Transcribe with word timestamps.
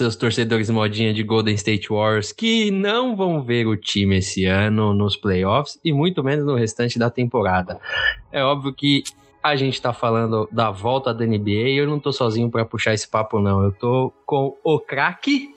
seus 0.00 0.16
torcedores 0.16 0.70
modinha 0.70 1.12
de 1.12 1.22
Golden 1.22 1.54
State 1.54 1.90
Warriors 1.90 2.32
que 2.32 2.70
não 2.70 3.14
vão 3.14 3.42
ver 3.42 3.66
o 3.66 3.76
time 3.76 4.16
esse 4.16 4.46
ano 4.46 4.94
nos 4.94 5.14
playoffs 5.14 5.78
e 5.84 5.92
muito 5.92 6.24
menos 6.24 6.46
no 6.46 6.54
restante 6.54 6.98
da 6.98 7.10
temporada. 7.10 7.78
É 8.32 8.42
óbvio 8.42 8.72
que 8.72 9.02
a 9.42 9.54
gente 9.56 9.80
tá 9.80 9.92
falando 9.92 10.48
da 10.50 10.70
volta 10.70 11.12
da 11.12 11.26
NBA 11.26 11.50
e 11.50 11.76
eu 11.76 11.86
não 11.86 12.00
tô 12.00 12.12
sozinho 12.12 12.50
para 12.50 12.64
puxar 12.64 12.94
esse 12.94 13.06
papo 13.06 13.40
não. 13.40 13.62
Eu 13.62 13.72
tô 13.72 14.10
com 14.24 14.56
o 14.64 14.80
craque 14.80 15.54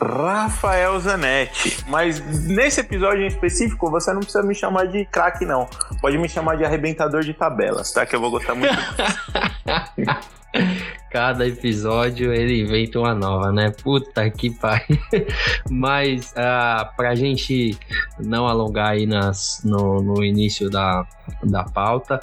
Rafael 0.00 0.98
Zanetti. 0.98 1.84
Mas 1.88 2.20
nesse 2.46 2.80
episódio 2.80 3.22
em 3.22 3.26
específico, 3.26 3.90
você 3.90 4.14
não 4.14 4.20
precisa 4.20 4.42
me 4.42 4.54
chamar 4.54 4.86
de 4.86 5.04
craque, 5.04 5.44
não. 5.44 5.68
Pode 6.00 6.16
me 6.16 6.28
chamar 6.28 6.56
de 6.56 6.64
arrebentador 6.64 7.20
de 7.20 7.34
tabelas, 7.34 7.92
tá? 7.92 8.06
Que 8.06 8.16
eu 8.16 8.20
vou 8.20 8.30
gostar 8.30 8.54
muito. 8.54 8.72
Cada 11.12 11.46
episódio 11.46 12.32
ele 12.32 12.62
inventa 12.62 12.98
uma 12.98 13.14
nova, 13.14 13.52
né? 13.52 13.70
Puta 13.82 14.30
que 14.30 14.48
pariu. 14.48 14.96
Mas 15.70 16.32
uh, 16.32 16.96
pra 16.96 17.14
gente 17.14 17.78
não 18.18 18.46
alongar 18.46 18.92
aí 18.92 19.04
nas, 19.04 19.60
no, 19.62 20.02
no 20.02 20.24
início 20.24 20.70
da, 20.70 21.06
da 21.44 21.64
pauta, 21.64 22.18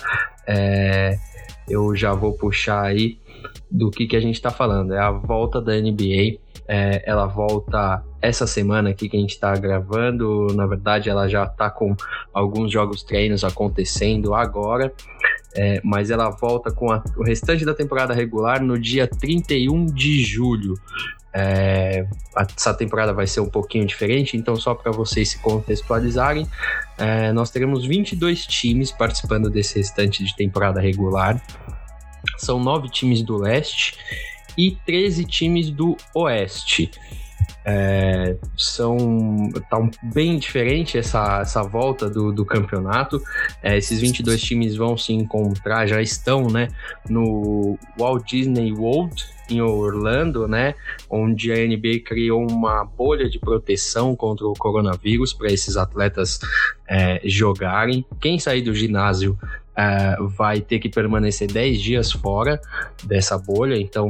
é, 0.47 1.19
eu 1.69 1.95
já 1.95 2.13
vou 2.13 2.33
puxar 2.33 2.83
aí 2.83 3.19
do 3.69 3.91
que, 3.91 4.07
que 4.07 4.15
a 4.15 4.19
gente 4.19 4.41
tá 4.41 4.49
falando. 4.49 4.91
É 4.95 4.99
a 4.99 5.11
volta 5.11 5.61
da 5.61 5.73
NBA. 5.73 6.39
É, 6.67 7.03
ela 7.05 7.27
volta 7.27 8.03
essa 8.19 8.47
semana 8.47 8.89
aqui 8.89 9.07
que 9.07 9.17
a 9.17 9.19
gente 9.19 9.35
está 9.35 9.53
gravando. 9.53 10.47
Na 10.55 10.65
verdade, 10.65 11.11
ela 11.11 11.27
já 11.27 11.43
está 11.43 11.69
com 11.69 11.95
alguns 12.33 12.71
jogos 12.71 13.03
treinos 13.03 13.43
acontecendo 13.43 14.33
agora 14.33 14.91
é, 15.55 15.81
mas 15.83 16.11
ela 16.11 16.29
volta 16.29 16.71
com 16.71 16.91
a, 16.91 17.03
o 17.17 17.23
restante 17.23 17.65
da 17.65 17.73
temporada 17.73 18.13
regular 18.13 18.61
no 18.61 18.77
dia 18.77 19.07
31 19.07 19.85
de 19.87 20.23
julho. 20.23 20.75
É, 21.33 22.07
essa 22.35 22.73
temporada 22.73 23.13
vai 23.13 23.27
ser 23.27 23.39
um 23.39 23.49
pouquinho 23.49 23.85
diferente, 23.85 24.35
então 24.35 24.55
só 24.55 24.73
para 24.73 24.91
vocês 24.91 25.29
se 25.29 25.39
contextualizarem, 25.39 26.47
é, 26.97 27.31
nós 27.31 27.51
teremos 27.51 27.85
22 27.85 28.45
times 28.45 28.91
participando 28.91 29.49
desse 29.49 29.77
restante 29.77 30.23
de 30.23 30.35
temporada 30.35 30.81
regular. 30.81 31.41
São 32.37 32.59
nove 32.59 32.89
times 32.89 33.21
do 33.21 33.37
leste 33.37 33.95
e 34.57 34.71
13 34.85 35.23
times 35.25 35.69
do 35.69 35.95
oeste. 36.13 36.91
É, 37.65 38.37
são 38.57 38.97
tá 39.69 39.77
um, 39.77 39.91
bem 40.01 40.39
diferente 40.39 40.97
essa, 40.97 41.41
essa 41.41 41.61
volta 41.61 42.09
do, 42.09 42.31
do 42.31 42.45
campeonato. 42.45 43.21
É, 43.61 43.77
esses 43.77 43.99
22 43.99 44.41
times 44.41 44.75
vão 44.75 44.97
se 44.97 45.13
encontrar, 45.13 45.85
já 45.87 46.01
estão, 46.01 46.47
né, 46.47 46.69
no 47.09 47.77
Walt 47.97 48.25
Disney 48.27 48.71
World 48.71 49.23
em 49.49 49.61
Orlando, 49.61 50.47
né, 50.47 50.75
onde 51.09 51.51
a 51.51 51.55
NBA 51.55 52.01
criou 52.05 52.45
uma 52.49 52.85
bolha 52.85 53.29
de 53.29 53.39
proteção 53.39 54.15
contra 54.15 54.47
o 54.47 54.53
coronavírus 54.53 55.33
para 55.33 55.51
esses 55.51 55.75
atletas 55.75 56.39
é, 56.87 57.19
jogarem. 57.23 58.05
Quem 58.21 58.39
sair 58.39 58.61
do 58.61 58.73
ginásio 58.73 59.37
Uh, 59.79 60.27
vai 60.27 60.59
ter 60.59 60.77
que 60.77 60.89
permanecer 60.89 61.49
10 61.49 61.81
dias 61.81 62.11
fora 62.11 62.59
dessa 63.05 63.37
bolha, 63.37 63.79
então 63.79 64.09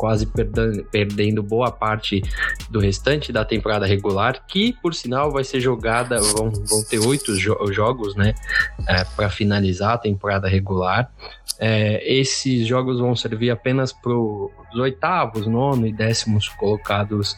quase 0.00 0.24
perdendo, 0.24 0.82
perdendo 0.84 1.42
boa 1.42 1.70
parte 1.70 2.22
do 2.70 2.80
restante 2.80 3.30
da 3.30 3.44
temporada 3.44 3.84
regular, 3.84 4.46
que 4.48 4.72
por 4.80 4.94
sinal 4.94 5.30
vai 5.30 5.44
ser 5.44 5.60
jogada, 5.60 6.18
vão, 6.18 6.50
vão 6.50 6.82
ter 6.88 6.98
oito 7.00 7.36
jo 7.36 7.54
jogos, 7.70 8.16
né, 8.16 8.34
uh, 8.78 9.14
para 9.14 9.28
finalizar 9.28 9.92
a 9.92 9.98
temporada 9.98 10.48
regular. 10.48 11.12
Uh, 11.56 12.00
esses 12.00 12.66
jogos 12.66 12.98
vão 12.98 13.14
servir 13.14 13.50
apenas 13.50 13.92
para 13.92 14.14
os 14.14 14.80
oitavos, 14.80 15.46
nono 15.46 15.86
e 15.86 15.92
décimos 15.92 16.48
colocados 16.48 17.36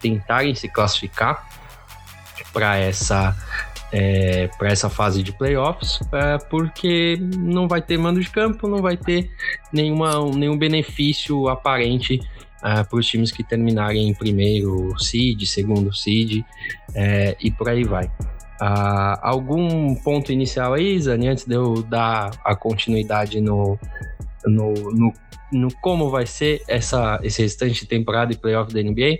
tentarem 0.00 0.54
se 0.54 0.68
classificar 0.68 1.42
para 2.52 2.76
essa 2.76 3.34
é, 3.92 4.48
para 4.58 4.68
essa 4.68 4.90
fase 4.90 5.22
de 5.22 5.32
playoffs, 5.32 6.00
é, 6.12 6.38
porque 6.38 7.18
não 7.20 7.68
vai 7.68 7.80
ter 7.80 7.98
mando 7.98 8.20
de 8.20 8.28
campo, 8.28 8.68
não 8.68 8.82
vai 8.82 8.96
ter 8.96 9.30
nenhuma, 9.72 10.24
nenhum 10.30 10.56
benefício 10.56 11.48
aparente 11.48 12.20
é, 12.64 12.82
para 12.82 12.98
os 12.98 13.06
times 13.06 13.30
que 13.30 13.44
terminarem 13.44 14.08
em 14.08 14.14
primeiro 14.14 14.92
seed, 14.98 15.44
segundo 15.44 15.94
seed 15.94 16.42
é, 16.94 17.36
e 17.40 17.50
por 17.50 17.68
aí 17.68 17.84
vai. 17.84 18.10
Uh, 18.60 19.20
algum 19.20 19.94
ponto 19.96 20.32
inicial 20.32 20.72
aí, 20.72 20.98
Zani, 20.98 21.28
antes 21.28 21.44
de 21.44 21.54
eu 21.54 21.82
dar 21.82 22.30
a 22.42 22.56
continuidade 22.56 23.38
no, 23.38 23.78
no, 24.46 24.72
no, 24.72 25.12
no 25.52 25.68
como 25.82 26.08
vai 26.08 26.24
ser 26.24 26.62
essa, 26.66 27.20
esse 27.22 27.42
restante 27.42 27.82
de 27.82 27.86
temporada 27.86 28.32
e 28.32 28.36
playoff 28.36 28.72
da 28.72 28.82
NBA? 28.82 29.18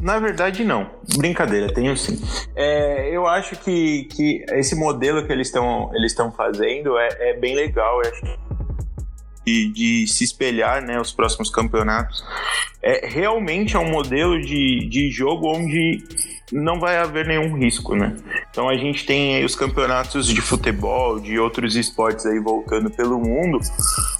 Na 0.00 0.18
verdade, 0.18 0.64
não. 0.64 0.90
Brincadeira, 1.16 1.72
tenho 1.72 1.96
sim. 1.96 2.20
É, 2.54 3.14
eu 3.14 3.26
acho 3.26 3.56
que, 3.56 4.04
que 4.04 4.44
esse 4.50 4.74
modelo 4.74 5.26
que 5.26 5.32
eles 5.32 5.48
estão 5.48 5.90
eles 5.94 6.14
fazendo 6.36 6.98
é, 6.98 7.08
é 7.30 7.38
bem 7.38 7.54
legal. 7.54 8.02
Eu 8.02 8.10
acho 8.10 8.44
de, 9.44 9.72
de, 9.72 10.06
se 10.06 10.24
espelhar 10.24 10.82
né, 10.82 11.00
os 11.00 11.12
próximos 11.12 11.50
campeonatos. 11.50 12.24
É, 12.82 13.06
realmente 13.06 13.76
é 13.76 13.78
um 13.78 13.90
modelo 13.90 14.40
de, 14.40 14.88
de 14.88 15.10
jogo 15.10 15.48
onde 15.48 16.02
não 16.52 16.78
vai 16.78 16.96
haver 16.96 17.26
nenhum 17.26 17.56
risco, 17.56 17.94
né? 17.94 18.16
Então 18.50 18.68
a 18.68 18.76
gente 18.76 19.06
tem 19.06 19.44
os 19.44 19.54
campeonatos 19.54 20.26
de 20.26 20.40
futebol, 20.40 21.18
de 21.18 21.38
outros 21.38 21.76
esportes 21.76 22.26
aí 22.26 22.38
voltando 22.38 22.90
pelo 22.90 23.18
mundo, 23.18 23.58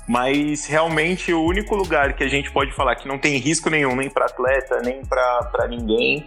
mas 0.08 0.66
realmente 0.66 1.32
o 1.32 1.42
único 1.42 1.74
lugar 1.74 2.14
que 2.14 2.24
a 2.24 2.28
gente 2.28 2.50
pode 2.50 2.72
falar 2.72 2.96
que 2.96 3.06
não 3.06 3.18
tem 3.18 3.36
risco 3.38 3.68
nenhum, 3.68 3.94
nem 3.94 4.08
para 4.08 4.26
atleta, 4.26 4.80
nem 4.82 5.04
para 5.04 5.66
ninguém, 5.68 6.26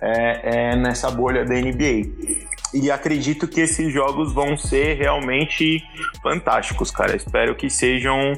é, 0.00 0.70
é 0.72 0.76
nessa 0.76 1.10
bolha 1.10 1.44
da 1.44 1.54
NBA. 1.54 2.48
E 2.74 2.90
acredito 2.90 3.48
que 3.48 3.62
esses 3.62 3.90
jogos 3.90 4.32
vão 4.32 4.56
ser 4.56 4.98
realmente 4.98 5.82
fantásticos, 6.22 6.90
cara. 6.90 7.16
Espero 7.16 7.56
que 7.56 7.70
sejam 7.70 8.34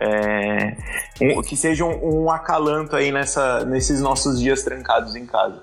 é, 0.00 0.76
um, 1.20 1.42
que 1.42 1.56
sejam 1.56 1.90
um 2.02 2.30
acalanto 2.30 2.96
aí 2.96 3.12
nessa, 3.12 3.66
nesses 3.66 4.00
nossos 4.00 4.40
dias 4.40 4.62
trancados 4.62 5.14
em 5.14 5.26
casa. 5.26 5.62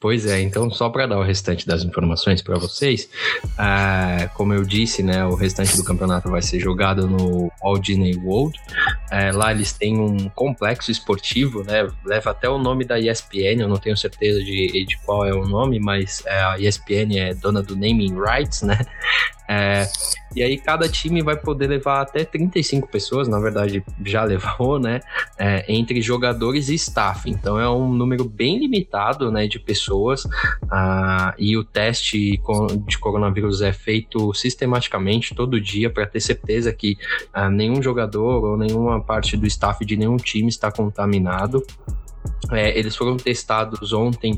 pois 0.00 0.26
é, 0.26 0.40
então 0.40 0.70
só 0.70 0.88
para 0.88 1.06
dar 1.06 1.18
o 1.18 1.22
restante 1.22 1.66
das 1.66 1.82
informações 1.82 2.40
para 2.40 2.58
vocês, 2.58 3.08
uh, 3.44 4.28
como 4.34 4.54
eu 4.54 4.64
disse, 4.64 5.02
né, 5.02 5.24
o 5.24 5.34
restante 5.34 5.76
do 5.76 5.84
campeonato 5.84 6.30
vai 6.30 6.42
ser 6.42 6.60
jogado 6.60 7.08
no 7.08 7.50
Walt 7.62 7.82
Disney 7.82 8.16
World. 8.16 8.58
Uh, 9.10 9.36
lá 9.36 9.52
eles 9.52 9.72
têm 9.72 9.98
um 9.98 10.28
complexo 10.28 10.90
esportivo, 10.90 11.64
né, 11.64 11.88
leva 12.04 12.30
até 12.30 12.48
o 12.48 12.58
nome 12.58 12.84
da 12.84 12.98
ESPN, 12.98 13.60
eu 13.60 13.68
não 13.68 13.76
tenho 13.76 13.96
certeza 13.96 14.38
de, 14.38 14.86
de 14.86 14.98
qual 15.04 15.26
é 15.26 15.34
o 15.34 15.46
nome, 15.46 15.80
mas 15.80 16.20
uh, 16.20 16.54
a 16.54 16.58
ESPN 16.58 17.16
é 17.18 17.34
dona 17.34 17.62
do 17.62 17.74
naming 17.74 18.14
rights, 18.18 18.62
né? 18.62 18.78
É, 19.50 19.88
e 20.36 20.42
aí 20.42 20.58
cada 20.58 20.86
time 20.90 21.22
vai 21.22 21.34
poder 21.34 21.68
levar 21.68 22.02
até 22.02 22.22
35 22.22 22.86
pessoas, 22.86 23.26
na 23.26 23.40
verdade 23.40 23.82
já 24.04 24.22
levou, 24.24 24.78
né? 24.78 25.00
É, 25.38 25.64
entre 25.72 26.02
jogadores 26.02 26.68
e 26.68 26.74
staff. 26.74 27.30
Então 27.30 27.58
é 27.58 27.68
um 27.68 27.88
número 27.88 28.24
bem 28.24 28.58
limitado 28.58 29.32
né, 29.32 29.46
de 29.46 29.58
pessoas. 29.58 29.87
Ah, 30.70 31.34
e 31.38 31.56
o 31.56 31.64
teste 31.64 32.40
de 32.86 32.98
coronavírus 32.98 33.62
é 33.62 33.72
feito 33.72 34.32
sistematicamente 34.34 35.34
todo 35.34 35.60
dia 35.60 35.90
para 35.90 36.06
ter 36.06 36.20
certeza 36.20 36.72
que 36.72 36.96
ah, 37.32 37.48
nenhum 37.48 37.82
jogador 37.82 38.44
ou 38.44 38.56
nenhuma 38.56 39.00
parte 39.00 39.36
do 39.36 39.46
staff 39.46 39.84
de 39.84 39.96
nenhum 39.96 40.16
time 40.16 40.48
está 40.48 40.70
contaminado. 40.70 41.62
É, 42.50 42.78
eles 42.78 42.96
foram 42.96 43.16
testados 43.16 43.92
ontem 43.92 44.36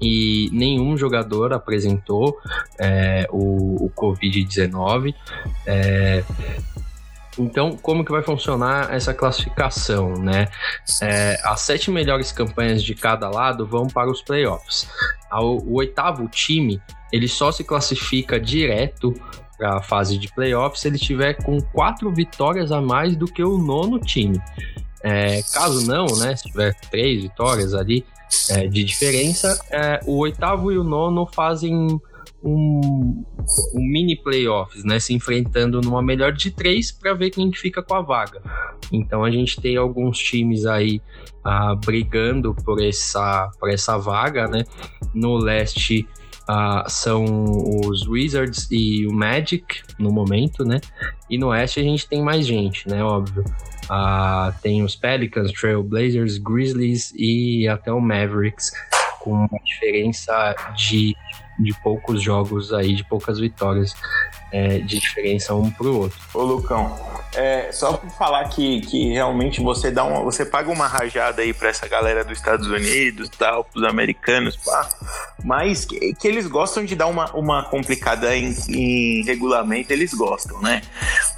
e 0.00 0.48
nenhum 0.52 0.96
jogador 0.96 1.52
apresentou 1.52 2.36
é, 2.78 3.26
o, 3.30 3.86
o 3.86 3.90
Covid-19. 3.90 5.14
É, 5.66 6.24
então, 7.38 7.76
como 7.76 8.04
que 8.04 8.12
vai 8.12 8.22
funcionar 8.22 8.92
essa 8.92 9.14
classificação, 9.14 10.14
né? 10.14 10.48
É, 11.00 11.40
as 11.44 11.60
sete 11.60 11.90
melhores 11.90 12.30
campanhas 12.30 12.82
de 12.82 12.94
cada 12.94 13.28
lado 13.30 13.66
vão 13.66 13.86
para 13.86 14.10
os 14.10 14.20
playoffs. 14.20 14.88
O, 15.32 15.62
o 15.62 15.74
oitavo 15.76 16.28
time, 16.28 16.80
ele 17.10 17.28
só 17.28 17.50
se 17.50 17.64
classifica 17.64 18.38
direto 18.38 19.14
para 19.56 19.78
a 19.78 19.82
fase 19.82 20.18
de 20.18 20.28
playoffs 20.32 20.80
se 20.80 20.88
ele 20.88 20.98
tiver 20.98 21.34
com 21.34 21.60
quatro 21.60 22.12
vitórias 22.12 22.70
a 22.70 22.80
mais 22.80 23.16
do 23.16 23.26
que 23.26 23.42
o 23.42 23.56
nono 23.56 23.98
time. 23.98 24.40
É, 25.02 25.42
caso 25.52 25.86
não, 25.86 26.06
né, 26.18 26.36
se 26.36 26.44
tiver 26.44 26.74
três 26.90 27.22
vitórias 27.22 27.74
ali 27.74 28.04
é, 28.50 28.66
de 28.66 28.84
diferença, 28.84 29.58
é, 29.70 30.00
o 30.06 30.18
oitavo 30.18 30.70
e 30.70 30.78
o 30.78 30.84
nono 30.84 31.26
fazem 31.26 32.00
um, 32.44 33.24
um 33.74 33.80
mini 33.80 34.16
playoffs, 34.16 34.84
né? 34.84 34.98
Se 34.98 35.14
enfrentando 35.14 35.80
numa 35.80 36.02
melhor 36.02 36.32
de 36.32 36.50
três 36.50 36.90
para 36.90 37.14
ver 37.14 37.30
quem 37.30 37.52
fica 37.52 37.82
com 37.82 37.94
a 37.94 38.02
vaga. 38.02 38.42
Então 38.92 39.24
a 39.24 39.30
gente 39.30 39.60
tem 39.60 39.76
alguns 39.76 40.18
times 40.18 40.66
aí 40.66 41.00
uh, 41.46 41.76
brigando 41.84 42.54
por 42.64 42.82
essa, 42.82 43.50
por 43.58 43.70
essa 43.70 43.96
vaga, 43.96 44.46
né? 44.46 44.64
No 45.14 45.36
leste 45.36 46.06
uh, 46.42 46.88
são 46.88 47.24
os 47.86 48.06
Wizards 48.06 48.68
e 48.70 49.06
o 49.06 49.12
Magic 49.12 49.82
no 49.98 50.10
momento, 50.10 50.64
né? 50.64 50.80
E 51.30 51.38
no 51.38 51.48
oeste 51.48 51.80
a 51.80 51.82
gente 51.82 52.08
tem 52.08 52.22
mais 52.22 52.46
gente, 52.46 52.88
né? 52.88 53.02
Óbvio. 53.02 53.44
Uh, 53.84 54.52
tem 54.62 54.82
os 54.82 54.96
Pelicans, 54.96 55.52
Trailblazers, 55.52 56.38
Grizzlies 56.38 57.12
e 57.16 57.66
até 57.68 57.92
o 57.92 58.00
Mavericks 58.00 58.70
com 59.22 59.32
uma 59.32 59.60
diferença 59.64 60.54
de, 60.76 61.14
de 61.58 61.72
poucos 61.74 62.22
jogos 62.22 62.72
aí, 62.72 62.94
de 62.94 63.04
poucas 63.04 63.38
vitórias 63.38 63.94
é, 64.52 64.78
de 64.78 65.00
diferença 65.00 65.54
um 65.54 65.70
pro 65.70 65.96
outro. 65.96 66.18
Ô 66.34 66.42
Lucão, 66.42 66.94
é, 67.34 67.72
só 67.72 67.94
para 67.94 68.10
falar 68.10 68.44
que, 68.50 68.82
que 68.82 69.10
realmente 69.10 69.60
você 69.62 69.90
dá 69.90 70.04
uma, 70.04 70.22
você 70.22 70.44
paga 70.44 70.70
uma 70.70 70.86
rajada 70.86 71.40
aí 71.40 71.54
para 71.54 71.70
essa 71.70 71.88
galera 71.88 72.22
dos 72.22 72.36
Estados 72.36 72.66
Unidos, 72.66 73.30
tal, 73.30 73.64
pros 73.64 73.84
americanos, 73.84 74.56
pá, 74.56 74.86
mas 75.42 75.86
que, 75.86 76.14
que, 76.14 76.28
eles 76.28 76.46
gostam 76.46 76.84
de 76.84 76.94
dar 76.94 77.06
uma, 77.06 77.34
uma 77.34 77.64
complicada 77.64 78.36
em, 78.36 78.54
em 78.68 79.24
regulamento, 79.24 79.92
eles 79.92 80.12
gostam, 80.12 80.60
né? 80.60 80.82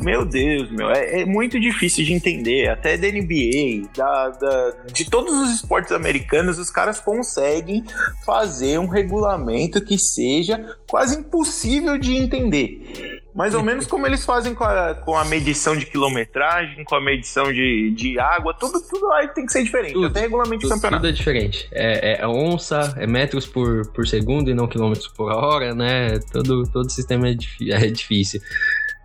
Meu 0.01 0.25
Deus, 0.25 0.71
meu, 0.73 0.91
é, 0.91 1.21
é, 1.21 1.25
muito 1.25 1.61
difícil 1.61 2.05
de 2.05 2.13
entender, 2.13 2.69
até 2.69 2.97
da 2.97 3.07
NBA, 3.07 3.89
da, 3.97 4.29
da, 4.31 4.71
de 4.93 5.09
todos 5.09 5.33
os 5.33 5.55
esportes 5.55 5.93
americanos, 5.93 6.59
os 6.59 6.71
caras 6.71 6.99
conseguem 7.01 7.85
fazer 8.27 8.79
um 8.81 8.89
regulamento 8.89 9.81
que 9.81 9.97
seja 9.97 10.77
quase 10.89 11.21
impossível 11.21 11.97
de 11.97 12.17
entender. 12.17 13.04
Mais 13.35 13.53
ou 13.53 13.63
menos 13.65 13.87
como 13.87 14.07
eles 14.07 14.25
fazem 14.25 14.55
com 14.55 14.63
a, 14.63 14.95
com 14.95 15.17
a 15.17 15.25
medição 15.25 15.77
de 15.77 15.87
quilometragem, 15.87 16.85
com 16.85 16.95
a 16.95 17.01
medição 17.01 17.53
de, 17.53 17.91
de 17.91 18.17
água, 18.19 18.55
tudo, 18.55 18.81
tudo 18.81 19.11
aí 19.13 19.27
tem 19.29 19.45
que 19.45 19.53
ser 19.53 19.65
diferente. 19.65 19.95
Tudo, 19.95 20.07
Até 20.07 20.21
regulamento 20.21 20.61
tudo, 20.61 20.69
de 20.69 20.75
campeonato. 20.75 21.03
Tudo 21.03 21.09
é 21.09 21.13
diferente. 21.13 21.69
É, 21.73 22.21
é, 22.21 22.29
onça, 22.29 22.95
é 22.97 23.09
metros 23.09 23.45
por, 23.45 23.91
por 23.91 24.07
segundo 24.07 24.51
e 24.51 24.55
não 24.55 24.69
quilômetros 24.69 25.09
por 25.09 25.33
hora, 25.33 25.75
né? 25.75 26.21
Todo, 26.33 26.63
todo 26.71 26.89
sistema 26.91 27.29
é, 27.29 27.33
é 27.71 27.87
difícil. 27.89 28.41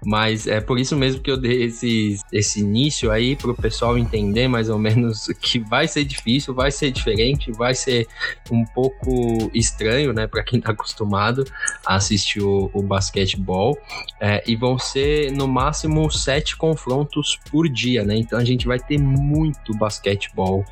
Mas 0.06 0.48
é 0.48 0.62
por 0.62 0.80
isso 0.80 0.96
mesmo 0.96 1.22
que 1.22 1.30
eu 1.30 1.38
dei 1.38 1.64
esse, 1.64 2.18
esse 2.32 2.62
início 2.62 3.12
aí 3.12 3.36
para 3.36 3.52
o 3.52 3.56
pessoal 3.56 3.98
entender 3.98 4.48
mais 4.48 4.70
ou 4.70 4.80
menos 4.80 5.28
que 5.42 5.60
vai 5.60 5.88
ser 5.88 6.04
difícil, 6.06 6.54
vai 6.54 6.72
ser 6.72 6.92
diferente, 6.92 7.52
vai 7.52 7.76
ser 7.76 8.08
um 8.50 8.64
pouco 8.66 9.52
estranho, 9.54 10.14
né, 10.14 10.28
para 10.28 10.44
quem 10.44 10.60
está 10.60 10.72
acostumado 10.72 11.46
a 11.86 11.96
assistir 11.96 12.42
o, 12.42 12.70
o 12.74 12.82
basquetebol. 12.82 13.78
É, 14.22 14.44
e 14.48 14.56
vão 14.56 14.78
ser 14.78 15.32
no 15.32 15.48
máximo 15.48 16.10
sete 16.12 16.56
confrontos 16.56 17.40
por 17.50 17.70
dia, 17.70 18.04
né? 18.04 18.16
Então 18.16 18.38
a 18.38 18.44
gente 18.44 18.68
vai 18.68 18.80
ter 18.80 18.98
muito 18.98 19.74
basquetebol 19.78 20.66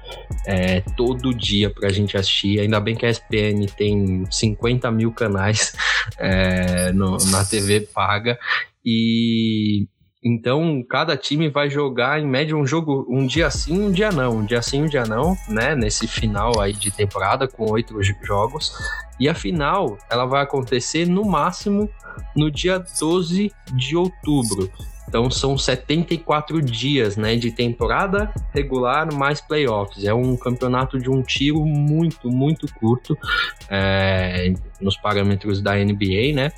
é, 0.45 0.81
todo 0.95 1.33
dia 1.33 1.69
para 1.69 1.87
a 1.87 1.91
gente 1.91 2.17
assistir. 2.17 2.59
Ainda 2.59 2.79
bem 2.79 2.95
que 2.95 3.05
a 3.05 3.09
ESPN 3.09 3.65
tem 3.77 4.25
50 4.29 4.91
mil 4.91 5.11
canais 5.11 5.73
é, 6.17 6.91
no, 6.91 7.17
na 7.31 7.43
TV 7.45 7.81
paga 7.81 8.37
e 8.89 9.85
então 10.23 10.81
cada 10.89 11.17
time 11.17 11.49
vai 11.49 11.69
jogar 11.69 12.21
em 12.21 12.25
média 12.25 12.55
um 12.55 12.65
jogo 12.65 13.05
um 13.09 13.27
dia 13.27 13.51
sim, 13.51 13.81
um 13.81 13.91
dia 13.91 14.13
não, 14.13 14.37
um 14.37 14.45
dia 14.45 14.61
sim, 14.61 14.83
um 14.83 14.85
dia 14.85 15.03
não, 15.03 15.35
né? 15.49 15.75
Nesse 15.75 16.07
final 16.07 16.57
aí 16.61 16.71
de 16.71 16.89
temporada 16.89 17.49
com 17.49 17.69
oito 17.69 18.01
jogos. 18.23 18.71
E 19.19 19.27
a 19.27 19.35
final 19.35 19.97
ela 20.09 20.25
vai 20.25 20.41
acontecer 20.41 21.05
no 21.05 21.25
máximo 21.25 21.89
no 22.33 22.49
dia 22.49 22.79
12 22.79 23.51
de 23.75 23.97
outubro. 23.97 24.71
Então 25.07 25.29
são 25.29 25.57
74 25.57 26.61
dias 26.61 27.17
né, 27.17 27.35
de 27.35 27.51
temporada 27.51 28.31
regular 28.53 29.13
mais 29.13 29.41
playoffs. 29.41 30.05
É 30.05 30.13
um 30.13 30.37
campeonato 30.37 30.97
de 30.97 31.09
um 31.09 31.21
tiro 31.21 31.65
muito, 31.65 32.29
muito 32.29 32.67
curto 32.75 33.17
é, 33.69 34.53
nos 34.79 34.95
parâmetros 34.97 35.61
da 35.61 35.75
NBA, 35.75 36.33
né? 36.33 36.51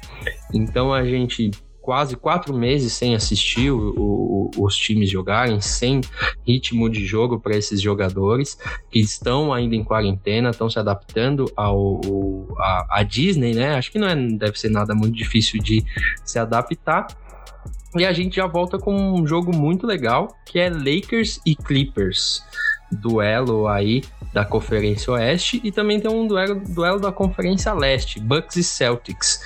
Então 0.53 0.93
a 0.93 1.03
gente 1.03 1.51
quase 1.81 2.15
quatro 2.15 2.53
meses 2.53 2.93
sem 2.93 3.15
assistir 3.15 3.71
o, 3.71 3.93
o, 3.97 4.51
os 4.57 4.75
times 4.75 5.09
jogarem, 5.09 5.59
sem 5.61 6.01
ritmo 6.45 6.89
de 6.89 7.05
jogo 7.05 7.39
para 7.39 7.55
esses 7.55 7.81
jogadores 7.81 8.57
que 8.89 8.99
estão 8.99 9.53
ainda 9.53 9.75
em 9.75 9.83
quarentena, 9.83 10.49
estão 10.49 10.69
se 10.69 10.79
adaptando 10.79 11.51
ao, 11.55 11.99
a, 12.57 12.99
a, 12.99 13.03
Disney, 13.03 13.53
né? 13.53 13.75
Acho 13.75 13.91
que 13.91 13.99
não 13.99 14.07
é, 14.07 14.15
deve 14.15 14.59
ser 14.59 14.69
nada 14.69 14.93
muito 14.93 15.15
difícil 15.15 15.61
de 15.61 15.83
se 16.23 16.37
adaptar. 16.37 17.07
E 17.95 18.05
a 18.05 18.13
gente 18.13 18.35
já 18.35 18.45
volta 18.45 18.77
com 18.77 18.95
um 18.95 19.25
jogo 19.25 19.55
muito 19.55 19.87
legal, 19.87 20.35
que 20.45 20.59
é 20.59 20.69
Lakers 20.69 21.39
e 21.45 21.55
Clippers. 21.55 22.43
Duelo 22.91 23.67
aí 23.67 24.03
da 24.33 24.45
Conferência 24.45 25.13
Oeste 25.13 25.59
e 25.63 25.71
também 25.71 25.99
tem 25.99 26.11
um 26.11 26.27
duelo, 26.27 26.61
duelo 26.67 26.99
da 26.99 27.11
Conferência 27.11 27.73
Leste, 27.73 28.19
Bucks 28.19 28.55
e 28.55 28.63
Celtics. 28.63 29.39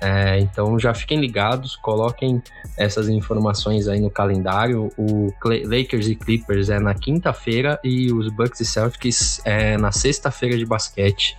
É, 0.00 0.38
então 0.38 0.78
já 0.78 0.94
fiquem 0.94 1.20
ligados, 1.20 1.74
coloquem 1.74 2.40
essas 2.76 3.08
informações 3.08 3.88
aí 3.88 4.00
no 4.00 4.10
calendário. 4.10 4.90
O 4.96 5.32
Lakers 5.44 6.06
e 6.08 6.14
Clippers 6.14 6.70
é 6.70 6.78
na 6.78 6.94
quinta-feira 6.94 7.80
e 7.82 8.12
os 8.12 8.28
Bucks 8.32 8.60
e 8.60 8.64
Celtics 8.64 9.40
é 9.44 9.76
na 9.76 9.90
sexta-feira 9.90 10.56
de 10.56 10.64
basquete. 10.64 11.36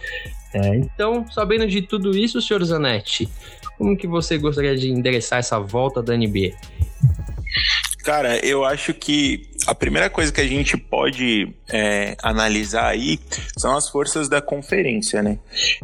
É, 0.54 0.76
então, 0.76 1.26
sabendo 1.32 1.68
de 1.68 1.82
tudo 1.82 2.18
isso, 2.18 2.42
senhor 2.42 2.64
Zanetti, 2.64 3.30
como 3.78 3.96
que 3.96 4.08
você 4.08 4.38
gostaria 4.38 4.76
de 4.76 4.90
endereçar 4.90 5.40
essa 5.40 5.60
volta 5.60 6.02
da 6.02 6.18
NBA? 6.18 6.52
Cara, 8.04 8.44
eu 8.46 8.66
acho 8.66 8.94
que 8.94 9.49
a 9.68 9.76
primeira 9.76 10.10
coisa 10.10 10.32
que 10.32 10.42
a 10.42 10.48
gente 10.48 10.78
pode 10.78 11.54
é, 11.70 12.16
analisar 12.24 12.88
aí 12.88 13.20
são 13.58 13.76
as 13.76 13.90
forças 13.90 14.28
da 14.30 14.42
conferência, 14.42 15.22
né? 15.22 15.38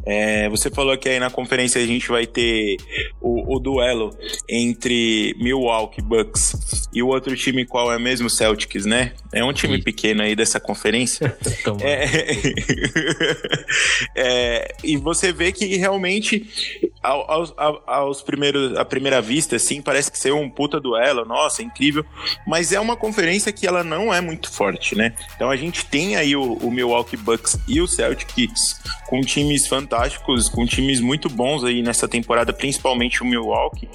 É, 0.05 0.49
você 0.49 0.69
falou 0.69 0.97
que 0.97 1.09
aí 1.09 1.19
na 1.19 1.29
conferência 1.29 1.81
a 1.81 1.85
gente 1.85 2.07
vai 2.07 2.25
ter 2.25 2.77
o, 3.21 3.55
o, 3.55 3.59
duelo 3.59 4.15
entre 4.49 5.35
Milwaukee 5.37 6.01
Bucks 6.01 6.87
e 6.93 7.03
o 7.03 7.07
outro 7.07 7.35
time 7.35 7.65
qual 7.65 7.91
é 7.91 7.99
mesmo 7.99 8.29
Celtics, 8.29 8.85
né? 8.85 9.13
É 9.33 9.43
um 9.43 9.53
time 9.53 9.81
pequeno 9.81 10.21
aí 10.21 10.35
dessa 10.35 10.59
conferência. 10.59 11.37
é, 11.81 12.05
é, 14.15 14.75
e 14.83 14.97
você 14.97 15.31
vê 15.31 15.51
que 15.51 15.75
realmente 15.77 16.47
aos, 17.05 17.53
aos, 17.55 17.81
aos 17.85 18.21
primeiros, 18.21 18.75
à 18.77 18.83
primeira 18.83 19.21
vista, 19.21 19.55
assim, 19.55 19.81
parece 19.81 20.11
que 20.11 20.17
ser 20.17 20.33
um 20.33 20.49
puta 20.49 20.79
duelo, 20.79 21.25
nossa, 21.25 21.61
incrível. 21.61 22.05
Mas 22.47 22.71
é 22.71 22.79
uma 22.79 22.95
conferência 22.95 23.51
que 23.51 23.64
ela 23.65 23.83
não 23.83 24.13
é 24.13 24.21
muito 24.21 24.51
forte, 24.51 24.95
né? 24.95 25.13
Então 25.35 25.49
a 25.49 25.55
gente 25.55 25.85
tem 25.85 26.15
aí 26.15 26.35
o, 26.35 26.53
o 26.53 26.71
Milwaukee 26.71 27.17
Bucks 27.17 27.57
e 27.67 27.81
o 27.81 27.87
Celtics 27.87 28.81
com 29.07 29.21
times 29.21 29.67
fantásticos, 29.67 30.49
com 30.49 30.65
times 30.65 30.99
muito 30.99 31.29
bons 31.29 31.63
aí 31.63 31.81
nessa 31.81 32.07
temporada, 32.07 32.51
principalmente 32.51 33.21
o 33.21 33.25
Milwaukee 33.25 33.89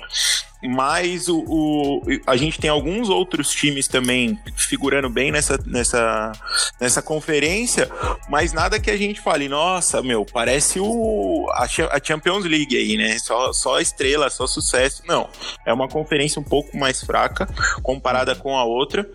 mas 0.63 1.29
o, 1.29 1.39
o, 1.47 2.03
a 2.27 2.37
gente 2.37 2.59
tem 2.59 2.69
alguns 2.69 3.09
outros 3.09 3.51
times 3.51 3.89
também 3.89 4.39
figurando 4.57 5.09
bem 5.09 5.33
nessa, 5.33 5.59
nessa, 5.65 6.33
nessa 6.79 7.01
conferência, 7.01 7.91
mas 8.29 8.53
nada 8.53 8.79
que 8.79 8.91
a 8.91 8.97
gente 8.97 9.21
fale, 9.21 9.49
nossa, 9.49 10.03
meu, 10.03 10.25
parece 10.25 10.79
o, 10.79 11.47
a, 11.53 11.65
a 11.65 12.01
Champions 12.03 12.45
League 12.45 12.77
aí, 12.77 12.97
né? 12.97 13.19
Só, 13.19 13.53
só 13.53 13.81
estrela, 13.81 14.29
só 14.29 14.47
sucesso. 14.47 15.03
Não, 15.07 15.29
é 15.65 15.73
uma 15.73 15.89
conferência 15.89 16.41
um 16.41 16.45
pouco 16.45 16.77
mais 16.77 17.03
fraca 17.03 17.49
comparada 17.83 18.35
com 18.35 18.57
a 18.57 18.65
outra 18.65 19.09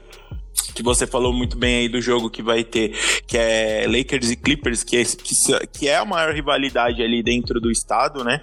que 0.74 0.84
você 0.84 1.06
falou 1.06 1.34
muito 1.34 1.58
bem 1.58 1.78
aí 1.78 1.90
do 1.90 2.02
jogo 2.02 2.30
que 2.30 2.42
vai 2.42 2.64
ter, 2.64 2.92
que 3.28 3.38
é 3.38 3.86
Lakers 3.88 4.32
e 4.32 4.36
Clippers, 4.36 4.84
que 4.84 4.98
é, 4.98 5.04
que, 5.04 5.68
que 5.68 5.88
é 5.88 5.98
a 5.98 6.06
maior 6.06 6.34
rivalidade 6.34 7.02
ali 7.02 7.22
dentro 7.24 7.60
do 7.60 7.72
estado, 7.72 8.24
né? 8.24 8.42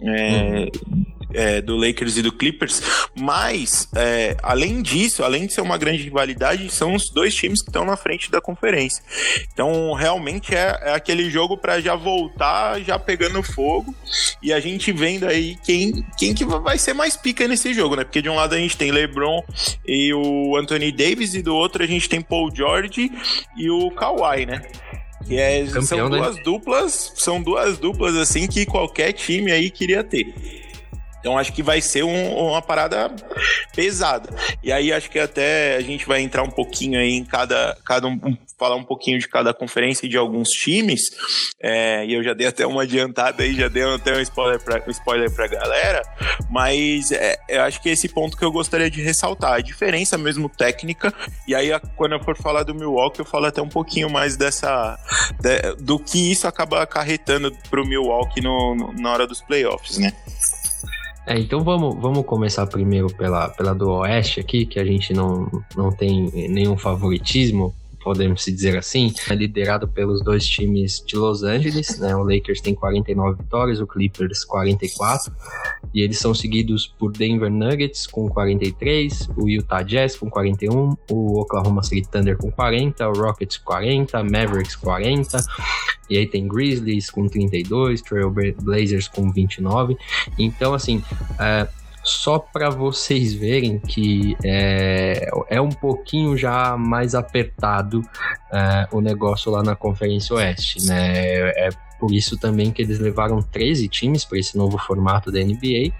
É, 0.00 0.68
uhum 0.86 1.10
é, 1.34 1.60
do 1.60 1.76
Lakers 1.76 2.16
e 2.16 2.22
do 2.22 2.32
Clippers, 2.32 2.82
mas 3.18 3.88
é, 3.94 4.36
além 4.42 4.82
disso, 4.82 5.22
além 5.22 5.46
de 5.46 5.52
ser 5.52 5.60
uma 5.60 5.78
grande 5.78 6.02
rivalidade, 6.02 6.70
são 6.70 6.94
os 6.94 7.10
dois 7.10 7.34
times 7.34 7.62
que 7.62 7.68
estão 7.68 7.84
na 7.84 7.96
frente 7.96 8.30
da 8.30 8.40
conferência. 8.40 9.02
Então, 9.52 9.92
realmente 9.92 10.54
é, 10.54 10.78
é 10.82 10.94
aquele 10.94 11.30
jogo 11.30 11.56
para 11.56 11.80
já 11.80 11.94
voltar, 11.94 12.80
já 12.80 12.98
pegando 12.98 13.42
fogo 13.42 13.94
e 14.42 14.52
a 14.52 14.60
gente 14.60 14.92
vendo 14.92 15.26
aí 15.26 15.56
quem, 15.64 16.04
quem 16.18 16.34
que 16.34 16.44
vai 16.44 16.78
ser 16.78 16.92
mais 16.92 17.16
pica 17.16 17.46
nesse 17.46 17.72
jogo, 17.74 17.96
né? 17.96 18.04
Porque 18.04 18.22
de 18.22 18.28
um 18.28 18.34
lado 18.34 18.54
a 18.54 18.58
gente 18.58 18.76
tem 18.76 18.90
LeBron 18.90 19.42
e 19.86 20.12
o 20.14 20.56
Anthony 20.56 20.92
Davis 20.92 21.34
e 21.34 21.42
do 21.42 21.54
outro 21.54 21.82
a 21.82 21.86
gente 21.86 22.08
tem 22.08 22.20
Paul 22.20 22.54
George 22.54 23.10
e 23.56 23.70
o 23.70 23.90
Kawhi, 23.90 24.46
né? 24.46 24.62
Que 25.26 25.38
é, 25.38 25.64
Campeão, 25.64 25.82
são 25.82 26.08
né? 26.08 26.18
duas 26.18 26.36
né? 26.36 26.42
duplas, 26.42 27.12
são 27.16 27.42
duas 27.42 27.78
duplas 27.78 28.16
assim 28.16 28.46
que 28.46 28.64
qualquer 28.64 29.12
time 29.12 29.52
aí 29.52 29.70
queria 29.70 30.02
ter. 30.02 30.34
Então 31.20 31.38
acho 31.38 31.52
que 31.52 31.62
vai 31.62 31.80
ser 31.80 32.02
um, 32.02 32.34
uma 32.34 32.62
parada 32.62 33.14
pesada. 33.74 34.34
E 34.62 34.72
aí 34.72 34.92
acho 34.92 35.10
que 35.10 35.18
até 35.18 35.76
a 35.76 35.80
gente 35.80 36.06
vai 36.06 36.20
entrar 36.20 36.42
um 36.42 36.50
pouquinho 36.50 36.98
aí 36.98 37.12
em 37.12 37.24
cada, 37.24 37.76
cada 37.84 38.08
um, 38.08 38.18
falar 38.58 38.76
um 38.76 38.84
pouquinho 38.84 39.18
de 39.18 39.28
cada 39.28 39.54
conferência 39.54 40.06
e 40.06 40.08
de 40.08 40.16
alguns 40.16 40.48
times. 40.48 41.10
É, 41.62 42.04
e 42.06 42.14
eu 42.14 42.22
já 42.22 42.34
dei 42.34 42.46
até 42.46 42.66
uma 42.66 42.82
adiantada 42.82 43.42
aí, 43.42 43.54
já 43.54 43.68
dei 43.68 43.82
até 43.82 44.16
um 44.16 44.20
spoiler 44.20 44.60
pra, 44.62 44.82
um 44.86 44.90
spoiler 44.90 45.30
pra 45.30 45.46
galera. 45.46 46.02
Mas 46.50 47.12
é, 47.12 47.36
eu 47.48 47.62
acho 47.62 47.80
que 47.82 47.88
esse 47.88 48.08
ponto 48.08 48.36
que 48.36 48.44
eu 48.44 48.52
gostaria 48.52 48.90
de 48.90 49.02
ressaltar, 49.02 49.54
a 49.54 49.60
diferença 49.60 50.18
mesmo 50.18 50.48
técnica. 50.48 51.12
E 51.46 51.54
aí 51.54 51.70
quando 51.96 52.12
eu 52.12 52.20
for 52.20 52.36
falar 52.36 52.62
do 52.62 52.74
Milwaukee, 52.74 53.20
eu 53.20 53.26
falo 53.26 53.46
até 53.46 53.60
um 53.60 53.68
pouquinho 53.68 54.10
mais 54.10 54.36
dessa 54.36 54.98
de, 55.40 55.76
do 55.76 55.98
que 55.98 56.32
isso 56.32 56.46
acaba 56.46 56.82
acarretando 56.82 57.52
pro 57.70 57.86
Milwaukee 57.86 58.40
no, 58.40 58.74
no, 58.74 58.92
na 58.92 59.12
hora 59.12 59.26
dos 59.26 59.40
playoffs, 59.40 59.98
né? 59.98 60.12
É, 61.30 61.38
então 61.38 61.62
vamos, 61.62 61.94
vamos 61.94 62.26
começar 62.26 62.66
primeiro 62.66 63.06
pela, 63.06 63.48
pela 63.50 63.72
do 63.72 63.88
Oeste 63.88 64.40
aqui, 64.40 64.66
que 64.66 64.80
a 64.80 64.84
gente 64.84 65.12
não, 65.12 65.48
não 65.76 65.92
tem 65.92 66.28
nenhum 66.48 66.76
favoritismo 66.76 67.72
podemos 68.10 68.44
dizer 68.44 68.76
assim, 68.76 69.14
é 69.30 69.34
liderado 69.36 69.86
pelos 69.86 70.20
dois 70.24 70.44
times 70.44 71.00
de 71.06 71.14
Los 71.14 71.44
Angeles, 71.44 71.96
né? 72.00 72.12
O 72.16 72.24
Lakers 72.24 72.60
tem 72.60 72.74
49 72.74 73.40
vitórias, 73.40 73.80
o 73.80 73.86
Clippers 73.86 74.44
44, 74.44 75.32
e 75.94 76.02
eles 76.02 76.18
são 76.18 76.34
seguidos 76.34 76.88
por 76.88 77.12
Denver 77.12 77.48
Nuggets 77.48 78.08
com 78.08 78.28
43, 78.28 79.30
o 79.36 79.48
Utah 79.48 79.82
Jazz 79.82 80.16
com 80.16 80.28
41, 80.28 80.96
o 81.08 81.38
Oklahoma 81.38 81.84
City 81.84 82.08
Thunder 82.10 82.36
com 82.36 82.50
40, 82.50 83.08
o 83.08 83.12
Rockets 83.12 83.58
40, 83.58 84.24
Mavericks 84.24 84.74
40, 84.74 85.38
e 86.10 86.18
aí 86.18 86.26
tem 86.26 86.48
Grizzlies 86.48 87.10
com 87.10 87.28
32, 87.28 88.02
Trail 88.02 88.34
Blazers 88.60 89.06
com 89.06 89.30
29. 89.30 89.96
Então, 90.36 90.74
assim, 90.74 91.00
é, 91.38 91.68
só 92.10 92.38
para 92.38 92.70
vocês 92.70 93.32
verem 93.32 93.78
que 93.78 94.36
é, 94.44 95.28
é 95.48 95.60
um 95.60 95.70
pouquinho 95.70 96.36
já 96.36 96.76
mais 96.76 97.14
apertado 97.14 98.02
é, 98.52 98.88
o 98.92 99.00
negócio 99.00 99.50
lá 99.50 99.62
na 99.62 99.76
Conferência 99.76 100.34
Oeste, 100.34 100.86
né? 100.86 101.50
É 101.50 101.70
por 102.00 102.12
isso 102.12 102.38
também 102.38 102.72
que 102.72 102.80
eles 102.80 102.98
levaram 102.98 103.42
13 103.42 103.86
times 103.88 104.24
para 104.24 104.38
esse 104.38 104.56
novo 104.56 104.78
formato 104.78 105.30
da 105.30 105.38
NBA 105.38 105.92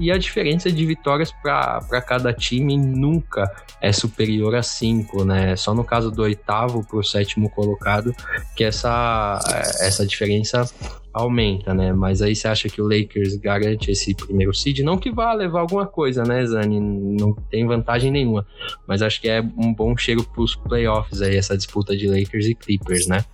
e 0.00 0.10
a 0.10 0.18
diferença 0.18 0.70
de 0.70 0.84
vitórias 0.84 1.30
para 1.30 2.02
cada 2.02 2.32
time 2.32 2.76
nunca 2.76 3.48
é 3.80 3.92
superior 3.92 4.56
a 4.56 4.62
5, 4.62 5.24
né? 5.24 5.54
Só 5.54 5.72
no 5.72 5.84
caso 5.84 6.10
do 6.10 6.22
oitavo 6.22 6.84
para 6.84 6.98
o 6.98 7.04
sétimo 7.04 7.48
colocado 7.48 8.12
que 8.56 8.64
essa, 8.64 9.38
essa 9.80 10.04
diferença 10.04 10.68
aumenta, 11.14 11.72
né? 11.72 11.92
Mas 11.92 12.20
aí 12.20 12.34
você 12.34 12.48
acha 12.48 12.68
que 12.68 12.82
o 12.82 12.88
Lakers 12.88 13.36
garante 13.36 13.90
esse 13.90 14.14
primeiro 14.14 14.52
seed? 14.52 14.80
Não 14.80 14.98
que 14.98 15.10
vá 15.10 15.32
levar 15.32 15.60
alguma 15.60 15.86
coisa, 15.86 16.24
né, 16.24 16.44
Zani? 16.44 16.80
Não 16.80 17.32
tem 17.32 17.64
vantagem 17.64 18.10
nenhuma. 18.10 18.44
Mas 18.86 19.00
acho 19.00 19.20
que 19.20 19.28
é 19.28 19.40
um 19.40 19.72
bom 19.72 19.96
cheiro 19.96 20.24
para 20.24 20.42
os 20.42 20.56
playoffs 20.56 21.22
aí, 21.22 21.36
essa 21.36 21.56
disputa 21.56 21.96
de 21.96 22.08
Lakers 22.08 22.46
e 22.46 22.54
Clippers, 22.54 23.06
né? 23.06 23.24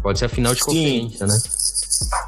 Pode 0.00 0.18
ser 0.18 0.26
a 0.26 0.28
final 0.28 0.54
de 0.54 0.60
Sim. 0.60 0.66
conferência, 0.66 1.26
né? 1.26 1.38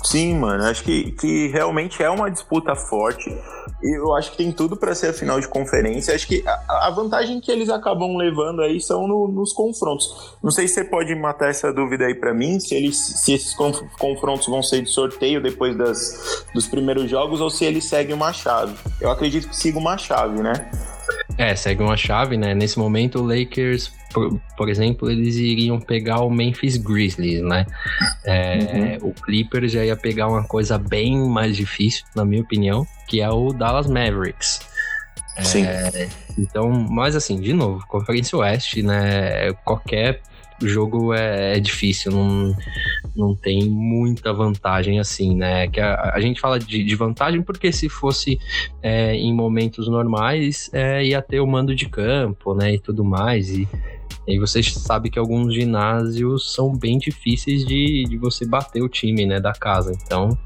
Sim, 0.04 0.38
mano. 0.38 0.64
Acho 0.64 0.82
que, 0.82 1.12
que 1.12 1.48
realmente 1.48 2.02
é 2.02 2.10
uma 2.10 2.30
disputa 2.30 2.74
forte. 2.74 3.36
Eu 3.82 4.14
acho 4.14 4.30
que 4.30 4.36
tem 4.38 4.52
tudo 4.52 4.76
para 4.76 4.94
ser 4.94 5.08
a 5.08 5.12
final 5.12 5.40
de 5.40 5.48
conferência. 5.48 6.14
Acho 6.14 6.26
que 6.26 6.42
a, 6.46 6.86
a, 6.86 6.90
vantagem 6.90 7.40
que 7.40 7.50
eles 7.50 7.68
acabam 7.68 8.16
levando 8.16 8.62
aí 8.62 8.80
são 8.80 9.06
no, 9.06 9.28
nos 9.28 9.52
confrontos. 9.52 10.36
Não 10.42 10.50
sei 10.50 10.66
se 10.66 10.74
você 10.74 10.84
pode 10.84 11.14
matar 11.14 11.50
essa 11.50 11.72
dúvida 11.72 12.06
aí 12.06 12.14
para 12.14 12.32
mim, 12.32 12.58
se, 12.58 12.74
eles, 12.74 12.96
se 12.96 13.34
esses 13.34 13.54
confrontos 13.98 14.46
vão 14.46 14.62
ser 14.62 14.82
de 14.82 14.90
sorteio 14.90 15.42
depois 15.42 15.76
das, 15.76 16.44
dos 16.54 16.66
primeiros 16.66 17.10
jogos 17.10 17.40
ou 17.40 17.50
se 17.50 17.64
eles 17.64 17.84
seguem 17.84 18.14
uma 18.14 18.32
chave. 18.32 18.74
Eu 19.00 19.10
acredito 19.10 19.48
que 19.48 19.56
siga 19.56 19.78
uma 19.78 19.98
chave, 19.98 20.42
né? 20.42 20.70
É, 21.38 21.54
segue 21.54 21.82
uma 21.82 21.96
chave, 21.96 22.36
né? 22.36 22.54
Nesse 22.54 22.78
momento, 22.78 23.20
o 23.20 23.26
Lakers, 23.26 23.92
por, 24.12 24.40
por 24.56 24.68
exemplo, 24.68 25.10
eles 25.10 25.36
iriam 25.36 25.78
pegar 25.78 26.20
o 26.20 26.30
Memphis 26.30 26.76
Grizzlies, 26.76 27.42
né? 27.42 27.66
É, 28.24 28.98
uhum. 29.02 29.10
O 29.10 29.12
Clippers 29.12 29.72
já 29.72 29.84
ia 29.84 29.96
pegar 29.96 30.28
uma 30.28 30.44
coisa 30.44 30.78
bem 30.78 31.18
mais 31.28 31.56
difícil, 31.56 32.04
na 32.14 32.24
minha 32.24 32.42
opinião, 32.42 32.86
que 33.06 33.20
é 33.20 33.28
o 33.28 33.52
Dallas 33.52 33.86
Mavericks. 33.86 34.60
Sim. 35.42 35.66
É, 35.66 36.08
então, 36.38 36.70
mas 36.70 37.14
assim, 37.14 37.38
de 37.38 37.52
novo, 37.52 37.84
Conferência 37.86 38.38
Oeste, 38.38 38.82
né? 38.82 39.52
Qualquer 39.64 40.22
jogo 40.62 41.12
é, 41.12 41.56
é, 41.56 41.60
difícil, 41.60 42.12
não, 42.12 42.56
não 43.16 43.34
tem 43.34 43.68
muita 43.68 44.32
vantagem 44.32 44.98
assim, 44.98 45.34
né? 45.34 45.68
Que 45.68 45.80
a, 45.80 46.12
a 46.14 46.20
gente 46.20 46.40
fala 46.40 46.58
de, 46.58 46.84
de, 46.84 46.96
vantagem 46.96 47.42
porque 47.42 47.72
se 47.72 47.88
fosse 47.88 48.38
é, 48.82 49.14
em 49.14 49.32
momentos 49.32 49.88
normais 49.88 50.70
é, 50.72 51.04
ia 51.04 51.22
ter 51.22 51.40
o 51.40 51.46
mando 51.46 51.74
de 51.74 51.88
campo, 51.88 52.54
né? 52.54 52.74
E 52.74 52.78
tudo 52.78 53.04
mais. 53.04 53.50
E, 53.50 53.68
e 54.26 54.38
vocês 54.38 54.72
sabem 54.72 55.10
que 55.10 55.18
alguns 55.18 55.54
ginásios 55.54 56.52
são 56.52 56.76
bem 56.76 56.98
difíceis 56.98 57.64
de, 57.64 58.04
de 58.08 58.16
você 58.16 58.46
bater 58.46 58.82
o 58.82 58.88
time, 58.88 59.24
né? 59.24 59.40
Da 59.40 59.52
casa. 59.52 59.92
Então 60.04 60.36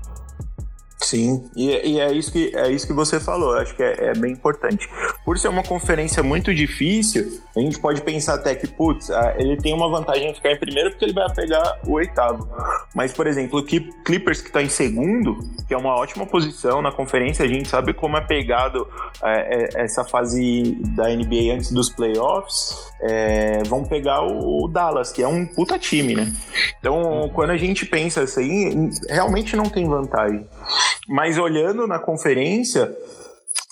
Sim, 1.11 1.51
e, 1.57 1.95
e, 1.95 1.99
é, 1.99 2.13
isso 2.13 2.31
que, 2.31 2.53
é 2.55 2.71
isso 2.71 2.87
que 2.87 2.93
você 2.93 3.19
falou, 3.19 3.55
acho 3.55 3.75
que 3.75 3.83
é, 3.83 4.11
é, 4.11 4.15
bem 4.15 4.31
importante. 4.31 4.89
Por 5.25 5.37
ser 5.37 5.49
uma 5.49 5.65
conferência 5.65 6.23
muito 6.23 6.55
difícil, 6.55 7.41
a 7.57 7.59
gente 7.59 7.81
pode 7.81 8.01
pensar 8.03 8.35
até 8.35 8.55
que, 8.55 8.69
putz, 8.69 9.11
ele 9.37 9.57
tem 9.57 9.75
uma 9.75 9.91
vantagem 9.91 10.31
em 10.31 10.35
ficar 10.35 10.53
em 10.53 10.57
primeiro 10.57 10.91
porque 10.91 11.05
ele 11.05 11.13
vai 11.13 11.29
pegar 11.35 11.81
o 11.85 11.95
oitavo. 11.95 12.49
Mas, 12.95 13.13
por 13.13 13.27
exemplo, 13.27 13.59
o 13.59 13.65
Clippers 13.65 14.41
que 14.41 14.47
está 14.51 14.63
em 14.63 14.69
segundo, 14.69 15.37
que 15.67 15.75
é 15.75 15.77
uma 15.77 15.97
ótima 15.97 16.25
posição 16.25 16.81
na 16.81 16.93
conferência, 16.93 17.45
a 17.45 17.49
gente 17.49 17.69
sabe 17.69 17.93
como 17.93 18.17
é 18.17 18.21
pegado 18.21 18.87
é, 19.25 19.79
é, 19.79 19.83
essa 19.83 20.05
fase 20.05 20.79
da 20.95 21.09
NBA 21.09 21.55
antes 21.55 21.73
dos 21.73 21.91
playoffs, 21.91 22.77
é, 23.03 23.65
vão 23.65 23.83
pegar 23.85 24.23
o, 24.23 24.69
Dallas, 24.69 25.11
que 25.11 25.23
é 25.25 25.27
um 25.27 25.45
puta 25.45 25.77
time, 25.77 26.15
né? 26.15 26.33
Então, 26.79 27.29
quando 27.35 27.51
a 27.51 27.57
gente 27.57 27.85
pensa 27.85 28.23
assim, 28.23 28.91
realmente 29.09 29.57
não 29.57 29.65
tem 29.65 29.89
vantagem. 29.89 30.47
Mas 31.09 31.39
olhando 31.39 31.87
na 31.87 31.99
conferência, 31.99 32.95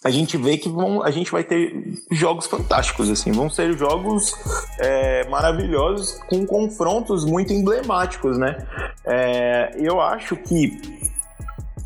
a 0.05 0.11
gente 0.11 0.37
vê 0.37 0.57
que 0.57 0.69
vão, 0.69 1.03
a 1.03 1.11
gente 1.11 1.31
vai 1.31 1.43
ter 1.43 1.75
jogos 2.13 2.47
fantásticos, 2.47 3.11
assim, 3.11 3.33
vão 3.33 3.51
ser 3.51 3.77
jogos 3.77 4.33
é, 4.79 5.29
maravilhosos 5.29 6.21
com 6.29 6.47
confrontos 6.47 7.25
muito 7.25 7.53
emblemáticos, 7.53 8.39
né? 8.39 8.67
É, 9.05 9.75
eu 9.77 10.01
acho 10.01 10.37
que 10.37 10.81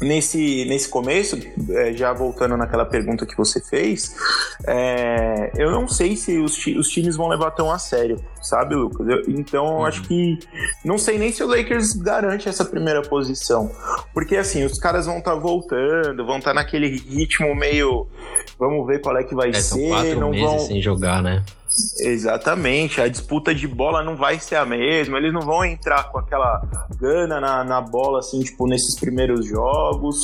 nesse, 0.03 0.65
nesse 0.67 0.89
começo, 0.89 1.39
é, 1.71 1.93
já 1.93 2.13
voltando 2.13 2.57
naquela 2.57 2.85
pergunta 2.85 3.25
que 3.25 3.37
você 3.37 3.61
fez, 3.61 4.15
é, 4.67 5.53
eu 5.57 5.71
não 5.71 5.89
sei 5.89 6.17
se 6.17 6.39
os, 6.39 6.67
os, 6.67 6.89
times 6.89 7.17
vão 7.17 7.29
levar 7.29 7.53
tão 7.53 7.71
a 7.71 7.79
sério, 7.79 8.23
sabe, 8.43 8.75
Lucas? 8.75 9.07
Eu, 9.09 9.23
então, 9.29 9.79
eu 9.79 9.87
acho 9.87 10.03
que. 10.03 10.39
Não 10.85 10.99
sei 10.99 11.19
nem 11.19 11.33
se 11.33 11.43
o 11.43 11.47
Lakers 11.47 11.93
garante 11.93 12.49
essa 12.49 12.65
primeira 12.65 13.03
posição. 13.03 13.71
Porque, 14.13 14.37
assim, 14.37 14.65
os 14.65 14.79
caras 14.79 15.07
vão 15.07 15.19
estar 15.19 15.35
tá 15.35 15.39
voltando, 15.39 16.27
vão 16.27 16.39
estar 16.39 16.51
tá 16.51 16.55
naquele 16.55 16.89
ritmo 16.97 17.55
meio. 17.55 18.07
Vamos 18.59 18.87
ver 18.87 19.01
qual 19.01 19.17
é 19.17 19.25
que 19.25 19.35
vai 19.35 19.51
é, 19.51 19.53
ser. 19.55 19.63
São 19.63 19.89
quatro 19.89 20.21
não 20.21 20.31
meses 20.31 20.47
vão... 20.47 20.59
sem 20.59 20.83
jogar, 20.83 21.23
né? 21.23 21.45
Exatamente, 22.01 23.01
a 23.01 23.09
disputa 23.09 23.55
de 23.55 23.67
bola 23.67 24.03
não 24.03 24.17
vai 24.17 24.39
ser 24.39 24.57
a 24.57 24.65
mesma, 24.65 25.19
eles 25.19 25.33
não 25.33 25.41
vão 25.41 25.65
entrar 25.65 26.11
com 26.11 26.19
aquela 26.19 26.63
gana 26.99 27.41
na, 27.41 27.65
na 27.65 27.81
bola, 27.81 28.19
assim, 28.19 28.41
tipo, 28.41 28.67
nesses 28.67 28.99
primeiros 28.99 29.47
jogos. 29.47 30.17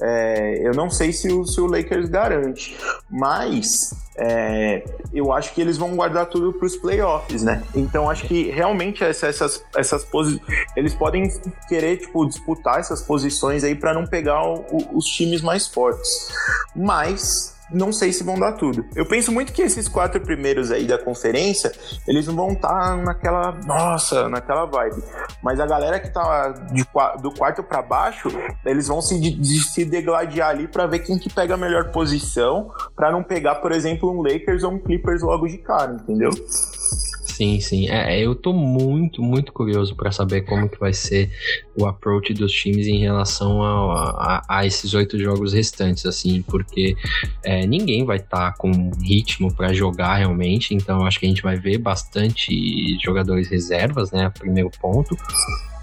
É, 0.00 0.66
eu 0.66 0.72
não 0.72 0.88
sei 0.90 1.12
se 1.12 1.32
o, 1.32 1.44
se 1.44 1.60
o 1.60 1.66
Lakers 1.66 2.08
garante, 2.08 2.76
mas 3.10 3.94
é, 4.16 4.84
eu 5.12 5.32
acho 5.32 5.52
que 5.52 5.60
eles 5.60 5.76
vão 5.76 5.94
guardar 5.96 6.26
tudo 6.26 6.52
para 6.52 6.66
os 6.66 6.76
playoffs, 6.76 7.42
né? 7.42 7.62
Então 7.74 8.08
acho 8.08 8.26
que 8.26 8.50
realmente 8.50 9.02
essa, 9.02 9.26
essas, 9.26 9.62
essas 9.76 10.04
posições. 10.04 10.40
Eles 10.76 10.94
podem 10.94 11.30
querer, 11.68 11.98
tipo, 11.98 12.24
disputar 12.26 12.78
essas 12.78 13.02
posições 13.02 13.64
aí 13.64 13.74
para 13.74 13.92
não 13.92 14.06
pegar 14.06 14.42
o, 14.46 14.64
o, 14.70 14.98
os 14.98 15.06
times 15.06 15.42
mais 15.42 15.66
fortes. 15.66 16.28
Mas 16.74 17.53
não 17.74 17.92
sei 17.92 18.12
se 18.12 18.22
vão 18.22 18.38
dar 18.38 18.52
tudo. 18.52 18.84
Eu 18.94 19.06
penso 19.06 19.32
muito 19.32 19.52
que 19.52 19.62
esses 19.62 19.88
quatro 19.88 20.20
primeiros 20.20 20.70
aí 20.70 20.86
da 20.86 20.98
conferência, 20.98 21.72
eles 22.06 22.26
não 22.26 22.34
vão 22.34 22.52
estar 22.52 22.68
tá 22.68 22.96
naquela, 22.96 23.52
nossa, 23.66 24.28
naquela 24.28 24.64
vibe. 24.66 25.02
Mas 25.42 25.60
a 25.60 25.66
galera 25.66 25.98
que 26.00 26.08
tá 26.08 26.48
de, 26.72 26.84
do 27.20 27.30
quarto 27.32 27.62
para 27.62 27.82
baixo, 27.82 28.28
eles 28.64 28.88
vão 28.88 29.02
se, 29.02 29.18
de, 29.18 29.60
se 29.60 29.84
degladiar 29.84 30.50
ali 30.50 30.68
para 30.68 30.86
ver 30.86 31.00
quem 31.00 31.18
que 31.18 31.32
pega 31.32 31.54
a 31.54 31.56
melhor 31.56 31.90
posição, 31.90 32.70
para 32.94 33.10
não 33.10 33.22
pegar, 33.22 33.56
por 33.56 33.72
exemplo, 33.72 34.10
um 34.10 34.22
Lakers 34.22 34.62
ou 34.62 34.72
um 34.72 34.78
Clippers 34.78 35.22
logo 35.22 35.46
de 35.46 35.58
cara, 35.58 35.92
entendeu? 35.92 36.30
Sim, 37.34 37.58
sim. 37.58 37.88
É, 37.88 38.20
eu 38.20 38.32
tô 38.32 38.52
muito, 38.52 39.20
muito 39.20 39.52
curioso 39.52 39.96
para 39.96 40.12
saber 40.12 40.42
como 40.42 40.68
que 40.68 40.78
vai 40.78 40.92
ser 40.92 41.32
o 41.76 41.84
approach 41.84 42.32
dos 42.32 42.52
times 42.52 42.86
em 42.86 43.00
relação 43.00 43.60
a, 43.60 44.42
a, 44.48 44.58
a 44.58 44.66
esses 44.66 44.94
oito 44.94 45.18
jogos 45.18 45.52
restantes, 45.52 46.06
assim, 46.06 46.42
porque 46.42 46.96
é, 47.42 47.66
ninguém 47.66 48.04
vai 48.04 48.18
estar 48.18 48.52
tá 48.52 48.56
com 48.56 48.92
ritmo 49.02 49.52
para 49.52 49.72
jogar 49.72 50.14
realmente, 50.14 50.76
então 50.76 51.04
acho 51.04 51.18
que 51.18 51.26
a 51.26 51.28
gente 51.28 51.42
vai 51.42 51.56
ver 51.56 51.78
bastante 51.78 52.96
jogadores 53.04 53.48
reservas, 53.48 54.12
né? 54.12 54.30
Primeiro 54.38 54.70
ponto. 54.80 55.16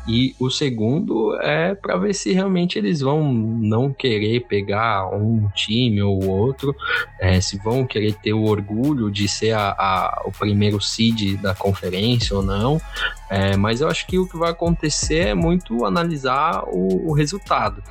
E 0.08 0.36
o 0.40 0.50
segundo 0.50 1.40
é 1.42 1.76
para 1.76 1.96
ver 1.98 2.14
se 2.14 2.34
realmente 2.34 2.78
eles 2.78 3.02
vão 3.02 3.32
não 3.34 3.94
querer 3.94 4.42
pegar 4.42 5.08
um 5.08 5.48
time 5.54 6.02
ou 6.02 6.28
outro, 6.28 6.76
é, 7.20 7.40
se 7.40 7.58
vão 7.58 7.86
querer 7.86 8.16
ter 8.16 8.34
o 8.34 8.44
orgulho 8.44 9.12
de 9.12 9.28
ser 9.28 9.52
a, 9.52 9.70
a, 9.70 10.22
o 10.26 10.32
primeiro 10.32 10.82
seed 10.82 11.40
da 11.40 11.54
conferência 11.54 12.36
ou 12.36 12.42
não. 12.42 12.82
É, 13.30 13.56
mas 13.56 13.80
eu 13.80 13.88
acho 13.88 14.06
que 14.08 14.20
o 14.20 14.28
que 14.28 14.36
vai 14.36 14.52
acontecer 14.52 15.28
é 15.28 15.34
muito 15.34 15.86
analisar 15.86 16.64
o, 16.68 17.10
o 17.10 17.14
resultado. 17.14 17.82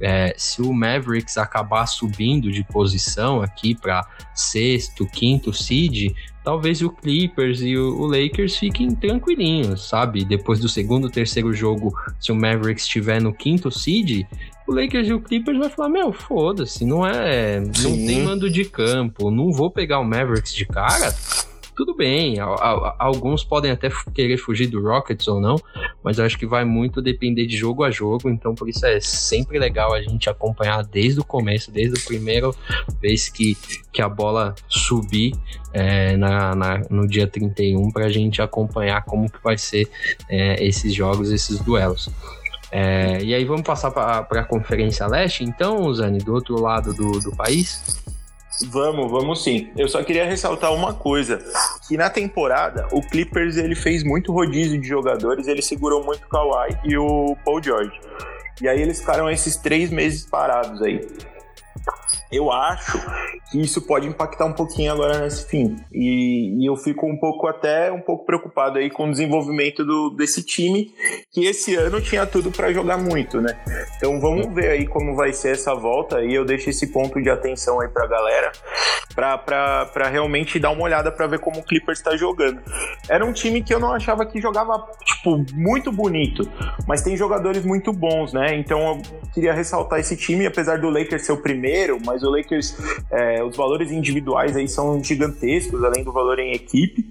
É, 0.00 0.34
se 0.36 0.60
o 0.60 0.72
Mavericks 0.72 1.38
acabar 1.38 1.86
subindo 1.86 2.50
de 2.50 2.64
posição 2.64 3.40
aqui 3.40 3.76
para 3.76 4.04
sexto, 4.34 5.06
quinto 5.06 5.52
seed, 5.52 6.12
talvez 6.48 6.80
o 6.80 6.88
Clippers 6.88 7.60
e 7.60 7.76
o, 7.76 8.06
Lakers 8.06 8.56
fiquem 8.56 8.94
tranquilinhos, 8.94 9.86
sabe? 9.86 10.24
Depois 10.24 10.58
do 10.58 10.66
segundo, 10.66 11.10
terceiro 11.10 11.52
jogo, 11.52 11.94
se 12.18 12.32
o 12.32 12.34
Mavericks 12.34 12.84
estiver 12.84 13.20
no 13.20 13.34
quinto 13.34 13.70
seed, 13.70 14.26
o 14.66 14.72
Lakers 14.72 15.08
e 15.08 15.12
o 15.12 15.20
Clippers 15.20 15.58
vai 15.58 15.68
falar: 15.68 15.90
Meu, 15.90 16.10
foda-se, 16.10 16.86
não 16.86 17.06
é. 17.06 17.60
Não 17.60 17.92
tem 17.92 18.22
mando 18.22 18.48
de 18.48 18.64
campo, 18.64 19.30
não 19.30 19.52
vou 19.52 19.70
pegar 19.70 20.00
o 20.00 20.04
Mavericks 20.04 20.54
de 20.54 20.64
cara 20.64 21.14
tudo 21.78 21.94
bem, 21.94 22.38
alguns 22.98 23.44
podem 23.44 23.70
até 23.70 23.88
querer 24.12 24.36
fugir 24.36 24.66
do 24.66 24.82
Rockets 24.82 25.28
ou 25.28 25.40
não, 25.40 25.54
mas 26.02 26.18
eu 26.18 26.24
acho 26.24 26.36
que 26.36 26.44
vai 26.44 26.64
muito 26.64 27.00
depender 27.00 27.46
de 27.46 27.56
jogo 27.56 27.84
a 27.84 27.90
jogo, 27.92 28.28
então 28.28 28.52
por 28.52 28.68
isso 28.68 28.84
é 28.84 28.98
sempre 28.98 29.60
legal 29.60 29.94
a 29.94 30.02
gente 30.02 30.28
acompanhar 30.28 30.82
desde 30.82 31.20
o 31.20 31.24
começo, 31.24 31.70
desde 31.70 31.96
o 31.96 32.04
primeiro 32.04 32.52
vez 33.00 33.28
que, 33.28 33.56
que 33.92 34.02
a 34.02 34.08
bola 34.08 34.56
subir 34.66 35.36
é, 35.72 36.16
na, 36.16 36.52
na, 36.52 36.82
no 36.90 37.06
dia 37.06 37.28
31 37.28 37.92
para 37.92 38.06
a 38.06 38.10
gente 38.10 38.42
acompanhar 38.42 39.04
como 39.04 39.30
que 39.30 39.40
vai 39.40 39.56
ser 39.56 39.88
é, 40.28 40.60
esses 40.66 40.92
jogos, 40.92 41.30
esses 41.30 41.60
duelos. 41.60 42.10
É, 42.72 43.22
e 43.22 43.32
aí 43.32 43.44
vamos 43.44 43.62
passar 43.62 43.92
para 43.92 44.40
a 44.40 44.44
Conferência 44.44 45.06
Leste, 45.06 45.44
então, 45.44 45.94
Zani, 45.94 46.18
do 46.18 46.34
outro 46.34 46.60
lado 46.60 46.92
do, 46.92 47.20
do 47.20 47.36
país? 47.36 48.02
Vamos, 48.66 49.10
vamos 49.10 49.44
sim. 49.44 49.70
Eu 49.76 49.88
só 49.88 50.02
queria 50.02 50.24
ressaltar 50.24 50.74
uma 50.74 50.92
coisa, 50.92 51.38
que 51.86 51.96
na 51.96 52.10
temporada 52.10 52.88
o 52.92 53.00
Clippers 53.00 53.56
ele 53.56 53.74
fez 53.74 54.02
muito 54.02 54.32
rodízio 54.32 54.80
de 54.80 54.88
jogadores, 54.88 55.46
ele 55.46 55.62
segurou 55.62 56.04
muito 56.04 56.24
o 56.24 56.28
Kawhi 56.28 56.76
e 56.84 56.96
o 56.96 57.36
Paul 57.44 57.62
George. 57.62 57.92
E 58.60 58.68
aí 58.68 58.82
eles 58.82 58.98
ficaram 58.98 59.30
esses 59.30 59.56
três 59.56 59.90
meses 59.90 60.26
parados 60.26 60.82
aí. 60.82 61.06
Eu 62.30 62.52
acho 62.52 62.98
que 63.50 63.60
isso 63.60 63.80
pode 63.80 64.06
impactar 64.06 64.44
um 64.44 64.52
pouquinho 64.52 64.92
agora 64.92 65.20
nesse 65.20 65.46
fim. 65.48 65.76
E, 65.92 66.62
e, 66.62 66.66
eu 66.66 66.76
fico 66.76 67.06
um 67.06 67.16
pouco 67.18 67.46
até 67.46 67.90
um 67.90 68.00
pouco 68.00 68.26
preocupado 68.26 68.78
aí 68.78 68.90
com 68.90 69.08
o 69.08 69.10
desenvolvimento 69.10 69.84
do, 69.84 70.10
desse 70.10 70.44
time, 70.44 70.92
que 71.32 71.46
esse 71.46 71.74
ano 71.74 72.00
tinha 72.00 72.26
tudo 72.26 72.50
para 72.50 72.72
jogar 72.72 72.98
muito, 72.98 73.40
né? 73.40 73.58
Então 73.96 74.20
vamos 74.20 74.54
ver 74.54 74.70
aí 74.70 74.86
como 74.86 75.16
vai 75.16 75.32
ser 75.32 75.52
essa 75.52 75.74
volta 75.74 76.22
e 76.22 76.34
eu 76.34 76.44
deixo 76.44 76.68
esse 76.68 76.88
ponto 76.88 77.20
de 77.22 77.30
atenção 77.30 77.80
aí 77.80 77.88
pra 77.88 78.06
galera, 78.06 78.52
para 79.14 80.08
realmente 80.08 80.58
dar 80.58 80.70
uma 80.70 80.82
olhada 80.82 81.10
para 81.10 81.26
ver 81.26 81.38
como 81.38 81.60
o 81.60 81.64
Clippers 81.64 81.98
está 81.98 82.16
jogando. 82.16 82.60
Era 83.08 83.24
um 83.24 83.32
time 83.32 83.62
que 83.62 83.72
eu 83.72 83.80
não 83.80 83.92
achava 83.92 84.26
que 84.26 84.40
jogava, 84.40 84.86
tipo, 85.04 85.44
muito 85.54 85.90
bonito, 85.90 86.48
mas 86.86 87.00
tem 87.02 87.16
jogadores 87.16 87.64
muito 87.64 87.92
bons, 87.92 88.32
né? 88.32 88.54
Então 88.56 88.80
eu 88.80 89.02
queria 89.32 89.54
ressaltar 89.54 89.98
esse 89.98 90.16
time, 90.16 90.46
apesar 90.46 90.78
do 90.78 90.90
Lakers 90.90 91.24
ser 91.24 91.32
o 91.32 91.38
primeiro, 91.38 91.98
mas 92.04 92.17
o 92.22 92.30
Lakers, 92.30 92.76
é, 93.10 93.42
os 93.42 93.56
valores 93.56 93.90
individuais 93.90 94.56
aí 94.56 94.68
são 94.68 95.02
gigantescos, 95.02 95.82
além 95.82 96.04
do 96.04 96.12
valor 96.12 96.38
em 96.38 96.52
equipe. 96.52 97.06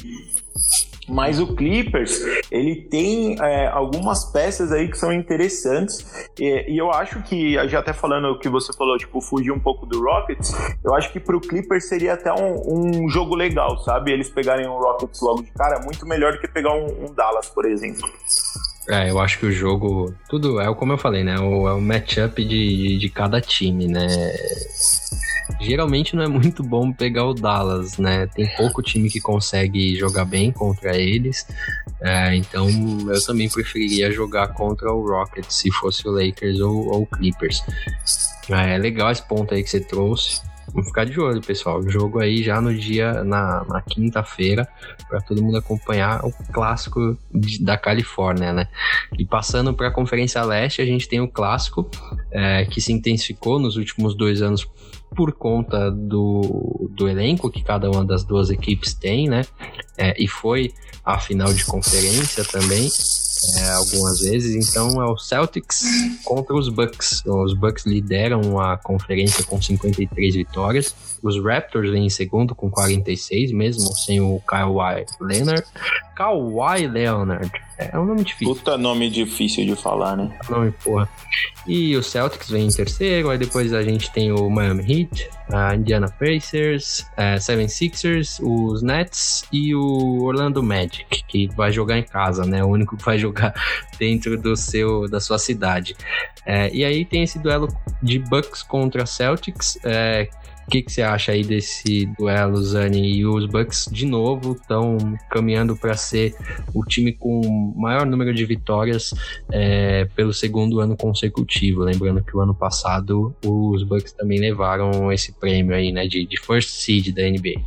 Mas 1.07 1.39
o 1.39 1.55
Clippers, 1.55 2.19
ele 2.51 2.75
tem 2.75 3.41
é, 3.41 3.67
algumas 3.67 4.25
peças 4.25 4.73
aí 4.73 4.89
que 4.89 4.97
são 4.97 5.13
interessantes. 5.13 6.05
E, 6.37 6.73
e, 6.73 6.77
eu 6.77 6.91
acho 6.91 7.23
que, 7.23 7.53
já 7.69 7.79
até 7.79 7.93
falando 7.93 8.25
o 8.25 8.39
que 8.39 8.49
você 8.49 8.73
falou, 8.73 8.97
tipo, 8.97 9.21
fugir 9.21 9.51
um 9.51 9.59
pouco 9.59 9.85
do 9.85 10.03
Rockets, 10.03 10.51
eu 10.83 10.93
acho 10.93 11.11
que 11.13 11.19
pro 11.19 11.39
Clippers 11.39 11.87
seria 11.87 12.13
até 12.13 12.33
um, 12.33 13.05
um 13.05 13.09
jogo 13.09 13.35
legal, 13.35 13.77
sabe? 13.79 14.11
Eles 14.11 14.29
pegarem 14.29 14.67
o 14.67 14.77
Rockets 14.77 15.21
logo 15.21 15.43
de 15.43 15.51
cara, 15.51 15.79
muito 15.79 16.05
melhor 16.05 16.33
do 16.33 16.39
que 16.39 16.47
pegar 16.47 16.73
um, 16.73 17.05
um 17.05 17.13
Dallas, 17.13 17.47
por 17.47 17.65
exemplo. 17.65 18.05
É, 18.89 19.09
eu 19.09 19.19
acho 19.19 19.39
que 19.39 19.45
o 19.45 19.51
jogo. 19.51 20.13
Tudo 20.29 20.61
é 20.61 20.73
como 20.73 20.93
eu 20.93 20.97
falei, 20.97 21.23
né? 21.23 21.37
O, 21.39 21.67
é 21.67 21.73
o 21.73 21.81
matchup 21.81 22.43
de, 22.43 22.97
de 22.97 23.09
cada 23.09 23.41
time, 23.41 23.87
né? 23.87 24.07
Geralmente 25.59 26.15
não 26.15 26.23
é 26.23 26.27
muito 26.27 26.63
bom 26.63 26.91
pegar 26.91 27.25
o 27.25 27.33
Dallas, 27.33 27.97
né? 27.97 28.27
Tem 28.27 28.47
pouco 28.55 28.81
time 28.81 29.09
que 29.09 29.19
consegue 29.19 29.95
jogar 29.97 30.25
bem 30.25 30.51
contra 30.51 30.95
eles. 30.95 31.45
É, 32.01 32.35
então 32.35 32.69
eu 33.09 33.25
também 33.25 33.49
preferiria 33.49 34.11
jogar 34.11 34.49
contra 34.49 34.91
o 34.91 35.05
Rockets 35.05 35.55
se 35.55 35.71
fosse 35.71 36.07
o 36.07 36.11
Lakers 36.11 36.59
ou 36.59 37.01
o 37.01 37.05
Clippers. 37.05 37.63
É 38.49 38.77
legal 38.77 39.11
esse 39.11 39.21
ponto 39.27 39.53
aí 39.53 39.63
que 39.63 39.69
você 39.69 39.81
trouxe. 39.81 40.41
Vamos 40.77 40.89
ficar 40.89 41.05
de 41.05 41.19
olho, 41.19 41.41
pessoal. 41.41 41.79
O 41.79 41.89
jogo 41.89 42.19
aí 42.19 42.43
já 42.43 42.61
no 42.61 42.71
dia, 42.71 43.23
na, 43.23 43.65
na 43.67 43.81
quinta-feira, 43.81 44.67
para 45.09 45.19
todo 45.21 45.41
mundo 45.41 45.57
acompanhar 45.57 46.23
o 46.23 46.31
clássico 46.53 47.17
de, 47.33 47.63
da 47.63 47.75
Califórnia, 47.75 48.53
né? 48.53 48.67
E 49.17 49.25
passando 49.25 49.73
para 49.73 49.87
a 49.87 49.91
Conferência 49.91 50.39
Leste, 50.43 50.79
a 50.79 50.85
gente 50.85 51.09
tem 51.09 51.19
o 51.19 51.27
clássico 51.27 51.89
é, 52.29 52.63
que 52.65 52.79
se 52.79 52.93
intensificou 52.93 53.57
nos 53.57 53.75
últimos 53.75 54.15
dois 54.15 54.43
anos 54.43 54.69
por 55.15 55.31
conta 55.31 55.89
do, 55.89 56.91
do 56.95 57.09
elenco 57.09 57.49
que 57.49 57.63
cada 57.63 57.89
uma 57.89 58.05
das 58.05 58.23
duas 58.23 58.51
equipes 58.51 58.93
tem, 58.93 59.27
né? 59.27 59.41
É, 59.97 60.13
e 60.21 60.27
foi 60.27 60.71
a 61.03 61.17
final 61.17 61.51
de 61.51 61.65
conferência 61.65 62.45
também 62.45 62.87
é, 63.55 63.69
algumas 63.71 64.19
vezes. 64.19 64.69
Então 64.69 65.01
é 65.01 65.05
o 65.05 65.17
Celtics 65.17 65.83
contra 66.23 66.55
os 66.55 66.69
Bucks. 66.69 67.23
Os 67.25 67.53
Bucks 67.53 67.85
lideram 67.85 68.59
a 68.59 68.77
conferência 68.77 69.43
com 69.43 69.61
53 69.61 70.35
vitórias. 70.35 70.93
Os 71.21 71.41
Raptors 71.43 71.89
vêm 71.89 72.05
em 72.05 72.09
segundo 72.09 72.53
com 72.53 72.69
46, 72.69 73.51
mesmo 73.51 73.93
sem 73.95 74.19
o 74.19 74.39
Kawhi 74.47 75.05
Leonard. 75.19 75.63
Kawhi 76.15 76.87
Leonard. 76.87 77.51
É 77.77 77.97
um 77.97 78.05
nome 78.05 78.23
difícil. 78.23 78.55
Puta 78.55 78.75
nome 78.75 79.07
difícil 79.07 79.63
de 79.63 79.75
falar, 79.75 80.15
né? 80.15 80.35
Nome, 80.49 80.71
porra. 80.83 81.07
E 81.67 81.95
o 81.95 82.01
Celtics 82.01 82.49
vem 82.49 82.67
em 82.67 82.71
terceiro, 82.71 83.29
aí 83.29 83.37
depois 83.37 83.71
a 83.71 83.83
gente 83.83 84.11
tem 84.11 84.31
o 84.31 84.49
Miami 84.49 84.81
Heat, 84.81 85.29
a 85.53 85.75
Indiana 85.75 86.09
Pacers, 86.09 87.05
a 87.15 87.39
Seven 87.39 87.67
Sixers, 87.67 88.39
os 88.41 88.81
Nets 88.81 89.45
e 89.51 89.75
o 89.75 90.23
Orlando 90.23 90.63
Magic, 90.63 91.23
que 91.27 91.47
vai 91.55 91.71
jogar 91.71 91.99
em 91.99 92.03
casa, 92.03 92.45
né? 92.45 92.63
O 92.63 92.67
único 92.67 92.97
que 92.97 93.05
vai 93.05 93.19
jogar 93.19 93.53
dentro 93.99 94.41
do 94.41 94.55
seu, 94.55 95.07
da 95.07 95.19
sua 95.19 95.37
cidade. 95.37 95.95
É, 96.45 96.73
e 96.73 96.83
aí 96.83 97.05
tem 97.05 97.23
esse 97.23 97.37
duelo 97.37 97.67
de 98.01 98.17
Bucks 98.17 98.63
contra 98.63 99.05
Celtics, 99.05 99.77
é, 99.83 100.29
o 100.67 100.69
que, 100.69 100.81
que 100.81 100.91
você 100.91 101.01
acha 101.01 101.31
aí 101.31 101.45
desse 101.45 102.05
duelo, 102.19 102.61
Zani? 102.61 103.15
E 103.15 103.25
os 103.25 103.45
Bucks, 103.45 103.87
de 103.89 104.05
novo, 104.05 104.51
estão 104.51 104.97
caminhando 105.31 105.77
para 105.77 105.95
ser 105.95 106.35
o 106.73 106.83
time 106.83 107.13
com 107.13 107.73
maior 107.77 108.05
número 108.05 108.33
de 108.33 108.43
vitórias 108.43 109.13
é, 109.49 110.03
pelo 110.13 110.33
segundo 110.33 110.81
ano 110.81 110.97
consecutivo. 110.97 111.83
Lembrando 111.83 112.21
que 112.21 112.35
o 112.35 112.41
ano 112.41 112.53
passado 112.53 113.33
os 113.45 113.81
Bucks 113.83 114.11
também 114.11 114.41
levaram 114.41 115.09
esse 115.09 115.31
prêmio 115.31 115.73
aí, 115.73 115.93
né, 115.93 116.05
de, 116.05 116.25
de 116.25 116.37
First 116.37 116.69
Seed 116.69 117.15
da 117.15 117.21
NBA. 117.23 117.61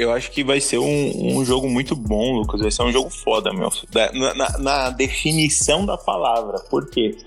Eu 0.00 0.12
acho 0.12 0.30
que 0.30 0.42
vai 0.42 0.60
ser 0.60 0.78
um, 0.78 1.36
um, 1.36 1.44
jogo 1.44 1.68
muito 1.68 1.94
bom, 1.94 2.38
Lucas. 2.38 2.60
Vai 2.60 2.70
ser 2.70 2.82
um 2.82 2.90
jogo 2.90 3.10
foda, 3.10 3.52
meu. 3.52 3.70
Na, 4.14 4.34
na, 4.34 4.58
na 4.58 4.90
definição 4.90 5.84
da 5.84 5.98
palavra. 5.98 6.58
Porque 6.70 7.18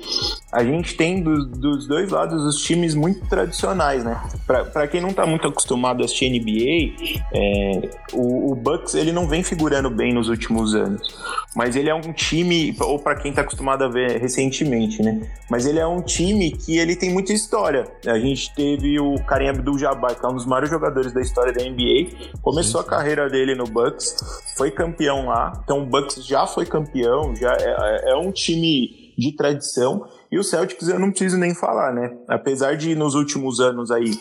a 0.52 0.64
gente 0.64 0.96
tem 0.96 1.22
do, 1.22 1.46
dos 1.46 1.88
dois 1.88 2.10
lados 2.10 2.44
os 2.44 2.64
times 2.64 2.96
muito 2.96 3.28
tradicionais, 3.28 4.04
né? 4.04 4.20
Pra, 4.48 4.66
pra 4.66 4.88
quem 4.88 5.02
não 5.02 5.14
tá 5.14 5.26
muito 5.26 5.48
acostumado 5.48 6.02
a 6.02 6.06
assistir 6.06 6.30
NBA, 6.30 7.22
é, 7.32 7.90
o, 8.14 8.52
o, 8.52 8.56
Bucks 8.56 8.96
ele 8.96 9.12
não 9.12 9.28
vem 9.28 9.44
figurando 9.44 9.90
bem 9.92 10.12
nos 10.12 10.28
últimos 10.28 10.74
anos. 10.74 11.16
Mas 11.56 11.76
ele 11.76 11.90
é 11.90 11.94
um 11.94 12.12
time, 12.12 12.76
ou 12.80 12.98
para 12.98 13.16
quem 13.16 13.32
tá 13.32 13.42
acostumado 13.42 13.84
a 13.84 13.88
ver 13.88 14.20
recentemente, 14.20 15.04
né? 15.04 15.22
Mas 15.48 15.68
ele 15.68 15.78
é 15.78 15.86
um 15.86 16.02
time 16.02 16.52
que 16.52 16.80
ele 16.80 16.96
tem 16.96 17.12
muita 17.12 17.34
história. 17.34 17.86
A 18.08 18.18
gente 18.18 18.52
teve 18.56 19.00
o 19.00 19.16
Karim 19.26 19.50
Abdul-Jabbar, 19.50 20.20
que 20.20 20.26
é 20.26 20.30
um 20.30 20.34
dos 20.34 20.48
maiores 20.48 20.72
jogadores 20.72 21.14
da 21.14 21.22
história 21.22 21.54
da 21.54 21.64
NBA 21.64 22.34
Começou 22.42 22.62
a 22.63 22.84
carreira 22.84 23.30
dele 23.30 23.56
no 23.56 23.65
Bucks, 23.65 24.15
foi 24.58 24.71
campeão 24.71 25.28
lá. 25.28 25.62
Então 25.63 25.84
o 25.84 25.86
Bucks 25.86 26.26
já 26.26 26.45
foi 26.47 26.65
campeão, 26.65 27.36
já 27.36 27.52
é, 27.52 28.10
é, 28.10 28.12
é 28.12 28.15
um 28.15 28.32
time 28.32 29.13
de 29.17 29.36
tradição. 29.36 30.06
E 30.32 30.38
o 30.38 30.43
Celtics 30.43 30.88
eu 30.88 30.99
não 30.99 31.10
preciso 31.10 31.38
nem 31.38 31.54
falar, 31.54 31.93
né? 31.93 32.15
Apesar 32.28 32.76
de 32.76 32.95
nos 32.95 33.15
últimos 33.15 33.60
anos 33.60 33.91
aí 33.91 34.12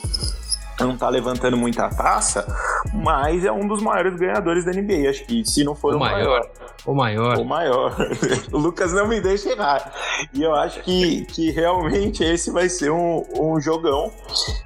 não 0.81 0.97
tá 0.97 1.09
levantando 1.09 1.57
muita 1.57 1.89
taça, 1.89 2.47
mas 2.93 3.45
é 3.45 3.53
um 3.53 3.67
dos 3.67 3.83
maiores 3.83 4.17
ganhadores 4.17 4.65
da 4.65 4.73
NBA. 4.73 5.09
Acho 5.09 5.25
que 5.25 5.45
se 5.45 5.65
não 5.65 5.75
for 5.75 5.95
o, 5.95 5.97
o 5.97 6.01
maior, 6.01 6.17
maior. 6.17 6.51
O 6.85 6.95
maior. 6.95 7.39
O 7.39 7.45
maior. 7.45 7.97
o 8.53 8.59
Lucas 8.59 8.93
não 8.93 9.07
me 9.07 9.21
deixa 9.21 9.51
errar. 9.51 9.93
E 10.33 10.43
eu 10.43 10.55
acho 10.55 10.81
que, 10.83 11.25
que 11.27 11.51
realmente 11.51 12.25
esse 12.25 12.51
vai 12.51 12.69
ser 12.69 12.91
um, 12.91 13.25
um 13.39 13.61
jogão. 13.61 14.11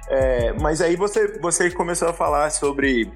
É, 0.09 0.53
mas 0.53 0.81
aí 0.81 0.95
você, 0.95 1.39
você 1.39 1.69
começou 1.69 2.09
a 2.09 2.13
falar 2.13 2.49
sobre 2.49 3.11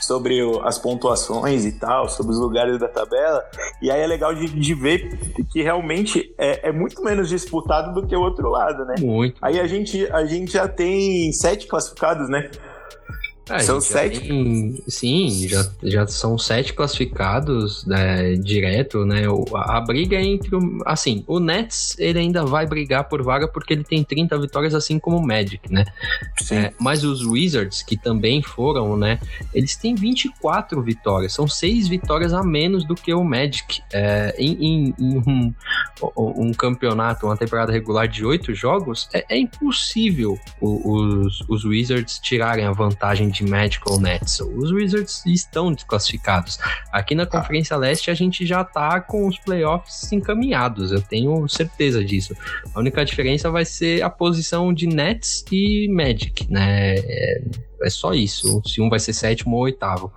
sobre 0.00 0.40
as 0.64 0.78
pontuações 0.78 1.64
e 1.64 1.72
tal, 1.72 2.08
sobre 2.08 2.32
os 2.32 2.38
lugares 2.38 2.78
da 2.78 2.88
tabela. 2.88 3.44
E 3.80 3.90
aí 3.90 4.00
é 4.00 4.06
legal 4.06 4.34
de, 4.34 4.46
de 4.46 4.74
ver 4.74 5.18
que 5.50 5.62
realmente 5.62 6.34
é, 6.38 6.68
é, 6.68 6.72
muito 6.72 7.02
menos 7.02 7.28
disputado 7.28 7.92
do 7.92 8.06
que 8.06 8.16
o 8.16 8.20
outro 8.20 8.48
lado, 8.48 8.84
né? 8.84 8.94
Muito. 9.00 9.36
Aí 9.42 9.60
a 9.60 9.66
gente, 9.66 10.06
a 10.12 10.24
gente 10.24 10.52
já 10.52 10.66
tem 10.66 11.32
sete 11.32 11.66
classificados, 11.66 12.28
né? 12.28 12.50
É, 13.50 13.58
são 13.60 13.80
sete? 13.80 14.20
Tem, 14.20 14.82
sim, 14.86 15.48
já, 15.48 15.68
já 15.82 16.06
são 16.06 16.38
sete 16.38 16.72
classificados 16.72 17.84
né, 17.84 18.34
direto, 18.36 19.04
né? 19.04 19.22
A, 19.54 19.80
briga 19.80 20.16
é 20.16 20.24
entre. 20.24 20.50
Assim, 20.86 21.24
o 21.26 21.40
Nets 21.40 21.96
ele 21.98 22.20
ainda 22.20 22.44
vai 22.44 22.66
brigar 22.66 23.08
por 23.08 23.22
vaga 23.22 23.48
porque 23.48 23.72
ele 23.72 23.82
tem 23.82 24.04
30 24.04 24.38
vitórias, 24.38 24.74
assim 24.74 24.98
como 24.98 25.16
o 25.16 25.26
Magic, 25.26 25.72
né? 25.72 25.84
É, 26.50 26.72
mas 26.78 27.02
os 27.02 27.24
Wizards, 27.24 27.82
que 27.82 27.96
também 27.96 28.40
foram, 28.40 28.96
né? 28.96 29.18
Eles 29.52 29.74
têm 29.74 29.94
24 29.94 30.80
vitórias, 30.82 31.32
são 31.32 31.48
seis 31.48 31.88
vitórias 31.88 32.32
a 32.32 32.42
menos 32.44 32.84
do 32.86 32.94
que 32.94 33.12
o 33.12 33.24
Magic. 33.24 33.82
É, 33.92 34.34
em, 34.38 34.52
em, 34.52 34.94
em 34.98 35.18
um, 35.18 35.54
um, 36.16 36.52
campeonato, 36.52 37.26
uma 37.26 37.36
temporada 37.36 37.72
regular 37.72 38.06
de 38.06 38.24
oito 38.24 38.54
jogos, 38.54 39.08
é, 39.12 39.24
é 39.28 39.38
impossível 39.38 40.38
os, 40.60 41.42
os 41.48 41.64
Wizards 41.64 42.18
tirarem 42.18 42.64
a 42.64 42.72
vantagem 42.72 43.28
de 43.28 43.39
de 43.44 43.50
Magical 43.50 43.98
Nets. 43.98 44.40
Os 44.40 44.70
Wizards 44.70 45.24
estão 45.26 45.72
desclassificados. 45.72 46.58
Aqui 46.92 47.14
na 47.14 47.26
Conferência 47.26 47.76
Leste 47.76 48.10
a 48.10 48.14
gente 48.14 48.44
já 48.44 48.62
tá 48.62 49.00
com 49.00 49.26
os 49.26 49.38
playoffs 49.38 50.12
encaminhados, 50.12 50.92
eu 50.92 51.00
tenho 51.00 51.48
certeza 51.48 52.04
disso. 52.04 52.34
A 52.74 52.78
única 52.78 53.04
diferença 53.04 53.50
vai 53.50 53.64
ser 53.64 54.02
a 54.02 54.10
posição 54.10 54.72
de 54.72 54.86
Nets 54.86 55.44
e 55.50 55.88
Magic, 55.90 56.50
né? 56.50 56.96
É, 56.96 57.42
é 57.82 57.90
só 57.90 58.12
isso. 58.12 58.62
Se 58.66 58.80
um 58.80 58.90
vai 58.90 58.98
ser 58.98 59.12
sétimo 59.12 59.56
ou 59.56 59.62
oitavo. 59.62 60.12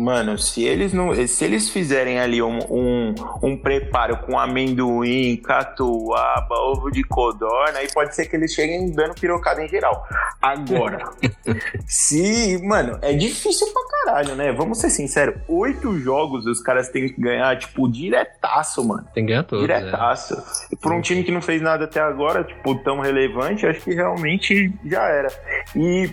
Mano, 0.00 0.38
se 0.38 0.64
eles 0.64 0.94
não. 0.94 1.14
Se 1.26 1.44
eles 1.44 1.68
fizerem 1.68 2.18
ali 2.18 2.40
um, 2.40 2.58
um, 2.70 3.14
um 3.42 3.56
preparo 3.56 4.16
com 4.18 4.38
amendoim, 4.38 5.36
catuaba, 5.36 6.54
ovo 6.54 6.90
de 6.90 7.02
codorna, 7.04 7.80
aí 7.80 7.92
pode 7.92 8.14
ser 8.14 8.24
que 8.24 8.34
eles 8.34 8.54
cheguem 8.54 8.90
dando 8.92 9.14
pirocada 9.14 9.62
em 9.62 9.68
geral. 9.68 10.06
Agora, 10.40 11.10
se. 11.86 12.58
Mano, 12.62 12.98
é 13.02 13.12
difícil 13.12 13.66
pra 13.74 13.82
caralho, 14.04 14.34
né? 14.36 14.52
Vamos 14.52 14.78
ser 14.78 14.88
sinceros. 14.88 15.34
Oito 15.46 15.98
jogos 15.98 16.46
os 16.46 16.62
caras 16.62 16.88
têm 16.88 17.08
que 17.08 17.20
ganhar, 17.20 17.58
tipo, 17.58 17.86
diretaço, 17.86 18.82
mano. 18.82 19.06
Tem 19.12 19.26
que 19.26 19.32
ganhar 19.32 19.44
todos. 19.44 19.66
Diretaço. 19.66 20.34
É. 20.72 20.76
Por 20.76 20.92
um 20.92 21.02
time 21.02 21.22
que 21.24 21.30
não 21.30 21.42
fez 21.42 21.60
nada 21.60 21.84
até 21.84 22.00
agora, 22.00 22.42
tipo, 22.42 22.74
tão 22.76 23.00
relevante, 23.00 23.66
acho 23.66 23.82
que 23.82 23.92
realmente 23.92 24.72
já 24.82 25.02
era. 25.02 25.28
E 25.76 26.08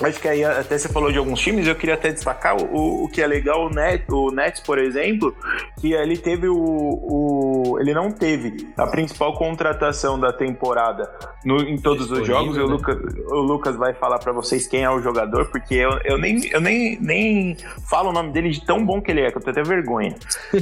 Acho 0.00 0.20
que 0.20 0.28
aí 0.28 0.44
até 0.44 0.78
você 0.78 0.88
falou 0.88 1.10
de 1.10 1.18
alguns 1.18 1.40
times, 1.40 1.66
eu 1.66 1.74
queria 1.74 1.94
até 1.94 2.12
destacar 2.12 2.56
o, 2.56 3.04
o 3.04 3.08
que 3.08 3.20
é 3.20 3.26
legal, 3.26 3.66
o, 3.66 3.70
Net, 3.70 4.04
o 4.10 4.30
Nets, 4.30 4.60
por 4.60 4.78
exemplo, 4.78 5.34
que 5.80 5.92
ele 5.92 6.16
teve 6.16 6.48
o, 6.48 6.56
o 6.56 7.78
Ele 7.80 7.92
não 7.92 8.12
teve 8.12 8.68
a 8.76 8.86
principal 8.86 9.34
contratação 9.34 10.18
da 10.18 10.32
temporada 10.32 11.10
no, 11.44 11.60
em 11.60 11.76
todos 11.76 12.10
os 12.10 12.26
jogos. 12.26 12.56
Né? 12.56 12.62
O, 12.62 12.66
Lucas, 12.66 12.96
o 13.26 13.40
Lucas 13.40 13.76
vai 13.76 13.92
falar 13.92 14.18
para 14.18 14.32
vocês 14.32 14.68
quem 14.68 14.84
é 14.84 14.90
o 14.90 15.02
jogador, 15.02 15.46
porque 15.46 15.74
eu, 15.74 15.90
eu, 16.04 16.16
nem, 16.16 16.46
eu 16.48 16.60
nem, 16.60 16.98
nem 17.00 17.56
falo 17.88 18.10
o 18.10 18.12
nome 18.12 18.32
dele 18.32 18.50
de 18.50 18.64
tão 18.64 18.84
bom 18.84 19.00
que 19.00 19.10
ele 19.10 19.22
é, 19.22 19.30
que 19.32 19.38
eu 19.38 19.42
tenho 19.42 19.52
até 19.52 19.62
vergonha. 19.62 20.14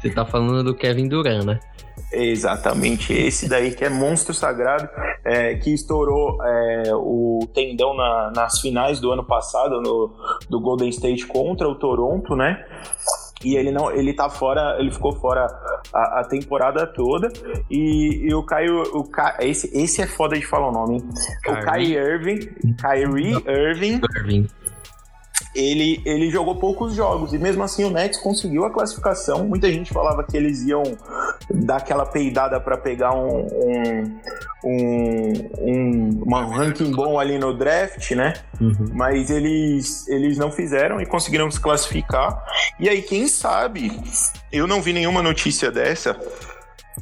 você 0.00 0.10
tá 0.10 0.26
falando 0.26 0.64
do 0.64 0.74
Kevin 0.74 1.08
Durant, 1.08 1.44
né? 1.44 1.60
Exatamente, 2.12 3.12
esse 3.12 3.48
daí 3.48 3.74
que 3.74 3.84
é 3.84 3.90
monstro 3.90 4.32
sagrado, 4.32 4.88
é, 5.24 5.56
que 5.56 5.74
estourou 5.74 6.42
é, 6.42 6.94
o 6.94 7.40
tendão 7.54 7.94
na, 7.94 8.32
nas 8.34 8.60
finais 8.60 8.98
do 8.98 9.12
ano 9.12 9.24
passado 9.24 9.80
no, 9.82 10.14
do 10.48 10.58
Golden 10.58 10.88
State 10.88 11.26
contra 11.26 11.68
o 11.68 11.74
Toronto, 11.74 12.34
né? 12.34 12.64
E 13.44 13.56
ele 13.56 13.70
não, 13.70 13.90
ele 13.90 14.14
tá 14.14 14.28
fora, 14.28 14.76
ele 14.80 14.90
ficou 14.90 15.12
fora 15.12 15.46
a, 15.92 16.20
a 16.20 16.24
temporada 16.24 16.86
toda. 16.86 17.28
E, 17.70 18.26
e, 18.26 18.34
o 18.34 18.42
Caio, 18.42 18.82
o 18.94 19.04
Ca, 19.04 19.36
esse, 19.40 19.70
esse 19.78 20.02
é 20.02 20.06
foda 20.06 20.36
de 20.36 20.44
falar 20.44 20.70
o 20.70 20.72
nome. 20.72 20.96
Hein? 20.96 21.08
O 21.46 21.64
Kyrie 21.64 21.94
Irving, 21.94 22.38
Kyrie 22.80 23.34
Irving, 23.46 24.00
Irving 24.08 24.48
ele, 25.54 26.00
ele 26.04 26.30
jogou 26.30 26.56
poucos 26.56 26.94
jogos 26.94 27.32
e 27.32 27.38
mesmo 27.38 27.62
assim 27.62 27.84
o 27.84 27.90
Nets 27.90 28.18
conseguiu 28.20 28.64
a 28.64 28.70
classificação. 28.70 29.46
Muita 29.46 29.70
gente 29.70 29.92
falava 29.92 30.22
que 30.24 30.36
eles 30.36 30.62
iam 30.62 30.82
dar 31.50 31.76
aquela 31.76 32.04
peidada 32.06 32.60
para 32.60 32.76
pegar 32.76 33.14
um, 33.14 33.46
um, 33.46 34.20
um, 34.64 35.32
um, 35.60 36.22
um 36.26 36.48
ranking 36.48 36.90
bom 36.92 37.18
ali 37.18 37.38
no 37.38 37.56
draft, 37.56 38.10
né? 38.12 38.34
Uhum. 38.60 38.90
Mas 38.92 39.30
eles, 39.30 40.06
eles 40.08 40.36
não 40.36 40.50
fizeram 40.50 41.00
e 41.00 41.06
conseguiram 41.06 41.50
se 41.50 41.60
classificar. 41.60 42.44
E 42.78 42.88
aí, 42.88 43.02
quem 43.02 43.28
sabe, 43.28 44.00
eu 44.52 44.66
não 44.66 44.82
vi 44.82 44.92
nenhuma 44.92 45.22
notícia 45.22 45.70
dessa 45.70 46.16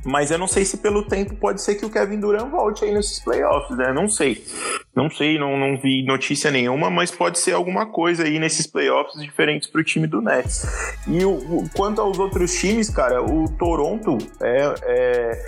mas 0.05 0.31
eu 0.31 0.38
não 0.38 0.46
sei 0.46 0.64
se 0.64 0.79
pelo 0.79 1.03
tempo 1.03 1.35
pode 1.37 1.62
ser 1.62 1.77
que 1.77 1.85
o 1.85 1.90
Kevin 1.90 2.20
Durant 2.20 2.51
volte 2.51 2.85
aí 2.85 2.92
nesses 2.92 3.20
playoffs, 3.20 3.77
né? 3.77 3.92
Não 3.92 4.09
sei. 4.09 4.44
Não 4.94 5.11
sei, 5.11 5.38
não, 5.38 5.59
não 5.59 5.77
vi 5.77 6.03
notícia 6.05 6.51
nenhuma, 6.51 6.88
mas 6.88 7.11
pode 7.11 7.38
ser 7.38 7.53
alguma 7.53 7.87
coisa 7.87 8.25
aí 8.25 8.38
nesses 8.38 8.66
playoffs 8.66 9.20
diferentes 9.20 9.68
pro 9.68 9.85
time 9.85 10.07
do 10.07 10.22
Nets. 10.22 10.64
E 11.07 11.22
o, 11.25 11.33
o 11.33 11.70
quanto 11.77 12.01
aos 12.01 12.18
outros 12.18 12.55
times, 12.59 12.88
cara, 12.88 13.22
o 13.22 13.46
Toronto, 13.59 14.16
é, 14.40 14.75
é, 14.83 15.42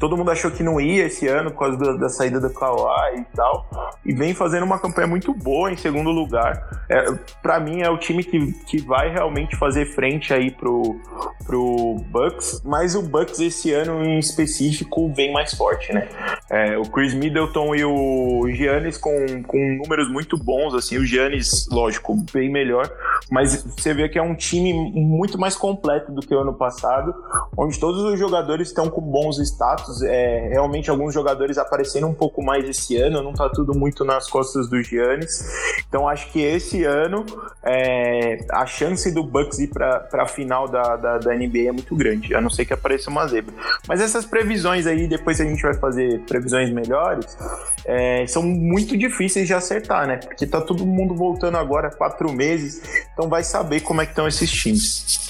todo 0.00 0.16
mundo 0.16 0.30
achou 0.30 0.50
que 0.50 0.62
não 0.62 0.80
ia 0.80 1.04
esse 1.04 1.28
ano 1.28 1.50
por 1.50 1.58
causa 1.58 1.76
da, 1.76 1.92
da 1.92 2.08
saída 2.08 2.40
do 2.40 2.48
Kawhi 2.48 3.18
e 3.18 3.36
tal, 3.36 3.68
e 4.06 4.14
vem 4.14 4.34
fazendo 4.34 4.64
uma 4.64 4.78
campanha 4.78 5.06
muito 5.06 5.34
boa 5.34 5.70
em 5.70 5.76
segundo 5.76 6.10
lugar. 6.10 6.86
É, 6.88 7.04
para 7.42 7.60
mim 7.60 7.82
é 7.82 7.90
o 7.90 7.98
time 7.98 8.24
que, 8.24 8.52
que 8.64 8.80
vai 8.80 9.10
realmente 9.10 9.54
fazer 9.56 9.84
frente 9.84 10.32
aí 10.32 10.50
pro, 10.50 10.98
pro 11.44 11.96
Bucks, 12.08 12.62
mas 12.64 12.94
o 12.94 13.02
Bucks 13.02 13.38
esse 13.38 13.70
ano 13.70 13.83
em 13.88 14.18
específico 14.18 15.12
vem 15.12 15.32
mais 15.32 15.54
forte, 15.54 15.92
né? 15.92 16.08
É, 16.50 16.78
o 16.78 16.82
Chris 16.82 17.14
Middleton 17.14 17.74
e 17.74 17.84
o 17.84 18.48
Giannis 18.52 18.98
com, 18.98 19.42
com 19.44 19.58
números 19.82 20.10
muito 20.10 20.36
bons, 20.36 20.74
assim, 20.74 20.98
o 20.98 21.04
Giannis, 21.04 21.66
lógico, 21.70 22.16
bem 22.32 22.50
melhor, 22.50 22.90
mas 23.30 23.64
você 23.64 23.94
vê 23.94 24.08
que 24.08 24.18
é 24.18 24.22
um 24.22 24.34
time 24.34 24.72
muito 24.72 25.38
mais 25.38 25.56
completo 25.56 26.12
do 26.12 26.20
que 26.20 26.34
o 26.34 26.38
ano 26.38 26.54
passado, 26.54 27.14
onde 27.56 27.78
todos 27.78 28.02
os 28.02 28.18
jogadores 28.18 28.68
estão 28.68 28.88
com 28.88 29.00
bons 29.00 29.38
status, 29.38 30.02
é, 30.02 30.48
realmente 30.48 30.90
alguns 30.90 31.14
jogadores 31.14 31.58
aparecendo 31.58 32.06
um 32.06 32.14
pouco 32.14 32.42
mais 32.42 32.68
esse 32.68 32.96
ano, 32.96 33.22
não 33.22 33.32
tá 33.32 33.48
tudo 33.48 33.74
muito 33.74 34.04
nas 34.04 34.28
costas 34.28 34.68
do 34.68 34.82
Giannis, 34.82 35.44
então 35.88 36.08
acho 36.08 36.30
que 36.30 36.40
esse 36.40 36.84
ano 36.84 37.24
é, 37.62 38.44
a 38.50 38.66
chance 38.66 39.12
do 39.12 39.22
Bucks 39.22 39.58
ir 39.58 39.68
para 39.68 40.08
a 40.12 40.26
final 40.26 40.68
da, 40.68 40.96
da, 40.96 41.18
da 41.18 41.34
NBA 41.34 41.68
é 41.68 41.72
muito 41.72 41.94
grande, 41.96 42.34
a 42.34 42.40
não 42.40 42.50
ser 42.50 42.64
que 42.64 42.72
apareça 42.72 43.10
uma 43.10 43.26
zebra. 43.26 43.54
Mas 43.86 44.00
essas 44.00 44.24
previsões 44.24 44.86
aí, 44.86 45.06
depois 45.06 45.40
a 45.40 45.44
gente 45.44 45.62
vai 45.62 45.74
fazer 45.74 46.20
previsões 46.20 46.70
melhores, 46.70 47.36
é, 47.84 48.26
são 48.26 48.42
muito 48.42 48.96
difíceis 48.96 49.46
de 49.46 49.54
acertar, 49.54 50.06
né? 50.06 50.16
Porque 50.16 50.46
tá 50.46 50.60
todo 50.60 50.86
mundo 50.86 51.14
voltando 51.14 51.56
agora 51.56 51.90
quatro 51.90 52.32
meses, 52.32 52.82
então 53.12 53.28
vai 53.28 53.42
saber 53.42 53.80
como 53.80 54.00
é 54.00 54.06
que 54.06 54.12
estão 54.12 54.26
esses 54.26 54.50
times. 54.50 55.24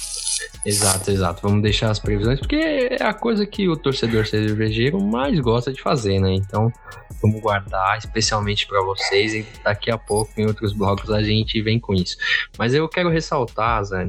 Exato, 0.65 1.11
exato. 1.11 1.43
Vamos 1.43 1.63
deixar 1.63 1.91
as 1.91 1.99
previsões, 1.99 2.39
porque 2.39 2.57
é 2.57 3.05
a 3.05 3.13
coisa 3.13 3.45
que 3.45 3.69
o 3.69 3.77
torcedor 3.77 4.27
cervejeiro 4.27 4.99
mais 4.99 5.39
gosta 5.39 5.71
de 5.71 5.83
fazer, 5.83 6.19
né? 6.19 6.33
Então, 6.33 6.73
vamos 7.21 7.41
guardar, 7.41 7.99
especialmente 7.99 8.67
para 8.67 8.83
vocês, 8.83 9.35
e 9.35 9.47
daqui 9.63 9.91
a 9.91 9.99
pouco 9.99 10.33
em 10.39 10.47
outros 10.47 10.73
blocos 10.73 11.11
a 11.11 11.23
gente 11.23 11.61
vem 11.61 11.79
com 11.79 11.93
isso. 11.93 12.17
Mas 12.59 12.73
eu 12.73 12.89
quero 12.89 13.11
ressaltar, 13.11 13.85
Zé, 13.85 14.09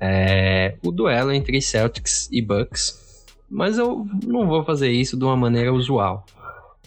é, 0.00 0.74
o 0.84 0.90
duelo 0.90 1.32
entre 1.32 1.60
Celtics 1.62 2.28
e 2.32 2.42
Bucks 2.42 3.03
mas 3.50 3.78
eu 3.78 4.06
não 4.24 4.46
vou 4.46 4.64
fazer 4.64 4.90
isso 4.90 5.16
de 5.16 5.24
uma 5.24 5.36
maneira 5.36 5.72
usual. 5.72 6.24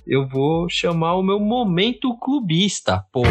Eu 0.06 0.26
vou 0.28 0.70
chamar 0.70 1.15
o 1.15 1.24
meu 1.24 1.39
momento 1.39 2.15
clubista, 2.17 3.06
porra. 3.12 3.30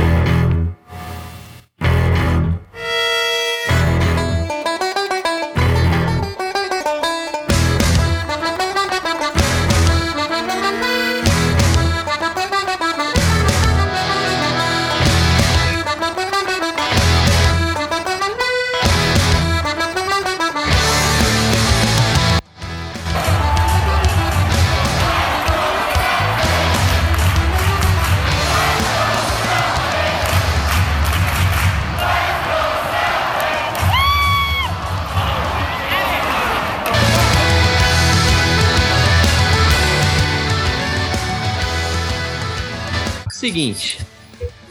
Seguinte. 43.47 44.05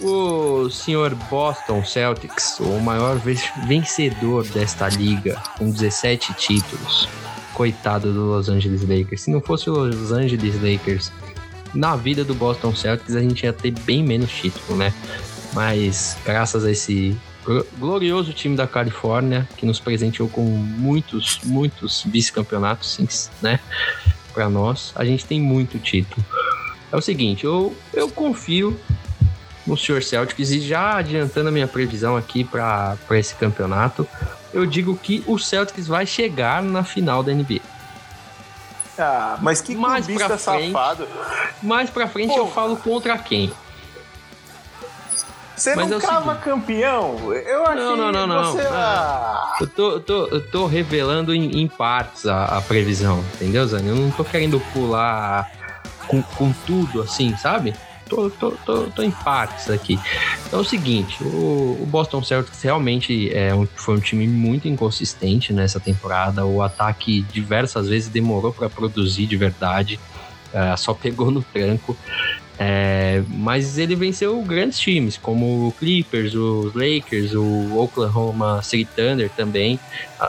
O 0.02 0.70
senhor 0.70 1.16
Boston 1.30 1.84
Celtics, 1.86 2.60
o 2.60 2.78
maior 2.82 3.18
vencedor 3.66 4.46
desta 4.50 4.90
liga, 4.90 5.42
com 5.58 5.72
17 5.72 6.34
títulos. 6.34 7.08
Coitado 7.54 8.12
do 8.12 8.26
Los 8.26 8.50
Angeles 8.50 8.82
Lakers. 8.82 9.22
Se 9.22 9.32
não 9.32 9.40
fosse 9.40 9.70
o 9.70 9.74
Los 9.74 10.12
Angeles 10.12 10.56
Lakers 10.62 11.10
na 11.74 11.96
vida 11.96 12.26
do 12.26 12.36
Boston 12.36 12.76
Celtics, 12.76 13.16
a 13.16 13.22
gente 13.22 13.44
ia 13.44 13.54
ter 13.54 13.72
bem 13.72 14.04
menos 14.04 14.30
título, 14.30 14.78
né? 14.78 14.94
Mas 15.54 16.18
graças 16.26 16.66
a 16.66 16.72
esse 16.72 17.18
glorioso 17.80 18.34
time 18.34 18.58
da 18.58 18.68
Califórnia, 18.68 19.48
que 19.56 19.66
nos 19.66 19.80
presenteou 19.80 20.28
com 20.28 20.42
muitos, 20.42 21.40
muitos 21.46 22.04
vice-campeonatos, 22.06 23.30
né? 23.42 23.58
Para 24.34 24.50
nós, 24.50 24.92
a 24.96 25.06
gente 25.06 25.26
tem 25.26 25.40
muito 25.40 25.80
título. 25.80 26.26
É 26.95 26.97
o 26.97 27.01
seguinte, 27.01 27.43
eu, 27.43 27.75
eu 27.93 28.10
confio 28.10 28.79
no 29.67 29.75
Sr. 29.75 30.01
Celtics 30.01 30.49
e 30.51 30.62
já 30.62 30.95
adiantando 30.95 31.49
a 31.49 31.51
minha 31.51 31.67
previsão 31.67 32.15
aqui 32.15 32.41
para 32.41 32.97
esse 33.12 33.36
campeonato, 33.36 34.08
eu 34.53 34.65
digo 34.65 34.95
que 34.95 35.21
o 35.27 35.38
Celtics 35.38 35.88
vai 35.88 36.05
chegar 36.05 36.63
na 36.63 36.86
final 36.86 37.21
da 37.21 37.34
NBA. 37.34 37.60
Ah, 38.97 39.38
mas 39.41 39.60
que 39.60 39.75
mais 39.75 40.05
pra 40.08 40.38
frente, 40.38 40.71
safado. 40.71 41.05
Mais 41.62 41.89
pra 41.89 42.08
frente 42.08 42.34
Pô. 42.34 42.39
eu 42.39 42.47
falo 42.47 42.77
contra 42.77 43.17
quem? 43.17 43.51
Você 45.53 45.75
Mas 45.75 45.89
não 45.89 45.97
é 45.97 45.99
seguinte. 45.99 46.43
campeão? 46.43 47.34
Eu 47.34 47.63
achei 47.65 47.75
não, 47.75 47.97
não, 47.97 48.12
não, 48.12 48.27
não. 48.27 48.51
Você... 48.53 48.62
Ah. 48.71 49.58
Eu, 49.60 49.67
tô, 49.67 49.91
eu, 49.91 49.99
tô, 49.99 50.27
eu 50.27 50.49
tô 50.49 50.65
revelando 50.65 51.36
em, 51.36 51.62
em 51.62 51.67
partes 51.67 52.25
a, 52.25 52.45
a, 52.45 52.62
previsão, 52.62 53.19
entendeu, 53.34 53.67
Zane? 53.67 53.89
Eu 53.89 53.95
não 53.95 54.12
tô 54.12 54.23
querendo 54.23 54.62
pular 54.71 55.64
com, 56.08 56.22
com 56.22 56.52
tudo 56.65 57.02
assim, 57.02 57.36
sabe? 57.38 57.74
Tô, 58.08 58.30
tô, 58.30 58.52
tô, 58.52 58.84
tô, 58.84 59.02
em 59.02 59.10
partes 59.10 59.70
aqui. 59.70 60.00
Então 60.46 60.60
é 60.60 60.62
o 60.62 60.65
seguinte, 60.65 61.24
o, 61.24 61.80
o 61.82 61.88
Boston 61.89 62.22
Celtics 62.24 62.62
realmente 62.62 63.34
é 63.34 63.54
um, 63.54 63.65
foi 63.65 63.96
um 63.96 64.00
time 64.00 64.28
muito 64.28 64.68
inconsistente 64.68 65.52
nessa 65.52 65.80
temporada. 65.80 66.46
O 66.46 66.62
ataque 66.62 67.22
diversas 67.32 67.89
vezes 67.89 68.08
demorou 68.08 68.54
para 68.54 68.70
produzir 68.70 69.26
de 69.26 69.36
verdade. 69.36 70.00
Uh, 70.54 70.78
só 70.78 70.94
pegou 70.94 71.32
no 71.32 71.41
tranco. 71.41 71.98
É, 72.58 73.22
mas 73.28 73.78
ele 73.78 73.96
venceu 73.96 74.41
grandes 74.41 74.80
times, 74.80 75.18
como 75.18 75.68
o 75.68 75.72
Clippers, 75.74 76.34
os 76.34 76.74
Lakers, 76.74 77.34
o 77.34 77.78
Oklahoma 77.78 78.62
City 78.62 78.89
Thunder 78.96 79.30
também. 79.30 79.80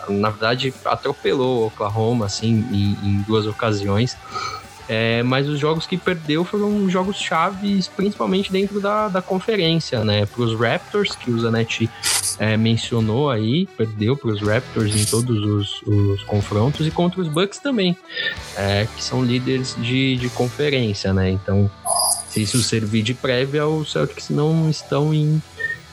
Na 0.08 0.30
verdade, 0.30 0.74
atropelou 0.84 1.62
o 1.62 1.66
Oklahoma 1.66 2.26
assim, 2.26 2.66
em, 2.72 3.08
em 3.08 3.22
duas 3.22 3.46
ocasiões. 3.46 4.16
É, 4.88 5.22
mas 5.22 5.48
os 5.48 5.58
jogos 5.58 5.86
que 5.86 5.96
perdeu 5.96 6.44
foram 6.44 6.88
jogos 6.88 7.16
chaves, 7.16 7.88
principalmente 7.88 8.52
dentro 8.52 8.80
da, 8.80 9.08
da 9.08 9.20
conferência, 9.20 10.04
né? 10.04 10.26
Para 10.26 10.42
os 10.42 10.58
Raptors, 10.58 11.16
que 11.16 11.30
o 11.30 11.40
Zanetti 11.40 11.90
é, 12.38 12.56
mencionou 12.56 13.30
aí, 13.30 13.66
perdeu 13.76 14.16
para 14.16 14.30
os 14.30 14.40
Raptors 14.40 14.94
em 14.94 15.04
todos 15.04 15.44
os, 15.44 15.82
os, 15.82 16.22
confrontos, 16.24 16.86
e 16.86 16.90
contra 16.90 17.20
os 17.20 17.28
Bucks 17.28 17.58
também, 17.58 17.96
é, 18.56 18.86
que 18.94 19.02
são 19.02 19.24
líderes 19.24 19.74
de, 19.78 20.16
de 20.16 20.28
conferência, 20.28 21.12
né? 21.12 21.30
Então, 21.30 21.70
se 22.28 22.42
isso 22.42 22.62
servir 22.62 23.02
de 23.02 23.14
prévia, 23.14 23.66
os 23.66 23.90
Celtics 23.90 24.30
não 24.30 24.70
estão 24.70 25.12
em 25.12 25.42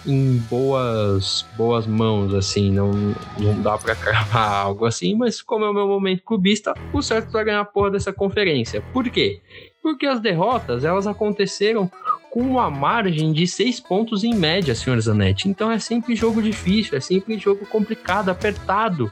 em 0.06 0.38
boas 0.50 1.46
boas 1.58 1.88
mãos, 1.88 2.34
assim, 2.34 2.72
não, 2.72 2.92
não 3.39 3.62
dá 3.62 3.78
para 3.78 3.96
cravar 3.96 4.52
algo 4.66 4.86
assim, 4.86 5.16
mas 5.16 5.42
como 5.42 5.66
é 5.66 5.70
o 5.70 5.74
meu 5.74 5.88
momento 5.88 6.24
clubista, 6.24 6.74
o 6.92 7.02
certo 7.02 7.32
vai 7.32 7.46
ganhar 7.46 7.62
a 7.62 7.66
porra 7.66 7.92
dessa 7.92 8.12
conferência. 8.12 8.82
Por 8.94 9.10
quê? 9.10 9.42
Porque 9.82 10.06
as 10.06 10.20
derrotas, 10.20 10.84
elas 10.86 11.08
aconteceram 11.08 11.92
com 12.32 12.42
uma 12.42 12.70
margem 12.70 13.32
de 13.32 13.46
seis 13.46 13.80
pontos 13.80 14.24
em 14.24 14.34
média, 14.34 14.74
senhor 14.74 15.00
Zanetti. 15.00 15.48
Então 15.48 15.72
é 15.72 15.78
sempre 15.78 16.16
jogo 16.16 16.42
difícil, 16.42 16.98
é 16.98 17.02
sempre 17.02 17.38
jogo 17.38 17.66
complicado, 17.66 18.30
apertado. 18.30 19.12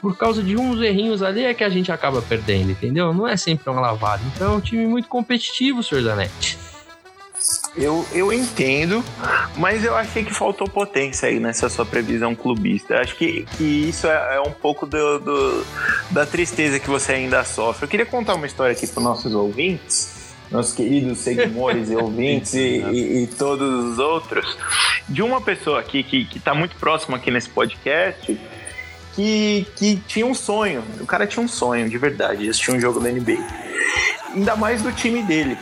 Por 0.00 0.16
causa 0.16 0.42
de 0.42 0.56
uns 0.56 0.80
errinhos 0.80 1.22
ali 1.22 1.44
é 1.44 1.54
que 1.54 1.62
a 1.64 1.68
gente 1.68 1.92
acaba 1.92 2.22
perdendo, 2.22 2.70
entendeu? 2.70 3.12
Não 3.12 3.26
é 3.26 3.36
sempre 3.36 3.70
uma 3.70 3.80
lavada. 3.80 4.22
Então 4.34 4.54
é 4.54 4.56
um 4.56 4.60
time 4.60 4.86
muito 4.86 5.08
competitivo, 5.08 5.82
senhor 5.82 6.02
Zanetti. 6.02 6.58
Eu, 7.76 8.04
eu 8.12 8.32
entendo, 8.32 9.04
mas 9.56 9.84
eu 9.84 9.94
achei 9.94 10.24
que 10.24 10.34
faltou 10.34 10.68
potência 10.68 11.28
aí 11.28 11.38
nessa 11.38 11.68
sua 11.68 11.86
previsão 11.86 12.34
clubista. 12.34 12.94
Eu 12.94 13.00
acho 13.00 13.16
que, 13.16 13.46
que 13.56 13.64
isso 13.64 14.08
é, 14.08 14.36
é 14.36 14.40
um 14.40 14.50
pouco 14.50 14.86
do, 14.86 15.18
do, 15.20 15.66
da 16.10 16.26
tristeza 16.26 16.80
que 16.80 16.90
você 16.90 17.12
ainda 17.12 17.44
sofre. 17.44 17.84
Eu 17.84 17.88
queria 17.88 18.06
contar 18.06 18.34
uma 18.34 18.46
história 18.46 18.72
aqui 18.72 18.86
para 18.88 19.02
nossos 19.02 19.32
ouvintes, 19.32 20.34
nossos 20.50 20.72
queridos 20.72 21.18
seguidores 21.18 21.90
e 21.90 21.96
ouvintes 21.96 22.54
e, 22.54 22.58
e, 22.58 23.22
e, 23.22 23.26
todos 23.28 23.92
os 23.92 23.98
outros, 24.00 24.58
de 25.08 25.22
uma 25.22 25.40
pessoa 25.40 25.78
aqui 25.78 26.02
que 26.02 26.26
está 26.36 26.52
muito 26.52 26.74
próxima 26.76 27.18
aqui 27.18 27.30
nesse 27.30 27.48
podcast. 27.48 28.38
Que, 29.14 29.66
que 29.76 29.96
tinha 30.06 30.24
um 30.24 30.34
sonho, 30.34 30.84
o 31.00 31.06
cara 31.06 31.26
tinha 31.26 31.44
um 31.44 31.48
sonho 31.48 31.88
de 31.90 31.98
verdade, 31.98 32.44
de 32.44 32.50
assistir 32.50 32.70
um 32.70 32.80
jogo 32.80 33.00
da 33.00 33.10
NBA. 33.10 33.44
Ainda 34.34 34.54
mais 34.54 34.82
do 34.82 34.92
time 34.92 35.22
dele. 35.24 35.58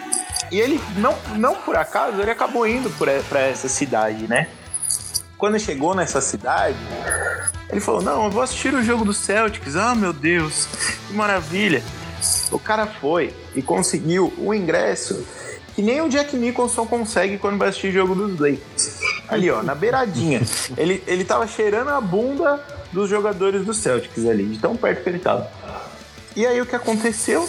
E 0.50 0.60
ele, 0.60 0.80
não, 0.96 1.16
não 1.36 1.54
por 1.56 1.76
acaso, 1.76 2.20
ele 2.20 2.30
acabou 2.30 2.66
indo 2.66 2.90
para 2.90 3.40
essa 3.40 3.68
cidade, 3.68 4.26
né? 4.26 4.48
Quando 5.36 5.58
chegou 5.58 5.94
nessa 5.94 6.20
cidade, 6.20 6.76
ele 7.70 7.80
falou: 7.80 8.02
Não, 8.02 8.24
eu 8.24 8.30
vou 8.30 8.42
assistir 8.42 8.74
o 8.74 8.82
jogo 8.82 9.04
do 9.04 9.12
Celtics. 9.12 9.76
Ah, 9.76 9.94
meu 9.94 10.12
Deus, 10.12 10.66
que 11.06 11.14
maravilha. 11.14 11.82
O 12.50 12.58
cara 12.58 12.86
foi 12.86 13.32
e 13.54 13.62
conseguiu 13.62 14.32
o 14.38 14.52
ingresso 14.52 15.24
que 15.78 15.82
nem 15.82 16.00
o 16.00 16.08
Jack 16.08 16.36
Nicholson 16.36 16.84
consegue 16.86 17.38
quando 17.38 17.56
vai 17.56 17.68
assistir 17.68 17.90
o 17.90 17.92
jogo 17.92 18.12
dos 18.12 18.40
Lakers. 18.40 18.98
Ali, 19.28 19.48
ó, 19.48 19.62
na 19.62 19.76
beiradinha. 19.76 20.42
ele, 20.76 21.04
ele 21.06 21.24
tava 21.24 21.46
cheirando 21.46 21.90
a 21.90 22.00
bunda 22.00 22.60
dos 22.92 23.08
jogadores 23.08 23.64
do 23.64 23.72
Celtics 23.72 24.26
ali, 24.26 24.44
de 24.44 24.58
tão 24.58 24.76
perto 24.76 25.04
que 25.04 25.08
ele 25.08 25.20
tava. 25.20 25.48
E 26.34 26.44
aí 26.44 26.60
o 26.60 26.66
que 26.66 26.74
aconteceu? 26.74 27.48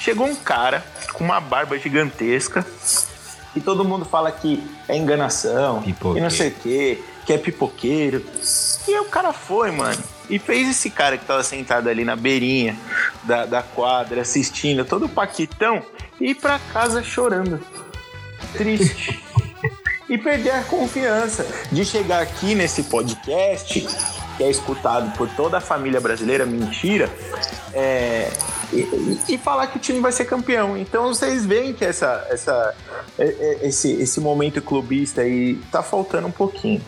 Chegou 0.00 0.26
um 0.26 0.34
cara 0.34 0.84
com 1.16 1.24
uma 1.24 1.40
barba 1.40 1.78
gigantesca. 1.78 2.64
E 3.54 3.60
todo 3.60 3.84
mundo 3.84 4.04
fala 4.04 4.30
que 4.30 4.62
é 4.86 4.96
enganação, 4.96 5.82
e 5.86 6.20
não 6.20 6.28
sei 6.28 6.48
o 6.48 6.54
quê, 6.54 7.02
que 7.24 7.32
é 7.32 7.38
pipoqueiro. 7.38 8.22
E 8.86 8.92
aí 8.92 9.00
o 9.00 9.06
cara 9.06 9.32
foi, 9.32 9.70
mano. 9.70 10.02
E 10.28 10.38
fez 10.38 10.68
esse 10.68 10.90
cara 10.90 11.16
que 11.16 11.24
tava 11.24 11.42
sentado 11.42 11.88
ali 11.88 12.04
na 12.04 12.16
beirinha 12.16 12.76
da, 13.24 13.46
da 13.46 13.62
quadra, 13.62 14.20
assistindo, 14.20 14.84
todo 14.84 15.08
paquitão, 15.08 15.82
ir 16.20 16.34
pra 16.34 16.58
casa 16.72 17.02
chorando. 17.02 17.58
Triste. 18.52 19.24
e 20.08 20.18
perder 20.18 20.50
a 20.50 20.62
confiança 20.62 21.46
de 21.72 21.84
chegar 21.84 22.22
aqui 22.22 22.54
nesse 22.54 22.84
podcast, 22.84 23.86
que 24.36 24.44
é 24.44 24.50
escutado 24.50 25.16
por 25.16 25.28
toda 25.30 25.58
a 25.58 25.60
família 25.60 26.00
brasileira, 26.00 26.44
mentira, 26.44 27.10
é, 27.72 28.30
e, 28.72 29.18
e, 29.28 29.38
falar 29.38 29.66
que 29.68 29.76
o 29.76 29.80
time 29.80 30.00
vai 30.00 30.12
ser 30.12 30.24
campeão. 30.24 30.76
Então 30.76 31.08
vocês 31.08 31.44
veem 31.44 31.72
que 31.72 31.84
essa, 31.84 32.26
essa, 32.30 32.74
esse, 33.62 33.92
esse 33.92 34.20
momento 34.20 34.60
clubista 34.60 35.22
aí 35.22 35.56
tá 35.70 35.82
faltando 35.82 36.26
um 36.26 36.32
pouquinho. 36.32 36.82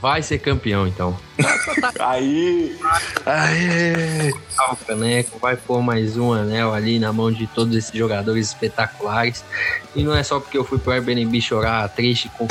Vai 0.00 0.22
ser 0.22 0.38
campeão, 0.38 0.86
então. 0.86 1.16
aí! 1.98 2.76
Aí! 3.26 4.32
O 4.70 4.76
caneco 4.76 5.38
vai 5.38 5.56
pôr 5.56 5.82
mais 5.82 6.16
um 6.16 6.32
anel 6.32 6.72
ali 6.72 6.98
na 6.98 7.12
mão 7.12 7.30
de 7.30 7.46
todos 7.46 7.76
esses 7.76 7.92
jogadores 7.92 8.48
espetaculares. 8.48 9.44
E 9.94 10.02
não 10.02 10.16
é 10.16 10.22
só 10.22 10.40
porque 10.40 10.56
eu 10.56 10.64
fui 10.64 10.78
pro 10.78 10.92
Airbnb 10.92 11.40
chorar 11.40 11.88
triste 11.90 12.30
com 12.38 12.48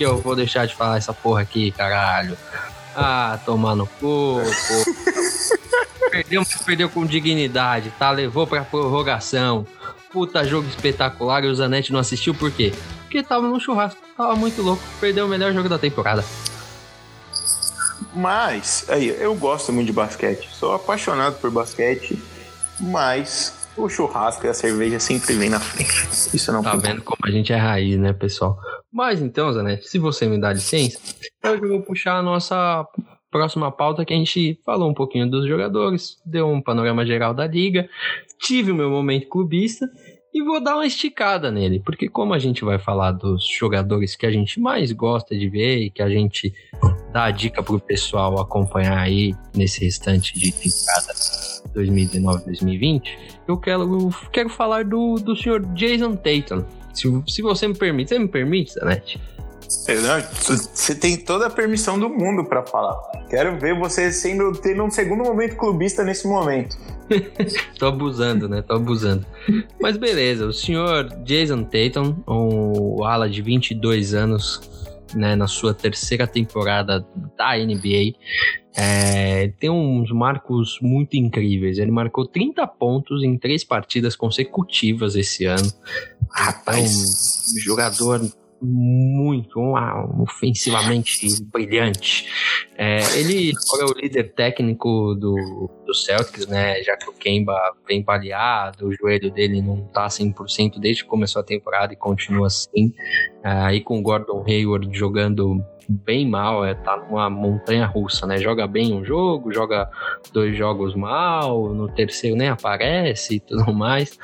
que 0.00 0.06
eu 0.06 0.16
vou 0.16 0.34
deixar 0.34 0.66
de 0.66 0.74
falar 0.74 0.96
essa 0.96 1.12
porra 1.12 1.42
aqui, 1.42 1.70
caralho. 1.72 2.34
Ah, 2.96 3.38
tomar 3.44 3.76
no 3.76 3.86
cu, 3.86 4.40
perdeu, 6.10 6.42
perdeu 6.64 6.88
com 6.88 7.04
dignidade, 7.04 7.92
tá? 7.98 8.10
Levou 8.10 8.46
pra 8.46 8.64
prorrogação. 8.64 9.66
Puta 10.10 10.42
jogo 10.42 10.66
espetacular 10.66 11.44
e 11.44 11.48
o 11.48 11.54
Zanetti 11.54 11.92
não 11.92 12.00
assistiu 12.00 12.34
por 12.34 12.50
quê? 12.50 12.72
Porque 13.02 13.22
tava 13.22 13.46
no 13.46 13.60
churrasco, 13.60 14.00
tava 14.16 14.34
muito 14.36 14.62
louco, 14.62 14.82
perdeu 14.98 15.26
o 15.26 15.28
melhor 15.28 15.52
jogo 15.52 15.68
da 15.68 15.78
temporada. 15.78 16.24
Mas, 18.14 18.86
aí, 18.88 19.08
eu 19.20 19.34
gosto 19.34 19.70
muito 19.70 19.88
de 19.88 19.92
basquete, 19.92 20.48
sou 20.50 20.72
apaixonado 20.72 21.38
por 21.40 21.50
basquete, 21.50 22.18
mas 22.80 23.68
o 23.76 23.86
churrasco 23.86 24.46
e 24.46 24.48
a 24.48 24.54
cerveja 24.54 24.98
sempre 24.98 25.34
vem 25.34 25.50
na 25.50 25.60
frente. 25.60 26.08
Isso 26.32 26.50
não 26.50 26.62
Tá 26.62 26.74
vendo 26.74 27.02
como 27.02 27.20
a 27.22 27.30
gente 27.30 27.52
é 27.52 27.56
raiz, 27.56 27.98
né, 27.98 28.14
pessoal? 28.14 28.58
Mas 28.92 29.20
então, 29.20 29.52
Zanetti, 29.52 29.88
se 29.88 29.98
você 29.98 30.26
me 30.26 30.38
dá 30.38 30.52
licença, 30.52 30.98
eu 31.42 31.60
vou 31.60 31.82
puxar 31.82 32.16
a 32.16 32.22
nossa 32.22 32.86
próxima 33.30 33.70
pauta 33.70 34.04
que 34.04 34.12
a 34.12 34.16
gente 34.16 34.58
falou 34.64 34.90
um 34.90 34.94
pouquinho 34.94 35.30
dos 35.30 35.46
jogadores, 35.46 36.16
deu 36.26 36.48
um 36.48 36.60
panorama 36.60 37.06
geral 37.06 37.32
da 37.32 37.46
liga, 37.46 37.88
tive 38.40 38.72
o 38.72 38.74
meu 38.74 38.90
momento 38.90 39.28
clubista 39.28 39.88
e 40.32 40.42
vou 40.42 40.62
dar 40.62 40.76
uma 40.76 40.86
esticada 40.86 41.50
nele, 41.50 41.80
porque 41.80 42.08
como 42.08 42.32
a 42.34 42.38
gente 42.38 42.64
vai 42.64 42.78
falar 42.78 43.12
dos 43.12 43.46
jogadores 43.46 44.14
que 44.14 44.26
a 44.26 44.30
gente 44.30 44.60
mais 44.60 44.92
gosta 44.92 45.36
de 45.36 45.48
ver 45.48 45.78
e 45.78 45.90
que 45.90 46.02
a 46.02 46.08
gente 46.08 46.52
dá 47.12 47.24
a 47.24 47.30
dica 47.30 47.62
pro 47.62 47.80
pessoal 47.80 48.40
acompanhar 48.40 48.98
aí 48.98 49.34
nesse 49.54 49.84
restante 49.84 50.38
de 50.38 50.52
temporada 50.52 51.12
2019-2020, 51.74 53.02
eu 53.48 53.58
quero, 53.58 53.82
eu 53.82 54.10
quero 54.32 54.48
falar 54.48 54.84
do, 54.84 55.16
do 55.16 55.34
senhor 55.34 55.64
Jason 55.74 56.14
Tatum. 56.14 56.64
Se, 57.00 57.22
se 57.26 57.42
você 57.42 57.66
me 57.66 57.74
permite, 57.74 58.10
você 58.10 58.18
me 58.18 58.28
permite, 58.28 58.74
Zanetti? 58.74 59.18
Você 59.64 60.94
tem 60.94 61.16
toda 61.16 61.46
a 61.46 61.50
permissão 61.50 61.98
do 61.98 62.10
mundo 62.10 62.44
para 62.44 62.62
falar. 62.66 62.96
Quero 63.30 63.58
ver 63.58 63.78
você 63.78 64.12
sendo 64.12 64.52
tendo 64.52 64.82
um 64.82 64.90
segundo 64.90 65.22
momento 65.22 65.56
clubista 65.56 66.04
nesse 66.04 66.26
momento. 66.26 66.76
Tô 67.78 67.86
abusando, 67.86 68.48
né? 68.48 68.62
Tô 68.62 68.74
abusando. 68.74 69.24
Mas 69.80 69.96
beleza, 69.96 70.46
o 70.46 70.52
senhor 70.52 71.08
Jason 71.24 71.64
Tatum, 71.64 72.16
um 72.28 73.02
ala 73.04 73.30
de 73.30 73.40
22 73.40 74.12
anos, 74.12 74.60
né, 75.14 75.34
na 75.34 75.46
sua 75.46 75.72
terceira 75.72 76.26
temporada 76.26 77.06
da 77.36 77.56
NBA, 77.56 78.16
é, 78.76 79.48
tem 79.58 79.70
uns 79.70 80.10
marcos 80.10 80.78
muito 80.82 81.16
incríveis. 81.16 81.78
Ele 81.78 81.90
marcou 81.90 82.26
30 82.26 82.66
pontos 82.66 83.22
em 83.22 83.38
três 83.38 83.64
partidas 83.64 84.14
consecutivas 84.14 85.16
esse 85.16 85.44
ano. 85.46 85.72
Rapaz, 86.32 86.90
então, 86.90 87.56
um 87.56 87.60
jogador 87.60 88.20
muito, 88.62 89.58
um, 89.58 90.22
ofensivamente 90.22 91.26
brilhante. 91.44 92.26
É, 92.76 93.00
ele 93.18 93.52
é 93.52 93.84
o 93.84 93.92
líder 93.92 94.34
técnico 94.34 95.14
do, 95.14 95.70
do 95.86 95.94
Celtics, 95.94 96.46
né? 96.46 96.82
Já 96.82 96.96
que 96.96 97.08
o 97.08 97.12
Kemba 97.12 97.58
vem 97.88 98.02
baleado, 98.02 98.88
o 98.88 98.92
joelho 98.94 99.30
dele 99.30 99.62
não 99.62 99.82
tá 99.86 100.06
100% 100.08 100.78
desde 100.78 101.04
que 101.04 101.08
começou 101.08 101.40
a 101.40 101.44
temporada 101.44 101.92
e 101.92 101.96
continua 101.96 102.48
assim. 102.48 102.92
É, 103.42 103.50
aí 103.50 103.80
com 103.80 103.98
o 103.98 104.02
Gordon 104.02 104.44
Hayward 104.46 104.88
jogando 104.96 105.64
bem 105.88 106.28
mal, 106.28 106.64
é, 106.64 106.74
tá 106.74 106.96
numa 106.96 107.28
montanha 107.30 107.86
russa, 107.86 108.26
né? 108.26 108.36
Joga 108.36 108.66
bem 108.66 108.92
um 108.92 109.04
jogo, 109.04 109.52
joga 109.52 109.90
dois 110.32 110.56
jogos 110.56 110.94
mal, 110.94 111.74
no 111.74 111.88
terceiro 111.88 112.36
nem 112.36 112.48
aparece 112.48 113.36
e 113.36 113.40
tudo 113.40 113.72
mais. 113.72 114.18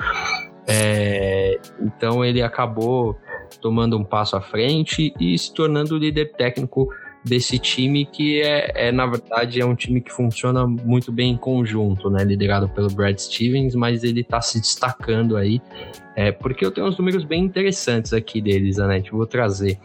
É, 0.67 1.59
então 1.79 2.25
ele 2.25 2.41
acabou 2.41 3.17
tomando 3.61 3.97
um 3.97 4.03
passo 4.03 4.35
à 4.35 4.41
frente 4.41 5.13
e 5.19 5.37
se 5.37 5.53
tornando 5.53 5.95
o 5.95 5.97
líder 5.97 6.33
técnico 6.33 6.89
desse 7.23 7.59
time 7.59 8.05
que 8.05 8.41
é, 8.41 8.87
é, 8.87 8.91
na 8.91 9.05
verdade 9.05 9.59
é 9.59 9.65
um 9.65 9.75
time 9.75 10.01
que 10.01 10.11
funciona 10.11 10.65
muito 10.65 11.11
bem 11.11 11.31
em 11.31 11.37
conjunto, 11.37 12.09
né, 12.09 12.23
liderado 12.23 12.69
pelo 12.69 12.89
Brad 12.89 13.17
Stevens, 13.17 13.75
mas 13.75 14.03
ele 14.03 14.21
está 14.21 14.41
se 14.41 14.59
destacando 14.59 15.35
aí, 15.35 15.61
é, 16.15 16.31
porque 16.31 16.65
eu 16.65 16.71
tenho 16.71 16.87
uns 16.87 16.97
números 16.97 17.23
bem 17.23 17.43
interessantes 17.43 18.13
aqui 18.13 18.41
deles, 18.41 18.79
Anete, 18.79 19.11
vou 19.11 19.27
trazer. 19.27 19.77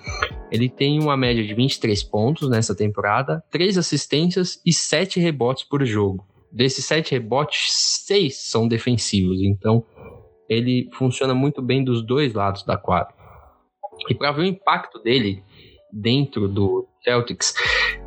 Ele 0.50 0.68
tem 0.68 1.00
uma 1.00 1.16
média 1.16 1.44
de 1.44 1.54
23 1.54 2.02
pontos 2.04 2.48
nessa 2.48 2.74
temporada, 2.74 3.42
3 3.50 3.76
assistências 3.76 4.60
e 4.64 4.72
7 4.72 5.20
rebotes 5.20 5.64
por 5.64 5.84
jogo. 5.84 6.24
Desses 6.50 6.84
7 6.84 7.12
rebotes, 7.12 7.72
6 8.06 8.36
são 8.36 8.68
defensivos, 8.68 9.40
então 9.40 9.84
ele 10.52 10.88
funciona 10.92 11.34
muito 11.34 11.62
bem 11.62 11.84
dos 11.84 12.02
dois 12.02 12.34
lados 12.34 12.62
da 12.64 12.76
quadra. 12.76 13.14
E 14.08 14.14
para 14.14 14.32
ver 14.32 14.42
o 14.42 14.46
impacto 14.46 14.98
dele 14.98 15.42
dentro 15.92 16.48
do 16.48 16.88
Celtics, 17.04 17.54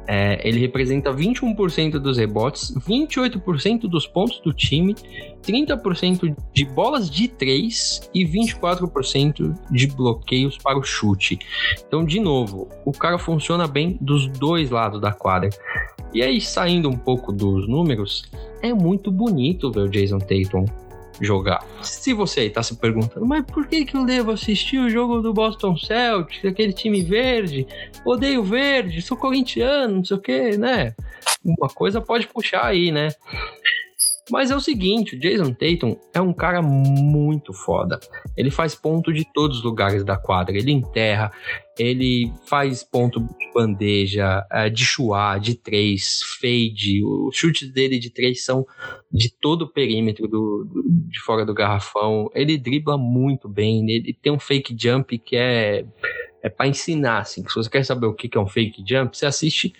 é, 0.07 0.47
ele 0.47 0.59
representa 0.59 1.13
21% 1.13 1.99
dos 1.99 2.17
rebotes, 2.17 2.73
28% 2.75 3.81
dos 3.81 4.07
pontos 4.07 4.39
do 4.39 4.53
time, 4.53 4.95
30% 5.43 6.35
de 6.53 6.65
bolas 6.65 7.09
de 7.09 7.27
3 7.27 8.09
e 8.13 8.25
24% 8.25 9.55
de 9.71 9.87
bloqueios 9.87 10.57
para 10.57 10.77
o 10.77 10.83
chute. 10.83 11.39
Então, 11.87 12.03
de 12.03 12.19
novo, 12.19 12.69
o 12.85 12.91
cara 12.91 13.17
funciona 13.17 13.67
bem 13.67 13.97
dos 14.01 14.27
dois 14.27 14.69
lados 14.69 15.01
da 15.01 15.11
quadra. 15.11 15.49
E 16.13 16.21
aí, 16.21 16.39
saindo 16.39 16.89
um 16.89 16.97
pouco 16.97 17.31
dos 17.31 17.67
números, 17.67 18.23
é 18.61 18.73
muito 18.73 19.11
bonito 19.11 19.71
ver 19.71 19.81
o 19.81 19.89
Jason 19.89 20.19
Tatum 20.19 20.65
jogar. 21.21 21.65
Se 21.81 22.13
você 22.13 22.41
aí 22.41 22.49
tá 22.49 22.61
se 22.61 22.75
perguntando, 22.75 23.25
mas 23.25 23.43
por 23.45 23.67
que 23.67 23.85
que 23.85 23.95
eu 23.95 24.05
devo 24.05 24.31
assistir 24.31 24.79
o 24.79 24.89
jogo 24.89 25.21
do 25.21 25.33
Boston 25.33 25.77
Celtics, 25.77 26.45
aquele 26.45 26.73
time 26.73 27.01
verde? 27.01 27.67
Odeio 28.05 28.43
verde, 28.43 29.01
sou 29.01 29.17
corintiano, 29.17 29.97
não 29.97 30.05
sei 30.05 30.17
o 30.17 30.21
que, 30.21 30.57
né? 30.57 30.93
Uma 31.43 31.69
coisa 31.69 32.01
pode 32.01 32.27
puxar 32.27 32.65
aí, 32.65 32.91
né? 32.91 33.09
Mas 34.31 34.49
é 34.49 34.55
o 34.55 34.59
seguinte, 34.59 35.15
o 35.15 35.19
Jason 35.19 35.53
Tatum 35.53 35.95
é 36.11 36.19
um 36.19 36.33
cara 36.33 36.59
muito 36.59 37.53
foda. 37.53 37.99
Ele 38.35 38.49
faz 38.49 38.73
ponto 38.73 39.13
de 39.13 39.23
todos 39.33 39.59
os 39.59 39.63
lugares 39.63 40.03
da 40.03 40.17
quadra. 40.17 40.57
Ele 40.57 40.71
enterra, 40.71 41.31
ele 41.77 42.33
faz 42.47 42.83
ponto 42.83 43.19
de 43.19 43.53
bandeja, 43.53 44.43
é, 44.51 44.67
de 44.67 44.83
chuá, 44.83 45.37
de 45.37 45.53
três, 45.53 46.21
fade. 46.41 47.05
Os 47.05 47.37
chutes 47.37 47.71
dele 47.71 47.99
de 47.99 48.09
três 48.09 48.43
são 48.43 48.65
de 49.11 49.31
todo 49.31 49.63
o 49.63 49.71
perímetro 49.71 50.27
do, 50.27 50.67
de 51.07 51.19
fora 51.19 51.45
do 51.45 51.53
garrafão. 51.53 52.27
Ele 52.33 52.57
dribla 52.57 52.97
muito 52.97 53.47
bem. 53.47 53.87
Ele 53.91 54.11
tem 54.11 54.31
um 54.31 54.39
fake 54.39 54.75
jump 54.75 55.19
que 55.19 55.35
é, 55.35 55.85
é 56.41 56.49
para 56.49 56.67
ensinar. 56.67 57.19
Assim. 57.19 57.47
Se 57.47 57.53
você 57.53 57.69
quer 57.69 57.85
saber 57.85 58.07
o 58.07 58.13
que 58.15 58.35
é 58.35 58.41
um 58.41 58.47
fake 58.47 58.83
jump, 58.87 59.15
você 59.15 59.27
assiste 59.27 59.71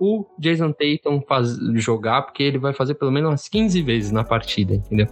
o 0.00 0.26
Jason 0.38 0.72
Tatum 0.72 1.22
faz, 1.26 1.56
jogar, 1.74 2.22
porque 2.22 2.42
ele 2.42 2.58
vai 2.58 2.72
fazer 2.72 2.94
pelo 2.94 3.10
menos 3.10 3.30
umas 3.30 3.48
15 3.48 3.82
vezes 3.82 4.10
na 4.10 4.24
partida, 4.24 4.74
entendeu? 4.74 5.06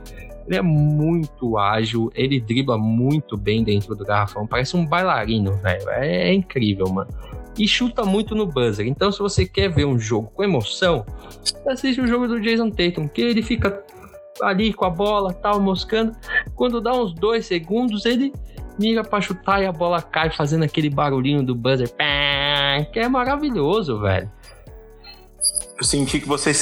Ele 0.47 0.57
é 0.57 0.62
muito 0.62 1.57
ágil, 1.57 2.11
ele 2.14 2.40
dribla 2.40 2.77
muito 2.77 3.37
bem 3.37 3.62
dentro 3.62 3.95
do 3.95 4.05
garrafão, 4.05 4.47
parece 4.47 4.77
um 4.77 4.85
bailarino, 4.85 5.53
velho. 5.55 5.88
É, 5.90 6.31
é, 6.31 6.33
incrível, 6.33 6.87
mano. 6.88 7.11
E 7.57 7.68
chuta 7.68 8.05
muito 8.05 8.35
no 8.35 8.47
buzzer. 8.47 8.87
Então, 8.87 9.12
se 9.12 9.18
você 9.18 9.47
quer 9.47 9.68
ver 9.68 9.85
um 9.85 9.99
jogo 9.99 10.33
com 10.35 10.42
emoção, 10.42 11.05
assiste 11.68 12.01
o 12.01 12.07
jogo 12.07 12.27
do 12.27 12.40
Jason 12.40 12.71
Tatum, 12.71 13.07
que 13.07 13.21
ele 13.21 13.42
fica 13.42 13.85
ali 14.40 14.73
com 14.73 14.85
a 14.85 14.90
bola, 14.90 15.33
tal, 15.33 15.61
moscando. 15.61 16.12
Quando 16.55 16.81
dá 16.81 16.92
uns 16.92 17.14
dois 17.14 17.47
segundos, 17.47 18.05
ele 18.05 18.33
mira 18.79 19.05
pra 19.05 19.21
chutar 19.21 19.62
e 19.62 19.66
a 19.66 19.73
bola 19.73 20.01
cai 20.01 20.31
fazendo 20.31 20.64
aquele 20.64 20.90
barulhinho 20.90 21.42
do 21.45 21.55
buzzer. 21.55 21.90
Que 22.92 23.01
é 23.01 23.09
maravilhoso, 23.09 24.01
velho. 24.01 24.31
Eu 25.83 25.85
senti 25.85 26.21
que 26.21 26.29
você, 26.29 26.53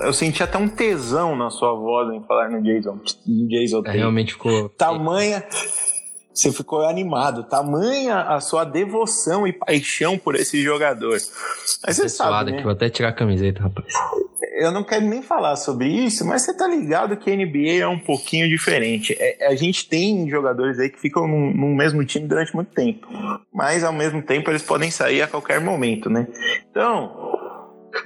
Eu 0.00 0.12
senti 0.12 0.40
até 0.40 0.56
um 0.56 0.68
tesão 0.68 1.34
na 1.34 1.50
sua 1.50 1.74
voz 1.74 2.14
em 2.14 2.22
falar 2.22 2.48
no 2.48 2.62
Jason. 2.62 3.00
No 3.26 3.48
Jason 3.48 3.82
é, 3.84 3.90
realmente 3.90 4.34
ficou. 4.34 4.68
Tamanha. 4.78 5.44
Você 6.32 6.52
ficou 6.52 6.86
animado. 6.86 7.42
Tamanha 7.48 8.20
a 8.20 8.38
sua 8.38 8.64
devoção 8.64 9.44
e 9.44 9.52
paixão 9.52 10.16
por 10.16 10.36
esse 10.36 10.62
jogador. 10.62 11.18
Mas 11.84 11.96
você 11.96 12.08
sabe. 12.08 12.52
Né? 12.52 12.58
Que 12.58 12.62
vou 12.62 12.70
até 12.70 12.88
tirar 12.88 13.08
a 13.08 13.12
camiseta, 13.12 13.60
rapaz. 13.60 13.92
Eu 14.56 14.70
não 14.70 14.84
quero 14.84 15.04
nem 15.04 15.20
falar 15.20 15.56
sobre 15.56 15.88
isso, 15.88 16.24
mas 16.24 16.42
você 16.42 16.56
tá 16.56 16.68
ligado 16.68 17.16
que 17.16 17.28
a 17.28 17.34
NBA 17.34 17.80
é 17.80 17.88
um 17.88 17.98
pouquinho 17.98 18.48
diferente. 18.48 19.16
É, 19.18 19.48
a 19.48 19.56
gente 19.56 19.88
tem 19.88 20.30
jogadores 20.30 20.78
aí 20.78 20.88
que 20.90 21.00
ficam 21.00 21.26
no, 21.26 21.52
no 21.52 21.74
mesmo 21.74 22.04
time 22.04 22.28
durante 22.28 22.54
muito 22.54 22.72
tempo. 22.72 23.08
Mas 23.52 23.82
ao 23.82 23.92
mesmo 23.92 24.22
tempo 24.22 24.48
eles 24.48 24.62
podem 24.62 24.92
sair 24.92 25.22
a 25.22 25.26
qualquer 25.26 25.60
momento, 25.60 26.08
né? 26.08 26.28
Então, 26.70 27.33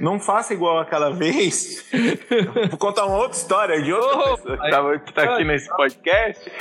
não 0.01 0.20
faça 0.20 0.53
igual 0.53 0.79
aquela 0.79 1.11
vez. 1.11 1.85
Vou 2.70 2.79
contar 2.79 3.07
uma 3.07 3.16
outra 3.16 3.37
história 3.37 3.83
de 3.83 3.92
outra 3.92 4.18
oh, 4.18 4.37
pessoa 4.37 4.59
que, 4.59 4.70
tava, 4.70 4.98
que 4.98 5.12
tá 5.12 5.22
aqui 5.22 5.44
nesse 5.44 5.68
podcast. 5.68 6.53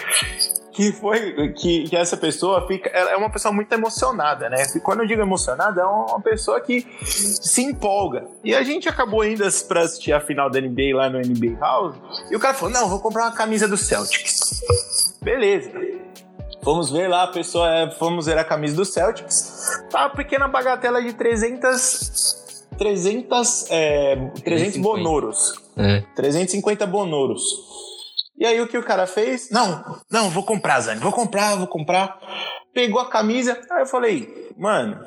Que 0.72 0.92
foi 0.92 1.54
que, 1.54 1.86
que 1.86 1.96
essa 1.96 2.16
pessoa 2.16 2.68
fica. 2.68 2.90
Ela 2.90 3.12
é 3.12 3.18
uma 3.18 3.32
pessoa 3.32 3.52
muito 3.52 3.72
emocionada, 3.74 4.48
né? 4.48 4.64
E 4.76 4.80
quando 4.80 5.02
eu 5.02 5.08
digo 5.08 5.22
emocionada, 5.22 5.82
é 5.82 5.86
uma 5.86 6.22
pessoa 6.22 6.62
que 6.62 6.86
se 7.04 7.64
empolga. 7.64 8.28
E 8.44 8.54
a 8.54 8.62
gente 8.62 8.88
acabou 8.88 9.26
indo 9.26 9.44
pra 9.68 9.82
assistir 9.82 10.14
a 10.14 10.20
final 10.20 10.52
da 10.52 10.62
NBA 10.62 10.96
lá 10.96 11.10
no 11.10 11.18
NBA 11.18 11.60
House. 11.60 11.96
E 12.30 12.36
o 12.36 12.40
cara 12.40 12.54
falou: 12.54 12.74
Não, 12.74 12.88
vou 12.88 13.00
comprar 13.00 13.24
uma 13.24 13.32
camisa 13.32 13.68
do 13.68 13.76
Celtics. 13.76 14.62
Beleza. 15.24 15.72
Fomos 16.64 16.92
ver 16.92 17.08
lá, 17.08 17.24
a 17.24 17.28
pessoa, 17.28 17.74
é, 17.74 17.90
fomos 17.92 18.28
ver 18.28 18.38
a 18.38 18.44
camisa 18.44 18.76
do 18.76 18.86
Celtics. 18.86 19.84
Tá 19.90 20.02
uma 20.02 20.10
pequena 20.10 20.48
bagatela 20.48 21.02
de 21.02 21.14
300 21.14 22.37
300, 22.78 23.72
é, 23.72 24.16
300 24.44 24.78
bonoros. 24.78 25.54
É. 25.78 26.02
350 26.16 26.86
bonoros. 26.86 27.44
E 28.38 28.46
aí 28.46 28.62
o 28.62 28.68
que 28.68 28.78
o 28.78 28.84
cara 28.84 29.08
fez? 29.08 29.50
Não, 29.50 30.00
não, 30.12 30.30
vou 30.30 30.44
comprar, 30.44 30.80
Zane, 30.82 31.00
vou 31.00 31.12
comprar, 31.12 31.56
vou 31.56 31.68
comprar. 31.68 32.20
Pegou 32.74 33.02
a 33.02 33.10
camisa, 33.10 33.60
aí 33.72 33.82
eu 33.82 33.88
falei, 33.88 34.52
mano, 34.56 35.04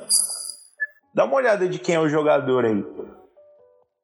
dá 1.14 1.24
uma 1.24 1.36
olhada 1.36 1.68
de 1.68 1.78
quem 1.78 1.94
é 1.94 2.00
o 2.00 2.08
jogador 2.08 2.64
aí. 2.64 2.84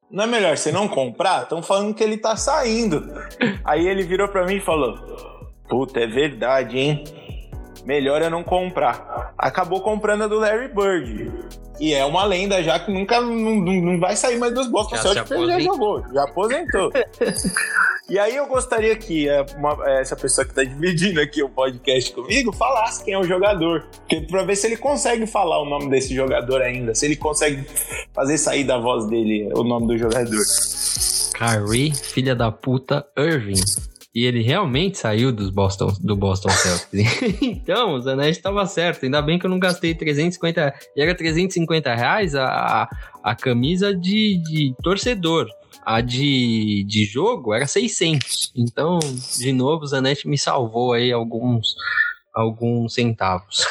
Não 0.09 0.23
é 0.23 0.27
melhor 0.27 0.57
você 0.57 0.71
não 0.71 0.87
comprar? 0.87 1.43
Estão 1.43 1.61
falando 1.61 1.93
que 1.93 2.01
ele 2.01 2.17
tá 2.17 2.37
saindo. 2.37 3.03
aí 3.65 3.85
ele 3.85 4.03
virou 4.03 4.29
pra 4.29 4.45
mim 4.45 4.55
e 4.55 4.61
falou: 4.61 4.97
Puta, 5.67 5.99
é 5.99 6.07
verdade, 6.07 6.77
hein? 6.77 7.03
Melhor 7.83 8.21
eu 8.21 8.29
não 8.29 8.41
comprar. 8.43 9.26
Acabou 9.37 9.81
comprando 9.81 10.23
a 10.23 10.27
do 10.27 10.39
Larry 10.39 10.69
Bird. 10.69 11.31
E 11.79 11.93
é 11.93 12.03
uma 12.03 12.25
lenda 12.25 12.61
já 12.63 12.79
que 12.79 12.91
nunca 12.91 13.21
não, 13.21 13.55
não 13.61 13.99
vai 13.99 14.15
sair 14.15 14.37
mais 14.37 14.53
dos 14.53 14.67
Boston 14.67 14.97
Celtics, 14.97 15.29
ele 15.29 15.47
já 15.47 15.59
jogou, 15.59 16.03
já 16.11 16.23
aposentou. 16.23 16.91
e 18.09 18.17
aí 18.17 18.35
eu 18.35 18.47
gostaria 18.47 18.95
que 18.95 19.29
é, 19.29 19.45
uma, 19.55 19.77
é, 19.87 20.01
essa 20.01 20.15
pessoa 20.15 20.43
que 20.43 20.51
está 20.51 20.63
dividindo 20.63 21.21
aqui 21.21 21.43
o 21.43 21.49
podcast 21.49 22.11
comigo 22.13 22.51
falasse 22.51 23.03
quem 23.03 23.13
é 23.13 23.19
o 23.19 23.23
jogador, 23.23 23.85
para 24.29 24.43
ver 24.43 24.55
se 24.55 24.65
ele 24.65 24.77
consegue 24.77 25.27
falar 25.27 25.61
o 25.61 25.65
nome 25.65 25.89
desse 25.89 26.15
jogador 26.15 26.63
ainda, 26.63 26.95
se 26.95 27.05
ele 27.05 27.15
consegue 27.15 27.63
fazer 28.11 28.39
sair 28.39 28.63
da 28.63 28.79
voz 28.79 29.05
dele 29.07 29.47
o 29.53 29.63
nome 29.63 29.85
do 29.85 29.97
jogador. 29.97 30.41
Kyrie, 31.37 31.93
filha 31.93 32.35
da 32.35 32.51
puta, 32.51 33.05
Irving. 33.15 33.61
E 34.17 34.25
ele 34.25 34.41
realmente 34.41 34.97
saiu 34.97 35.31
dos 35.31 35.51
Boston, 35.51 35.95
do 36.01 36.15
Boston 36.15 36.49
Celtics. 36.49 37.37
então, 37.39 37.93
o 37.93 38.01
Zanetti 38.01 38.39
estava 38.39 38.65
certo. 38.65 39.03
Ainda 39.03 39.21
bem 39.21 39.37
que 39.37 39.45
eu 39.45 39.49
não 39.49 39.59
gastei 39.59 39.93
350. 39.93 40.73
Era 40.97 41.13
350 41.13 41.93
reais 41.93 42.33
a, 42.33 42.89
a 43.21 43.35
camisa 43.35 43.93
de, 43.93 44.41
de 44.41 44.73
torcedor. 44.81 45.47
A 45.85 46.01
de, 46.01 46.83
de 46.87 47.05
jogo 47.05 47.53
era 47.53 47.67
600. 47.67 48.53
Então, 48.55 48.97
de 49.37 49.53
novo, 49.53 49.83
o 49.83 49.87
Zanetti 49.87 50.27
me 50.27 50.35
salvou 50.35 50.93
aí 50.93 51.11
alguns, 51.11 51.75
alguns 52.33 52.95
centavos. 52.95 53.67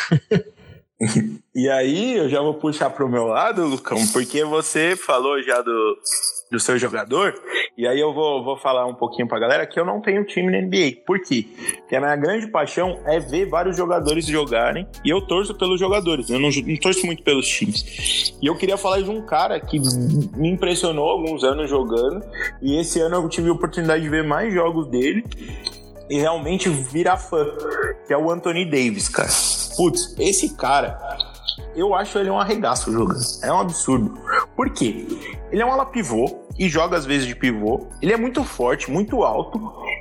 e 1.56 1.68
aí, 1.68 2.18
eu 2.18 2.28
já 2.28 2.40
vou 2.40 2.54
puxar 2.54 2.90
pro 2.90 3.08
meu 3.08 3.24
lado, 3.24 3.66
Lucão, 3.66 3.98
porque 4.12 4.44
você 4.44 4.94
falou 4.94 5.42
já 5.42 5.60
do, 5.60 5.98
do 6.50 6.60
seu 6.60 6.78
jogador, 6.78 7.34
e 7.76 7.86
aí 7.86 7.98
eu 7.98 8.14
vou, 8.14 8.44
vou 8.44 8.56
falar 8.56 8.86
um 8.86 8.94
pouquinho 8.94 9.26
pra 9.26 9.38
galera 9.38 9.66
que 9.66 9.78
eu 9.78 9.84
não 9.84 10.00
tenho 10.00 10.24
time 10.24 10.50
na 10.50 10.60
NBA. 10.60 11.02
Por 11.04 11.20
quê? 11.20 11.46
Porque 11.80 11.96
a 11.96 12.00
minha 12.00 12.16
grande 12.16 12.48
paixão 12.48 13.00
é 13.04 13.18
ver 13.18 13.46
vários 13.46 13.76
jogadores 13.76 14.26
jogarem, 14.26 14.86
e 15.04 15.10
eu 15.10 15.20
torço 15.20 15.54
pelos 15.54 15.80
jogadores, 15.80 16.30
eu 16.30 16.38
não, 16.38 16.48
não 16.48 16.76
torço 16.76 17.04
muito 17.04 17.22
pelos 17.22 17.48
times. 17.48 18.36
E 18.40 18.46
eu 18.46 18.56
queria 18.56 18.76
falar 18.76 19.00
de 19.00 19.10
um 19.10 19.24
cara 19.26 19.58
que 19.58 19.78
me 20.36 20.48
impressionou 20.48 21.08
alguns 21.08 21.42
anos 21.42 21.68
jogando, 21.68 22.24
e 22.62 22.78
esse 22.78 23.00
ano 23.00 23.16
eu 23.16 23.28
tive 23.28 23.48
a 23.48 23.52
oportunidade 23.52 24.02
de 24.02 24.08
ver 24.08 24.24
mais 24.24 24.52
jogos 24.52 24.86
dele, 24.88 25.24
e 26.08 26.18
realmente 26.18 26.68
virar 26.68 27.16
fã, 27.16 27.44
que 28.06 28.12
é 28.12 28.16
o 28.16 28.30
Anthony 28.30 28.64
Davis, 28.64 29.08
cara. 29.08 29.28
Putz, 29.76 30.14
esse 30.18 30.56
cara, 30.56 30.98
eu 31.76 31.94
acho 31.94 32.18
ele 32.18 32.30
um 32.30 32.38
arregaço 32.38 32.90
jogando. 32.90 33.20
É 33.42 33.52
um 33.52 33.60
absurdo. 33.60 34.18
Por 34.56 34.70
quê? 34.70 35.06
Ele 35.52 35.62
é 35.62 35.66
um 35.66 35.70
ala 35.70 35.86
pivô 35.86 36.44
e 36.58 36.68
joga 36.68 36.96
às 36.96 37.04
vezes 37.04 37.26
de 37.26 37.36
pivô. 37.36 37.86
Ele 38.00 38.12
é 38.12 38.16
muito 38.16 38.42
forte, 38.42 38.90
muito 38.90 39.22
alto. 39.22 39.60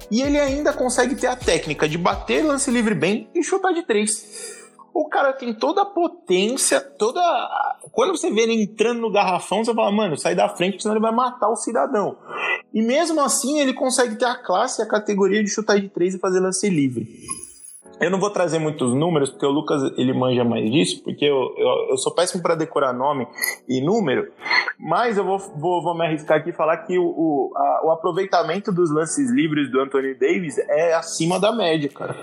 E 0.10 0.22
ele 0.22 0.40
ainda 0.40 0.72
consegue 0.72 1.16
ter 1.16 1.28
a 1.28 1.36
técnica 1.36 1.88
de 1.88 1.98
bater 1.98 2.44
lance 2.44 2.72
livre 2.72 2.96
bem 2.96 3.30
e 3.36 3.44
chutar 3.44 3.74
de 3.74 3.84
três. 3.84 4.56
O 4.94 5.10
cara 5.10 5.34
tem 5.34 5.54
toda 5.54 5.82
a 5.82 5.86
potência, 5.86 6.80
toda. 6.80 7.20
Quando 7.92 8.18
você 8.18 8.32
vê 8.32 8.44
ele 8.44 8.64
entrando 8.64 9.02
no 9.02 9.12
garrafão, 9.12 9.64
você 9.64 9.74
fala, 9.74 9.92
mano, 9.92 10.18
sai 10.18 10.34
da 10.34 10.48
frente, 10.48 10.82
senão 10.82 10.96
ele 10.96 11.02
vai 11.02 11.12
matar 11.12 11.50
o 11.50 11.58
cidadão. 11.58 12.18
E 12.74 12.82
mesmo 12.82 13.20
assim, 13.20 13.60
ele 13.60 13.74
consegue 13.74 14.16
ter 14.16 14.24
a 14.24 14.36
classe 14.36 14.82
e 14.82 14.84
a 14.86 14.88
categoria 14.88 15.44
de 15.44 15.50
chutar 15.50 15.80
de 15.82 15.90
três 15.90 16.16
e 16.16 16.20
fazer 16.20 16.40
lance 16.40 16.70
livre. 16.70 17.06
Eu 18.00 18.12
não 18.12 18.20
vou 18.20 18.30
trazer 18.30 18.60
muitos 18.60 18.94
números, 18.94 19.30
porque 19.30 19.46
o 19.46 19.52
Lucas 19.52 19.82
ele 19.98 20.14
manja 20.14 20.44
mais 20.44 20.70
disso, 20.70 21.02
porque 21.04 21.26
eu, 21.26 21.54
eu, 21.58 21.90
eu 21.92 21.98
sou 21.98 22.14
péssimo 22.14 22.44
para 22.44 22.56
decorar 22.56 22.94
nome 22.94 23.28
e 23.68 23.82
número, 23.82 24.32
mas 24.78 25.18
eu 25.18 25.24
vou, 25.24 25.38
vou, 25.38 25.82
vou 25.82 25.98
me 25.98 26.06
arriscar 26.06 26.40
aqui 26.40 26.50
e 26.50 26.54
falar 26.54 26.78
que 26.80 26.98
o, 26.98 27.06
o, 27.06 27.54
a, 27.56 27.86
o 27.86 27.92
aproveitamento 27.92 28.72
dos 28.72 28.92
lances 28.92 29.32
livres 29.32 29.72
do 29.72 29.80
Anthony 29.80 30.14
Davis 30.14 30.58
é 30.58 30.94
acima 30.94 31.40
da 31.40 31.54
média, 31.54 31.90
cara. 31.90 32.16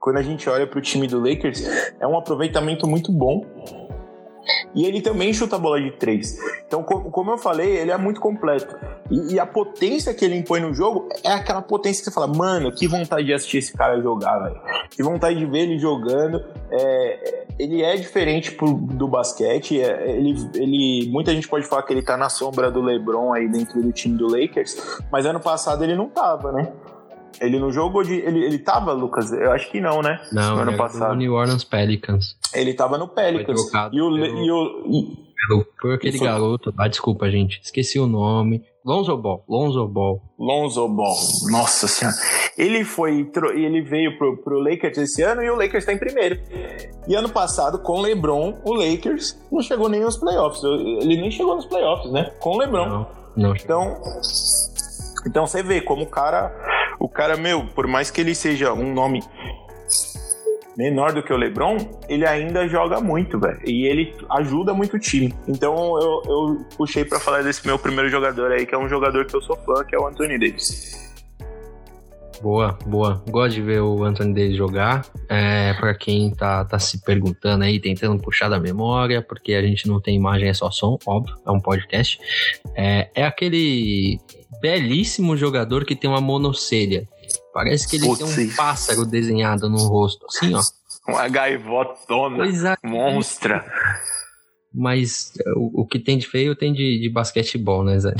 Quando 0.00 0.16
a 0.16 0.22
gente 0.22 0.48
olha 0.48 0.66
para 0.66 0.78
o 0.78 0.82
time 0.82 1.06
do 1.06 1.18
Lakers, 1.18 1.62
é 2.00 2.06
um 2.06 2.16
aproveitamento 2.16 2.86
muito 2.86 3.12
bom. 3.12 3.44
E 4.74 4.84
ele 4.84 5.00
também 5.00 5.32
chuta 5.32 5.56
a 5.56 5.58
bola 5.58 5.80
de 5.80 5.90
três. 5.92 6.38
Então, 6.66 6.82
como 6.82 7.30
eu 7.30 7.38
falei, 7.38 7.78
ele 7.78 7.90
é 7.90 7.96
muito 7.96 8.20
completo. 8.20 8.76
E, 9.10 9.34
e, 9.34 9.40
a 9.40 9.46
potência 9.46 10.12
que 10.12 10.24
ele 10.24 10.36
impõe 10.36 10.60
no 10.60 10.74
jogo 10.74 11.08
é 11.24 11.32
aquela 11.32 11.62
potência 11.62 12.02
que 12.02 12.10
você 12.10 12.14
fala, 12.14 12.26
mano, 12.26 12.70
que 12.72 12.86
vontade 12.86 13.24
de 13.24 13.32
assistir 13.32 13.58
esse 13.58 13.72
cara 13.72 14.00
jogar, 14.00 14.38
velho. 14.38 14.60
Que 14.90 15.02
vontade 15.02 15.38
de 15.38 15.46
ver 15.46 15.60
ele 15.60 15.78
jogando. 15.78 16.44
É, 16.70 17.46
ele 17.58 17.82
é 17.82 17.96
diferente 17.96 18.52
pro, 18.52 18.74
do 18.74 19.08
basquete. 19.08 19.80
É, 19.80 20.10
ele, 20.10 20.34
ele, 20.54 21.10
muita 21.10 21.32
gente 21.32 21.48
pode 21.48 21.66
falar 21.66 21.82
que 21.82 21.92
ele 21.92 22.02
tá 22.02 22.16
na 22.16 22.28
sombra 22.28 22.70
do 22.70 22.82
LeBron 22.82 23.32
aí 23.32 23.48
dentro 23.48 23.82
do 23.82 23.92
time 23.92 24.16
do 24.16 24.26
Lakers, 24.26 24.76
mas 25.10 25.26
ano 25.26 25.40
passado 25.40 25.82
ele 25.82 25.96
não 25.96 26.08
tava, 26.08 26.52
né? 26.52 26.72
Ele 27.40 27.58
não 27.58 27.70
jogou 27.70 28.02
de. 28.02 28.14
Ele, 28.14 28.44
ele 28.44 28.58
tava, 28.58 28.92
Lucas? 28.92 29.32
Eu 29.32 29.52
acho 29.52 29.70
que 29.70 29.80
não, 29.80 30.02
né? 30.02 30.20
Não, 30.32 30.56
no 30.56 30.62
ano 30.62 30.76
passado. 30.76 31.10
No 31.10 31.16
New 31.16 31.34
Orleans 31.34 31.64
Pelicans. 31.64 32.36
Ele 32.54 32.74
tava 32.74 32.98
no 32.98 33.08
Pelicans. 33.08 33.60
E 33.92 34.00
o. 34.00 34.10
Pelo, 34.10 34.18
e 34.18 34.50
o 34.50 34.82
e, 34.86 35.28
pelo, 35.46 35.64
por 35.80 35.94
aquele 35.94 36.18
foi... 36.18 36.26
garoto. 36.26 36.74
Ah, 36.76 36.88
desculpa, 36.88 37.30
gente. 37.30 37.60
Esqueci 37.62 37.98
o 37.98 38.06
nome. 38.06 38.64
Lonzo 38.84 39.16
Ball. 39.16 39.44
Lonzo 39.48 39.86
Ball. 39.86 40.22
Lonzo 40.38 40.88
Ball. 40.88 41.16
Nossa 41.50 41.86
senhora. 41.86 42.16
Ele 42.56 42.84
foi. 42.84 43.30
Ele 43.54 43.82
veio 43.82 44.16
pro, 44.16 44.36
pro 44.38 44.58
Lakers 44.58 44.98
esse 44.98 45.22
ano 45.22 45.42
e 45.42 45.50
o 45.50 45.56
Lakers 45.56 45.84
tá 45.84 45.92
em 45.92 45.98
primeiro. 45.98 46.40
E 47.06 47.14
ano 47.14 47.28
passado, 47.28 47.78
com 47.80 47.98
o 47.98 48.00
LeBron, 48.00 48.58
o 48.64 48.72
Lakers 48.72 49.38
não 49.52 49.60
chegou 49.60 49.88
nem 49.88 50.02
aos 50.02 50.16
playoffs. 50.16 50.62
Ele 50.64 51.20
nem 51.20 51.30
chegou 51.30 51.54
nos 51.54 51.66
playoffs, 51.66 52.10
né? 52.10 52.32
Com 52.40 52.56
o 52.56 52.58
LeBron. 52.58 52.88
Não, 52.88 53.06
não 53.36 53.54
então. 53.54 54.00
Então 55.26 55.46
você 55.46 55.62
vê 55.62 55.80
como 55.80 56.04
o 56.04 56.06
cara 56.06 56.50
o 56.98 57.08
cara, 57.08 57.36
meu, 57.36 57.64
por 57.66 57.86
mais 57.86 58.10
que 58.10 58.20
ele 58.20 58.34
seja 58.34 58.72
um 58.72 58.92
nome 58.92 59.22
menor 60.76 61.12
do 61.12 61.22
que 61.22 61.32
o 61.32 61.36
LeBron, 61.36 61.76
ele 62.08 62.24
ainda 62.24 62.68
joga 62.68 63.00
muito, 63.00 63.38
velho. 63.38 63.60
E 63.64 63.86
ele 63.86 64.14
ajuda 64.30 64.72
muito 64.72 64.96
o 64.96 64.98
time. 64.98 65.34
Então 65.48 65.74
eu, 66.00 66.22
eu 66.24 66.66
puxei 66.76 67.04
para 67.04 67.18
falar 67.18 67.42
desse 67.42 67.66
meu 67.66 67.76
primeiro 67.78 68.08
jogador 68.08 68.52
aí, 68.52 68.64
que 68.64 68.74
é 68.74 68.78
um 68.78 68.88
jogador 68.88 69.24
que 69.26 69.34
eu 69.34 69.42
sou 69.42 69.56
fã, 69.56 69.84
que 69.84 69.96
é 69.96 69.98
o 69.98 70.06
Anthony 70.06 70.38
Davis. 70.38 71.07
Boa, 72.40 72.78
boa. 72.86 73.22
Gosto 73.28 73.54
de 73.54 73.62
ver 73.62 73.80
o 73.80 74.04
Anthony 74.04 74.32
Davis 74.32 74.56
jogar. 74.56 75.04
É, 75.28 75.74
para 75.74 75.94
quem 75.94 76.30
tá, 76.30 76.64
tá 76.64 76.78
se 76.78 77.02
perguntando 77.02 77.64
aí, 77.64 77.80
tentando 77.80 78.20
puxar 78.22 78.48
da 78.48 78.60
memória, 78.60 79.20
porque 79.20 79.54
a 79.54 79.62
gente 79.62 79.88
não 79.88 80.00
tem 80.00 80.16
imagem, 80.16 80.48
é 80.48 80.54
só 80.54 80.70
som, 80.70 80.98
óbvio, 81.04 81.36
é 81.44 81.50
um 81.50 81.60
podcast. 81.60 82.18
É, 82.76 83.10
é 83.14 83.24
aquele 83.24 84.20
belíssimo 84.60 85.36
jogador 85.36 85.84
que 85.84 85.96
tem 85.96 86.08
uma 86.08 86.20
monocelha. 86.20 87.08
Parece 87.52 87.88
que 87.88 87.96
ele 87.96 88.06
Putz, 88.06 88.34
tem 88.34 88.46
um 88.46 88.54
pássaro 88.54 89.04
desenhado 89.04 89.68
no 89.68 89.78
rosto, 89.78 90.24
assim, 90.26 90.54
ó. 90.54 90.60
Uma 91.08 91.26
gaivotona, 91.28 92.44
é. 92.46 92.86
monstra. 92.86 93.64
Mas 94.72 95.32
o, 95.56 95.82
o, 95.82 95.86
que 95.86 95.98
tem 95.98 96.18
de 96.18 96.26
feio 96.28 96.54
tem 96.54 96.72
de, 96.72 97.00
de 97.00 97.08
basquetebol, 97.08 97.82
né, 97.82 97.98
Zé? 97.98 98.14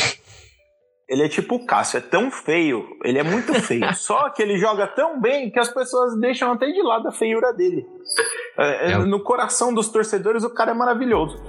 Ele 1.08 1.22
é 1.22 1.28
tipo 1.28 1.54
o 1.54 1.64
Cássio, 1.64 1.98
é 1.98 2.00
tão 2.00 2.30
feio, 2.30 2.84
ele 3.02 3.18
é 3.18 3.22
muito 3.22 3.54
feio. 3.54 3.92
Só 3.96 4.28
que 4.30 4.42
ele 4.42 4.58
joga 4.58 4.86
tão 4.86 5.20
bem 5.20 5.50
que 5.50 5.58
as 5.58 5.72
pessoas 5.72 6.18
deixam 6.20 6.52
até 6.52 6.66
de 6.66 6.82
lado 6.82 7.08
a 7.08 7.12
feiura 7.12 7.52
dele. 7.52 7.86
É, 8.58 8.92
é. 8.92 8.98
No 8.98 9.20
coração 9.20 9.72
dos 9.72 9.88
torcedores, 9.88 10.44
o 10.44 10.50
cara 10.50 10.72
é 10.72 10.74
maravilhoso. 10.74 11.42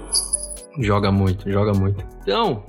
Joga 0.80 1.12
muito, 1.12 1.52
joga 1.52 1.74
muito. 1.74 2.06
Então, 2.22 2.64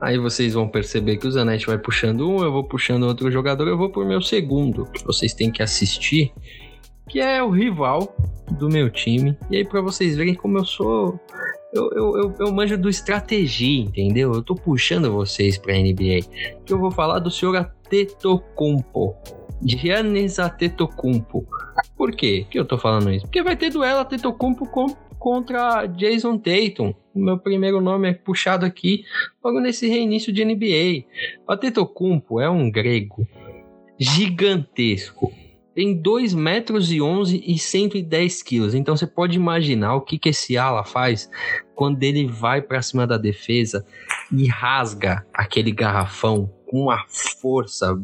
Aí 0.00 0.16
vocês 0.16 0.54
vão 0.54 0.68
perceber 0.68 1.16
que 1.16 1.26
o 1.26 1.30
Zanetti 1.30 1.66
vai 1.66 1.76
puxando 1.76 2.28
um, 2.28 2.44
eu 2.44 2.52
vou 2.52 2.62
puxando 2.62 3.02
outro 3.02 3.30
jogador, 3.32 3.66
eu 3.66 3.76
vou 3.76 3.90
por 3.90 4.06
meu 4.06 4.22
segundo, 4.22 4.84
que 4.92 5.04
vocês 5.04 5.34
têm 5.34 5.50
que 5.50 5.60
assistir, 5.60 6.32
que 7.08 7.20
é 7.20 7.42
o 7.42 7.50
rival 7.50 8.14
do 8.58 8.68
meu 8.68 8.88
time. 8.90 9.36
E 9.50 9.56
aí, 9.56 9.64
para 9.64 9.80
vocês 9.80 10.16
verem 10.16 10.34
como 10.34 10.58
eu 10.58 10.64
sou. 10.64 11.18
Eu, 11.72 11.90
eu, 11.92 12.16
eu, 12.16 12.34
eu, 12.40 12.52
manjo 12.52 12.78
do 12.78 12.88
estratégia, 12.88 13.82
entendeu? 13.82 14.32
Eu 14.32 14.42
tô 14.42 14.54
puxando 14.54 15.12
vocês 15.12 15.58
pra 15.58 15.74
NBA. 15.74 16.20
Eu 16.68 16.78
vou 16.78 16.90
falar 16.90 17.18
do 17.18 17.30
senhor 17.30 17.56
Atetokounmpo. 17.56 19.14
Giannis 19.62 20.38
Atetokounmpo. 20.38 21.46
Por 21.96 22.12
quê 22.12 22.46
que 22.50 22.58
eu 22.58 22.64
tô 22.64 22.78
falando 22.78 23.12
isso? 23.12 23.26
Porque 23.26 23.42
vai 23.42 23.56
ter 23.56 23.70
duelo 23.70 24.00
Atetokounmpo 24.00 24.66
com 24.70 24.86
contra 25.18 25.86
Jason 25.86 26.38
Tatum. 26.38 26.94
Meu 27.14 27.38
primeiro 27.38 27.80
nome 27.80 28.08
é 28.08 28.14
puxado 28.14 28.64
aqui 28.64 29.04
logo 29.44 29.60
nesse 29.60 29.88
reinício 29.88 30.32
de 30.32 30.44
NBA. 30.44 31.04
O 31.46 31.52
Antetokounmpo 31.52 32.40
é 32.40 32.48
um 32.48 32.70
grego 32.70 33.26
gigantesco. 33.98 35.32
Tem 35.78 35.94
2 35.94 36.34
metros 36.34 36.90
e 36.90 37.00
11 37.00 37.40
e 37.46 37.56
110 37.56 38.42
quilos. 38.42 38.74
Então 38.74 38.96
você 38.96 39.06
pode 39.06 39.36
imaginar 39.36 39.94
o 39.94 40.00
que, 40.00 40.18
que 40.18 40.30
esse 40.30 40.58
ala 40.58 40.82
faz 40.82 41.30
quando 41.76 42.02
ele 42.02 42.26
vai 42.26 42.60
para 42.60 42.82
cima 42.82 43.06
da 43.06 43.16
defesa 43.16 43.86
e 44.32 44.48
rasga 44.48 45.24
aquele 45.32 45.70
garrafão 45.70 46.52
com 46.68 46.90
a 46.90 47.04
força 47.40 47.98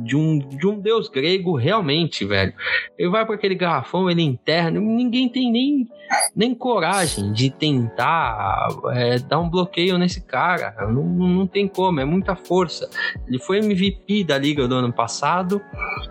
de 0.00 0.16
um, 0.16 0.38
de 0.38 0.66
um 0.66 0.80
deus 0.80 1.08
grego 1.08 1.54
realmente, 1.56 2.24
velho. 2.24 2.54
Ele 2.98 3.10
vai 3.10 3.24
para 3.26 3.34
aquele 3.34 3.54
garrafão, 3.54 4.10
ele 4.10 4.22
enterra, 4.22 4.70
ninguém 4.70 5.28
tem 5.28 5.52
nem, 5.52 5.86
nem 6.34 6.54
coragem 6.54 7.32
de 7.32 7.50
tentar 7.50 8.68
é, 8.92 9.18
dar 9.18 9.40
um 9.40 9.50
bloqueio 9.50 9.98
nesse 9.98 10.22
cara. 10.22 10.74
Não, 10.88 11.04
não 11.04 11.46
tem 11.46 11.68
como, 11.68 12.00
é 12.00 12.04
muita 12.04 12.34
força. 12.34 12.88
Ele 13.28 13.38
foi 13.38 13.58
MVP 13.58 14.24
da 14.24 14.38
liga 14.38 14.66
do 14.66 14.74
ano 14.74 14.92
passado 14.92 15.60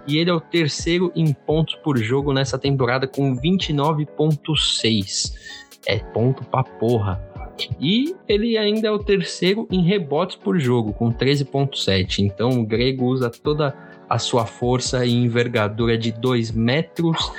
e 0.07 0.17
ele 0.17 0.29
é 0.29 0.33
o 0.33 0.39
terceiro 0.39 1.11
em 1.15 1.33
pontos 1.33 1.75
por 1.75 1.97
jogo 1.97 2.31
nessa 2.31 2.59
temporada 2.59 3.07
com 3.07 3.35
29,6. 3.35 5.33
É 5.87 5.97
ponto 5.97 6.43
pra 6.45 6.63
porra. 6.63 7.30
E 7.79 8.15
ele 8.27 8.57
ainda 8.57 8.87
é 8.87 8.91
o 8.91 8.99
terceiro 8.99 9.67
em 9.71 9.81
rebotes 9.81 10.35
por 10.35 10.59
jogo, 10.59 10.93
com 10.93 11.11
13,7. 11.11 12.19
Então 12.19 12.49
o 12.49 12.65
grego 12.65 13.05
usa 13.05 13.29
toda 13.29 13.75
a 14.09 14.19
sua 14.19 14.45
força 14.45 15.05
e 15.05 15.13
envergadura 15.13 15.97
de 15.97 16.11
2 16.11 16.51
metros 16.51 17.31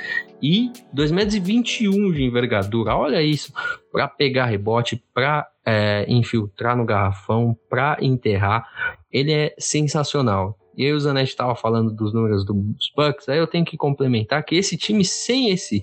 e 0.42 0.72
2 0.92 1.12
metros 1.12 1.34
e 1.34 1.40
21 1.40 2.12
de 2.12 2.24
envergadura. 2.24 2.96
Olha 2.96 3.22
isso, 3.22 3.52
para 3.92 4.08
pegar 4.08 4.46
rebote, 4.46 5.02
para 5.14 5.46
é, 5.64 6.04
infiltrar 6.08 6.76
no 6.76 6.84
garrafão, 6.84 7.56
para 7.68 7.96
enterrar. 8.00 8.66
Ele 9.10 9.32
é 9.32 9.54
sensacional. 9.58 10.58
e 10.76 10.86
aí 10.86 10.92
o 10.92 10.98
Zanetti 10.98 11.30
estava 11.30 11.54
falando 11.54 11.94
dos 11.94 12.14
números 12.14 12.44
dos 12.44 12.56
Bucks, 12.96 13.28
aí 13.28 13.38
eu 13.38 13.46
tenho 13.46 13.64
que 13.64 13.76
complementar 13.76 14.42
que 14.42 14.56
esse 14.56 14.76
time 14.76 15.04
sem 15.04 15.50
esse 15.50 15.82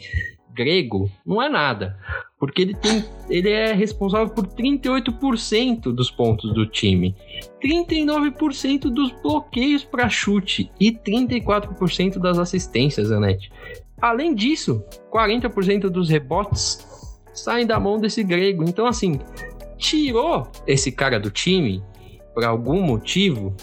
grego 0.53 1.09
não 1.25 1.41
é 1.41 1.49
nada, 1.49 1.97
porque 2.39 2.61
ele 2.61 2.73
tem 2.73 3.03
ele 3.29 3.49
é 3.49 3.73
responsável 3.73 4.29
por 4.29 4.47
38% 4.47 5.93
dos 5.93 6.09
pontos 6.09 6.53
do 6.53 6.65
time, 6.65 7.15
39% 7.63 8.89
dos 8.89 9.11
bloqueios 9.21 9.83
para 9.83 10.09
chute 10.09 10.71
e 10.79 10.91
34% 10.91 12.17
das 12.17 12.39
assistências, 12.39 13.07
Zanetti. 13.07 13.51
Além 14.01 14.33
disso, 14.33 14.83
40% 15.11 15.89
dos 15.89 16.09
rebotes 16.09 16.87
saem 17.33 17.67
da 17.67 17.79
mão 17.79 17.99
desse 17.99 18.23
grego. 18.23 18.63
Então 18.63 18.87
assim, 18.87 19.19
tirou 19.77 20.47
esse 20.65 20.91
cara 20.91 21.19
do 21.19 21.29
time 21.29 21.83
por 22.33 22.43
algum 22.43 22.81
motivo, 22.81 23.55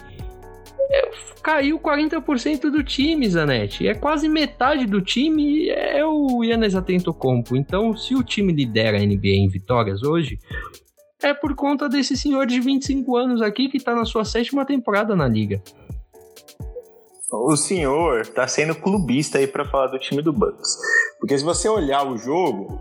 caiu 1.47 1.79
40% 1.79 2.63
do 2.73 2.83
time, 2.83 3.31
Zanetti. 3.31 3.87
É 3.87 3.95
quase 3.95 4.29
metade 4.29 4.85
do 4.85 5.01
time 5.01 5.69
é 5.69 6.05
o 6.05 6.43
Yannis 6.43 6.75
Atentocompo. 6.75 7.57
Então, 7.57 7.97
se 7.97 8.17
o 8.17 8.25
time 8.25 8.53
lidera 8.53 8.99
a 8.99 9.01
NBA 9.01 9.29
em 9.29 9.49
vitórias 9.49 10.03
hoje, 10.03 10.41
é 11.23 11.33
por 11.33 11.55
conta 11.55 11.89
desse 11.89 12.17
senhor 12.17 12.47
de 12.47 12.59
25 12.59 13.17
anos 13.17 13.41
aqui 13.41 13.69
que 13.69 13.79
tá 13.79 13.95
na 13.95 14.05
sua 14.05 14.25
sétima 14.25 14.65
temporada 14.65 15.15
na 15.15 15.29
liga. 15.29 15.63
O 17.31 17.55
senhor 17.55 18.27
tá 18.27 18.49
sendo 18.49 18.75
clubista 18.75 19.39
aí 19.39 19.47
para 19.47 19.65
falar 19.65 19.87
do 19.87 20.01
time 20.01 20.23
do 20.23 20.33
Bucks. 20.33 20.77
Porque 21.21 21.39
se 21.39 21.45
você 21.45 21.69
olhar 21.69 22.11
o 22.11 22.17
jogo, 22.17 22.77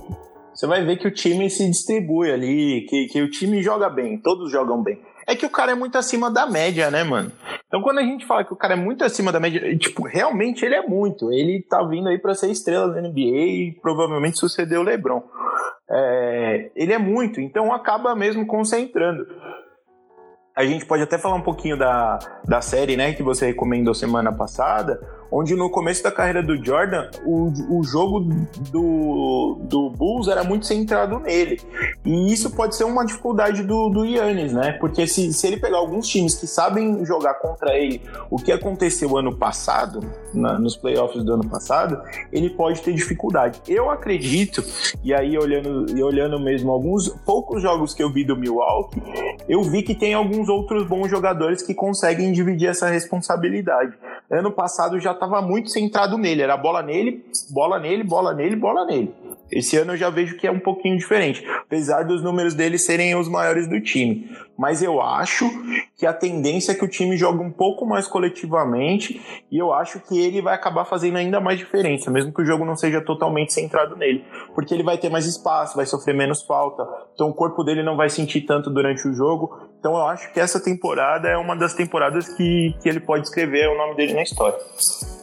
você 0.51 0.65
vai 0.65 0.83
ver 0.83 0.97
que 0.97 1.07
o 1.07 1.13
time 1.13 1.51
se 1.51 1.69
distribui 1.69 2.31
ali, 2.31 2.83
que, 2.89 3.05
que 3.09 3.21
o 3.21 3.29
time 3.29 3.61
joga 3.61 3.89
bem, 3.89 4.19
todos 4.19 4.51
jogam 4.51 4.81
bem 4.81 4.99
é 5.27 5.35
que 5.35 5.45
o 5.45 5.49
cara 5.49 5.71
é 5.71 5.75
muito 5.75 5.97
acima 5.97 6.29
da 6.29 6.45
média, 6.45 6.91
né, 6.91 7.03
mano? 7.03 7.31
Então 7.67 7.81
quando 7.81 7.99
a 7.99 8.03
gente 8.03 8.25
fala 8.25 8.43
que 8.43 8.53
o 8.53 8.57
cara 8.57 8.73
é 8.73 8.77
muito 8.77 9.03
acima 9.03 9.31
da 9.31 9.39
média, 9.39 9.75
tipo, 9.77 10.03
realmente 10.03 10.63
ele 10.63 10.75
é 10.75 10.85
muito. 10.85 11.31
Ele 11.31 11.65
tá 11.69 11.83
vindo 11.83 12.09
aí 12.09 12.17
para 12.17 12.35
ser 12.35 12.51
estrela 12.51 12.93
da 12.93 13.01
NBA 13.01 13.19
e 13.19 13.79
provavelmente 13.81 14.39
sucedeu 14.39 14.81
o 14.81 14.83
LeBron. 14.83 15.23
É, 15.89 16.71
ele 16.75 16.93
é 16.93 16.97
muito, 16.97 17.39
então 17.39 17.73
acaba 17.73 18.15
mesmo 18.15 18.45
concentrando. 18.45 19.25
A 20.55 20.63
gente 20.63 20.85
pode 20.85 21.03
até 21.03 21.17
falar 21.17 21.35
um 21.35 21.41
pouquinho 21.41 21.77
da, 21.77 22.17
da 22.47 22.61
série, 22.61 22.95
né, 22.95 23.13
que 23.13 23.21
você 23.21 23.47
recomendou 23.47 23.93
semana 23.93 24.31
passada, 24.31 25.01
onde 25.31 25.55
no 25.55 25.69
começo 25.69 26.03
da 26.03 26.11
carreira 26.11 26.41
do 26.41 26.63
Jordan, 26.63 27.09
o, 27.25 27.79
o 27.79 27.83
jogo 27.83 28.21
do, 28.71 29.57
do 29.63 29.89
Bulls 29.89 30.27
era 30.27 30.43
muito 30.43 30.65
centrado 30.65 31.19
nele. 31.19 31.59
E 32.03 32.31
isso 32.31 32.51
pode 32.51 32.75
ser 32.75 32.83
uma 32.83 33.05
dificuldade 33.05 33.63
do, 33.63 33.89
do 33.89 34.05
Yannis, 34.05 34.53
né? 34.53 34.73
Porque 34.73 35.07
se, 35.07 35.33
se 35.33 35.47
ele 35.47 35.57
pegar 35.57 35.77
alguns 35.77 36.07
times 36.07 36.35
que 36.35 36.47
sabem 36.47 37.03
jogar 37.05 37.35
contra 37.35 37.75
ele, 37.77 38.01
o 38.29 38.37
que 38.37 38.51
aconteceu 38.51 39.17
ano 39.17 39.35
passado, 39.35 39.99
na, 40.33 40.59
nos 40.59 40.75
playoffs 40.75 41.23
do 41.23 41.33
ano 41.33 41.47
passado, 41.47 42.01
ele 42.31 42.49
pode 42.49 42.81
ter 42.81 42.93
dificuldade. 42.93 43.61
Eu 43.67 43.89
acredito, 43.89 44.63
e 45.03 45.13
aí 45.13 45.37
olhando, 45.37 45.97
e 45.97 46.03
olhando 46.03 46.39
mesmo 46.39 46.71
alguns 46.71 47.09
poucos 47.25 47.61
jogos 47.61 47.93
que 47.93 48.03
eu 48.03 48.11
vi 48.11 48.23
do 48.23 48.35
Milwaukee, 48.35 49.01
eu 49.47 49.63
vi 49.63 49.81
que 49.81 49.95
tem 49.95 50.13
alguns 50.13 50.49
outros 50.49 50.87
bons 50.87 51.09
jogadores 51.09 51.61
que 51.61 51.73
conseguem 51.73 52.31
dividir 52.31 52.69
essa 52.69 52.87
responsabilidade. 52.87 53.93
Ano 54.29 54.51
passado 54.51 54.99
já 54.99 55.13
estava 55.15 55.41
muito 55.41 55.69
centrado 55.69 56.17
nele, 56.17 56.41
era 56.41 56.55
bola 56.55 56.81
nele, 56.81 57.25
bola 57.49 57.79
nele, 57.79 58.03
bola 58.03 58.33
nele, 58.33 58.55
bola 58.55 58.85
nele. 58.85 59.13
Esse 59.55 59.77
ano 59.77 59.93
eu 59.93 59.97
já 59.97 60.09
vejo 60.09 60.35
que 60.35 60.45
é 60.45 60.51
um 60.51 60.59
pouquinho 60.59 60.97
diferente, 60.97 61.41
apesar 61.47 62.03
dos 62.03 62.21
números 62.21 62.53
dele 62.53 62.77
serem 62.77 63.15
os 63.15 63.29
maiores 63.29 63.69
do 63.69 63.79
time. 63.79 64.29
Mas 64.57 64.83
eu 64.83 65.01
acho 65.01 65.49
que 65.97 66.05
a 66.05 66.11
tendência 66.11 66.73
é 66.73 66.75
que 66.75 66.83
o 66.83 66.89
time 66.89 67.15
jogue 67.15 67.41
um 67.41 67.51
pouco 67.51 67.85
mais 67.85 68.05
coletivamente 68.05 69.21
e 69.49 69.57
eu 69.57 69.73
acho 69.73 70.01
que 70.01 70.19
ele 70.19 70.41
vai 70.41 70.55
acabar 70.55 70.83
fazendo 70.83 71.17
ainda 71.17 71.39
mais 71.39 71.57
diferença, 71.57 72.11
mesmo 72.11 72.33
que 72.33 72.41
o 72.41 72.45
jogo 72.45 72.65
não 72.65 72.75
seja 72.75 72.99
totalmente 72.99 73.53
centrado 73.53 73.95
nele, 73.95 74.25
porque 74.53 74.73
ele 74.73 74.83
vai 74.83 74.97
ter 74.97 75.09
mais 75.09 75.25
espaço, 75.25 75.77
vai 75.77 75.85
sofrer 75.85 76.13
menos 76.13 76.43
falta, 76.43 76.85
então 77.13 77.29
o 77.29 77.33
corpo 77.33 77.63
dele 77.63 77.81
não 77.81 77.95
vai 77.95 78.09
sentir 78.09 78.41
tanto 78.41 78.69
durante 78.69 79.07
o 79.07 79.13
jogo. 79.13 79.57
Então 79.79 79.93
eu 79.93 80.05
acho 80.07 80.33
que 80.33 80.39
essa 80.39 80.59
temporada 80.59 81.29
é 81.29 81.37
uma 81.37 81.55
das 81.55 81.73
temporadas 81.73 82.27
que, 82.35 82.75
que 82.81 82.89
ele 82.89 82.99
pode 82.99 83.27
escrever 83.27 83.69
o 83.69 83.77
nome 83.77 83.95
dele 83.95 84.13
na 84.13 84.23
história. 84.23 84.57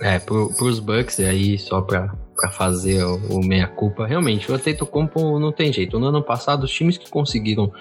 É, 0.00 0.18
pro, 0.18 0.52
pros 0.54 0.78
Bucks, 0.78 1.20
aí 1.20 1.58
só 1.58 1.82
pra 1.82 2.14
para 2.34 2.50
fazer 2.50 3.04
o, 3.04 3.40
meia-culpa. 3.40 4.06
Realmente, 4.06 4.50
o 4.50 4.54
Atentocompo 4.54 5.38
não 5.38 5.52
tem 5.52 5.72
jeito. 5.72 5.98
No 5.98 6.06
ano 6.06 6.22
passado, 6.22 6.64
os 6.64 6.72
times 6.72 6.96
que 6.98 7.08
conseguiram 7.10 7.72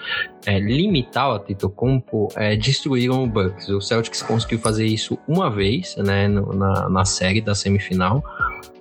é, 0.46 0.58
limitar 0.58 1.30
o 1.30 1.34
Atentocompo 1.34 2.28
é, 2.36 2.56
destruíram 2.56 3.24
o 3.24 3.26
Bucks. 3.26 3.68
O 3.68 3.80
Celtics 3.80 4.22
conseguiu 4.22 4.58
fazer 4.58 4.86
isso 4.86 5.18
uma 5.26 5.50
vez 5.50 5.96
né, 5.96 6.28
na, 6.28 6.88
na 6.88 7.04
série 7.04 7.40
da 7.40 7.54
semifinal. 7.54 8.22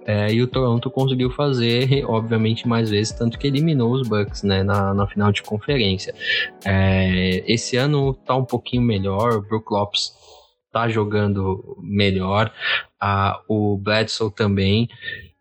É, 0.06 0.34
e 0.34 0.42
o 0.42 0.48
Toronto 0.48 0.90
conseguiu 0.90 1.30
fazer, 1.30 2.04
obviamente, 2.06 2.68
mais 2.68 2.90
vezes, 2.90 3.14
tanto 3.14 3.38
que 3.38 3.48
eliminou 3.48 3.92
os 3.92 4.08
Bucks 4.08 4.42
né, 4.44 4.64
na, 4.64 4.94
na 4.94 5.08
final 5.08 5.32
de 5.32 5.44
conferência. 5.44 6.14
É, 6.66 7.44
esse 7.52 7.78
ano 7.78 8.14
tá 8.14 8.36
um 8.36 8.44
pouquinho 8.44 8.82
melhor, 8.82 9.34
o 9.34 9.42
Brook 9.42 9.72
Lopes 9.72 10.12
tá 10.72 10.88
jogando 10.90 11.78
melhor, 11.82 12.52
ah, 13.00 13.42
o 13.48 13.78
Bledsoe 13.78 14.32
também. 14.32 14.88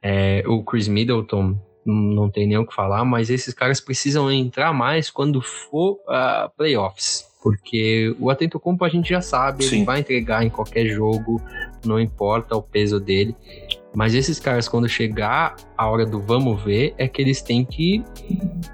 É, 0.03 0.43
o 0.47 0.63
Chris 0.63 0.89
Middleton 0.89 1.57
não 1.85 2.31
tem 2.31 2.47
nem 2.47 2.59
o 2.59 2.67
que 2.67 2.75
falar, 2.75 3.05
mas 3.05 3.31
esses 3.31 3.55
caras 3.55 3.81
precisam 3.81 4.31
entrar 4.31 4.73
mais 4.73 5.11
quando 5.11 5.41
for 5.41 5.99
uh, 6.07 6.51
playoffs. 6.57 7.29
Porque 7.43 8.15
o 8.21 8.29
Atento 8.29 8.61
Compo 8.61 8.85
a 8.85 8.89
gente 8.89 9.09
já 9.09 9.23
sabe, 9.23 9.65
Sim. 9.65 9.77
ele 9.77 9.85
vai 9.87 10.01
entregar 10.01 10.45
em 10.45 10.51
qualquer 10.51 10.87
jogo, 10.87 11.41
não 11.85 11.99
importa 11.99 12.55
o 12.55 12.63
peso 12.63 13.01
dele. 13.01 13.35
Mas 13.95 14.15
esses 14.15 14.39
caras, 14.39 14.69
quando 14.69 14.89
chegar 14.89 15.57
a 15.77 15.89
hora 15.89 16.07
do 16.07 16.21
vamos 16.21 16.63
ver, 16.63 16.95
é 16.97 17.09
que 17.09 17.21
eles 17.21 17.43
têm 17.43 17.65
que, 17.65 18.05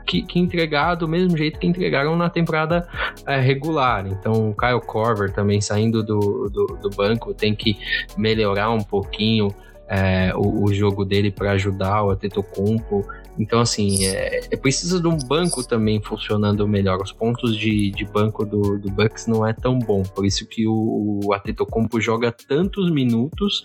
que, 0.07 0.22
que 0.22 0.39
entregar 0.39 0.97
do 0.97 1.09
mesmo 1.09 1.37
jeito 1.37 1.59
que 1.59 1.66
entregaram 1.66 2.16
na 2.16 2.29
temporada 2.29 2.87
é, 3.24 3.41
regular. 3.41 4.07
Então, 4.07 4.51
o 4.51 4.55
Kyle 4.55 4.81
Corver 4.81 5.33
também 5.33 5.61
saindo 5.61 6.03
do, 6.03 6.51
do, 6.51 6.79
do 6.83 6.91
banco 6.91 7.33
tem 7.33 7.55
que 7.55 7.79
melhorar 8.18 8.70
um 8.70 8.83
pouquinho 8.83 9.49
é, 9.89 10.32
o, 10.34 10.64
o, 10.64 10.74
jogo 10.74 11.05
dele 11.05 11.30
para 11.30 11.53
ajudar 11.53 12.03
o 12.03 12.11
Atetokounmpo. 12.11 13.07
Então, 13.39 13.61
assim, 13.61 14.05
é, 14.07 14.41
é 14.51 14.57
precisa 14.57 14.99
de 14.99 15.07
um 15.07 15.16
banco 15.16 15.62
também 15.62 16.01
funcionando 16.03 16.66
melhor. 16.66 17.01
Os 17.01 17.12
pontos 17.12 17.57
de, 17.57 17.91
de 17.91 18.05
banco 18.05 18.45
do, 18.45 18.78
do 18.78 18.91
Bucks 18.91 19.26
não 19.26 19.47
é 19.47 19.53
tão 19.53 19.78
bom. 19.78 20.03
Por 20.03 20.24
isso 20.24 20.47
que 20.47 20.66
o, 20.66 21.20
o 21.24 21.32
Atetokounmpo 21.32 22.01
joga 22.01 22.32
tantos 22.32 22.91
minutos, 22.91 23.62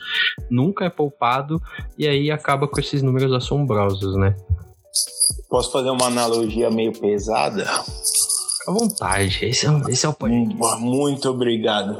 nunca 0.49 0.85
é 0.85 0.89
poupado, 0.89 1.61
e 1.97 2.07
aí 2.07 2.29
acaba 2.29 2.67
com 2.67 2.79
esses 2.79 3.01
números 3.01 3.31
assombrosos, 3.33 4.15
né? 4.15 4.35
Posso 5.49 5.71
fazer 5.71 5.89
uma 5.89 6.07
analogia 6.07 6.69
meio 6.69 6.91
pesada? 6.91 7.65
À 8.67 8.71
vontade, 8.71 9.45
esse 9.45 9.65
é, 9.65 9.69
esse 9.89 10.05
é 10.05 10.09
o 10.09 10.13
ponto. 10.13 10.31
Muito 10.79 11.29
obrigado 11.29 11.97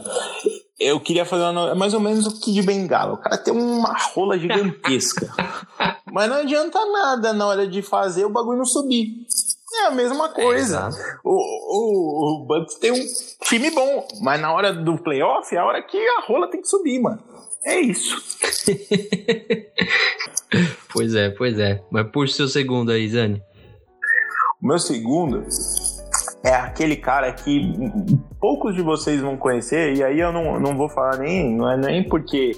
eu 0.81 0.99
queria 0.99 1.23
fazer 1.23 1.43
uma, 1.43 1.69
é 1.69 1.75
mais 1.75 1.93
ou 1.93 1.99
menos 1.99 2.25
o 2.25 2.39
Kid 2.39 2.63
Bengala. 2.63 3.13
O 3.13 3.17
cara 3.17 3.37
tem 3.37 3.53
uma 3.53 3.95
rola 4.13 4.37
gigantesca. 4.37 5.31
mas 6.11 6.27
não 6.27 6.37
adianta 6.37 6.83
nada 6.91 7.31
na 7.33 7.45
hora 7.45 7.67
de 7.67 7.83
fazer 7.83 8.25
o 8.25 8.29
bagulho 8.29 8.57
não 8.57 8.65
subir. 8.65 9.27
É 9.73 9.85
a 9.85 9.91
mesma 9.91 10.29
coisa. 10.29 10.89
É, 10.89 11.17
o, 11.23 11.31
o, 11.31 12.41
o 12.41 12.45
Bucks 12.45 12.75
tem 12.75 12.91
um 12.91 13.05
time 13.43 13.69
bom, 13.69 14.07
mas 14.21 14.41
na 14.41 14.51
hora 14.51 14.73
do 14.73 14.97
playoff 14.97 15.55
é 15.55 15.59
a 15.59 15.65
hora 15.65 15.83
que 15.83 15.97
a 15.97 16.21
rola 16.21 16.49
tem 16.49 16.61
que 16.61 16.67
subir, 16.67 16.99
mano. 16.99 17.23
É 17.63 17.79
isso. 17.79 18.19
pois 20.91 21.13
é, 21.13 21.29
pois 21.29 21.59
é. 21.59 21.83
Mas 21.91 22.09
puxa 22.11 22.33
seu 22.33 22.47
segundo 22.47 22.91
aí, 22.91 23.07
Zane. 23.07 23.41
O 24.61 24.67
meu 24.67 24.79
segundo 24.79 25.45
é 26.43 26.55
aquele 26.55 26.95
cara 26.95 27.31
que 27.31 27.71
poucos 28.39 28.75
de 28.75 28.81
vocês 28.81 29.21
vão 29.21 29.37
conhecer, 29.37 29.95
e 29.95 30.03
aí 30.03 30.19
eu 30.19 30.31
não, 30.31 30.59
não 30.59 30.75
vou 30.75 30.89
falar 30.89 31.17
nem, 31.17 31.55
não 31.55 31.71
é 31.71 31.77
nem 31.77 32.03
porque 32.03 32.53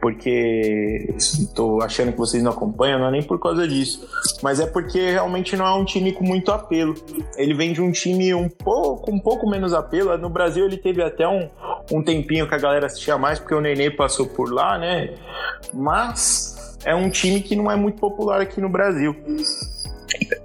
porque 0.00 1.14
estou 1.16 1.82
achando 1.82 2.12
que 2.12 2.18
vocês 2.18 2.42
não 2.42 2.52
acompanham, 2.52 2.98
não 2.98 3.08
é 3.08 3.10
nem 3.10 3.22
por 3.22 3.40
causa 3.40 3.66
disso, 3.66 4.06
mas 4.42 4.60
é 4.60 4.66
porque 4.66 5.10
realmente 5.10 5.56
não 5.56 5.66
é 5.66 5.74
um 5.74 5.84
time 5.84 6.12
com 6.12 6.24
muito 6.24 6.52
apelo. 6.52 6.94
Ele 7.36 7.54
vem 7.54 7.72
de 7.72 7.80
um 7.80 7.90
time 7.90 8.34
um 8.34 8.48
pouco, 8.48 9.10
um 9.10 9.18
pouco 9.18 9.48
menos 9.48 9.72
apelo. 9.72 10.16
No 10.18 10.28
Brasil 10.28 10.66
ele 10.66 10.76
teve 10.76 11.02
até 11.02 11.26
um, 11.26 11.48
um 11.90 12.02
tempinho 12.02 12.46
que 12.46 12.54
a 12.54 12.58
galera 12.58 12.86
assistia 12.86 13.16
mais, 13.16 13.38
porque 13.38 13.54
o 13.54 13.60
Nenê 13.60 13.90
passou 13.90 14.26
por 14.26 14.52
lá, 14.52 14.78
né? 14.78 15.14
Mas 15.72 16.76
é 16.84 16.94
um 16.94 17.08
time 17.08 17.40
que 17.40 17.56
não 17.56 17.70
é 17.70 17.74
muito 17.74 17.98
popular 17.98 18.42
aqui 18.42 18.60
no 18.60 18.68
Brasil. 18.68 19.16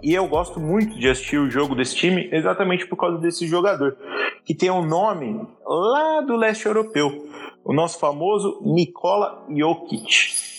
E 0.02 0.14
eu 0.14 0.28
gosto 0.28 0.60
muito 0.60 0.98
de 0.98 1.10
assistir 1.10 1.38
o 1.38 1.50
jogo 1.50 1.76
desse 1.76 1.96
time 1.96 2.30
exatamente 2.32 2.88
por 2.88 2.96
causa 2.96 3.18
desse 3.18 3.48
jogador, 3.48 3.98
que 4.46 4.56
tem 4.56 4.72
um 4.72 4.86
nome 4.86 5.48
lá 5.66 6.22
do 6.22 6.36
leste 6.36 6.66
europeu, 6.66 7.28
o 7.64 7.74
nosso 7.74 8.00
famoso 8.00 8.62
Nikola 8.64 9.46
Jokic. 9.50 10.50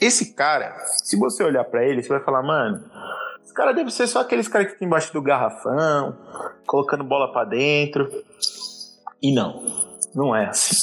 Esse 0.00 0.34
cara, 0.34 0.74
se 1.02 1.18
você 1.18 1.42
olhar 1.42 1.64
para 1.64 1.84
ele, 1.84 2.02
você 2.02 2.08
vai 2.08 2.20
falar, 2.20 2.42
mano, 2.42 2.84
esse 3.42 3.54
cara 3.54 3.72
deve 3.72 3.90
ser 3.90 4.06
só 4.06 4.20
aqueles 4.20 4.48
caras 4.48 4.68
que 4.68 4.72
ficam 4.74 4.86
embaixo 4.86 5.12
do 5.12 5.22
garrafão, 5.22 6.16
colocando 6.66 7.04
bola 7.04 7.32
para 7.32 7.44
dentro. 7.44 8.10
E 9.22 9.34
não, 9.34 9.64
não 10.14 10.34
é 10.34 10.46
assim. 10.46 10.74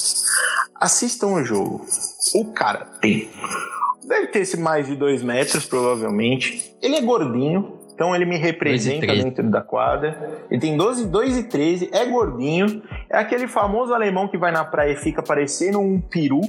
assistam 0.80 1.28
o 1.28 1.46
jogo. 1.46 1.86
O 2.34 2.54
cara 2.54 2.86
tem. 3.02 3.30
Deve 4.12 4.28
ter 4.28 4.40
esse 4.40 4.60
mais 4.60 4.88
de 4.88 4.96
dois 4.98 5.24
metros, 5.24 5.66
provavelmente. 5.66 6.76
Ele 6.82 6.98
é 6.98 7.02
gordinho, 7.02 7.80
então 7.94 8.14
ele 8.14 8.26
me 8.26 8.36
representa 8.36 9.08
dentro 9.08 9.50
da 9.50 9.62
quadra. 9.62 10.44
Ele 10.52 10.60
tem 10.60 10.76
12, 10.76 11.08
2 11.08 11.38
e 11.38 11.44
13, 11.44 11.90
é 11.94 12.04
gordinho. 12.04 12.84
É 13.10 13.18
aquele 13.18 13.48
famoso 13.48 13.94
alemão 13.94 14.28
que 14.28 14.38
vai 14.38 14.52
na 14.52 14.66
praia 14.66 14.92
e 14.92 14.96
fica 14.98 15.24
parecendo 15.24 15.80
um 15.80 16.02
peru, 16.02 16.42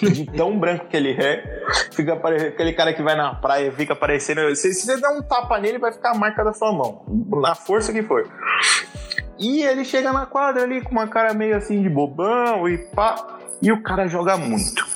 de 0.00 0.26
tão 0.26 0.56
branco 0.60 0.86
que 0.86 0.96
ele 0.96 1.10
é. 1.10 1.64
Fica 1.90 2.12
aquele 2.12 2.72
cara 2.72 2.92
que 2.92 3.02
vai 3.02 3.16
na 3.16 3.34
praia 3.34 3.66
e 3.66 3.72
fica 3.72 3.96
parecendo. 3.96 4.54
Se, 4.54 4.72
se 4.72 4.86
você 4.86 5.00
der 5.00 5.08
um 5.08 5.22
tapa 5.22 5.58
nele, 5.58 5.78
vai 5.78 5.92
ficar 5.92 6.12
a 6.12 6.14
marca 6.16 6.44
da 6.44 6.52
sua 6.52 6.72
mão, 6.72 7.04
na 7.42 7.56
força 7.56 7.92
que 7.92 8.04
for. 8.04 8.30
E 9.40 9.64
ele 9.64 9.84
chega 9.84 10.12
na 10.12 10.24
quadra 10.24 10.62
ali 10.62 10.80
com 10.82 10.92
uma 10.92 11.08
cara 11.08 11.34
meio 11.34 11.56
assim 11.56 11.82
de 11.82 11.88
bobão 11.88 12.68
e 12.68 12.78
pá. 12.78 13.40
E 13.60 13.72
o 13.72 13.82
cara 13.82 14.06
joga 14.06 14.36
muito. 14.36 14.91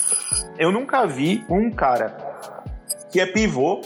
Eu 0.58 0.72
nunca 0.72 1.06
vi 1.06 1.44
um 1.50 1.70
cara 1.70 2.16
que 3.10 3.20
é 3.20 3.26
pivô 3.26 3.80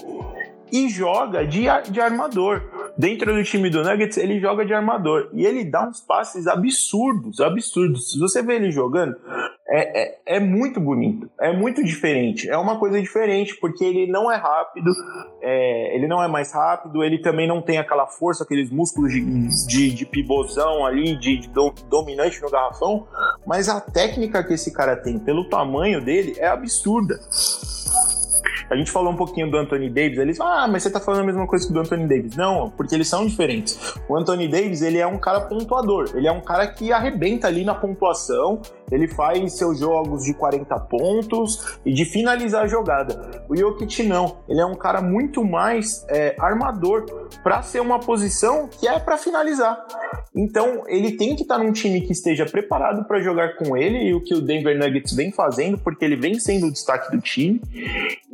e 0.72 0.88
joga 0.88 1.44
de, 1.44 1.64
de 1.90 2.00
armador. 2.00 2.62
Dentro 2.96 3.34
do 3.34 3.42
time 3.42 3.70
do 3.70 3.82
Nuggets, 3.82 4.16
ele 4.16 4.38
joga 4.40 4.64
de 4.64 4.72
armador. 4.72 5.30
E 5.32 5.44
ele 5.44 5.64
dá 5.64 5.88
uns 5.88 6.00
passes 6.00 6.46
absurdos, 6.46 7.40
absurdos. 7.40 8.12
Se 8.12 8.18
você 8.18 8.42
vê 8.42 8.56
ele 8.56 8.70
jogando, 8.70 9.16
é, 9.72 10.02
é, 10.02 10.20
é, 10.26 10.40
muito 10.40 10.80
bonito, 10.80 11.30
é 11.40 11.52
muito 11.56 11.84
diferente. 11.84 12.50
É 12.50 12.56
uma 12.56 12.76
coisa 12.76 13.00
diferente, 13.00 13.56
porque 13.60 13.84
ele 13.84 14.10
não 14.10 14.30
é 14.30 14.34
rápido, 14.34 14.90
é, 15.40 15.94
ele 15.94 16.08
não 16.08 16.20
é 16.20 16.26
mais 16.26 16.52
rápido, 16.52 17.04
ele 17.04 17.18
também 17.18 17.46
não 17.46 17.62
tem 17.62 17.78
aquela 17.78 18.08
força, 18.08 18.42
aqueles 18.42 18.68
músculos 18.68 19.12
de, 19.12 19.20
de, 19.68 19.94
de 19.94 20.04
pivôzão 20.04 20.84
ali, 20.84 21.16
de, 21.16 21.38
de 21.38 21.48
do, 21.50 21.72
dominante 21.88 22.42
no 22.42 22.50
garrafão, 22.50 23.06
mas 23.46 23.68
a 23.68 23.80
técnica 23.80 24.42
que 24.42 24.54
esse 24.54 24.72
cara 24.72 24.96
tem, 24.96 25.20
pelo 25.20 25.48
tamanho 25.48 26.04
dele, 26.04 26.34
é 26.38 26.48
absurda. 26.48 27.20
A 28.70 28.76
gente 28.76 28.92
falou 28.92 29.12
um 29.12 29.16
pouquinho 29.16 29.50
do 29.50 29.56
Anthony 29.56 29.90
Davis, 29.90 30.16
eles 30.16 30.38
falam, 30.38 30.58
ah, 30.60 30.68
mas 30.68 30.84
você 30.84 30.90
tá 30.90 31.00
falando 31.00 31.22
a 31.22 31.26
mesma 31.26 31.44
coisa 31.44 31.66
que 31.66 31.72
do 31.72 31.80
Anthony 31.80 32.06
Davis. 32.06 32.36
Não, 32.36 32.70
porque 32.70 32.94
eles 32.94 33.08
são 33.08 33.26
diferentes. 33.26 33.96
O 34.08 34.16
Anthony 34.16 34.46
Davis, 34.46 34.80
ele 34.80 34.98
é 34.98 35.06
um 35.06 35.18
cara 35.18 35.40
pontuador, 35.40 36.10
ele 36.14 36.28
é 36.28 36.32
um 36.32 36.40
cara 36.40 36.68
que 36.68 36.92
arrebenta 36.92 37.48
ali 37.48 37.64
na 37.64 37.74
pontuação, 37.74 38.62
ele 38.90 39.08
faz 39.08 39.52
seus 39.54 39.78
jogos 39.78 40.24
de 40.24 40.34
40 40.34 40.78
pontos 40.80 41.78
e 41.84 41.92
de 41.92 42.04
finalizar 42.04 42.64
a 42.64 42.66
jogada. 42.66 43.44
O 43.48 43.56
Jokic 43.56 44.02
não, 44.02 44.38
ele 44.48 44.60
é 44.60 44.66
um 44.66 44.74
cara 44.74 45.00
muito 45.00 45.44
mais 45.44 46.04
é, 46.08 46.34
armador 46.38 47.28
para 47.42 47.62
ser 47.62 47.80
uma 47.80 47.98
posição 48.00 48.68
que 48.68 48.86
é 48.86 48.98
para 48.98 49.16
finalizar. 49.16 49.78
Então, 50.34 50.84
ele 50.86 51.12
tem 51.12 51.34
que 51.34 51.42
estar 51.42 51.58
tá 51.58 51.64
num 51.64 51.72
time 51.72 52.00
que 52.00 52.12
esteja 52.12 52.46
preparado 52.46 53.04
para 53.04 53.20
jogar 53.20 53.56
com 53.56 53.76
ele 53.76 54.04
e 54.04 54.14
o 54.14 54.22
que 54.22 54.34
o 54.34 54.40
Denver 54.40 54.78
Nuggets 54.78 55.14
vem 55.14 55.32
fazendo, 55.32 55.78
porque 55.78 56.04
ele 56.04 56.16
vem 56.16 56.38
sendo 56.38 56.66
o 56.66 56.72
destaque 56.72 57.10
do 57.14 57.20
time. 57.20 57.60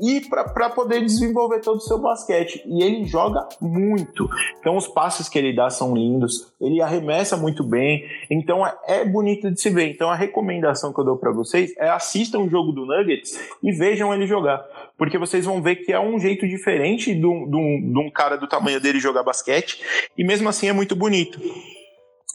E 0.00 0.20
para 0.28 0.70
poder 0.70 1.00
desenvolver 1.00 1.60
todo 1.60 1.78
o 1.78 1.80
seu 1.80 1.98
basquete. 1.98 2.62
E 2.66 2.82
ele 2.82 3.04
joga 3.04 3.46
muito. 3.60 4.28
Então 4.60 4.76
os 4.76 4.86
passes 4.86 5.28
que 5.28 5.38
ele 5.38 5.54
dá 5.54 5.70
são 5.70 5.94
lindos, 5.94 6.52
ele 6.60 6.82
arremessa 6.82 7.36
muito 7.36 7.64
bem. 7.64 8.04
Então 8.30 8.66
é, 8.66 8.74
é 8.86 9.04
bonito 9.04 9.50
de 9.50 9.60
se 9.60 9.70
ver. 9.70 9.90
Então 9.90 10.10
a 10.10 10.14
recomendação 10.14 10.45
que 10.92 11.00
eu 11.00 11.04
dou 11.04 11.16
para 11.16 11.32
vocês 11.32 11.74
é 11.76 11.88
assistam 11.88 12.40
o 12.40 12.48
jogo 12.48 12.72
do 12.72 12.86
Nuggets 12.86 13.38
e 13.62 13.72
vejam 13.72 14.12
ele 14.14 14.26
jogar. 14.26 14.64
Porque 14.96 15.18
vocês 15.18 15.44
vão 15.44 15.62
ver 15.62 15.76
que 15.76 15.92
é 15.92 16.00
um 16.00 16.18
jeito 16.18 16.46
diferente 16.46 17.14
de 17.14 17.26
um 17.26 18.10
cara 18.12 18.36
do 18.36 18.46
tamanho 18.46 18.80
dele 18.80 19.00
jogar 19.00 19.22
basquete. 19.22 19.82
E 20.16 20.24
mesmo 20.24 20.48
assim 20.48 20.68
é 20.68 20.72
muito 20.72 20.94
bonito. 20.96 21.40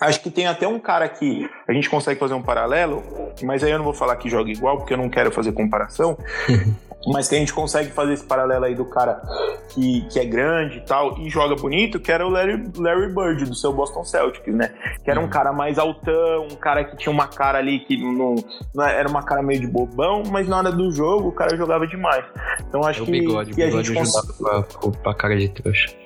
Acho 0.02 0.22
que 0.22 0.32
tem 0.32 0.48
até 0.48 0.68
um 0.68 0.80
cara 0.80 1.08
que 1.08 1.48
a 1.68 1.74
gente 1.74 1.88
consegue 1.88 2.20
fazer 2.20 2.34
um 2.34 2.42
paralelo, 2.42 3.04
mas 3.44 3.64
aí 3.64 3.70
eu 3.70 3.78
não 3.78 3.86
vou 3.86 3.94
falar 3.94 4.16
que 4.16 4.30
joga 4.30 4.50
igual, 4.50 4.78
porque 4.78 4.94
eu 4.94 4.98
não 4.98 5.10
quero 5.10 5.32
fazer 5.32 5.52
comparação. 5.52 6.18
mas 7.08 7.28
que 7.28 7.36
a 7.36 7.40
gente 7.40 7.54
consegue 7.54 7.92
fazer 7.92 8.14
esse 8.14 8.26
paralelo 8.26 8.66
aí 8.66 8.76
do 8.76 8.86
cara 8.86 9.22
que, 9.70 10.02
que 10.10 10.20
é 10.20 10.26
grande 10.26 10.78
e 10.78 10.82
tal 10.82 11.18
e 11.18 11.30
joga 11.30 11.56
bonito, 11.56 12.00
que 12.00 12.12
era 12.12 12.26
o 12.26 12.30
Larry, 12.30 12.72
Larry 12.78 13.14
Bird 13.14 13.46
do 13.46 13.56
seu 13.56 13.74
Boston 13.74 14.04
Celtics, 14.04 14.54
né? 14.54 14.74
Que 15.04 15.10
era 15.10 15.20
um 15.20 15.24
uhum. 15.24 15.30
cara 15.30 15.52
mais 15.52 15.78
altão, 15.78 16.48
um 16.52 16.56
cara 16.56 16.84
que 16.84 16.98
tinha 16.98 17.12
uma 17.12 17.28
cara 17.28 17.58
ali 17.58 17.80
que 17.80 17.98
não, 17.98 18.36
não 18.74 18.86
era 18.86 19.08
uma 19.08 19.24
cara 19.24 19.42
meio 19.42 19.60
de 19.60 19.68
bobão, 19.68 20.24
mas 20.30 20.48
na 20.48 20.58
hora 20.58 20.72
do 20.72 20.92
jogo 20.92 21.30
o 21.30 21.32
cara 21.32 21.56
jogava 21.56 21.88
demais. 21.88 22.24
Então 22.68 22.84
acho 22.84 23.04
é 23.04 23.06
que, 23.06 23.12
bigode, 23.12 23.54
que 23.54 23.64
a 23.64 23.70
gente 23.70 23.94
consegue. 23.94 24.34
Pra, 24.38 24.64
pra 25.04 25.14
cara 25.14 25.38
de 25.38 25.50
trouxa. 25.50 26.02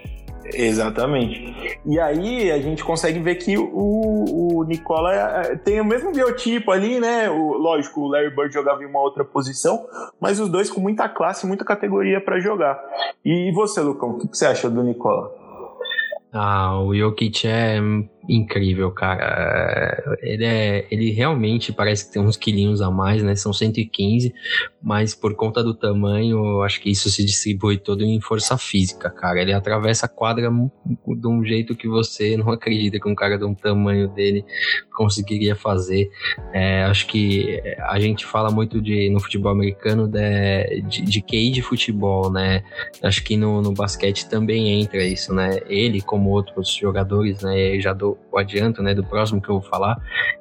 Exatamente. 0.54 1.80
E 1.86 2.00
aí 2.00 2.52
a 2.52 2.60
gente 2.60 2.84
consegue 2.84 3.20
ver 3.20 3.36
que 3.36 3.58
o, 3.58 4.60
o 4.60 4.64
Nicola 4.64 5.14
é, 5.14 5.56
tem 5.56 5.82
o 5.82 5.86
mesmo 5.86 6.12
biotipo 6.12 6.72
ali, 6.72 7.00
né? 7.00 7.30
O, 7.30 7.54
lógico, 7.54 8.02
o 8.02 8.08
Larry 8.08 8.36
Bird 8.36 8.54
jogava 8.54 8.84
em 8.84 8.86
uma 8.86 9.02
outra 9.02 9.24
posição, 9.24 9.86
mas 10.20 10.40
os 10.40 10.50
dois 10.50 10.70
com 10.70 10.80
muita 10.80 11.10
classe, 11.10 11.48
muita 11.48 11.66
categoria 11.66 12.22
para 12.22 12.40
jogar. 12.40 12.80
E 13.24 13.52
você, 13.54 13.82
Lucão, 13.82 14.12
o 14.12 14.20
que, 14.20 14.28
que 14.28 14.38
você 14.38 14.46
acha 14.46 14.70
do 14.70 14.84
Nicola? 14.84 15.32
Ah, 16.32 16.82
o 16.82 16.94
Jokic 16.94 17.48
é 17.48 17.80
incrível, 18.28 18.92
cara. 18.92 20.18
Ele 20.22 20.46
é, 20.46 20.88
ele 20.90 21.12
realmente 21.12 21.72
parece 21.72 22.06
que 22.08 22.14
tem 22.14 22.22
uns 22.22 22.38
quilinhos 22.38 22.82
a 22.82 22.90
mais, 22.90 23.24
né? 23.24 23.36
São 23.36 23.54
115, 23.54 24.34
mas 24.82 25.14
por 25.14 25.36
conta 25.36 25.64
do 25.64 25.74
tamanho, 25.74 26.62
acho 26.62 26.82
que 26.82 26.90
isso 26.90 27.10
se 27.10 27.24
distribui 27.24 27.78
todo 27.78 28.04
em 28.04 28.20
força 28.22 28.58
física, 28.58 29.10
cara. 29.10 29.42
Ele 29.42 29.54
atravessa 29.54 30.06
a 30.06 30.10
quadra 30.10 30.50
de 30.50 31.28
um 31.28 31.44
jeito 31.44 31.76
que 31.76 31.88
você 31.88 32.38
não 32.38 32.52
acredita 32.52 33.00
que 33.00 33.08
um 33.08 33.16
cara 33.16 33.38
de 33.38 33.46
um 33.46 33.54
tamanho 33.54 34.08
dele 34.10 34.46
conseguiria 34.96 35.56
fazer. 35.56 36.10
É, 36.54 36.84
acho 36.84 37.08
que 37.08 37.62
a 37.80 38.00
gente 38.00 38.26
fala 38.26 38.50
muito 38.50 38.82
de 38.82 39.10
no 39.10 39.20
futebol 39.20 39.52
americano 39.52 40.08
de, 40.08 40.82
de, 40.82 41.02
de 41.02 41.22
QI 41.22 41.52
de 41.52 41.62
futebol, 41.62 42.32
né? 42.32 42.64
Acho 43.04 43.24
que 43.24 43.38
no, 43.38 43.62
no 43.62 43.74
basquete 43.74 44.28
também 44.28 44.82
entra 44.82 45.04
isso, 45.04 45.34
né? 45.34 45.60
Ele, 45.68 46.02
como 46.02 46.30
outros 46.30 46.74
jogadores, 46.74 47.42
né? 47.42 47.80
Já 47.80 47.94
do 47.94 48.15
o 48.32 48.38
adianto, 48.38 48.82
né, 48.82 48.94
do 48.94 49.04
próximo 49.04 49.42
que 49.42 49.50
eu 49.50 49.60
vou 49.60 49.70
falar, 49.70 49.98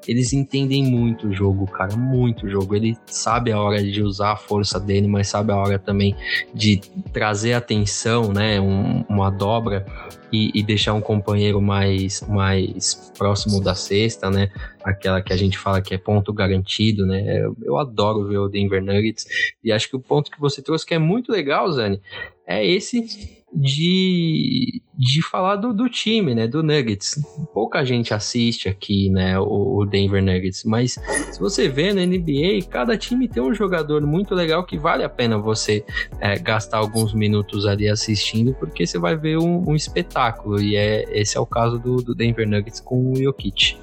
eles 0.06 0.32
entendem 0.32 0.84
muito 0.84 1.28
o 1.28 1.32
jogo, 1.32 1.66
cara, 1.66 1.96
muito 1.96 2.46
o 2.46 2.48
jogo. 2.48 2.74
Ele 2.74 2.96
sabe 3.06 3.52
a 3.52 3.60
hora 3.60 3.82
de 3.82 4.02
usar 4.02 4.32
a 4.32 4.36
força 4.36 4.80
dele, 4.80 5.06
mas 5.06 5.28
sabe 5.28 5.52
a 5.52 5.56
hora 5.56 5.78
também 5.78 6.16
de 6.52 6.80
trazer 7.12 7.54
atenção, 7.54 8.32
né, 8.32 8.60
um, 8.60 9.04
uma 9.08 9.30
dobra 9.30 9.86
e, 10.32 10.50
e, 10.54 10.62
deixar 10.62 10.94
um 10.94 11.00
companheiro 11.00 11.60
mais, 11.62 12.20
mais 12.28 13.12
próximo 13.16 13.62
da 13.62 13.74
cesta, 13.74 14.30
né, 14.30 14.50
aquela 14.82 15.22
que 15.22 15.32
a 15.32 15.36
gente 15.36 15.56
fala 15.56 15.80
que 15.80 15.94
é 15.94 15.98
ponto 15.98 16.32
garantido, 16.32 17.06
né. 17.06 17.40
Eu, 17.44 17.56
eu 17.62 17.78
adoro 17.78 18.26
ver 18.26 18.38
o 18.38 18.48
Denver 18.48 18.82
Nuggets 18.82 19.26
e 19.62 19.70
acho 19.70 19.88
que 19.88 19.96
o 19.96 20.00
ponto 20.00 20.30
que 20.30 20.40
você 20.40 20.60
trouxe 20.60 20.84
que 20.84 20.94
é 20.94 20.98
muito 20.98 21.30
legal, 21.30 21.70
Zani, 21.70 22.00
é 22.46 22.66
esse 22.66 23.43
de, 23.54 24.82
de 24.98 25.22
falar 25.22 25.56
do, 25.56 25.72
do 25.72 25.88
time, 25.88 26.34
né? 26.34 26.48
Do 26.48 26.62
Nuggets. 26.62 27.20
Pouca 27.52 27.84
gente 27.84 28.12
assiste 28.12 28.68
aqui, 28.68 29.08
né? 29.10 29.38
O, 29.38 29.78
o, 29.78 29.86
Denver 29.86 30.22
Nuggets. 30.22 30.64
Mas 30.64 30.98
se 31.30 31.38
você 31.38 31.68
vê 31.68 31.92
na 31.92 32.04
NBA, 32.04 32.66
cada 32.68 32.98
time 32.98 33.28
tem 33.28 33.42
um 33.42 33.54
jogador 33.54 34.02
muito 34.02 34.34
legal 34.34 34.64
que 34.64 34.76
vale 34.76 35.04
a 35.04 35.08
pena 35.08 35.38
você 35.38 35.84
é, 36.20 36.36
gastar 36.38 36.78
alguns 36.78 37.14
minutos 37.14 37.66
ali 37.66 37.88
assistindo, 37.88 38.54
porque 38.54 38.86
você 38.86 38.98
vai 38.98 39.16
ver 39.16 39.38
um, 39.38 39.70
um 39.70 39.76
espetáculo. 39.76 40.60
E 40.60 40.76
é, 40.76 41.04
esse 41.12 41.36
é 41.36 41.40
o 41.40 41.46
caso 41.46 41.78
do, 41.78 41.96
do 41.96 42.14
Denver 42.14 42.48
Nuggets 42.48 42.80
com 42.80 43.12
o 43.12 43.16
Jokic. 43.16 43.76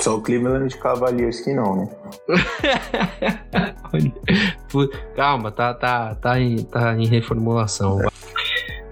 Só 0.00 0.16
o 0.16 0.20
Cleveland 0.20 0.76
Cavaliers 0.76 1.40
que 1.40 1.54
não, 1.54 1.76
né? 1.76 1.88
Calma, 5.16 5.50
tá, 5.50 5.72
tá, 5.72 6.14
tá, 6.14 6.38
em, 6.38 6.62
tá 6.64 6.94
em 6.94 7.06
reformulação. 7.06 7.98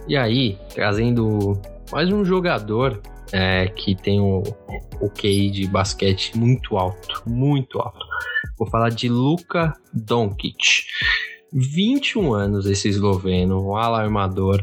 E 0.07 0.19
aí, 0.19 0.59
trazendo 0.75 1.59
mais 1.91 2.13
um 2.13 2.23
jogador 2.27 3.01
é, 3.33 3.69
que 3.69 3.95
tem 3.95 4.21
o, 4.21 4.43
o 5.01 5.09
QI 5.09 5.51
de 5.51 5.67
basquete 5.67 6.37
muito 6.37 6.77
alto, 6.77 7.23
muito 7.27 7.79
alto. 7.79 8.05
Vou 8.59 8.69
falar 8.69 8.91
de 8.91 9.09
Luka 9.09 9.73
Doncic. 9.95 10.85
21 11.51 12.35
anos 12.35 12.67
esse 12.67 12.87
esloveno, 12.87 13.67
um 13.67 13.77
alarmador, 13.77 14.63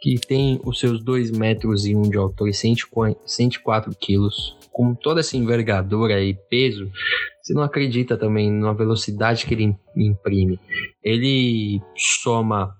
que 0.00 0.18
tem 0.18 0.60
os 0.64 0.80
seus 0.80 1.00
2 1.04 1.30
metros 1.30 1.86
e 1.86 1.94
1 1.94 2.02
de 2.02 2.16
altura 2.16 2.50
e 2.50 2.54
104 2.54 3.94
quilos, 4.00 4.56
com 4.72 4.94
toda 4.94 5.20
essa 5.20 5.36
envergadura 5.36 6.20
e 6.20 6.34
peso, 6.34 6.90
você 7.40 7.54
não 7.54 7.62
acredita 7.62 8.16
também 8.16 8.50
na 8.50 8.72
velocidade 8.72 9.46
que 9.46 9.54
ele 9.54 9.76
imprime. 9.96 10.58
Ele 11.04 11.80
soma 11.96 12.76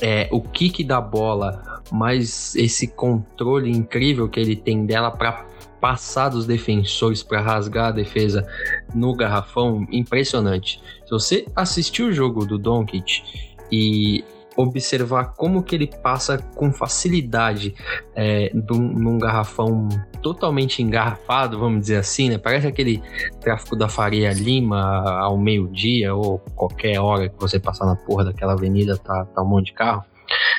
é, 0.00 0.28
o 0.30 0.40
kick 0.40 0.82
da 0.84 1.00
bola, 1.00 1.82
mas 1.90 2.54
esse 2.56 2.88
controle 2.88 3.70
incrível 3.70 4.28
que 4.28 4.40
ele 4.40 4.56
tem 4.56 4.84
dela 4.86 5.10
para 5.10 5.46
passar 5.80 6.30
dos 6.30 6.46
defensores 6.46 7.22
para 7.22 7.40
rasgar 7.40 7.88
a 7.88 7.90
defesa 7.90 8.46
no 8.94 9.14
garrafão, 9.14 9.86
impressionante. 9.92 10.80
Se 11.04 11.10
você 11.10 11.46
assistiu 11.54 12.06
o 12.06 12.12
jogo 12.12 12.46
do 12.46 12.58
Doncic 12.58 13.22
e 13.70 14.24
observar 14.56 15.34
como 15.34 15.62
que 15.62 15.74
ele 15.74 15.90
passa 16.02 16.38
com 16.54 16.72
facilidade 16.72 17.74
é, 18.14 18.50
num, 18.54 19.18
garrafão 19.18 19.88
totalmente 20.22 20.82
engarrafado, 20.82 21.58
vamos 21.58 21.80
dizer 21.82 21.96
assim, 21.96 22.28
né? 22.30 22.38
Parece 22.38 22.66
aquele 22.66 23.02
tráfico 23.40 23.76
da 23.76 23.88
Faria 23.88 24.32
Lima 24.32 25.02
ao 25.20 25.36
meio-dia 25.36 26.14
ou 26.14 26.38
qualquer 26.54 27.00
hora 27.00 27.28
que 27.28 27.38
você 27.38 27.58
passar 27.58 27.86
na 27.86 27.96
porra 27.96 28.24
daquela 28.24 28.52
avenida, 28.52 28.96
tá, 28.96 29.24
tá 29.26 29.42
um 29.42 29.46
monte 29.46 29.66
de 29.66 29.72
carro. 29.72 30.04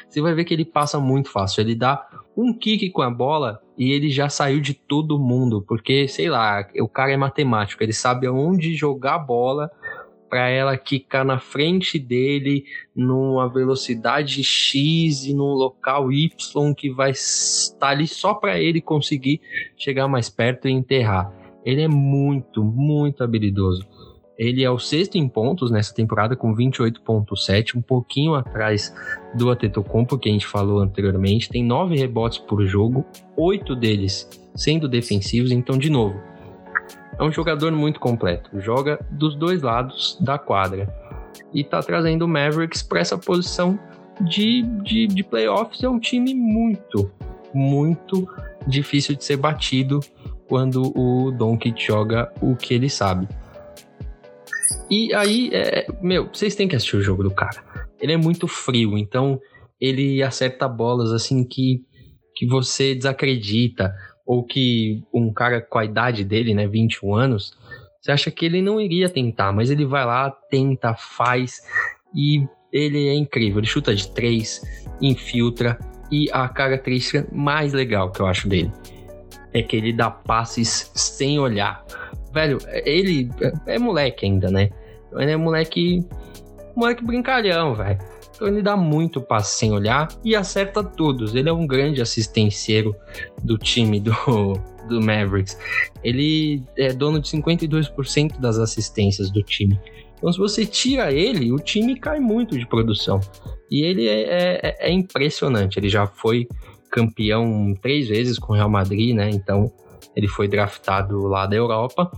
Você 0.08 0.22
vai 0.22 0.34
ver 0.34 0.46
que 0.46 0.54
ele 0.54 0.66
passa 0.66 1.00
muito 1.00 1.30
fácil. 1.30 1.62
Ele 1.62 1.76
dá 1.76 2.08
um 2.38 2.54
kick 2.54 2.90
com 2.92 3.02
a 3.02 3.10
bola 3.10 3.60
e 3.78 3.92
ele 3.92 4.10
já 4.10 4.30
saiu 4.30 4.62
de 4.62 4.74
todo 4.74 5.20
mundo, 5.20 5.64
porque 5.68 6.08
sei 6.08 6.30
lá, 6.30 6.66
o 6.80 6.88
cara 6.88 7.12
é 7.12 7.18
matemático, 7.18 7.84
ele 7.84 7.94
sabe 7.94 8.28
aonde 8.28 8.74
jogar 8.76 9.16
a 9.16 9.20
bola 9.20 9.70
para 10.36 10.50
ela 10.50 10.78
quicar 10.78 11.24
na 11.24 11.40
frente 11.40 11.98
dele 11.98 12.66
numa 12.94 13.48
velocidade 13.48 14.44
X 14.44 15.26
e 15.26 15.34
num 15.34 15.54
local 15.54 16.12
Y 16.12 16.74
que 16.74 16.90
vai 16.90 17.12
estar 17.12 17.92
ali 17.92 18.06
só 18.06 18.34
para 18.34 18.60
ele 18.60 18.82
conseguir 18.82 19.40
chegar 19.78 20.10
mais 20.10 20.30
perto 20.30 20.68
e 20.68 20.72
enterrar. 20.74 21.32
Ele 21.64 21.82
é 21.82 21.88
muito, 21.88 22.62
muito 22.62 23.24
habilidoso. 23.24 23.88
Ele 24.38 24.62
é 24.62 24.70
o 24.70 24.78
sexto 24.78 25.16
em 25.16 25.26
pontos 25.26 25.72
nessa 25.72 25.96
temporada 25.96 26.36
com 26.36 26.54
28.7, 26.54 27.78
um 27.78 27.82
pouquinho 27.82 28.36
atrás 28.36 28.94
do 29.36 29.50
Atetokounmpo 29.50 30.18
que 30.18 30.28
a 30.28 30.34
gente 30.34 30.46
falou 30.46 30.80
anteriormente. 30.80 31.48
Tem 31.48 31.64
nove 31.64 31.96
rebotes 31.96 32.40
por 32.40 32.66
jogo, 32.66 33.06
oito 33.38 33.74
deles 33.74 34.30
sendo 34.54 34.90
defensivos. 34.90 35.50
Então, 35.50 35.78
de 35.78 35.90
novo, 35.90 36.20
é 37.18 37.24
um 37.24 37.32
jogador 37.32 37.72
muito 37.72 38.00
completo. 38.00 38.50
Joga 38.60 39.00
dos 39.12 39.36
dois 39.36 39.62
lados 39.62 40.18
da 40.20 40.38
quadra. 40.38 40.94
E 41.54 41.64
tá 41.64 41.82
trazendo 41.82 42.26
o 42.26 42.28
Mavericks 42.28 42.84
para 42.84 43.00
essa 43.00 43.18
posição 43.18 43.80
de, 44.22 44.62
de, 44.84 45.08
de 45.08 45.24
playoffs. 45.24 45.84
É 45.84 45.90
um 45.90 46.00
time 46.00 46.34
muito, 46.34 47.12
muito 47.54 48.28
difícil 48.68 49.16
de 49.16 49.24
ser 49.24 49.38
batido 49.38 50.00
quando 50.48 50.94
o 50.98 51.32
Doncic 51.32 51.78
joga 51.80 52.32
o 52.42 52.56
que 52.56 52.74
ele 52.74 52.90
sabe. 52.90 53.28
E 54.90 55.14
aí, 55.14 55.50
é, 55.54 55.88
meu, 56.02 56.30
vocês 56.32 56.56
têm 56.56 56.68
que 56.68 56.76
assistir 56.76 56.98
o 56.98 57.02
jogo 57.02 57.24
do 57.24 57.32
cara. 57.32 57.64
Ele 58.00 58.14
é 58.14 58.18
muito 58.18 58.48
frio, 58.48 58.98
então 58.98 59.40
ele 59.80 60.22
acerta 60.22 60.68
bolas 60.68 61.12
assim 61.12 61.44
que, 61.44 61.82
que 62.36 62.46
você 62.48 62.94
desacredita 62.94 63.94
ou 64.26 64.44
que 64.44 65.04
um 65.14 65.32
cara 65.32 65.62
com 65.62 65.78
a 65.78 65.86
idade 65.86 66.24
dele, 66.24 66.54
né, 66.54 66.68
21 66.68 67.14
anos, 67.14 67.58
você 68.02 68.12
acha 68.12 68.32
que 68.32 68.46
ele 68.46 68.62
não 68.62 68.80
iria 68.80 69.10
tentar, 69.10 69.52
mas 69.52 69.70
ele 69.70 69.86
vai 69.86 70.06
lá, 70.06 70.32
tenta, 70.50 70.94
faz 70.96 71.62
e 72.14 72.48
ele 72.72 73.08
é 73.08 73.14
incrível. 73.14 73.60
Ele 73.60 73.68
chuta 73.68 73.96
de 73.96 74.10
três, 74.12 74.62
infiltra 75.02 75.78
e 76.12 76.30
a 76.32 76.48
característica 76.48 77.28
mais 77.32 77.74
legal 77.74 78.12
que 78.12 78.22
eu 78.22 78.28
acho 78.28 78.48
dele 78.48 78.72
é 79.54 79.62
que 79.62 79.78
ele 79.78 79.94
dá 79.94 80.12
passes 80.12 80.92
sem 80.94 81.40
olhar. 81.40 81.84
Velho, 82.34 82.58
ele 82.84 83.30
é, 83.66 83.76
é 83.76 83.80
moleque 83.80 84.26
ainda, 84.26 84.52
né? 84.52 84.70
Ele 85.14 85.32
é 85.32 85.38
moleque, 85.38 86.06
moleque 86.76 87.04
brincalhão, 87.04 87.74
velho. 87.74 87.98
Então 88.36 88.48
ele 88.48 88.62
dá 88.62 88.76
muito 88.76 89.22
passe 89.22 89.58
sem 89.58 89.72
olhar 89.72 90.08
e 90.24 90.36
acerta 90.36 90.84
todos. 90.84 91.34
Ele 91.34 91.50
é 91.50 91.54
um 91.54 91.66
grande 91.66 92.02
assistenciero 92.02 92.96
do 93.44 93.58
time 93.58 94.00
do, 94.00 94.12
do 94.88 95.02
Mavericks. 95.02 95.58
Ele 96.04 96.62
é 96.78 96.94
dono 96.94 97.20
de 97.20 97.30
52% 97.30 98.40
das 98.40 98.60
assistências 98.60 99.32
do 99.32 99.42
time. 99.42 99.80
Então, 100.18 100.32
se 100.32 100.40
você 100.40 100.66
tira 100.66 101.12
ele, 101.12 101.52
o 101.52 101.58
time 101.58 102.00
cai 102.00 102.20
muito 102.20 102.58
de 102.58 102.68
produção. 102.68 103.20
E 103.70 103.84
ele 103.84 104.08
é, 104.08 104.60
é, 104.62 104.88
é 104.90 104.92
impressionante. 104.92 105.78
Ele 105.78 105.90
já 105.90 106.08
foi 106.08 106.48
campeão 106.90 107.74
três 107.82 108.08
vezes 108.08 108.40
com 108.40 108.54
o 108.54 108.56
Real 108.56 108.70
Madrid, 108.70 109.16
né? 109.16 109.30
Então, 109.30 109.72
ele 110.16 110.28
foi 110.28 110.48
draftado 110.48 111.28
lá 111.28 111.46
da 111.46 111.56
Europa. 111.56 112.10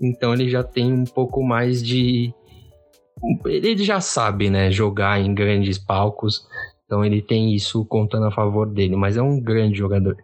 Então, 0.00 0.32
ele 0.32 0.48
já 0.48 0.62
tem 0.62 0.92
um 0.92 1.04
pouco 1.04 1.42
mais 1.42 1.82
de, 1.82 2.32
ele 3.46 3.84
já 3.84 4.00
sabe, 4.00 4.50
né, 4.50 4.70
jogar 4.70 5.20
em 5.20 5.34
grandes 5.34 5.78
palcos, 5.78 6.46
então 6.84 7.04
ele 7.04 7.22
tem 7.22 7.54
isso 7.54 7.84
contando 7.84 8.26
a 8.26 8.30
favor 8.30 8.66
dele, 8.66 8.96
mas 8.96 9.16
é 9.16 9.22
um 9.22 9.40
grande 9.40 9.78
jogador. 9.78 10.16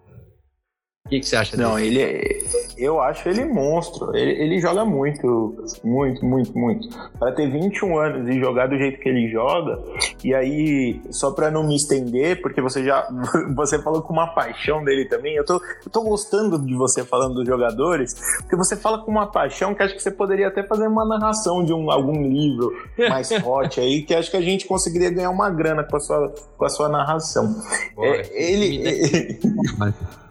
O 1.07 1.09
que, 1.09 1.21
que 1.21 1.27
você 1.27 1.37
acha 1.37 1.57
Não, 1.57 1.77
dele? 1.77 1.99
ele 1.99 2.01
é, 2.03 2.60
eu 2.83 3.01
acho 3.01 3.29
ele 3.29 3.45
monstro. 3.45 4.15
Ele, 4.17 4.33
ele 4.43 4.61
joga 4.61 4.85
muito, 4.85 5.57
muito, 5.85 6.25
muito, 6.25 6.59
muito. 6.59 6.89
Para 7.19 7.33
ter 7.33 7.51
21 7.51 7.99
anos 7.99 8.29
e 8.29 8.41
jogar 8.41 8.69
do 8.69 8.77
jeito 8.77 9.01
que 9.01 9.09
ele 9.09 9.31
joga, 9.31 9.79
e 10.25 10.35
aí, 10.35 11.01
só 11.11 11.31
para 11.31 11.51
não 11.51 11.67
me 11.67 11.77
estender, 11.77 12.41
porque 12.41 12.61
você 12.61 12.85
já 12.85 13.09
você 13.55 13.81
falou 13.83 14.03
com 14.03 14.13
uma 14.13 14.29
paixão 14.29 14.85
dele 14.85 15.07
também. 15.07 15.35
Eu 15.35 15.45
tô, 15.45 15.55
eu 15.55 15.91
tô 15.91 16.03
gostando 16.03 16.59
de 16.59 16.75
você 16.75 17.05
falando 17.05 17.35
dos 17.35 17.47
jogadores, 17.47 18.15
porque 18.41 18.57
você 18.57 18.77
fala 18.77 18.99
com 18.99 19.11
uma 19.11 19.27
paixão 19.27 19.75
que 19.75 19.83
acho 19.83 19.95
que 19.95 20.03
você 20.03 20.11
poderia 20.11 20.49
até 20.49 20.63
fazer 20.63 20.87
uma 20.87 21.05
narração 21.07 21.65
de 21.65 21.73
um, 21.73 21.91
algum 21.91 22.23
livro 22.23 22.73
mais 23.09 23.33
forte 23.41 23.81
aí, 23.81 24.03
que 24.03 24.15
acho 24.15 24.31
que 24.31 24.37
a 24.37 24.43
gente 24.43 24.67
conseguiria 24.67 25.11
ganhar 25.11 25.31
uma 25.31 25.51
grana 25.51 25.85
com 25.85 25.97
a 25.97 26.01
sua, 26.01 26.35
com 26.57 26.65
a 26.65 26.69
sua 26.69 26.89
narração. 26.89 27.55
Bora, 27.95 28.23
é, 28.23 28.53
ele. 28.53 29.39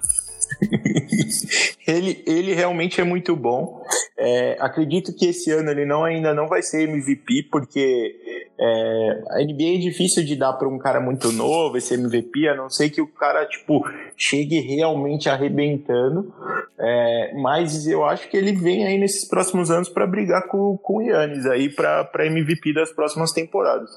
ele, 1.87 2.23
ele 2.25 2.53
realmente 2.53 2.99
é 2.99 3.03
muito 3.03 3.35
bom. 3.35 3.83
É, 4.17 4.57
acredito 4.59 5.15
que 5.15 5.27
esse 5.27 5.51
ano 5.51 5.71
ele 5.71 5.85
não, 5.85 6.03
ainda 6.03 6.33
não 6.33 6.47
vai 6.47 6.61
ser 6.61 6.89
MVP, 6.89 7.47
porque 7.49 8.15
é, 8.59 9.23
a 9.29 9.43
NBA 9.43 9.75
é 9.75 9.77
difícil 9.77 10.25
de 10.25 10.35
dar 10.35 10.53
para 10.53 10.67
um 10.67 10.77
cara 10.77 10.99
muito 10.99 11.31
novo 11.31 11.77
esse 11.77 11.93
MVP, 11.93 12.49
a 12.49 12.55
não 12.55 12.69
ser 12.69 12.89
que 12.89 13.01
o 13.01 13.07
cara 13.07 13.45
tipo, 13.45 13.81
chegue 14.17 14.59
realmente 14.59 15.29
arrebentando. 15.29 16.33
É, 16.77 17.33
mas 17.35 17.87
eu 17.87 18.05
acho 18.05 18.29
que 18.29 18.35
ele 18.35 18.51
vem 18.53 18.85
aí 18.85 18.97
nesses 18.97 19.27
próximos 19.27 19.71
anos 19.71 19.87
para 19.87 20.05
brigar 20.05 20.47
com, 20.47 20.77
com 20.77 20.97
o 20.97 21.01
Yannis 21.01 21.45
aí 21.45 21.69
para 21.69 22.25
MVP 22.25 22.73
das 22.73 22.91
próximas 22.91 23.31
temporadas. 23.31 23.89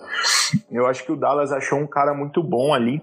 Eu 0.71 0.87
acho 0.87 1.05
que 1.05 1.13
o 1.13 1.17
Dallas 1.17 1.53
achou 1.53 1.79
um 1.79 1.87
cara 1.87 2.15
muito 2.15 2.43
bom 2.43 2.73
ali. 2.73 3.03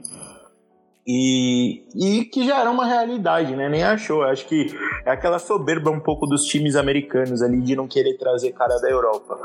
E, 1.12 1.86
e 1.95 2.26
que 2.26 2.45
já 2.45 2.60
era 2.60 2.70
uma 2.70 2.86
realidade, 2.86 3.55
né? 3.55 3.68
Nem 3.68 3.84
achou. 3.84 4.22
Acho 4.22 4.45
que 4.45 4.68
é 5.03 5.10
aquela 5.10 5.39
soberba 5.39 5.89
um 5.89 5.99
pouco 5.99 6.28
dos 6.28 6.43
times 6.43 6.76
americanos 6.76 7.41
ali 7.41 7.60
de 7.62 7.76
não 7.76 7.88
querer 7.88 8.16
trazer 8.16 8.51
cara 8.51 8.78
da 8.78 8.88
Europa. 8.88 9.36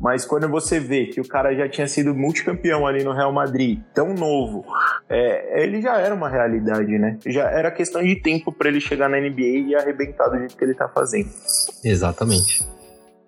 Mas 0.00 0.24
quando 0.24 0.48
você 0.48 0.80
vê 0.80 1.08
que 1.08 1.20
o 1.20 1.28
cara 1.28 1.54
já 1.54 1.68
tinha 1.68 1.86
sido 1.86 2.14
multicampeão 2.14 2.86
ali 2.86 3.04
no 3.04 3.12
Real 3.12 3.30
Madrid, 3.34 3.80
tão 3.92 4.14
novo, 4.14 4.64
é, 5.10 5.62
ele 5.62 5.82
já 5.82 5.98
era 5.98 6.14
uma 6.14 6.26
realidade, 6.26 6.98
né? 6.98 7.18
Já 7.26 7.50
era 7.50 7.70
questão 7.70 8.02
de 8.02 8.16
tempo 8.16 8.50
para 8.50 8.70
ele 8.70 8.80
chegar 8.80 9.10
na 9.10 9.20
NBA 9.20 9.68
e 9.68 9.74
arrebentar 9.74 10.30
do 10.30 10.38
jeito 10.38 10.56
que 10.56 10.64
ele 10.64 10.74
tá 10.74 10.88
fazendo. 10.88 11.28
Exatamente. 11.84 12.66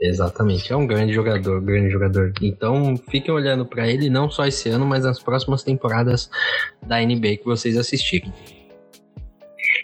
Exatamente, 0.04 0.72
é 0.72 0.76
um 0.76 0.84
grande 0.84 1.12
jogador, 1.12 1.60
grande 1.60 1.88
jogador. 1.88 2.32
Então 2.42 2.96
fiquem 3.08 3.32
olhando 3.32 3.64
para 3.64 3.86
ele 3.86 4.10
não 4.10 4.28
só 4.28 4.44
esse 4.44 4.68
ano, 4.68 4.84
mas 4.84 5.04
nas 5.04 5.22
próximas 5.22 5.62
temporadas 5.62 6.28
da 6.84 7.00
NBA 7.00 7.36
que 7.36 7.44
vocês 7.44 7.76
assistirem. 7.76 8.32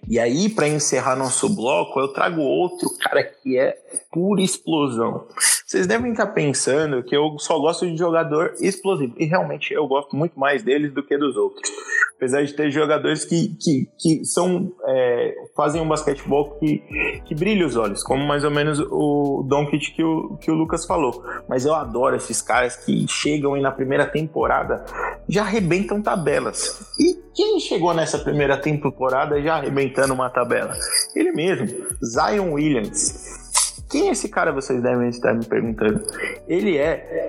E 0.07 0.19
aí, 0.19 0.49
para 0.49 0.69
encerrar 0.69 1.17
nosso 1.17 1.49
bloco, 1.55 1.99
eu 1.99 2.09
trago 2.09 2.41
outro 2.41 2.89
cara 2.99 3.23
que 3.23 3.59
é 3.59 3.77
pura 4.13 4.43
explosão. 4.43 5.27
Vocês 5.67 5.87
devem 5.87 6.13
estar 6.13 6.29
pensando 6.29 7.03
que 7.03 7.15
eu 7.15 7.39
só 7.39 7.59
gosto 7.59 7.87
de 7.87 7.97
jogador 7.97 8.55
explosivo. 8.61 9.15
E 9.19 9.27
realmente 9.27 9.73
eu 9.75 9.87
gosto 9.87 10.17
muito 10.17 10.39
mais 10.39 10.63
deles 10.63 10.93
do 10.93 11.03
que 11.03 11.17
dos 11.19 11.37
outros. 11.37 11.69
Apesar 12.17 12.43
de 12.43 12.53
ter 12.55 12.71
jogadores 12.71 13.25
que, 13.25 13.55
que, 13.61 13.89
que 13.99 14.25
são, 14.25 14.73
é, 14.87 15.35
fazem 15.55 15.81
um 15.81 15.87
basquetebol 15.87 16.59
que, 16.59 16.83
que 17.27 17.35
brilha 17.35 17.67
os 17.67 17.77
olhos, 17.77 18.03
como 18.03 18.27
mais 18.27 18.45
ou 18.45 18.51
menos 18.51 18.81
o 18.81 19.45
Doncic 19.47 19.95
que 19.95 20.03
o, 20.03 20.37
que 20.39 20.51
o 20.51 20.55
Lucas 20.55 20.85
falou. 20.85 21.23
Mas 21.49 21.65
eu 21.65 21.75
adoro 21.75 22.17
esses 22.17 22.43
caras 22.43 22.75
que 22.75 23.07
chegam 23.07 23.57
e 23.57 23.61
na 23.61 23.71
primeira 23.71 24.07
temporada 24.07 24.85
já 25.29 25.43
arrebentam 25.43 26.03
tabelas. 26.03 26.93
E 26.99 27.28
quem 27.39 27.61
chegou 27.61 27.95
nessa 27.95 28.19
primeira 28.19 28.57
temporada 28.57 29.41
já 29.41 29.59
arrebentando 29.59 30.13
uma 30.13 30.29
tabela? 30.29 30.75
Ele 31.15 31.31
mesmo, 31.31 31.69
Zion 32.05 32.55
Williams. 32.55 33.85
Quem 33.89 34.09
é 34.09 34.11
esse 34.11 34.29
cara, 34.29 34.51
vocês 34.51 34.83
devem 34.83 35.09
estar 35.09 35.33
me 35.35 35.45
perguntando? 35.45 36.03
Ele 36.49 36.77
é 36.77 37.29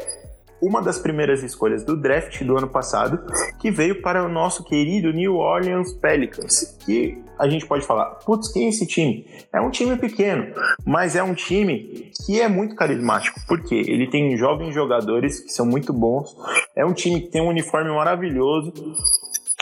uma 0.59 0.81
das 0.81 0.97
primeiras 0.97 1.43
escolhas 1.43 1.83
do 1.83 1.95
draft 1.95 2.43
do 2.43 2.57
ano 2.57 2.67
passado, 2.67 3.19
que 3.61 3.69
veio 3.69 4.01
para 4.01 4.25
o 4.25 4.27
nosso 4.27 4.63
querido 4.63 5.13
New 5.13 5.35
Orleans 5.35 5.93
Pelicans, 5.93 6.75
que 6.83 7.21
a 7.37 7.47
gente 7.47 7.67
pode 7.67 7.85
falar, 7.85 8.05
putz, 8.25 8.51
quem 8.51 8.65
é 8.65 8.69
esse 8.69 8.87
time? 8.87 9.27
É 9.53 9.61
um 9.61 9.69
time 9.69 9.95
pequeno, 9.95 10.53
mas 10.85 11.15
é 11.15 11.21
um 11.21 11.35
time 11.35 12.11
que 12.25 12.41
é 12.41 12.49
muito 12.49 12.75
carismático, 12.75 13.39
porque 13.47 13.75
ele 13.75 14.09
tem 14.09 14.35
jovens 14.35 14.73
jogadores 14.73 15.39
que 15.39 15.51
são 15.51 15.67
muito 15.67 15.93
bons, 15.93 16.35
é 16.75 16.83
um 16.83 16.93
time 16.93 17.21
que 17.21 17.29
tem 17.29 17.41
um 17.41 17.47
uniforme 17.47 17.91
maravilhoso, 17.91 18.73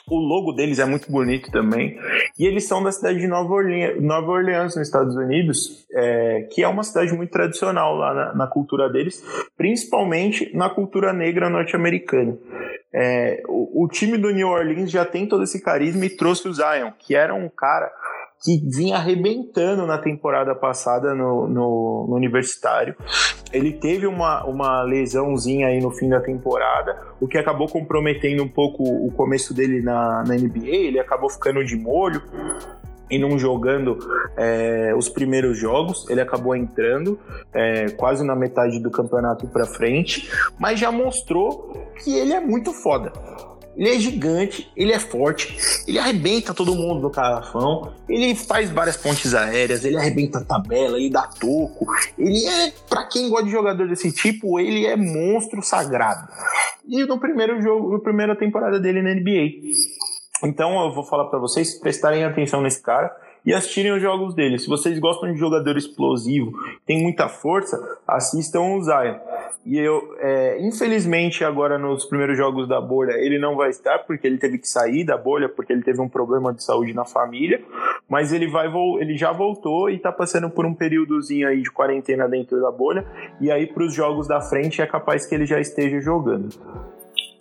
o 0.09 0.19
logo 0.19 0.53
deles 0.53 0.79
é 0.79 0.85
muito 0.85 1.11
bonito 1.11 1.51
também. 1.51 1.99
E 2.39 2.45
eles 2.45 2.67
são 2.67 2.81
da 2.81 2.91
cidade 2.91 3.19
de 3.19 3.27
Nova 3.27 3.53
Orleans, 3.53 4.01
Nova 4.01 4.31
Orleans 4.31 4.75
nos 4.75 4.87
Estados 4.87 5.15
Unidos, 5.15 5.85
é, 5.91 6.47
que 6.51 6.63
é 6.63 6.67
uma 6.67 6.83
cidade 6.83 7.13
muito 7.13 7.31
tradicional 7.31 7.95
lá 7.95 8.13
na, 8.13 8.35
na 8.35 8.47
cultura 8.47 8.89
deles, 8.89 9.23
principalmente 9.57 10.49
na 10.55 10.69
cultura 10.69 11.11
negra 11.11 11.49
norte-americana. 11.49 12.37
é, 12.93 13.43
o, 13.47 13.83
o, 13.83 13.87
time 13.87 14.17
do 14.17 14.31
New 14.31 14.47
Orleans 14.47 14.89
já 14.89 15.05
tem 15.05 15.27
todo 15.27 15.43
esse 15.43 15.61
carisma 15.61 16.05
e 16.05 16.09
trouxe 16.09 16.47
o 16.47 16.53
Zion, 16.53 16.91
que 16.97 17.15
era 17.15 17.33
um 17.33 17.49
cara 17.49 17.91
que 18.43 18.61
vinha 18.69 18.97
arrebentando 18.97 19.85
na 19.85 19.97
temporada 19.97 20.53
passada 20.53 21.13
no, 21.13 21.47
no, 21.47 22.05
no, 22.07 22.15
universitário. 22.15 22.95
Ele 23.51 23.73
teve 23.73 24.05
uma, 24.05 24.45
uma 24.45 24.83
lesãozinha 24.83 25.67
aí 25.67 25.81
no 25.81 25.91
fim 25.91 26.09
da 26.09 26.19
temporada, 26.19 27.01
o 27.19 27.27
que 27.27 27.37
acabou 27.37 27.67
comprometendo 27.67 28.43
um 28.43 28.47
pouco 28.47 28.83
o 28.83 29.11
começo 29.11 29.53
dele 29.53 29.81
na, 29.81 30.23
na 30.23 30.35
NBA. 30.35 30.67
Ele 30.67 30.99
acabou 30.99 31.29
ficando 31.29 31.63
de 31.63 31.75
molho 31.75 32.21
e 33.09 33.17
não 33.17 33.39
jogando 33.39 33.97
é, 34.35 34.93
os 34.95 35.09
primeiros 35.09 35.57
jogos. 35.57 36.07
Ele 36.09 36.21
acabou 36.21 36.55
entrando 36.55 37.19
é, 37.53 37.89
quase 37.91 38.23
na 38.23 38.35
metade 38.35 38.79
do 38.79 38.91
campeonato 38.91 39.47
para 39.47 39.65
frente, 39.65 40.29
mas 40.59 40.79
já 40.79 40.91
mostrou 40.91 41.71
que 42.03 42.15
ele 42.15 42.33
é 42.33 42.39
muito 42.39 42.73
foda. 42.73 43.11
Ele 43.77 43.89
é 43.89 43.99
gigante, 43.99 44.71
ele 44.75 44.91
é 44.91 44.97
forte, 44.97 45.55
ele 45.87 45.99
arrebenta 45.99 46.51
todo 46.51 46.73
mundo 46.73 46.99
no 46.99 47.11
carafão, 47.11 47.93
ele 48.09 48.33
faz 48.33 48.71
várias 48.71 48.97
pontes 48.97 49.35
aéreas, 49.35 49.85
ele 49.85 49.95
arrebenta 49.95 50.39
a 50.39 50.43
tabela, 50.43 50.97
ele 50.97 51.11
dá 51.11 51.27
toco. 51.27 51.85
Ele 52.17 52.43
é, 52.43 52.73
para 52.89 53.05
quem 53.05 53.29
gosta 53.29 53.45
de 53.45 53.51
jogador 53.51 53.87
desse 53.87 54.11
tipo, 54.11 54.59
ele 54.59 54.85
é 54.87 54.95
monstro 54.95 55.61
sagrado. 55.61 56.27
E 56.87 57.05
no 57.05 57.19
primeiro 57.19 57.61
jogo, 57.61 57.93
na 57.93 57.99
primeira 57.99 58.35
temporada 58.35 58.79
dele 58.79 59.03
na 59.03 59.13
NBA. 59.13 59.75
Então 60.43 60.83
eu 60.83 60.91
vou 60.91 61.03
falar 61.03 61.25
para 61.25 61.37
vocês 61.37 61.79
prestarem 61.79 62.23
atenção 62.23 62.61
nesse 62.61 62.81
cara 62.81 63.15
e 63.47 63.53
assistirem 63.53 63.93
os 63.93 64.01
jogos 64.01 64.35
dele. 64.35 64.59
Se 64.59 64.67
vocês 64.67 64.99
gostam 64.99 65.31
de 65.31 65.39
jogador 65.39 65.77
explosivo, 65.77 66.51
tem 66.85 67.01
muita 67.01 67.29
força, 67.29 67.79
assistam 68.05 68.59
o 68.59 68.83
Zion. 68.83 69.15
E 69.65 69.77
eu, 69.77 70.15
é, 70.19 70.59
infelizmente, 70.59 71.45
agora 71.45 71.77
nos 71.77 72.03
primeiros 72.03 72.37
jogos 72.37 72.67
da 72.67 72.81
bolha, 72.81 73.13
ele 73.13 73.39
não 73.39 73.55
vai 73.55 73.69
estar, 73.69 73.99
porque 73.99 74.27
ele 74.27 74.37
teve 74.37 74.57
que 74.57 74.67
sair 74.67 75.05
da 75.05 75.17
bolha, 75.17 75.47
porque 75.47 75.71
ele 75.71 75.81
teve 75.81 76.01
um 76.01 76.09
problema 76.09 76.53
de 76.53 76.61
saúde 76.61 76.93
na 76.93 77.05
família. 77.05 77.63
Mas 78.09 78.33
ele 78.33 78.49
vai 78.49 78.67
ele 78.99 79.15
já 79.15 79.31
voltou 79.31 79.89
e 79.89 79.95
está 79.95 80.11
passando 80.11 80.49
por 80.49 80.65
um 80.65 80.73
períodozinho 80.73 81.47
aí 81.47 81.61
de 81.61 81.71
quarentena 81.71 82.27
dentro 82.27 82.59
da 82.61 82.69
bolha. 82.69 83.05
E 83.39 83.49
aí, 83.49 83.65
para 83.65 83.85
os 83.85 83.93
jogos 83.93 84.27
da 84.27 84.41
frente, 84.41 84.81
é 84.81 84.85
capaz 84.85 85.25
que 85.25 85.33
ele 85.33 85.45
já 85.45 85.57
esteja 85.57 86.01
jogando 86.01 86.49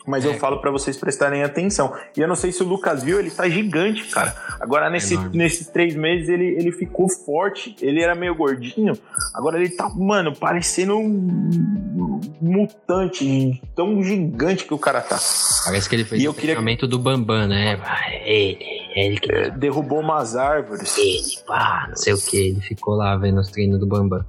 mas 0.07 0.25
é. 0.25 0.29
eu 0.29 0.35
falo 0.35 0.61
para 0.61 0.71
vocês 0.71 0.97
prestarem 0.97 1.43
atenção. 1.43 1.93
E 2.17 2.21
eu 2.21 2.29
não 2.29 2.37
sei 2.37 2.53
se 2.53 2.63
o 2.63 2.67
Lucas 2.67 3.03
viu, 3.03 3.19
ele 3.19 3.31
tá 3.31 3.49
gigante, 3.49 4.05
cara. 4.05 4.35
Agora, 4.61 4.89
nesse, 4.89 5.17
é 5.17 5.29
nesses 5.33 5.67
três 5.67 5.95
meses, 5.97 6.29
ele, 6.29 6.45
ele 6.59 6.71
ficou 6.73 7.09
forte. 7.09 7.75
Ele 7.81 8.01
era 8.01 8.15
meio 8.15 8.35
gordinho. 8.35 8.97
Agora 9.35 9.59
ele 9.59 9.71
tá, 9.71 9.89
mano, 9.89 10.35
parecendo 10.35 10.97
um 10.97 12.21
mutante. 12.41 13.61
Tão 13.75 14.03
gigante 14.03 14.65
que 14.65 14.75
o 14.75 14.79
cara 14.79 15.01
tá. 15.01 15.19
Parece 15.65 15.89
que 15.89 15.97
ele 15.97 16.05
fez 16.05 16.23
e 16.23 16.29
o 16.29 16.33
treinamento 16.33 16.87
queria... 16.87 16.91
do 16.91 16.99
Bambam, 16.99 17.49
né? 17.49 17.81
Ele, 18.25 18.59
ele 18.95 19.21
que. 19.21 19.33
É, 19.33 19.51
derrubou 19.51 20.01
umas 20.01 20.37
árvores. 20.37 20.97
Ele, 20.97 21.45
pá, 21.47 21.87
não 21.89 21.97
sei 21.97 22.13
o 22.13 22.19
que. 22.19 22.37
Ele 22.37 22.61
ficou 22.61 22.95
lá 22.95 23.17
vendo 23.17 23.41
os 23.41 23.51
treinos 23.51 23.81
do 23.81 23.87
Bambam. 23.87 24.25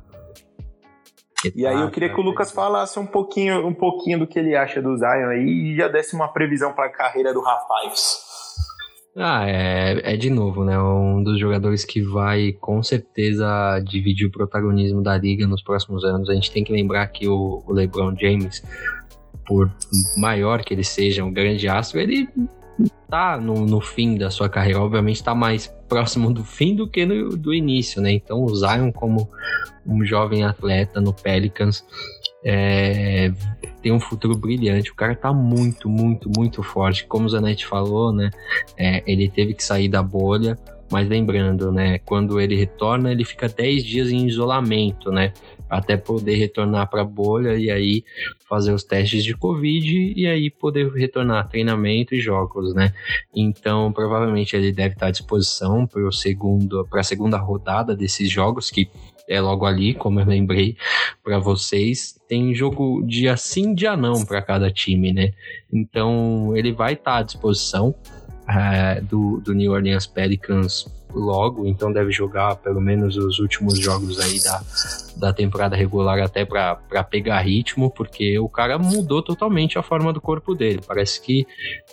E 1.55 1.67
aí 1.67 1.79
eu 1.79 1.91
queria 1.91 2.09
que 2.09 2.19
o 2.19 2.23
Lucas 2.23 2.51
falasse 2.51 2.97
um 2.97 3.05
pouquinho, 3.05 3.65
um 3.65 3.73
pouquinho 3.73 4.19
do 4.19 4.27
que 4.27 4.39
ele 4.39 4.55
acha 4.55 4.81
do 4.81 4.97
Zion 4.97 5.29
aí 5.29 5.73
e 5.73 5.75
já 5.75 5.87
desse 5.87 6.15
uma 6.15 6.27
previsão 6.27 6.73
para 6.73 6.85
a 6.85 6.91
carreira 6.91 7.33
do 7.33 7.41
rapaz. 7.41 8.25
Ah, 9.15 9.47
é, 9.47 10.13
é 10.13 10.17
de 10.17 10.29
novo, 10.29 10.63
né? 10.63 10.79
Um 10.79 11.23
dos 11.23 11.39
jogadores 11.39 11.83
que 11.83 12.01
vai 12.01 12.53
com 12.53 12.81
certeza 12.83 13.79
dividir 13.83 14.27
o 14.27 14.31
protagonismo 14.31 15.01
da 15.01 15.17
liga 15.17 15.47
nos 15.47 15.63
próximos 15.63 16.03
anos. 16.03 16.29
A 16.29 16.35
gente 16.35 16.51
tem 16.51 16.63
que 16.63 16.71
lembrar 16.71 17.07
que 17.07 17.27
o, 17.27 17.63
o 17.65 17.73
LeBron 17.73 18.15
James, 18.15 18.63
por 19.45 19.71
maior 20.17 20.63
que 20.63 20.73
ele 20.73 20.83
seja, 20.83 21.23
um 21.23 21.33
grande 21.33 21.67
astro, 21.67 21.99
ele 21.99 22.29
tá 23.09 23.37
no, 23.37 23.65
no 23.65 23.81
fim 23.81 24.17
da 24.17 24.29
sua 24.29 24.49
carreira. 24.49 24.81
Obviamente 24.81 25.17
está 25.17 25.33
mais 25.33 25.67
próximo 25.87 26.33
do 26.33 26.43
fim 26.43 26.75
do 26.75 26.87
que 26.87 27.05
no, 27.05 27.35
do 27.35 27.53
início, 27.53 28.01
né? 28.01 28.11
Então 28.11 28.43
o 28.43 28.55
Zion 28.55 28.91
como 28.91 29.29
um 29.85 30.03
jovem 30.05 30.43
atleta 30.43 30.99
no 30.99 31.13
Pelicans 31.13 31.85
é, 32.43 33.31
tem 33.81 33.91
um 33.91 33.99
futuro 33.99 34.35
brilhante. 34.35 34.91
O 34.91 34.95
cara 34.95 35.15
tá 35.15 35.33
muito, 35.33 35.89
muito, 35.89 36.29
muito 36.35 36.61
forte. 36.61 37.05
Como 37.05 37.25
o 37.25 37.29
Zanetti 37.29 37.65
falou, 37.65 38.13
né? 38.13 38.29
É, 38.77 39.03
ele 39.05 39.29
teve 39.29 39.53
que 39.53 39.63
sair 39.63 39.89
da 39.89 40.03
bolha. 40.03 40.57
Mas 40.89 41.09
lembrando, 41.09 41.71
né? 41.71 41.99
Quando 41.99 42.39
ele 42.39 42.55
retorna, 42.55 43.11
ele 43.11 43.25
fica 43.25 43.49
10 43.49 43.83
dias 43.83 44.09
em 44.09 44.25
isolamento, 44.25 45.11
né? 45.11 45.33
Até 45.69 45.97
poder 45.97 46.35
retornar 46.35 46.89
para 46.89 47.01
a 47.01 47.05
bolha 47.05 47.55
e 47.55 47.69
aí 47.69 48.03
fazer 48.47 48.71
os 48.71 48.83
testes 48.83 49.23
de 49.23 49.35
Covid 49.35 50.13
e 50.15 50.25
aí 50.25 50.49
poder 50.49 50.89
retornar 50.91 51.49
treinamento 51.49 52.15
e 52.15 52.19
jogos, 52.19 52.73
né? 52.73 52.93
Então, 53.35 53.91
provavelmente 53.91 54.55
ele 54.55 54.71
deve 54.71 54.93
estar 54.93 55.07
à 55.07 55.11
disposição 55.11 55.85
para 55.85 56.01
segundo, 56.11 56.87
a 56.91 57.03
segunda 57.03 57.37
rodada 57.37 57.95
desses 57.95 58.29
jogos 58.29 58.69
que 58.69 58.89
é 59.27 59.41
logo 59.41 59.65
ali, 59.65 59.93
como 59.93 60.19
eu 60.21 60.25
lembrei 60.25 60.77
para 61.23 61.37
vocês. 61.37 62.17
Tem 62.27 62.55
jogo 62.55 63.03
dia 63.05 63.35
sim, 63.35 63.73
dia 63.75 63.97
não 63.97 64.25
para 64.25 64.41
cada 64.41 64.71
time, 64.71 65.11
né? 65.11 65.33
Então 65.71 66.55
ele 66.55 66.71
vai 66.71 66.93
estar 66.93 67.17
à 67.17 67.23
disposição 67.23 67.93
uh, 68.47 69.03
do, 69.03 69.41
do 69.41 69.53
New 69.53 69.73
Orleans 69.73 70.07
Pelicans 70.07 70.85
logo, 71.13 71.65
então 71.65 71.91
deve 71.91 72.11
jogar 72.11 72.55
pelo 72.57 72.81
menos 72.81 73.17
os 73.17 73.39
últimos 73.39 73.79
jogos 73.79 74.19
aí 74.19 74.41
da, 74.41 74.61
da 75.15 75.33
temporada 75.33 75.75
regular 75.75 76.19
até 76.19 76.45
para 76.45 77.03
pegar 77.09 77.39
ritmo, 77.39 77.89
porque 77.89 78.37
o 78.39 78.47
cara 78.47 78.77
mudou 78.77 79.21
totalmente 79.21 79.77
a 79.77 79.83
forma 79.83 80.13
do 80.13 80.21
corpo 80.21 80.53
dele. 80.53 80.81
Parece 80.85 81.21
que 81.21 81.47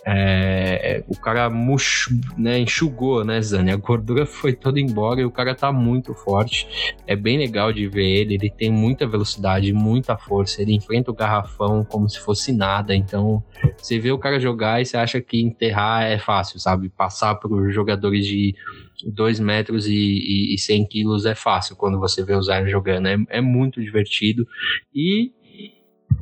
é, 0.05 1.03
o 1.07 1.17
cara 1.17 1.49
murch, 1.49 2.09
né, 2.37 2.59
enxugou, 2.59 3.23
né, 3.23 3.41
Zane? 3.41 3.71
A 3.71 3.75
gordura 3.75 4.25
foi 4.27 4.53
toda 4.53 4.79
embora 4.79 5.21
e 5.21 5.25
o 5.25 5.31
cara 5.31 5.55
tá 5.55 5.71
muito 5.71 6.13
forte. 6.13 6.95
É 7.07 7.15
bem 7.15 7.37
legal 7.37 7.73
de 7.73 7.87
ver 7.87 8.05
ele, 8.05 8.35
ele 8.35 8.49
tem 8.49 8.71
muita 8.71 9.07
velocidade, 9.07 9.73
muita 9.73 10.17
força, 10.17 10.61
ele 10.61 10.73
enfrenta 10.73 11.11
o 11.11 11.15
garrafão 11.15 11.83
como 11.83 12.09
se 12.09 12.19
fosse 12.19 12.51
nada, 12.51 12.95
então 12.95 13.43
você 13.77 13.99
vê 13.99 14.11
o 14.11 14.17
cara 14.17 14.39
jogar 14.39 14.81
e 14.81 14.85
você 14.85 14.97
acha 14.97 15.21
que 15.21 15.41
enterrar 15.41 16.03
é 16.03 16.17
fácil, 16.17 16.59
sabe? 16.59 16.89
Passar 16.89 17.35
por 17.35 17.71
jogadores 17.71 18.25
de 18.25 18.55
2 19.03 19.39
metros 19.39 19.87
e, 19.87 19.93
e, 19.93 20.55
e 20.55 20.57
100 20.57 20.87
quilos 20.87 21.25
é 21.25 21.35
fácil 21.35 21.75
quando 21.75 21.99
você 21.99 22.23
vê 22.23 22.35
o 22.35 22.41
Zion 22.41 22.67
jogando. 22.67 23.07
É, 23.07 23.17
é 23.29 23.41
muito 23.41 23.81
divertido. 23.81 24.47
E 24.93 25.31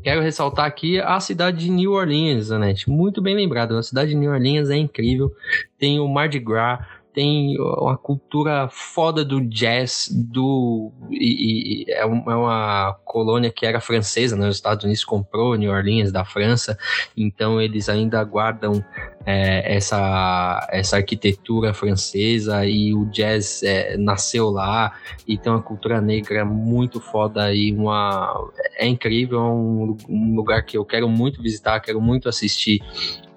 quero 0.03 0.21
ressaltar 0.21 0.65
aqui 0.65 0.99
a 0.99 1.19
cidade 1.19 1.65
de 1.65 1.71
New 1.71 1.91
Orleans, 1.91 2.51
Anete. 2.51 2.89
Muito 2.89 3.21
bem 3.21 3.35
lembrado. 3.35 3.77
A 3.77 3.83
cidade 3.83 4.11
de 4.11 4.17
New 4.17 4.31
Orleans 4.31 4.69
é 4.69 4.75
incrível. 4.75 5.31
Tem 5.77 5.99
o 5.99 6.07
Mardi 6.07 6.39
Gras, 6.39 6.79
tem 7.13 7.57
uma 7.59 7.97
cultura 7.97 8.67
foda 8.71 9.23
do 9.23 9.39
jazz, 9.41 10.09
do 10.11 10.91
e, 11.11 11.85
e 11.85 11.91
é, 11.91 12.05
uma 12.05 12.97
colônia 13.05 13.51
que 13.51 13.65
era 13.65 13.79
francesa, 13.79 14.35
né? 14.35 14.47
Os 14.47 14.55
Estados 14.55 14.83
Unidos 14.83 15.05
comprou 15.05 15.55
New 15.55 15.71
Orleans 15.71 16.11
da 16.11 16.25
França, 16.25 16.77
então 17.15 17.61
eles 17.61 17.87
ainda 17.87 18.23
guardam 18.23 18.83
é, 19.25 19.75
essa, 19.75 20.67
essa 20.71 20.97
arquitetura 20.97 21.73
francesa 21.73 22.65
e 22.65 22.93
o 22.93 23.05
jazz 23.05 23.63
é, 23.63 23.95
nasceu 23.95 24.49
lá 24.49 24.93
e 25.27 25.37
tem 25.37 25.51
uma 25.51 25.61
cultura 25.61 26.01
negra 26.01 26.43
muito 26.43 26.99
foda 26.99 27.53
e 27.53 27.71
uma 27.71 28.33
é 28.77 28.87
incrível, 28.87 29.39
é 29.39 29.43
um, 29.43 29.97
um 30.09 30.35
lugar 30.35 30.63
que 30.65 30.77
eu 30.77 30.83
quero 30.83 31.07
muito 31.07 31.41
visitar, 31.41 31.79
quero 31.79 32.01
muito 32.01 32.27
assistir 32.27 32.81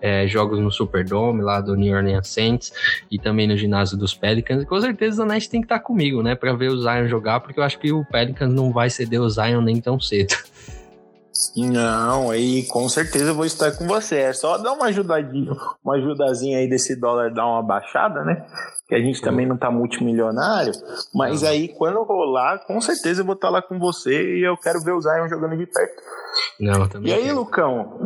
é, 0.00 0.26
jogos 0.26 0.58
no 0.58 0.70
Superdome 0.70 1.42
lá 1.42 1.60
do 1.60 1.74
New 1.74 1.96
Orleans 1.96 2.28
Saints 2.28 2.72
e 3.10 3.18
também 3.18 3.46
no 3.46 3.56
ginásio 3.56 3.96
dos 3.96 4.14
Pelicans. 4.14 4.62
E 4.62 4.66
com 4.66 4.80
certeza 4.80 5.22
o 5.22 5.26
Nash 5.26 5.48
tem 5.48 5.60
que 5.60 5.66
estar 5.66 5.78
tá 5.78 5.84
comigo, 5.84 6.22
né, 6.22 6.34
para 6.34 6.52
ver 6.52 6.70
o 6.70 6.80
Zion 6.80 7.08
jogar, 7.08 7.40
porque 7.40 7.58
eu 7.58 7.64
acho 7.64 7.78
que 7.78 7.92
o 7.92 8.04
Pelicans 8.04 8.52
não 8.52 8.72
vai 8.72 8.90
ceder 8.90 9.20
o 9.20 9.28
Zion 9.28 9.60
nem 9.60 9.80
tão 9.80 9.98
cedo. 10.00 10.34
Não, 11.54 12.30
aí 12.30 12.66
com 12.66 12.88
certeza 12.88 13.30
eu 13.30 13.34
vou 13.34 13.44
estar 13.44 13.72
com 13.72 13.86
você. 13.86 14.16
É 14.16 14.32
só 14.32 14.56
dar 14.56 14.72
uma 14.72 14.86
ajudadinha, 14.86 15.52
uma 15.84 15.96
ajudazinha 15.96 16.58
aí 16.58 16.68
desse 16.68 16.98
dólar 16.98 17.32
dar 17.32 17.46
uma 17.46 17.62
baixada, 17.62 18.24
né? 18.24 18.46
Que 18.88 18.94
a 18.94 18.98
gente 18.98 19.20
também 19.20 19.46
não 19.46 19.56
tá 19.56 19.70
multimilionário. 19.70 20.72
Mas 21.14 21.44
aí 21.44 21.68
quando 21.68 22.02
rolar, 22.04 22.64
com 22.66 22.80
certeza 22.80 23.20
eu 23.20 23.26
vou 23.26 23.34
estar 23.34 23.50
lá 23.50 23.60
com 23.60 23.78
você 23.78 24.38
e 24.38 24.46
eu 24.46 24.56
quero 24.56 24.80
ver 24.80 24.92
o 24.92 25.00
Zion 25.00 25.28
jogando 25.28 25.56
de 25.56 25.66
perto. 25.66 26.02
Não, 26.60 26.88
também. 26.88 27.12
E 27.12 27.14
aí. 27.14 27.32
Lucão, 27.32 27.98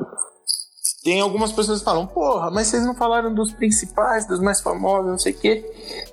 tem 1.03 1.20
algumas 1.20 1.51
pessoas 1.51 1.78
que 1.78 1.84
falam, 1.84 2.07
porra, 2.07 2.51
mas 2.51 2.66
vocês 2.66 2.84
não 2.84 2.94
falaram 2.94 3.34
dos 3.34 3.53
principais, 3.53 4.26
dos 4.26 4.40
mais 4.40 4.61
famosos, 4.61 5.11
não 5.11 5.18
sei 5.18 5.32
o 5.32 5.38
quê. 5.38 5.64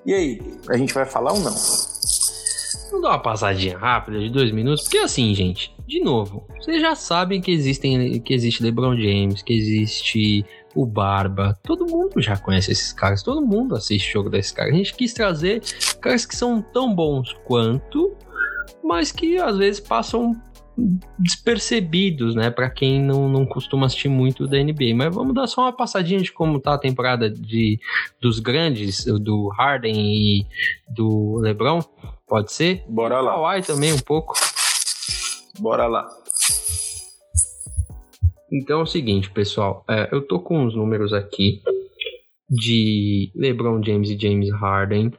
E 0.05 0.13
aí, 0.13 0.41
a 0.69 0.77
gente 0.77 0.93
vai 0.93 1.05
falar 1.05 1.33
ou 1.33 1.39
não? 1.39 1.53
Vamos 2.89 3.01
dar 3.01 3.09
uma 3.09 3.19
passadinha 3.19 3.77
rápida 3.77 4.17
de 4.17 4.29
dois 4.29 4.49
minutos, 4.51 4.83
porque 4.83 4.99
assim, 4.99 5.35
gente, 5.35 5.75
de 5.85 5.99
novo, 5.99 6.47
vocês 6.57 6.81
já 6.81 6.95
sabem 6.95 7.41
que 7.41 7.51
existem, 7.51 8.19
que 8.21 8.33
existe 8.33 8.63
LeBron 8.63 8.95
James, 8.95 9.41
que 9.41 9.53
existe 9.53 10.45
o 10.73 10.85
Barba, 10.85 11.59
todo 11.63 11.85
mundo 11.85 12.21
já 12.21 12.37
conhece 12.37 12.71
esses 12.71 12.93
caras, 12.93 13.21
todo 13.21 13.45
mundo 13.45 13.75
assiste 13.75 14.13
jogo 14.13 14.29
desses 14.29 14.53
caras. 14.53 14.73
A 14.73 14.77
gente 14.77 14.93
quis 14.93 15.13
trazer 15.13 15.61
caras 15.99 16.25
que 16.25 16.35
são 16.35 16.61
tão 16.61 16.95
bons 16.95 17.35
quanto, 17.45 18.15
mas 18.81 19.11
que 19.11 19.37
às 19.37 19.57
vezes 19.57 19.81
passam 19.81 20.33
despercebidos, 21.17 22.35
né, 22.35 22.51
para 22.51 22.69
quem 22.69 23.01
não, 23.01 23.27
não 23.27 23.45
costuma 23.45 23.87
assistir 23.87 24.09
muito 24.09 24.47
da 24.47 24.57
NBA. 24.57 24.95
Mas 24.95 25.13
vamos 25.13 25.33
dar 25.33 25.47
só 25.47 25.61
uma 25.61 25.73
passadinha 25.73 26.21
de 26.21 26.31
como 26.31 26.59
tá 26.59 26.75
a 26.75 26.79
temporada 26.79 27.29
de, 27.29 27.79
dos 28.21 28.39
grandes, 28.39 29.05
do 29.05 29.47
Harden 29.49 29.95
e 29.95 30.45
do 30.87 31.37
LeBron. 31.39 31.81
Pode 32.27 32.51
ser? 32.51 32.83
Bora 32.87 33.19
lá. 33.21 33.33
Kawhi 33.33 33.63
também 33.63 33.93
um 33.93 33.99
pouco. 33.99 34.35
Bora 35.59 35.87
lá. 35.87 36.07
Então 38.51 38.79
é 38.79 38.83
o 38.83 38.87
seguinte, 38.87 39.29
pessoal. 39.31 39.83
É, 39.89 40.09
eu 40.11 40.21
tô 40.21 40.39
com 40.39 40.65
os 40.65 40.75
números 40.75 41.13
aqui 41.13 41.61
de 42.49 43.31
LeBron 43.35 43.83
James 43.83 44.09
e 44.09 44.17
James 44.17 44.49
Harden. 44.51 45.11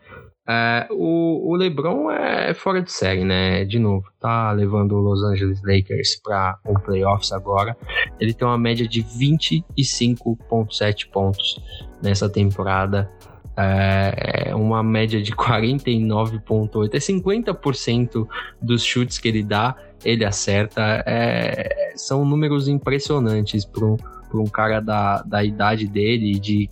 É, 0.51 0.87
o, 0.91 1.51
o, 1.51 1.57
LeBron 1.57 2.11
é 2.11 2.55
fora 2.55 2.81
de 2.81 2.91
série, 2.91 3.23
né? 3.23 3.67
De 3.67 3.79
novo, 3.79 4.07
tá 4.19 4.51
levando 4.51 4.93
o 4.93 4.99
Los 4.99 5.23
Angeles 5.23 5.61
Lakers 5.63 6.19
para 6.25 6.59
um 6.67 6.73
playoffs 6.73 7.33
agora. 7.33 7.77
Ele 8.19 8.33
tem 8.33 8.49
uma 8.49 8.57
média 8.57 8.89
de 8.89 9.05
25,7 9.05 11.11
pontos 11.11 11.61
nessa 12.03 12.31
temporada. 12.31 13.11
É 13.55 14.55
uma 14.55 14.83
média 14.83 15.21
de 15.21 15.33
49,8. 15.33 16.95
É 16.95 16.99
50% 16.99 18.27
dos 18.63 18.83
chutes 18.83 19.19
que 19.19 19.29
ele 19.29 19.43
dá, 19.43 19.77
ele 20.03 20.25
acerta. 20.25 21.05
É, 21.05 21.93
são 21.95 22.25
números 22.25 22.69
impressionantes 22.69 23.67
para 23.67 23.85
um, 23.85 23.99
um 24.33 24.47
cara 24.47 24.81
da, 24.81 25.21
da 25.23 25.45
idade 25.45 25.87
dele, 25.87 26.39
de 26.39 26.71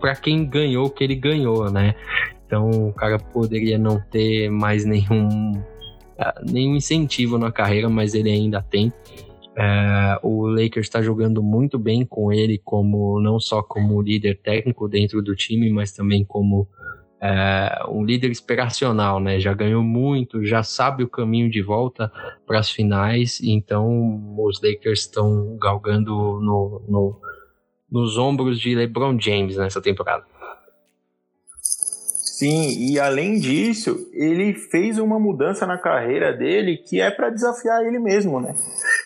para 0.00 0.16
quem 0.16 0.46
ganhou 0.46 0.86
o 0.86 0.90
que 0.90 1.04
ele 1.04 1.14
ganhou, 1.14 1.70
né? 1.70 1.94
Então 2.52 2.68
o 2.68 2.92
cara 2.92 3.18
poderia 3.18 3.78
não 3.78 3.98
ter 3.98 4.50
mais 4.50 4.84
nenhum, 4.84 5.52
uh, 5.52 6.52
nenhum 6.52 6.76
incentivo 6.76 7.38
na 7.38 7.50
carreira, 7.50 7.88
mas 7.88 8.12
ele 8.12 8.30
ainda 8.30 8.60
tem. 8.60 8.92
Uh, 9.56 10.20
o 10.22 10.46
Lakers 10.48 10.86
está 10.86 11.00
jogando 11.00 11.42
muito 11.42 11.78
bem 11.78 12.04
com 12.04 12.30
ele, 12.30 12.60
como 12.62 13.18
não 13.20 13.40
só 13.40 13.62
como 13.62 14.02
líder 14.02 14.38
técnico 14.42 14.86
dentro 14.86 15.22
do 15.22 15.34
time, 15.34 15.70
mas 15.70 15.92
também 15.92 16.26
como 16.26 16.68
uh, 17.22 17.90
um 17.90 18.04
líder 18.04 18.30
inspiracional, 18.30 19.18
né? 19.18 19.40
Já 19.40 19.54
ganhou 19.54 19.82
muito, 19.82 20.44
já 20.44 20.62
sabe 20.62 21.02
o 21.04 21.08
caminho 21.08 21.50
de 21.50 21.62
volta 21.62 22.12
para 22.46 22.58
as 22.58 22.68
finais, 22.68 23.40
então 23.42 24.36
os 24.36 24.60
Lakers 24.62 25.00
estão 25.00 25.56
galgando 25.58 26.12
no, 26.12 26.82
no, 26.86 27.20
nos 27.90 28.18
ombros 28.18 28.60
de 28.60 28.74
LeBron 28.74 29.18
James 29.18 29.56
nessa 29.56 29.80
temporada. 29.80 30.31
Sim, 32.42 32.90
e 32.90 32.98
além 32.98 33.38
disso, 33.38 34.10
ele 34.12 34.52
fez 34.52 34.98
uma 34.98 35.16
mudança 35.16 35.64
na 35.64 35.78
carreira 35.78 36.32
dele 36.32 36.76
que 36.76 37.00
é 37.00 37.08
para 37.08 37.30
desafiar 37.30 37.86
ele 37.86 38.00
mesmo, 38.00 38.40
né? 38.40 38.52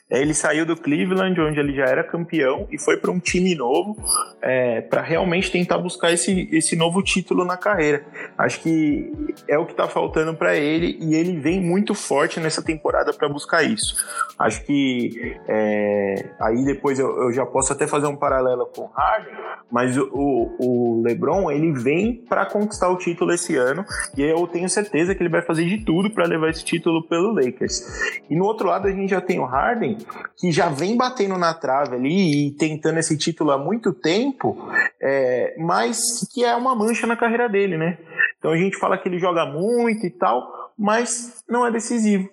Ele 0.09 0.35
saiu 0.35 0.65
do 0.65 0.77
Cleveland, 0.77 1.41
onde 1.41 1.59
ele 1.59 1.75
já 1.75 1.85
era 1.85 2.05
campeão, 2.05 2.69
e 2.71 2.79
foi 2.79 2.97
para 2.97 3.11
um 3.11 3.19
time 3.19 3.57
novo 3.57 3.97
é, 4.41 4.81
para 4.81 5.03
realmente 5.03 5.51
tentar 5.51 5.79
buscar 5.79 6.13
esse, 6.13 6.49
esse 6.53 6.77
novo 6.77 7.03
título 7.03 7.45
na 7.45 7.57
carreira. 7.57 8.05
Acho 8.39 8.61
que 8.61 9.13
é 9.49 9.59
o 9.59 9.67
que 9.67 9.73
está 9.73 9.89
faltando 9.89 10.33
para 10.35 10.57
ele 10.57 10.97
e 11.01 11.17
ele 11.17 11.37
vem 11.41 11.61
muito 11.61 11.93
forte 11.93 12.39
nessa 12.39 12.63
temporada 12.63 13.13
para 13.13 13.29
buscar 13.29 13.65
isso. 13.65 13.97
Acho 14.39 14.65
que 14.65 15.37
é, 15.49 16.31
aí 16.41 16.65
depois 16.65 17.01
eu, 17.01 17.25
eu, 17.25 17.33
já 17.33 17.45
posso 17.45 17.73
até 17.73 17.87
fazer 17.87 18.07
um 18.07 18.17
paralelo 18.17 18.67
com 18.67 18.83
o 18.83 18.91
Harden, 18.95 19.35
mas 19.71 19.97
o, 19.99 20.09
o 20.13 21.03
LeBron 21.05 21.51
ele 21.51 21.73
vem 21.73 22.15
para 22.29 22.47
conquistar 22.47 22.89
o 22.91 22.97
título 22.97 23.33
esse 23.33 23.57
ano 23.57 23.85
e 24.17 24.23
eu 24.23 24.47
tenho 24.47 24.69
certeza 24.69 25.15
que 25.15 25.23
ele 25.23 25.31
vai 25.31 25.43
fazer 25.43 25.65
de 25.65 25.79
tudo 25.85 26.11
para 26.11 26.27
levar 26.27 26.51
esse 26.51 26.65
título 26.65 27.03
pelo 27.03 27.33
Lakers. 27.33 27.83
E 28.31 28.37
no 28.37 28.45
outro 28.45 28.69
lado 28.69 28.87
a 28.87 28.93
gente 28.93 29.11
já 29.11 29.21
tem 29.21 29.41
o 29.41 29.45
Harden 29.45 29.96
que 30.37 30.53
já 30.53 30.69
vem 30.69 30.97
batendo 30.97 31.37
na 31.37 31.55
trave 31.55 31.97
ali 31.97 32.49
e 32.49 32.51
tentando 32.53 32.99
esse 32.99 33.17
título 33.17 33.51
há 33.51 33.59
muito 33.59 33.93
tempo, 33.93 34.57
é, 35.01 35.55
mas 35.59 35.99
que 36.33 36.45
é 36.45 36.55
uma 36.55 36.75
mancha 36.75 37.07
na 37.07 37.17
carreira 37.17 37.49
dele, 37.49 37.77
né? 37.77 37.99
Então 38.39 38.53
a 38.53 38.57
gente 38.57 38.77
fala 38.79 38.99
que 38.99 39.09
ele 39.09 39.19
joga 39.19 39.47
muito 39.47 40.07
e 40.07 40.11
tal, 40.11 40.73
mas 40.79 41.43
não 41.49 41.67
é 41.67 41.71
decisivo. 41.71 42.29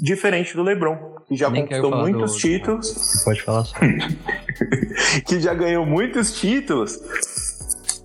Diferente 0.00 0.54
do 0.54 0.62
LeBron, 0.62 0.96
que 1.26 1.34
já 1.34 1.50
Nem 1.50 1.62
conquistou 1.62 1.90
muitos 1.96 2.32
do... 2.32 2.38
títulos. 2.38 3.22
Pode 3.24 3.42
falar 3.42 3.64
só. 3.64 3.76
que 5.26 5.40
já 5.40 5.52
ganhou 5.54 5.84
muitos 5.84 6.32
títulos 6.38 7.00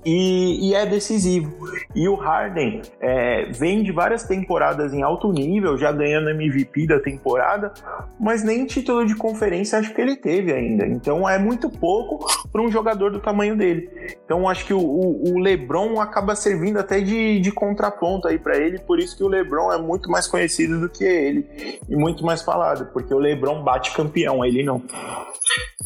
e, 0.06 0.70
e, 0.70 0.74
é 0.74 0.86
decisivo. 0.86 1.54
E 1.96 2.08
o 2.08 2.16
Harden 2.16 2.82
é, 3.00 3.46
vem 3.52 3.84
de 3.84 3.92
várias 3.92 4.24
temporadas 4.24 4.94
em 4.94 5.02
alto 5.02 5.32
nível, 5.32 5.78
já 5.78 5.92
ganhando 5.92 6.30
MVP 6.30 6.88
da 6.88 7.00
temporada, 7.00 7.74
mas 8.20 8.44
nem 8.44 8.66
título 8.66 9.06
de 9.06 9.16
conferência 9.16 9.80
acho 9.80 9.94
que 9.94 10.02
ele 10.02 10.16
teve 10.16 10.52
ainda. 10.52 10.86
Então 10.86 11.28
é 11.28 11.38
muito 11.38 11.70
pouco 11.70 12.26
para 12.52 12.62
um 12.62 12.72
jogador 12.72 13.12
do 13.12 13.20
tamanho 13.20 13.56
dele. 13.56 13.90
Então 14.26 14.48
acho 14.48 14.66
que 14.66 14.74
o, 14.74 14.80
o, 14.80 15.40
LeBron 15.40 16.00
acaba 16.00 16.36
servindo 16.36 16.78
até 16.78 17.00
de, 17.00 17.40
de 17.40 17.52
contraponto 17.52 18.28
aí 18.28 18.38
para 18.38 18.58
ele, 18.58 18.80
por 18.80 19.00
isso 19.00 19.18
que 19.18 19.24
o 19.24 19.28
LeBron 19.28 19.72
é 19.72 19.78
muito 19.78 20.10
mais 20.10 20.28
conhecido 20.28 20.80
do 20.80 20.90
que 20.90 21.04
ele 21.04 21.80
e 21.90 21.96
muito 21.96 22.24
mais 22.24 22.42
falado, 22.42 22.92
porque 22.94 23.14
o 23.14 23.20
LeBron 23.20 23.64
bate 23.64 23.94
campeão, 23.94 24.44
ele 24.44 24.64
não. 24.64 24.82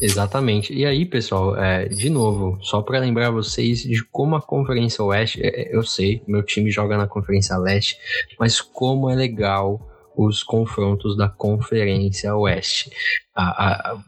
Exatamente. 0.00 0.72
E 0.72 0.86
aí, 0.86 1.04
pessoal, 1.04 1.56
é, 1.56 1.86
de 1.86 2.08
novo, 2.08 2.58
só 2.62 2.82
para 2.82 2.98
lembrar 3.00 3.30
vocês 3.30 3.80
de 3.80 4.04
como 4.10 4.36
a 4.36 4.42
Conferência 4.42 5.04
Oeste, 5.04 5.40
é, 5.42 5.48
é, 5.48 5.76
eu 5.76 5.82
sei, 5.82 6.22
meu 6.26 6.42
time 6.42 6.70
joga 6.70 6.96
na 6.96 7.06
Conferência 7.06 7.56
Leste, 7.56 7.96
mas 8.38 8.60
como 8.60 9.10
é 9.10 9.14
legal 9.14 9.80
os 10.16 10.42
confrontos 10.42 11.16
da 11.16 11.28
Conferência 11.28 12.34
Oeste. 12.34 12.90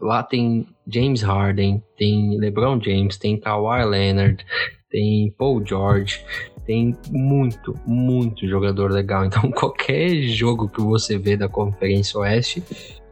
lá 0.00 0.24
tem 0.24 0.66
James 0.86 1.22
Harden, 1.22 1.82
tem 1.96 2.36
LeBron 2.36 2.80
James, 2.82 3.16
tem 3.16 3.38
Kawhi 3.38 3.84
Leonard, 3.84 4.44
tem 4.90 5.32
Paul 5.38 5.64
George, 5.64 6.24
tem 6.66 6.96
muito, 7.10 7.78
muito 7.86 8.46
jogador 8.48 8.90
legal. 8.90 9.24
Então, 9.24 9.50
qualquer 9.52 10.22
jogo 10.22 10.68
que 10.68 10.80
você 10.80 11.16
vê 11.16 11.36
da 11.36 11.48
Conferência 11.48 12.18
Oeste, 12.18 12.62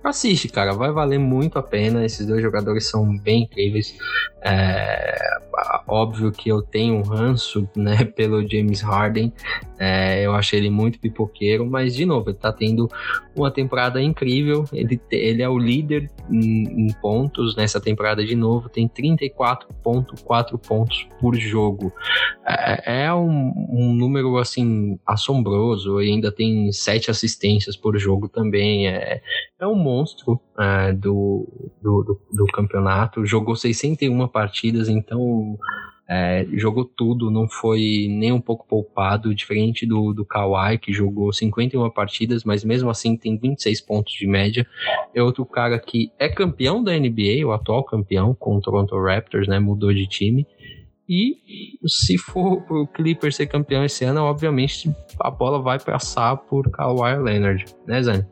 assiste, 0.02 0.48
cara, 0.48 0.72
vai 0.72 0.90
valer 0.90 1.18
muito 1.18 1.58
a 1.58 1.62
pena. 1.62 2.04
Esses 2.04 2.26
dois 2.26 2.42
jogadores 2.42 2.88
são 2.88 3.16
bem 3.18 3.42
incríveis. 3.42 3.96
É, 4.42 5.18
óbvio 5.86 6.30
que 6.30 6.48
eu 6.48 6.62
tenho 6.62 6.96
um 6.96 7.02
ranço, 7.02 7.68
né, 7.76 8.04
pelo 8.16 8.46
James 8.48 8.80
Harden. 8.80 9.32
É, 9.78 10.24
eu 10.24 10.34
achei 10.34 10.58
ele 10.58 10.70
muito 10.70 10.98
pipoqueiro, 10.98 11.64
mas 11.66 11.94
de 11.94 12.04
novo, 12.04 12.30
ele 12.30 12.38
tá 12.38 12.52
tendo 12.52 12.88
uma 13.36 13.50
temporada 13.50 14.02
incrível. 14.02 14.64
Ele, 14.72 15.00
ele 15.10 15.42
é 15.42 15.48
o 15.48 15.58
líder 15.58 16.10
em, 16.30 16.86
em 16.86 16.92
pontos 17.00 17.56
nessa 17.56 17.80
temporada 17.80 18.24
de 18.24 18.34
novo, 18.34 18.68
tem 18.68 18.88
34,4 18.88 20.58
pontos 20.58 21.08
por 21.20 21.34
jogo. 21.36 21.92
É, 22.46 23.04
é 23.04 23.14
um, 23.14 23.52
um, 23.70 23.94
número 23.94 24.36
assim 24.38 24.98
assombroso 25.06 26.00
e 26.00 26.10
ainda 26.10 26.32
tem 26.32 26.70
sete 26.72 27.10
assistências 27.10 27.76
por 27.76 27.96
jogo 27.98 28.28
também. 28.28 28.88
É, 28.88 29.20
é 29.60 29.66
um 29.66 29.74
monstro 29.88 30.38
é, 30.58 30.92
do, 30.92 31.48
do, 31.82 32.02
do, 32.02 32.20
do 32.30 32.46
campeonato. 32.46 33.24
Jogou 33.24 33.56
61 33.56 34.28
partidas, 34.28 34.88
então 34.88 35.58
é, 36.06 36.46
jogou 36.52 36.84
tudo, 36.84 37.30
não 37.30 37.48
foi 37.48 38.06
nem 38.10 38.32
um 38.32 38.40
pouco 38.40 38.66
poupado, 38.66 39.34
diferente 39.34 39.86
do, 39.86 40.12
do 40.12 40.24
Kawhi, 40.24 40.78
que 40.78 40.92
jogou 40.92 41.32
51 41.32 41.90
partidas, 41.90 42.44
mas 42.44 42.64
mesmo 42.64 42.90
assim 42.90 43.16
tem 43.16 43.38
26 43.38 43.80
pontos 43.80 44.12
de 44.12 44.26
média. 44.26 44.66
É 45.14 45.22
outro 45.22 45.46
cara 45.46 45.78
que 45.78 46.12
é 46.18 46.28
campeão 46.28 46.84
da 46.84 46.92
NBA, 46.92 47.46
o 47.46 47.52
atual 47.52 47.82
campeão, 47.84 48.34
com 48.34 48.56
o 48.56 48.60
Toronto 48.60 48.94
Raptors, 49.02 49.48
né? 49.48 49.58
Mudou 49.58 49.92
de 49.92 50.06
time. 50.06 50.46
E 51.08 51.38
se 51.86 52.18
for 52.18 52.62
o 52.70 52.86
Clippers 52.86 53.36
ser 53.36 53.46
campeão 53.46 53.82
esse 53.82 54.04
ano, 54.04 54.20
obviamente 54.22 54.94
a 55.18 55.30
bola 55.30 55.58
vai 55.58 55.78
passar 55.78 56.36
por 56.36 56.70
Kawhi 56.70 57.16
Leonard, 57.16 57.64
né, 57.86 58.02
Zane? 58.02 58.26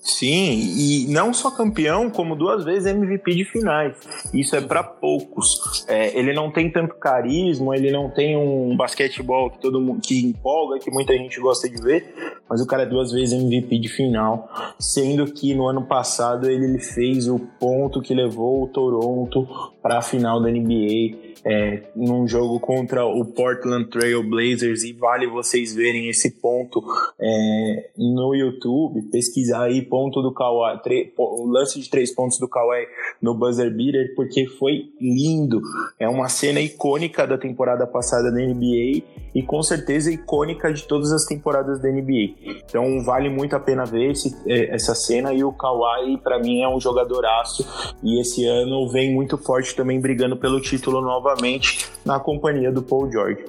Sim, 0.00 0.58
e 0.76 1.06
não 1.08 1.32
só 1.32 1.50
campeão, 1.50 2.08
como 2.08 2.34
duas 2.34 2.64
vezes 2.64 2.86
MVP 2.86 3.34
de 3.34 3.44
finais. 3.44 3.96
Isso 4.32 4.56
é 4.56 4.60
para 4.60 4.82
poucos. 4.82 5.84
É, 5.86 6.18
ele 6.18 6.32
não 6.32 6.50
tem 6.50 6.70
tanto 6.70 6.94
carisma, 6.94 7.76
ele 7.76 7.92
não 7.92 8.08
tem 8.08 8.34
um 8.36 8.74
basquetebol 8.76 9.50
que 9.50 9.60
todo 9.60 9.80
mundo 9.80 10.00
que 10.02 10.24
empolga, 10.24 10.78
que 10.78 10.90
muita 10.90 11.12
gente 11.12 11.38
gosta 11.38 11.68
de 11.68 11.82
ver, 11.82 12.14
mas 12.48 12.62
o 12.62 12.66
cara 12.66 12.84
é 12.84 12.86
duas 12.86 13.12
vezes 13.12 13.38
MVP 13.38 13.78
de 13.78 13.88
final, 13.88 14.48
sendo 14.78 15.26
que 15.26 15.54
no 15.54 15.66
ano 15.66 15.82
passado 15.82 16.50
ele 16.50 16.78
fez 16.78 17.28
o 17.28 17.38
ponto 17.38 18.00
que 18.00 18.14
levou 18.14 18.64
o 18.64 18.68
Toronto 18.68 19.46
para 19.82 19.98
a 19.98 20.02
final 20.02 20.40
da 20.40 20.50
NBA 20.50 21.29
é, 21.44 21.82
num 21.96 22.26
jogo 22.26 22.60
contra 22.60 23.04
o 23.04 23.24
Portland 23.24 23.88
Trail 23.88 24.22
Blazers 24.22 24.82
e 24.82 24.92
vale 24.92 25.26
vocês 25.26 25.74
verem 25.74 26.08
esse 26.08 26.30
ponto 26.40 26.82
é, 27.20 27.90
no 27.96 28.34
YouTube, 28.34 29.02
pesquisar 29.10 29.64
aí 29.64 29.82
ponto 29.82 30.22
do 30.22 30.32
Kawhi, 30.32 30.80
o 31.16 31.46
lance 31.46 31.80
de 31.80 31.88
três 31.88 32.14
pontos 32.14 32.38
do 32.38 32.48
Kawhi 32.48 32.86
no 33.20 33.34
buzzer 33.34 33.74
beater, 33.74 34.14
porque 34.14 34.46
foi 34.46 34.90
lindo. 35.00 35.60
É 35.98 36.08
uma 36.08 36.28
cena 36.28 36.60
icônica 36.60 37.26
da 37.26 37.38
temporada 37.38 37.86
passada 37.86 38.30
da 38.30 38.40
NBA 38.40 39.02
e 39.34 39.42
com 39.42 39.62
certeza 39.62 40.10
icônica 40.10 40.72
de 40.72 40.84
todas 40.84 41.12
as 41.12 41.24
temporadas 41.24 41.80
da 41.80 41.88
NBA. 41.88 42.34
Então 42.64 43.02
vale 43.04 43.28
muito 43.28 43.54
a 43.54 43.60
pena 43.60 43.84
ver 43.84 44.10
esse, 44.10 44.36
é, 44.46 44.74
essa 44.74 44.94
cena 44.94 45.32
e 45.32 45.44
o 45.44 45.52
Kawhi 45.52 46.18
para 46.18 46.38
mim 46.38 46.62
é 46.62 46.68
um 46.68 46.80
jogadoraço 46.80 47.66
e 48.02 48.20
esse 48.20 48.44
ano 48.46 48.88
vem 48.90 49.14
muito 49.14 49.38
forte 49.38 49.74
também 49.74 50.00
brigando 50.00 50.36
pelo 50.36 50.60
título 50.60 51.00
novamente 51.00 51.90
na 52.04 52.18
companhia 52.18 52.72
do 52.72 52.82
Paul 52.82 53.10
George. 53.10 53.44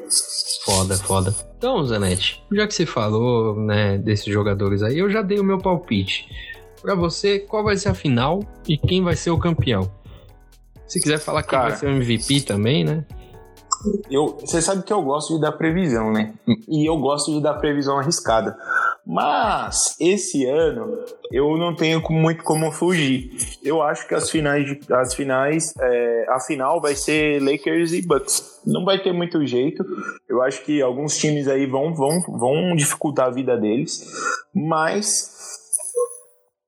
Foda, 0.66 0.96
foda. 0.96 1.36
Então, 1.58 1.84
Zanetti, 1.84 2.44
já 2.52 2.68
que 2.68 2.74
você 2.74 2.86
falou, 2.86 3.56
né, 3.56 3.98
desses 3.98 4.32
jogadores 4.32 4.84
aí, 4.84 5.00
eu 5.00 5.10
já 5.10 5.22
dei 5.22 5.40
o 5.40 5.44
meu 5.44 5.58
palpite. 5.58 6.28
Para 6.82 6.96
você, 6.96 7.40
qual 7.40 7.64
vai 7.64 7.78
ser 7.78 7.90
a 7.90 7.94
final 7.94 8.40
e 8.68 8.78
quem 8.78 9.04
vai 9.04 9.16
ser 9.16 9.32
o 9.32 9.38
campeão? 9.38 9.92
Se 10.88 11.00
quiser 11.00 11.20
falar 11.20 11.44
quem 11.44 11.52
Cara, 11.52 11.70
vai 11.70 11.78
ser 11.78 11.86
o 11.88 11.90
MVP 11.90 12.42
também, 12.42 12.84
né? 12.84 13.06
Eu, 14.10 14.38
você 14.40 14.62
sabe 14.62 14.84
que 14.84 14.94
eu 14.94 15.02
gosto 15.02 15.36
de 15.36 15.42
dar 15.42 15.54
previsão, 15.54 16.12
né? 16.12 16.34
E 16.68 16.88
eu 16.88 16.98
gosto 16.98 17.32
de 17.32 17.42
dar 17.42 17.56
previsão 17.56 17.98
arriscada. 17.98 18.58
Mas 19.06 19.96
esse 20.00 20.46
ano 20.46 21.00
eu 21.32 21.58
não 21.58 21.76
tenho 21.76 22.02
muito 22.10 22.44
como 22.44 22.72
fugir. 22.72 23.32
Eu 23.64 23.82
acho 23.82 24.08
que 24.08 24.14
as 24.14 24.30
finais, 24.30 24.78
as 24.92 25.14
finais, 25.14 25.74
é, 25.80 26.26
a 26.30 26.40
final 26.40 26.80
vai 26.80 26.96
ser 26.96 27.42
Lakers 27.42 27.94
e 27.94 28.02
Bucks. 28.02 28.62
Não 28.66 28.86
vai 28.86 29.02
ter 29.02 29.14
muito 29.14 29.46
jeito. 29.46 29.84
Eu 30.30 30.42
acho 30.42 30.64
que 30.64 30.82
alguns 30.82 31.18
times 31.18 31.48
aí 31.48 31.66
vão, 31.66 31.94
vão, 31.94 32.22
vão 32.28 32.76
dificultar 32.76 33.28
a 33.28 33.32
vida 33.32 33.58
deles. 33.58 34.06
Mas 34.54 35.32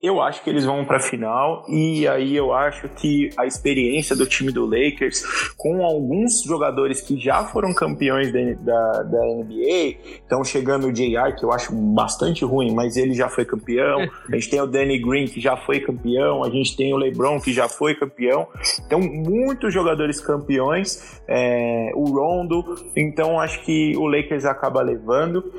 eu 0.04 0.22
acho 0.22 0.43
que 0.43 0.49
eles 0.49 0.66
vão 0.66 0.84
para 0.84 0.97
a 0.97 0.99
final 0.99 1.66
e 1.70 2.06
aí 2.06 2.36
eu 2.36 2.51
acho 2.51 2.89
que 2.89 3.30
a 3.38 3.45
experiência 3.45 4.14
do 4.14 4.26
time 4.26 4.51
do 4.51 4.66
Lakers, 4.66 5.24
com 5.56 5.82
alguns 5.82 6.43
jogadores 6.43 6.99
que 6.99 7.18
já 7.18 7.45
foram 7.45 7.74
campeões 7.74 8.30
da, 8.34 8.41
da, 8.60 9.04
da 9.04 9.20
NBA, 9.20 9.95
estão 10.22 10.43
chegando 10.43 10.88
o 10.88 10.91
JR, 10.91 11.34
que 11.38 11.45
eu 11.45 11.54
acho 11.54 11.74
bastante 11.74 12.43
ruim, 12.43 12.74
mas 12.74 12.97
ele 12.97 13.14
já 13.14 13.30
foi 13.30 13.45
campeão. 13.45 14.01
A 14.30 14.36
gente 14.36 14.49
tem 14.49 14.60
o 14.60 14.68
Danny 14.68 14.99
Green, 14.99 15.26
que 15.26 15.39
já 15.39 15.56
foi 15.56 15.80
campeão. 15.80 16.43
A 16.43 16.49
gente 16.49 16.76
tem 16.76 16.93
o 16.93 16.97
LeBron, 16.97 17.39
que 17.39 17.54
já 17.54 17.70
foi 17.70 17.95
campeão. 17.95 18.47
Então, 18.86 18.99
muitos 18.99 19.74
jogadores 19.74 20.20
campeões. 20.20 21.22
É, 21.28 21.91
o 21.95 22.06
Rondo. 22.06 22.64
Então, 22.95 23.39
acho 23.39 23.64
que 23.64 23.95
o 23.95 24.08
Lakers 24.08 24.45
acaba 24.45 24.82
levando. 24.82 25.54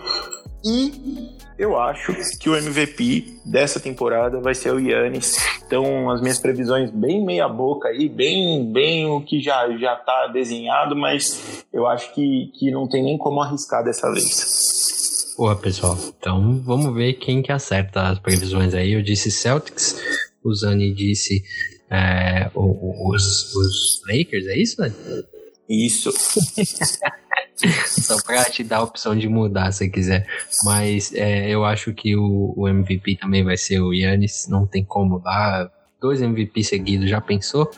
E 0.65 1.35
eu 1.59 1.79
acho 1.79 2.13
que 2.39 2.49
o 2.49 2.57
MVP 2.57 3.41
dessa 3.45 3.79
temporada 3.79 4.41
vai 4.41 4.55
ser 4.55 4.73
o 4.73 4.79
Yannis. 4.79 5.37
Então, 5.67 6.11
as 6.11 6.21
minhas 6.21 6.39
previsões 6.39 6.91
bem 6.91 7.25
meia 7.25 7.49
boca 7.49 7.89
aí, 7.89 8.09
bem, 8.09 8.71
bem 8.73 9.07
o 9.07 9.21
que 9.21 9.41
já 9.41 9.71
já 9.79 9.97
tá 9.97 10.27
desenhado, 10.29 10.97
mas 10.97 11.65
eu 11.73 11.87
acho 11.87 12.13
que, 12.13 12.51
que 12.59 12.71
não 12.71 12.89
tem 12.89 13.03
nem 13.03 13.17
como 13.17 13.41
arriscar 13.41 13.85
dessa 13.85 14.13
vez. 14.13 15.35
Boa, 15.37 15.57
pessoal. 15.57 15.97
Então, 16.19 16.61
vamos 16.65 16.95
ver 16.95 17.15
quem 17.15 17.43
que 17.43 17.51
acerta 17.51 18.03
as 18.03 18.19
previsões 18.19 18.75
aí. 18.75 18.93
Eu 18.93 19.03
disse 19.03 19.31
Celtics, 19.31 20.01
o 20.45 20.55
Zani 20.55 20.93
disse 20.93 21.43
é, 21.91 22.51
os, 22.55 23.55
os 23.55 24.03
Lakers, 24.09 24.47
é 24.47 24.57
isso, 24.57 24.81
né? 24.81 24.93
Isso. 25.69 26.13
Só 27.57 28.21
pra 28.23 28.45
te 28.45 28.65
dar 28.65 28.79
a 28.79 28.83
opção 28.83 29.17
de 29.17 29.29
mudar 29.29 29.73
se 29.73 29.89
quiser. 29.89 30.27
Mas 30.65 31.13
é, 31.15 31.49
eu 31.49 31.65
acho 31.65 31.93
que 31.93 32.17
o, 32.17 32.53
o, 32.57 32.69
MVP 32.69 33.17
também 33.17 33.45
vai 33.45 33.57
ser 33.57 33.81
o 33.81 33.93
Yannis. 33.93 34.49
Não 34.49 34.67
tem 34.67 34.85
como 34.85 35.21
lá. 35.25 35.71
Dois 36.01 36.21
MVP 36.21 36.63
seguidos, 36.65 37.09
já 37.09 37.21
pensou? 37.21 37.71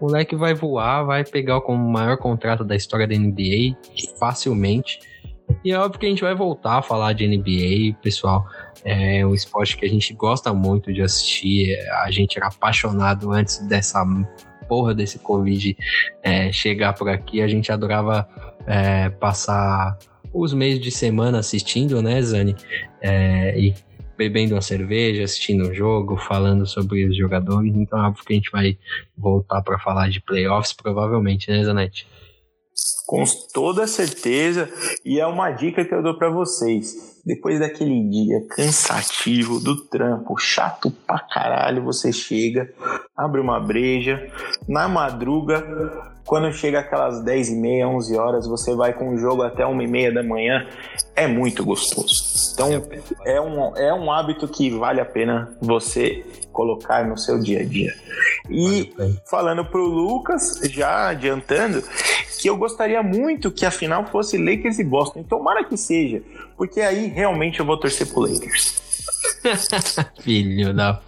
O 0.00 0.06
moleque 0.06 0.34
vai 0.34 0.54
voar, 0.54 1.04
vai 1.04 1.24
pegar 1.24 1.58
o 1.58 1.76
maior 1.76 2.16
contrato 2.16 2.64
da 2.64 2.74
história 2.74 3.06
da 3.06 3.14
NBA 3.14 3.76
facilmente. 4.18 4.98
E 5.64 5.72
é 5.72 5.78
óbvio 5.78 6.00
que 6.00 6.06
a 6.06 6.08
gente 6.08 6.22
vai 6.22 6.34
voltar 6.34 6.78
a 6.78 6.82
falar 6.82 7.12
de 7.12 7.26
NBA, 7.28 7.96
pessoal. 8.00 8.44
É 8.84 9.24
um 9.26 9.34
esporte 9.34 9.76
que 9.76 9.84
a 9.84 9.88
gente 9.88 10.12
gosta 10.14 10.52
muito 10.54 10.92
de 10.92 11.02
assistir. 11.02 11.76
A 12.02 12.10
gente 12.10 12.38
era 12.38 12.48
apaixonado 12.48 13.30
antes 13.30 13.58
dessa 13.68 14.04
porra 14.66 14.94
desse 14.94 15.18
Covid 15.18 15.76
é, 16.22 16.50
chegar 16.50 16.94
por 16.94 17.08
aqui. 17.08 17.42
A 17.42 17.48
gente 17.48 17.70
adorava 17.70 18.26
é, 18.66 19.08
passar 19.10 19.98
os 20.32 20.52
meses 20.52 20.80
de 20.80 20.90
semana 20.90 21.38
assistindo, 21.38 22.00
né, 22.00 22.20
Zani? 22.22 22.56
É, 23.00 23.58
e 23.58 23.74
bebendo 24.16 24.54
uma 24.54 24.60
cerveja, 24.60 25.24
assistindo 25.24 25.68
um 25.68 25.74
jogo, 25.74 26.16
falando 26.16 26.66
sobre 26.66 27.06
os 27.06 27.16
jogadores. 27.16 27.74
Então 27.74 27.98
é 27.98 28.08
óbvio 28.08 28.24
que 28.24 28.32
a 28.34 28.36
gente 28.36 28.50
vai 28.50 28.78
voltar 29.16 29.62
para 29.62 29.78
falar 29.78 30.10
de 30.10 30.20
playoffs, 30.20 30.74
provavelmente, 30.74 31.50
né, 31.50 31.64
Zanetti? 31.64 32.06
Com 33.06 33.24
toda 33.52 33.86
certeza. 33.86 34.68
E 35.04 35.18
é 35.18 35.26
uma 35.26 35.50
dica 35.50 35.84
que 35.84 35.94
eu 35.94 36.02
dou 36.02 36.18
para 36.18 36.30
vocês. 36.30 37.20
Depois 37.24 37.58
daquele 37.58 38.08
dia 38.08 38.46
cansativo 38.50 39.58
do 39.58 39.88
trampo, 39.88 40.38
chato 40.38 40.90
pra 41.06 41.18
caralho, 41.18 41.82
você 41.82 42.12
chega, 42.12 42.72
abre 43.16 43.40
uma 43.40 43.58
breja, 43.58 44.30
na 44.68 44.88
madruga, 44.88 45.62
quando 46.30 46.52
chega 46.52 46.78
aquelas 46.78 47.24
10 47.24 47.48
e 47.48 47.56
meia, 47.56 47.88
11 47.88 48.16
horas, 48.16 48.46
você 48.46 48.72
vai 48.72 48.92
com 48.92 49.12
o 49.12 49.18
jogo 49.18 49.42
até 49.42 49.66
1 49.66 49.82
e 49.82 49.86
meia 49.88 50.12
da 50.14 50.22
manhã, 50.22 50.64
é 51.16 51.26
muito 51.26 51.64
gostoso. 51.64 52.54
Então, 52.54 52.68
é 53.24 53.40
um, 53.40 53.76
é 53.76 53.92
um 53.92 54.12
hábito 54.12 54.46
que 54.46 54.70
vale 54.70 55.00
a 55.00 55.04
pena 55.04 55.52
você 55.60 56.24
colocar 56.52 57.04
no 57.04 57.18
seu 57.18 57.36
dia 57.36 57.62
a 57.62 57.64
dia. 57.64 57.92
E 58.48 58.92
falando 59.28 59.64
pro 59.64 59.84
Lucas, 59.84 60.60
já 60.70 61.08
adiantando, 61.08 61.82
que 62.40 62.48
eu 62.48 62.56
gostaria 62.56 63.02
muito 63.02 63.50
que 63.50 63.66
a 63.66 63.70
final 63.72 64.06
fosse 64.06 64.38
Lakers 64.38 64.78
e 64.78 64.84
Boston. 64.84 65.24
Tomara 65.24 65.64
que 65.64 65.76
seja, 65.76 66.22
porque 66.56 66.80
aí 66.80 67.08
realmente 67.08 67.58
eu 67.58 67.66
vou 67.66 67.76
torcer 67.76 68.06
pro 68.06 68.20
Lakers. 68.20 68.89
Filho 70.20 70.74
da. 70.74 71.00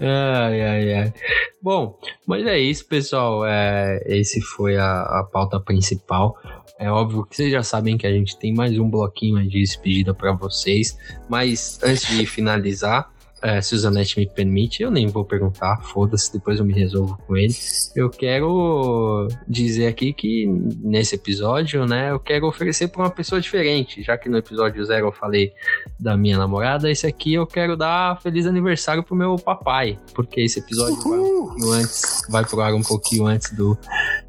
ai, 0.00 0.62
ai, 0.62 0.94
ai. 0.94 1.14
Bom, 1.62 1.98
mas 2.26 2.46
é 2.46 2.58
isso, 2.58 2.86
pessoal. 2.86 3.44
É, 3.46 4.02
esse 4.06 4.40
foi 4.40 4.76
a, 4.76 5.02
a 5.02 5.24
pauta 5.24 5.58
principal. 5.58 6.36
É 6.78 6.90
óbvio 6.90 7.24
que 7.24 7.36
vocês 7.36 7.50
já 7.50 7.62
sabem 7.62 7.96
que 7.96 8.06
a 8.06 8.12
gente 8.12 8.36
tem 8.38 8.52
mais 8.52 8.78
um 8.78 8.90
bloquinho 8.90 9.42
de 9.48 9.60
despedida 9.60 10.12
para 10.12 10.32
vocês. 10.32 10.98
Mas 11.28 11.80
antes 11.82 12.06
de 12.08 12.26
finalizar, 12.26 13.10
é, 13.44 13.60
se 13.60 13.74
o 13.74 13.78
Zanetti 13.78 14.18
me 14.18 14.26
permite, 14.26 14.82
eu 14.82 14.90
nem 14.90 15.06
vou 15.06 15.22
perguntar, 15.22 15.76
foda-se, 15.82 16.32
depois 16.32 16.58
eu 16.58 16.64
me 16.64 16.72
resolvo 16.72 17.18
com 17.26 17.36
ele. 17.36 17.54
Eu 17.94 18.08
quero 18.08 19.28
dizer 19.46 19.86
aqui 19.86 20.14
que 20.14 20.46
nesse 20.82 21.14
episódio, 21.16 21.84
né, 21.86 22.10
eu 22.10 22.18
quero 22.18 22.46
oferecer 22.46 22.88
para 22.88 23.02
uma 23.02 23.10
pessoa 23.10 23.38
diferente, 23.42 24.02
já 24.02 24.16
que 24.16 24.30
no 24.30 24.38
episódio 24.38 24.82
zero 24.82 25.08
eu 25.08 25.12
falei 25.12 25.52
da 26.00 26.16
minha 26.16 26.38
namorada, 26.38 26.90
esse 26.90 27.06
aqui 27.06 27.34
eu 27.34 27.46
quero 27.46 27.76
dar 27.76 28.18
feliz 28.22 28.46
aniversário 28.46 29.02
pro 29.02 29.14
meu 29.14 29.36
papai, 29.36 29.98
porque 30.14 30.40
esse 30.40 30.60
episódio 30.60 30.96
vai 31.02 31.18
um 31.18 31.72
antes, 31.72 32.22
vai 32.30 32.46
pro 32.46 32.62
ar 32.62 32.72
um 32.72 32.82
pouquinho 32.82 33.26
antes 33.26 33.52
do, 33.52 33.76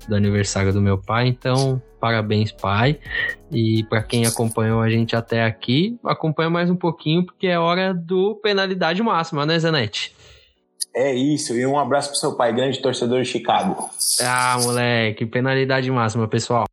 do 0.10 0.16
aniversário 0.16 0.74
do 0.74 0.82
meu 0.82 0.98
pai, 0.98 1.30
então 1.30 1.82
parabéns, 2.06 2.52
pai. 2.52 3.00
E 3.52 3.84
para 3.90 4.04
quem 4.04 4.28
acompanhou 4.28 4.80
a 4.80 4.90
gente 4.90 5.16
até 5.16 5.44
aqui, 5.44 5.98
acompanha 6.06 6.52
mais 6.52 6.70
um 6.70 6.76
pouquinho, 6.76 7.26
porque 7.26 7.48
é 7.48 7.58
hora 7.58 7.96
do 7.96 8.36
penalidade 8.36 9.02
máxima, 9.02 9.44
né, 9.44 9.58
Zanetti? 9.58 10.14
É 10.96 11.12
isso, 11.12 11.56
e 11.56 11.66
um 11.66 11.80
abraço 11.80 12.10
pro 12.10 12.18
seu 12.20 12.38
pai, 12.38 12.54
grande 12.54 12.80
torcedor 12.80 13.24
de 13.24 13.28
Chicago. 13.28 13.90
Ah, 14.22 14.56
moleque, 14.62 15.26
penalidade 15.26 15.90
máxima, 15.90 16.28
pessoal. 16.28 16.66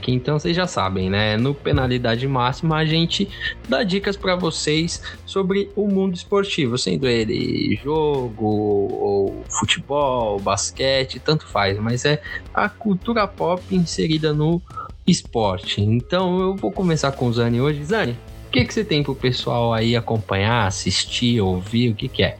Moleque. 0.00 0.12
Então 0.12 0.38
vocês 0.38 0.56
já 0.56 0.66
sabem, 0.66 1.10
né? 1.10 1.36
No 1.36 1.54
penalidade 1.54 2.26
máxima 2.26 2.76
a 2.76 2.84
gente 2.84 3.28
dá 3.68 3.84
dicas 3.84 4.16
para 4.16 4.34
vocês 4.34 5.02
sobre 5.26 5.70
o 5.76 5.86
mundo 5.86 6.14
esportivo, 6.14 6.78
sendo 6.78 7.06
ele 7.06 7.78
jogo 7.82 8.46
ou 8.46 9.44
futebol, 9.48 10.40
basquete, 10.40 11.20
tanto 11.20 11.46
faz, 11.46 11.78
mas 11.78 12.04
é 12.04 12.22
a 12.52 12.68
cultura 12.68 13.26
pop 13.28 13.62
inserida 13.70 14.32
no 14.32 14.60
esporte. 15.06 15.80
Então 15.80 16.40
eu 16.40 16.56
vou 16.56 16.72
começar 16.72 17.12
com 17.12 17.26
o 17.26 17.32
Zani 17.32 17.60
hoje. 17.60 17.84
Zani, 17.84 18.16
o 18.48 18.50
que, 18.50 18.64
que 18.64 18.74
você 18.74 18.84
tem 18.84 19.02
pro 19.02 19.14
pessoal 19.14 19.72
aí 19.72 19.94
acompanhar, 19.94 20.66
assistir, 20.66 21.40
ouvir? 21.40 21.90
O 21.90 21.94
que, 21.94 22.08
que 22.08 22.22
é? 22.22 22.36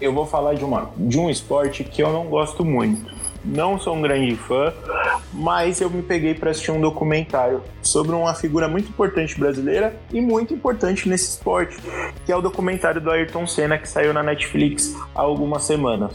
Eu 0.00 0.12
vou 0.12 0.26
falar 0.26 0.54
de, 0.54 0.64
uma, 0.64 0.90
de 0.96 1.18
um 1.18 1.30
esporte 1.30 1.84
que 1.84 2.02
eu 2.02 2.12
não 2.12 2.26
gosto 2.26 2.64
muito. 2.64 3.14
Não 3.44 3.78
sou 3.78 3.94
um 3.94 4.02
grande 4.02 4.34
fã, 4.34 4.72
mas 5.32 5.80
eu 5.80 5.90
me 5.90 6.02
peguei 6.02 6.34
para 6.34 6.50
assistir 6.50 6.70
um 6.70 6.80
documentário 6.80 7.62
sobre 7.82 8.14
uma 8.14 8.34
figura 8.34 8.68
muito 8.68 8.88
importante 8.88 9.38
brasileira 9.38 9.96
e 10.12 10.20
muito 10.20 10.54
importante 10.54 11.08
nesse 11.08 11.30
esporte, 11.30 11.76
que 12.24 12.32
é 12.32 12.36
o 12.36 12.40
documentário 12.40 13.00
do 13.00 13.10
Ayrton 13.10 13.46
Senna 13.46 13.78
que 13.78 13.88
saiu 13.88 14.12
na 14.12 14.22
Netflix 14.22 14.94
há 15.14 15.20
algumas 15.20 15.64
semanas. 15.64 16.12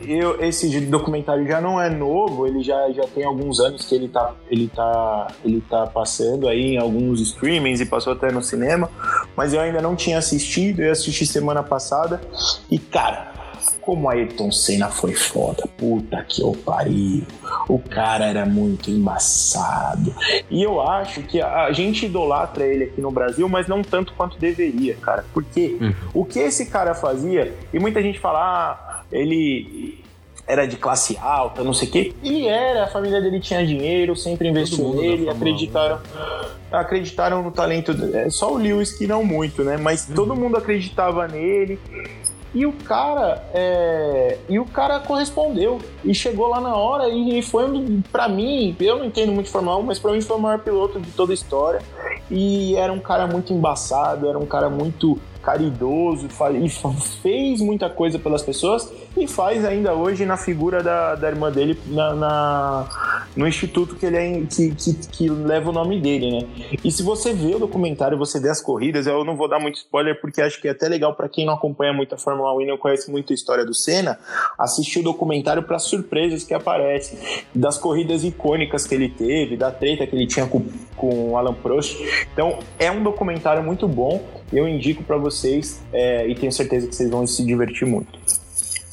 Eu, 0.00 0.40
esse 0.40 0.80
documentário 0.82 1.46
já 1.48 1.60
não 1.60 1.80
é 1.80 1.88
novo, 1.88 2.46
ele 2.46 2.62
já, 2.62 2.90
já 2.92 3.04
tem 3.08 3.24
alguns 3.24 3.58
anos 3.58 3.86
que 3.86 3.94
ele 3.94 4.08
tá, 4.08 4.34
ele, 4.48 4.68
tá, 4.68 5.26
ele 5.44 5.60
tá 5.68 5.86
passando 5.86 6.48
aí 6.48 6.74
em 6.74 6.78
alguns 6.78 7.20
streamings 7.20 7.80
e 7.80 7.86
passou 7.86 8.12
até 8.12 8.30
no 8.30 8.42
cinema, 8.42 8.90
mas 9.34 9.54
eu 9.54 9.60
ainda 9.60 9.80
não 9.80 9.96
tinha 9.96 10.18
assistido, 10.18 10.80
eu 10.80 10.92
assisti 10.92 11.26
semana 11.26 11.62
passada 11.62 12.20
e, 12.70 12.78
cara, 12.78 13.32
como 13.80 14.08
Ayrton 14.08 14.50
Senna 14.50 14.88
foi 14.88 15.14
foda. 15.14 15.68
Puta 15.76 16.24
que 16.28 16.42
eu 16.42 16.52
pariu. 16.52 17.22
O 17.68 17.78
cara 17.78 18.26
era 18.26 18.46
muito 18.46 18.90
embaçado. 18.90 20.14
E 20.50 20.62
eu 20.62 20.80
acho 20.80 21.22
que 21.22 21.40
a 21.40 21.70
gente 21.72 22.06
idolatra 22.06 22.66
ele 22.66 22.84
aqui 22.84 23.00
no 23.00 23.10
Brasil, 23.10 23.48
mas 23.48 23.66
não 23.66 23.82
tanto 23.82 24.12
quanto 24.14 24.38
deveria, 24.38 24.94
cara. 24.96 25.24
Porque 25.32 25.76
uhum. 25.80 25.94
o 26.14 26.24
que 26.24 26.38
esse 26.38 26.66
cara 26.66 26.94
fazia, 26.94 27.54
e 27.72 27.78
muita 27.78 28.02
gente 28.02 28.18
fala, 28.18 28.40
ah, 28.40 29.02
ele 29.10 30.04
era 30.46 30.66
de 30.66 30.76
classe 30.76 31.18
alta, 31.20 31.64
não 31.64 31.74
sei 31.74 31.88
o 31.88 31.90
quê. 31.90 32.14
Ele 32.22 32.46
era, 32.46 32.84
a 32.84 32.86
família 32.86 33.20
dele 33.20 33.40
tinha 33.40 33.66
dinheiro, 33.66 34.14
sempre 34.14 34.48
investiu 34.48 34.94
nele, 34.94 35.28
acreditaram, 35.28 36.00
acreditaram 36.70 37.42
no 37.42 37.50
talento. 37.50 37.92
É 38.14 38.30
só 38.30 38.52
o 38.52 38.56
Lewis 38.56 38.92
que 38.92 39.06
não 39.06 39.24
muito, 39.24 39.64
né? 39.64 39.76
Mas 39.76 40.08
uhum. 40.08 40.14
todo 40.14 40.36
mundo 40.36 40.56
acreditava 40.56 41.26
nele. 41.26 41.78
E 42.56 42.64
o 42.64 42.72
cara, 42.72 43.46
é... 43.52 44.38
e 44.48 44.58
o 44.58 44.64
cara 44.64 44.98
correspondeu 44.98 45.78
e 46.02 46.14
chegou 46.14 46.48
lá 46.48 46.58
na 46.58 46.74
hora 46.74 47.06
e 47.06 47.42
foi 47.42 47.70
um, 47.70 48.00
para 48.10 48.26
mim, 48.28 48.74
eu 48.80 48.96
não 48.96 49.04
entendo 49.04 49.30
muito 49.30 49.54
1, 49.54 49.82
mas 49.82 49.98
para 49.98 50.12
mim 50.12 50.22
foi 50.22 50.38
o 50.38 50.40
maior 50.40 50.60
piloto 50.60 50.98
de 50.98 51.10
toda 51.10 51.34
a 51.34 51.34
história. 51.34 51.82
E 52.30 52.74
era 52.74 52.90
um 52.90 52.98
cara 52.98 53.26
muito 53.26 53.52
embaçado, 53.52 54.26
era 54.26 54.38
um 54.38 54.46
cara 54.46 54.70
muito 54.70 55.18
caridoso 55.46 56.26
e 56.26 56.68
fez 57.22 57.60
muita 57.60 57.88
coisa 57.88 58.18
pelas 58.18 58.42
pessoas 58.42 58.92
e 59.16 59.28
faz 59.28 59.64
ainda 59.64 59.94
hoje 59.94 60.26
na 60.26 60.36
figura 60.36 60.82
da, 60.82 61.14
da 61.14 61.28
irmã 61.28 61.52
dele 61.52 61.78
na, 61.86 62.14
na 62.14 63.16
no 63.36 63.46
instituto 63.46 63.94
que 63.94 64.06
ele 64.06 64.16
é, 64.16 64.42
que, 64.46 64.74
que, 64.74 64.94
que, 65.08 65.28
leva 65.28 65.68
o 65.68 65.72
nome 65.72 66.00
dele, 66.00 66.30
né? 66.30 66.48
E 66.82 66.90
se 66.90 67.02
você 67.02 67.34
vê 67.34 67.54
o 67.54 67.58
documentário, 67.58 68.16
você 68.16 68.40
vê 68.40 68.48
as 68.48 68.62
corridas, 68.62 69.06
eu 69.06 69.24
não 69.24 69.36
vou 69.36 69.46
dar 69.46 69.60
muito 69.60 69.76
spoiler 69.76 70.18
porque 70.20 70.40
acho 70.40 70.60
que 70.60 70.66
é 70.66 70.70
até 70.70 70.88
legal 70.88 71.14
para 71.14 71.28
quem 71.28 71.44
não 71.44 71.52
acompanha 71.52 71.92
muito 71.92 72.14
a 72.14 72.18
Fórmula 72.18 72.54
1 72.54 72.62
e 72.62 72.66
não 72.66 72.78
conhece 72.78 73.10
muito 73.10 73.32
a 73.32 73.34
história 73.34 73.64
do 73.64 73.74
Senna, 73.74 74.18
assistir 74.58 75.00
o 75.00 75.02
documentário 75.02 75.62
para 75.62 75.78
surpresas 75.78 76.44
que 76.44 76.54
aparecem, 76.54 77.18
das 77.54 77.76
corridas 77.76 78.24
icônicas 78.24 78.86
que 78.86 78.94
ele 78.94 79.10
teve, 79.10 79.54
da 79.56 79.70
treta 79.70 80.06
que 80.06 80.16
ele 80.16 80.26
tinha 80.26 80.46
com, 80.46 80.64
com 80.96 81.32
o 81.32 81.36
Alan 81.36 81.52
Prost. 81.52 82.00
Então, 82.32 82.58
é 82.78 82.90
um 82.90 83.02
documentário 83.02 83.62
muito 83.62 83.86
bom, 83.86 84.24
eu 84.52 84.68
indico 84.68 85.02
para 85.02 85.16
vocês 85.16 85.82
é, 85.92 86.26
e 86.28 86.34
tenho 86.34 86.52
certeza 86.52 86.86
que 86.86 86.94
vocês 86.94 87.10
vão 87.10 87.26
se 87.26 87.44
divertir 87.44 87.86
muito. 87.86 88.18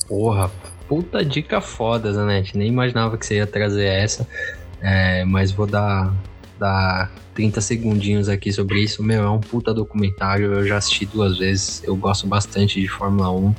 Porra, 0.07 0.51
puta 0.88 1.23
dica 1.23 1.61
foda, 1.61 2.11
Zanetti. 2.11 2.57
Nem 2.57 2.67
imaginava 2.67 3.17
que 3.17 3.25
você 3.25 3.35
ia 3.35 3.47
trazer 3.47 3.85
essa. 3.85 4.27
É, 4.81 5.23
mas 5.23 5.51
vou 5.51 5.65
dar, 5.65 6.13
dar 6.59 7.11
30 7.34 7.61
segundinhos 7.61 8.30
aqui 8.30 8.51
sobre 8.51 8.81
isso. 8.81 9.03
Meu, 9.03 9.23
é 9.23 9.30
um 9.30 9.39
puta 9.39 9.73
documentário. 9.73 10.53
Eu 10.53 10.67
já 10.67 10.77
assisti 10.77 11.05
duas 11.05 11.38
vezes. 11.38 11.81
Eu 11.84 11.95
gosto 11.95 12.27
bastante 12.27 12.80
de 12.80 12.88
Fórmula 12.88 13.31
1. 13.31 13.55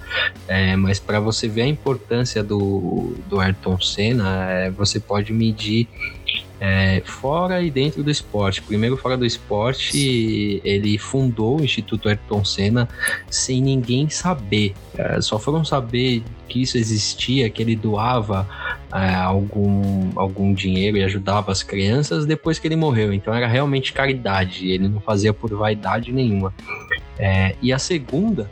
É, 0.48 0.76
mas 0.76 0.98
para 1.00 1.20
você 1.20 1.48
ver 1.48 1.62
a 1.62 1.66
importância 1.66 2.42
do, 2.42 3.14
do 3.28 3.40
Ayrton 3.40 3.80
Senna, 3.80 4.50
é, 4.50 4.70
você 4.70 5.00
pode 5.00 5.32
medir 5.32 5.88
é, 6.60 7.02
fora 7.04 7.62
e 7.62 7.70
dentro 7.70 8.02
do 8.02 8.10
esporte. 8.10 8.62
Primeiro, 8.62 8.96
fora 8.96 9.16
do 9.16 9.26
esporte, 9.26 10.60
ele 10.64 10.98
fundou 10.98 11.60
o 11.60 11.64
Instituto 11.64 12.08
Ayrton 12.08 12.44
Senna 12.44 12.88
sem 13.28 13.60
ninguém 13.60 14.08
saber. 14.08 14.74
É, 14.96 15.20
só 15.20 15.38
foram 15.38 15.64
saber 15.64 16.22
que 16.48 16.62
isso 16.62 16.78
existia, 16.78 17.50
que 17.50 17.62
ele 17.62 17.74
doava 17.74 18.48
é, 18.92 19.14
algum, 19.14 20.10
algum 20.16 20.54
dinheiro 20.54 20.96
e 20.96 21.02
ajudava 21.02 21.50
as 21.50 21.62
crianças 21.62 22.26
depois 22.26 22.58
que 22.58 22.68
ele 22.68 22.76
morreu. 22.76 23.12
Então 23.12 23.34
era 23.34 23.46
realmente 23.46 23.92
caridade, 23.92 24.68
ele 24.70 24.88
não 24.88 25.00
fazia 25.00 25.32
por 25.32 25.52
vaidade 25.54 26.12
nenhuma. 26.12 26.54
É, 27.18 27.56
e 27.60 27.72
a 27.72 27.78
segunda 27.78 28.50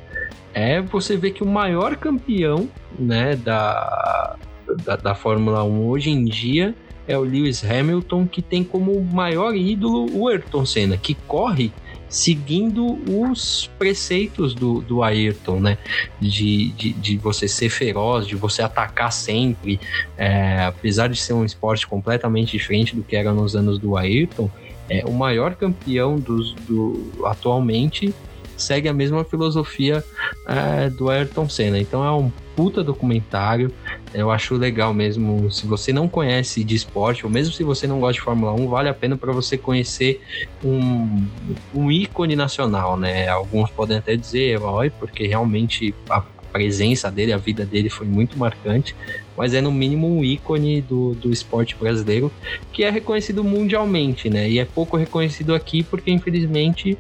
é 0.55 0.81
você 0.81 1.17
ver 1.17 1.31
que 1.31 1.43
o 1.43 1.47
maior 1.47 1.97
campeão 1.97 2.69
né, 2.99 3.37
da, 3.37 4.37
da, 4.85 4.97
da 4.97 5.15
Fórmula 5.15 5.65
1 5.65 5.87
hoje 5.87 6.11
em 6.11 6.25
dia 6.25 6.75
é 7.07 7.17
o 7.17 7.23
Lewis 7.23 7.65
Hamilton, 7.65 8.27
que 8.27 8.43
tem 8.43 8.63
como 8.63 9.01
maior 9.03 9.55
ídolo 9.55 10.09
o 10.13 10.29
Ayrton 10.29 10.65
Senna, 10.65 10.97
que 10.97 11.15
corre 11.15 11.73
seguindo 12.13 12.99
os 13.11 13.71
preceitos 13.79 14.55
do, 14.55 14.83
do 14.83 15.03
Ayrton, 15.03 15.59
né? 15.59 15.79
De, 16.21 16.69
de, 16.73 16.93
de 16.93 17.17
você 17.17 17.49
ser 17.49 17.71
feroz, 17.71 18.27
de 18.27 18.37
você 18.37 18.61
atacar 18.61 19.11
sempre. 19.11 19.81
É, 20.17 20.65
apesar 20.65 21.09
de 21.09 21.17
ser 21.17 21.33
um 21.33 21.45
esporte 21.45 21.87
completamente 21.87 22.53
diferente 22.53 22.95
do 22.95 23.03
que 23.03 23.17
era 23.17 23.33
nos 23.33 23.57
anos 23.57 23.79
do 23.79 23.97
Ayrton, 23.97 24.51
é, 24.91 25.03
o 25.07 25.13
maior 25.13 25.55
campeão 25.55 26.19
dos, 26.19 26.53
do, 26.69 27.13
atualmente 27.25 28.15
segue 28.59 28.89
a 28.89 28.93
mesma 28.93 29.25
filosofia 29.25 30.05
é, 30.47 30.91
do 30.91 31.09
Ayrton 31.09 31.49
Senna. 31.49 31.81
Então 31.81 32.05
é 32.05 32.13
um 32.13 32.31
puta 32.55 32.83
documentário. 32.83 33.73
Eu 34.13 34.31
acho 34.31 34.55
legal 34.55 34.93
mesmo. 34.93 35.51
Se 35.51 35.67
você 35.67 35.93
não 35.93 36.09
conhece 36.09 36.63
de 36.65 36.75
esporte, 36.75 37.25
ou 37.25 37.31
mesmo 37.31 37.53
se 37.53 37.65
você 37.65 37.87
não 37.87 38.01
gosta 38.01 38.15
de 38.15 38.21
Fórmula 38.21 38.53
1, 38.53 38.69
vale 38.69 38.89
a 38.89 38.95
pena 38.95 39.17
para 39.17 39.33
você 39.33 39.57
conhecer 39.57 40.21
um, 40.65 41.27
um 41.75 41.91
ícone 41.91 42.37
nacional, 42.37 42.97
né? 42.97 43.29
Alguns 43.29 43.71
podem 43.71 43.99
até 43.99 44.17
dizer 44.17 44.55
herói, 44.55 44.91
porque 44.91 45.27
realmente 45.27 45.95
a 46.09 46.23
presença 46.53 47.11
dele, 47.11 47.33
a 47.33 47.39
vida 47.39 47.65
dele 47.65 47.89
foi 47.89 48.07
muito 48.07 48.39
marcante, 48.39 48.95
mas 49.37 49.55
é 49.55 49.61
no 49.61 49.73
mínimo 49.73 50.07
um 50.07 50.23
ícone 50.23 50.83
do, 50.83 51.15
do 51.15 51.33
esporte 51.33 51.75
brasileiro 51.75 52.31
que 52.73 52.85
é 52.85 52.91
reconhecido 52.91 53.43
mundialmente, 53.43 54.29
né? 54.29 54.49
E 54.49 54.59
é 54.59 54.65
pouco 54.65 54.97
reconhecido 54.97 55.55
aqui 55.55 55.83
porque, 55.83 56.11
infelizmente, 56.11 56.99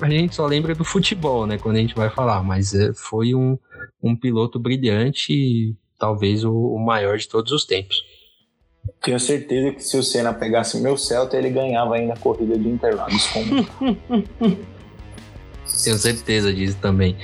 a 0.00 0.08
gente 0.08 0.34
só 0.34 0.46
lembra 0.46 0.74
do 0.74 0.84
futebol, 0.84 1.46
né? 1.46 1.58
Quando 1.58 1.76
a 1.76 1.80
gente 1.80 1.94
vai 1.94 2.08
falar, 2.08 2.42
mas 2.42 2.74
é, 2.74 2.92
foi 2.94 3.34
um, 3.34 3.58
um 4.02 4.16
piloto 4.16 4.58
brilhante 4.58 5.32
e 5.32 5.76
talvez 5.98 6.44
o, 6.44 6.52
o 6.52 6.78
maior 6.78 7.16
de 7.16 7.28
todos 7.28 7.52
os 7.52 7.64
tempos. 7.64 8.04
Tenho 9.02 9.18
certeza 9.18 9.72
que 9.72 9.82
se 9.82 9.96
o 9.96 10.02
Senna 10.02 10.34
pegasse 10.34 10.80
meu 10.80 10.96
Celta, 10.96 11.36
ele 11.36 11.50
ganhava 11.50 11.94
ainda 11.94 12.12
a 12.12 12.18
corrida 12.18 12.58
de 12.58 12.68
Interlagos. 12.68 13.28
Tenho 15.82 15.98
certeza 15.98 16.52
disso 16.52 16.76
também. 16.80 17.16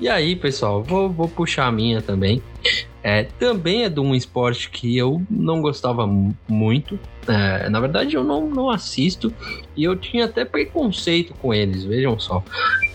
E 0.00 0.08
aí, 0.08 0.36
pessoal, 0.36 0.82
vou, 0.82 1.08
vou 1.08 1.28
puxar 1.28 1.66
a 1.66 1.72
minha 1.72 2.02
também. 2.02 2.42
É, 3.02 3.24
também 3.38 3.84
é 3.84 3.90
de 3.90 4.00
um 4.00 4.14
esporte 4.14 4.70
que 4.70 4.96
eu 4.96 5.22
não 5.30 5.60
gostava 5.60 6.06
muito. 6.48 6.98
É, 7.28 7.68
na 7.68 7.78
verdade, 7.78 8.14
eu 8.16 8.24
não, 8.24 8.48
não 8.48 8.70
assisto 8.70 9.32
e 9.76 9.84
eu 9.84 9.94
tinha 9.94 10.24
até 10.24 10.44
preconceito 10.44 11.34
com 11.34 11.52
eles, 11.52 11.84
vejam 11.84 12.18
só. 12.18 12.42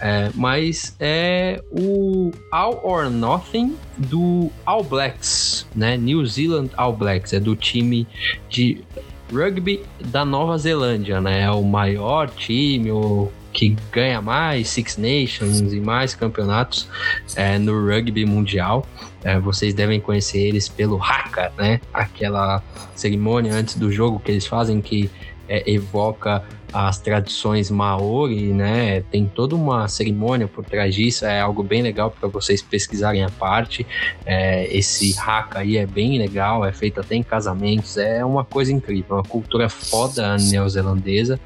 É, 0.01 0.31
mas 0.33 0.95
é 0.99 1.61
o 1.71 2.31
All 2.51 2.79
or 2.83 3.09
Nothing 3.09 3.75
do 3.97 4.49
All 4.65 4.83
Blacks, 4.83 5.67
né? 5.75 5.95
New 5.95 6.25
Zealand 6.25 6.71
All 6.75 6.93
Blacks, 6.93 7.31
é 7.33 7.39
do 7.39 7.55
time 7.55 8.07
de 8.49 8.83
rugby 9.31 9.83
da 10.05 10.25
Nova 10.25 10.57
Zelândia, 10.57 11.21
né? 11.21 11.43
É 11.43 11.51
o 11.51 11.63
maior 11.63 12.29
time, 12.31 12.91
o 12.91 13.31
que 13.59 13.75
ganha 13.91 14.21
mais 14.21 14.69
Six 14.69 14.95
Nations 14.95 15.59
e 15.73 15.81
mais 15.81 16.15
campeonatos 16.15 16.87
é, 17.35 17.59
no 17.59 17.73
rugby 17.85 18.25
mundial. 18.25 18.87
É, 19.21 19.37
vocês 19.37 19.73
devem 19.73 19.99
conhecer 19.99 20.39
eles 20.39 20.69
pelo 20.69 21.03
Haka, 21.03 21.51
né? 21.57 21.81
Aquela 21.93 22.63
cerimônia 22.95 23.53
antes 23.53 23.75
do 23.75 23.91
jogo 23.91 24.17
que 24.17 24.31
eles 24.31 24.47
fazem 24.47 24.79
que 24.79 25.11
é, 25.49 25.69
evoca 25.69 26.41
as 26.71 26.99
tradições 26.99 27.69
maori, 27.69 28.53
né? 28.53 29.01
Tem 29.11 29.25
toda 29.25 29.57
uma 29.57 29.89
cerimônia 29.89 30.47
por 30.47 30.63
trás 30.63 30.95
disso, 30.95 31.25
é 31.25 31.41
algo 31.41 31.61
bem 31.61 31.81
legal 31.81 32.11
para 32.11 32.29
vocês 32.29 32.61
pesquisarem 32.61 33.25
a 33.25 33.29
parte. 33.29 33.85
É, 34.25 34.73
esse 34.73 35.13
haka 35.19 35.59
aí 35.59 35.75
é 35.75 35.85
bem 35.85 36.17
legal, 36.17 36.63
é 36.63 36.71
feito 36.71 37.01
até 37.01 37.15
em 37.15 37.23
casamentos, 37.23 37.97
é 37.97 38.23
uma 38.23 38.45
coisa 38.45 38.71
incrível, 38.71 39.17
uma 39.17 39.23
cultura 39.23 39.67
foda 39.67 40.37
neozelandesa. 40.37 41.37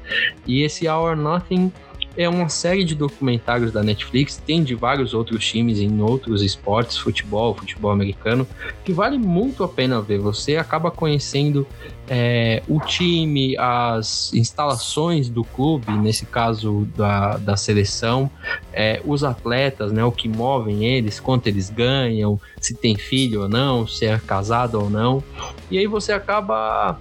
E 0.46 0.62
esse 0.62 0.86
Hour 0.86 1.16
Nothing 1.16 1.72
é 2.16 2.28
uma 2.28 2.48
série 2.48 2.84
de 2.84 2.94
documentários 2.94 3.72
da 3.72 3.82
Netflix, 3.82 4.36
tem 4.36 4.62
de 4.62 4.74
vários 4.74 5.14
outros 5.14 5.44
times 5.44 5.78
em 5.78 6.00
outros 6.00 6.42
esportes, 6.42 6.96
futebol, 6.96 7.54
futebol 7.54 7.90
americano, 7.90 8.46
que 8.84 8.92
vale 8.92 9.18
muito 9.18 9.64
a 9.64 9.68
pena 9.68 10.00
ver. 10.00 10.18
Você 10.18 10.56
acaba 10.56 10.90
conhecendo 10.90 11.66
é, 12.08 12.62
o 12.68 12.80
time, 12.80 13.56
as 13.58 14.32
instalações 14.34 15.28
do 15.28 15.42
clube, 15.42 15.90
nesse 15.92 16.26
caso 16.26 16.86
da, 16.96 17.36
da 17.38 17.56
seleção, 17.56 18.30
é, 18.72 19.00
os 19.04 19.24
atletas, 19.24 19.92
né, 19.92 20.04
o 20.04 20.12
que 20.12 20.28
movem 20.28 20.84
eles, 20.84 21.18
quanto 21.18 21.46
eles 21.46 21.70
ganham, 21.70 22.40
se 22.60 22.74
tem 22.74 22.96
filho 22.96 23.42
ou 23.42 23.48
não, 23.48 23.86
se 23.86 24.06
é 24.06 24.18
casado 24.18 24.80
ou 24.80 24.90
não. 24.90 25.22
E 25.70 25.78
aí 25.78 25.86
você 25.86 26.12
acaba 26.12 26.98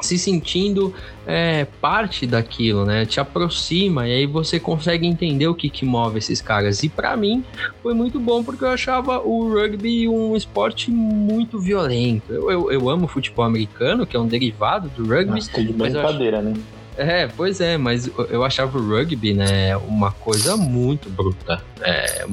se 0.00 0.18
sentindo 0.18 0.94
é, 1.26 1.66
parte 1.80 2.26
daquilo, 2.26 2.84
né? 2.84 3.04
Te 3.06 3.20
aproxima 3.20 4.08
e 4.08 4.12
aí 4.12 4.26
você 4.26 4.60
consegue 4.60 5.06
entender 5.06 5.48
o 5.48 5.54
que, 5.54 5.68
que 5.68 5.84
move 5.84 6.18
esses 6.18 6.40
caras. 6.40 6.82
E 6.82 6.88
para 6.88 7.16
mim 7.16 7.44
foi 7.82 7.94
muito 7.94 8.20
bom 8.20 8.42
porque 8.42 8.64
eu 8.64 8.68
achava 8.68 9.20
o 9.20 9.52
rugby 9.52 10.08
um 10.08 10.36
esporte 10.36 10.90
muito 10.90 11.58
violento. 11.58 12.32
Eu, 12.32 12.50
eu, 12.50 12.72
eu 12.72 12.88
amo 12.88 13.06
futebol 13.06 13.44
americano, 13.44 14.06
que 14.06 14.16
é 14.16 14.20
um 14.20 14.26
derivado 14.26 14.88
do 14.90 15.02
rugby. 15.06 15.30
Nossa, 15.30 15.62
de 15.62 15.72
brincadeira, 15.72 16.40
né? 16.40 16.54
É, 16.96 17.26
pois 17.26 17.60
é, 17.60 17.76
mas 17.76 18.10
eu 18.30 18.42
achava 18.42 18.78
o 18.78 18.88
rugby, 18.88 19.34
né, 19.34 19.76
uma 19.76 20.10
coisa 20.10 20.56
muito 20.56 21.10
bruta. 21.10 21.62
É, 21.80 22.24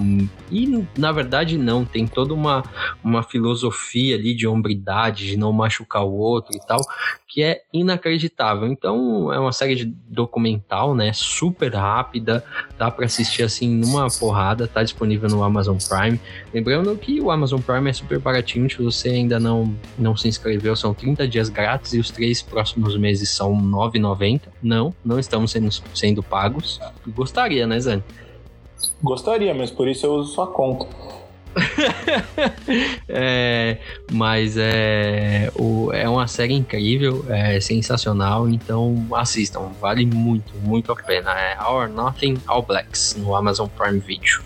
e 0.50 0.88
na 0.98 1.12
verdade 1.12 1.58
não, 1.58 1.84
tem 1.84 2.08
toda 2.08 2.34
uma, 2.34 2.64
uma 3.04 3.22
filosofia 3.24 4.16
ali 4.16 4.34
de 4.34 4.48
hombridade, 4.48 5.28
de 5.28 5.38
não 5.38 5.52
machucar 5.52 6.04
o 6.04 6.14
outro 6.14 6.56
e 6.56 6.66
tal, 6.66 6.80
que 7.28 7.44
é 7.44 7.62
inacreditável. 7.74 8.68
Então 8.68 9.34
é 9.34 9.40
uma 9.40 9.52
série 9.52 9.76
de 9.76 9.86
documental, 9.86 10.96
né, 10.96 11.12
super 11.14 11.74
rápida, 11.74 12.44
dá 12.78 12.90
para 12.90 13.06
assistir 13.06 13.44
assim 13.44 13.70
numa 13.76 14.08
porrada, 14.10 14.68
tá 14.68 14.82
disponível 14.82 15.30
no 15.30 15.44
Amazon 15.44 15.78
Prime. 15.78 16.20
Lembrando 16.54 16.96
que 16.96 17.20
o 17.20 17.30
Amazon 17.30 17.60
Prime 17.60 17.90
é 17.90 17.94
super 17.94 18.20
baratinho, 18.20 18.70
se 18.70 18.82
você 18.82 19.10
ainda 19.10 19.40
não, 19.40 19.76
não 19.98 20.16
se 20.16 20.28
inscreveu, 20.28 20.76
são 20.76 20.94
30 20.94 21.28
dias 21.28 21.50
grátis 21.50 21.94
e 21.94 22.00
os 22.00 22.10
três 22.12 22.42
próximos 22.42 22.96
meses 22.98 23.30
são 23.30 23.54
R$ 23.56 23.62
9,90. 23.62 24.42
Não, 24.62 24.94
não 25.04 25.20
estamos 25.20 25.52
sendo, 25.52 25.70
sendo 25.94 26.24
pagos. 26.24 26.80
Gostaria, 27.08 27.68
né, 27.68 27.80
Zane? 27.80 28.04
Gostaria, 29.02 29.54
mas 29.54 29.70
por 29.72 29.88
isso 29.88 30.06
eu 30.06 30.14
uso 30.14 30.34
sua 30.34 30.48
conta. 30.48 30.88
é, 33.08 33.78
mas 34.12 34.58
é, 34.58 35.52
o, 35.56 35.92
é 35.94 36.10
uma 36.10 36.28
série 36.28 36.54
incrível, 36.54 37.24
é 37.30 37.60
sensacional, 37.60 38.50
então 38.50 39.06
assistam, 39.14 39.72
vale 39.80 40.06
muito, 40.06 40.54
muito 40.64 40.92
a 40.92 40.96
pena. 40.96 41.32
É 41.32 41.58
Our 41.64 41.88
Nothing 41.90 42.38
All 42.48 42.64
Blacks 42.64 43.16
no 43.18 43.36
Amazon 43.36 43.68
Prime 43.78 44.00
Video. 44.00 44.42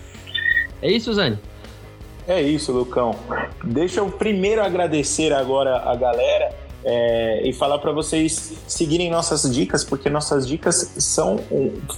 É 0.82 0.90
isso, 0.90 1.12
Zane? 1.14 1.38
É 2.26 2.42
isso, 2.42 2.72
Lucão. 2.72 3.14
Deixa 3.64 4.00
eu 4.00 4.10
primeiro 4.10 4.62
agradecer 4.62 5.32
agora 5.32 5.78
a 5.90 5.96
galera 5.96 6.67
é, 6.84 7.48
e 7.48 7.52
falar 7.52 7.78
para 7.78 7.92
vocês 7.92 8.54
seguirem 8.66 9.10
nossas 9.10 9.42
dicas, 9.52 9.84
porque 9.84 10.08
nossas 10.08 10.46
dicas 10.46 10.94
são 10.98 11.40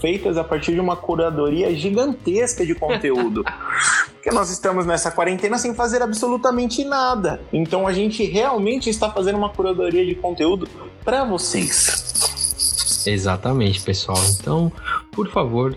feitas 0.01 0.37
a 0.37 0.45
partir 0.45 0.75
de 0.75 0.81
uma 0.81 0.97
curadoria 0.97 1.75
gigantesca 1.75 2.65
de 2.65 2.75
conteúdo. 2.75 3.45
porque 4.15 4.31
nós 4.31 4.51
estamos 4.51 4.85
nessa 4.85 5.11
quarentena 5.11 5.59
sem 5.59 5.75
fazer 5.75 6.03
absolutamente 6.03 6.85
nada. 6.85 7.41
Então 7.53 7.87
a 7.87 7.93
gente 7.93 8.25
realmente 8.25 8.91
está 8.91 9.11
fazendo 9.11 9.39
uma 9.39 9.49
curadoria 9.49 10.05
de 10.05 10.15
conteúdo 10.15 10.69
para 11.05 11.25
vocês. 11.25 13.05
Exatamente, 13.07 13.81
pessoal. 13.81 14.19
Então, 14.39 14.71
por 15.11 15.29
favor, 15.31 15.77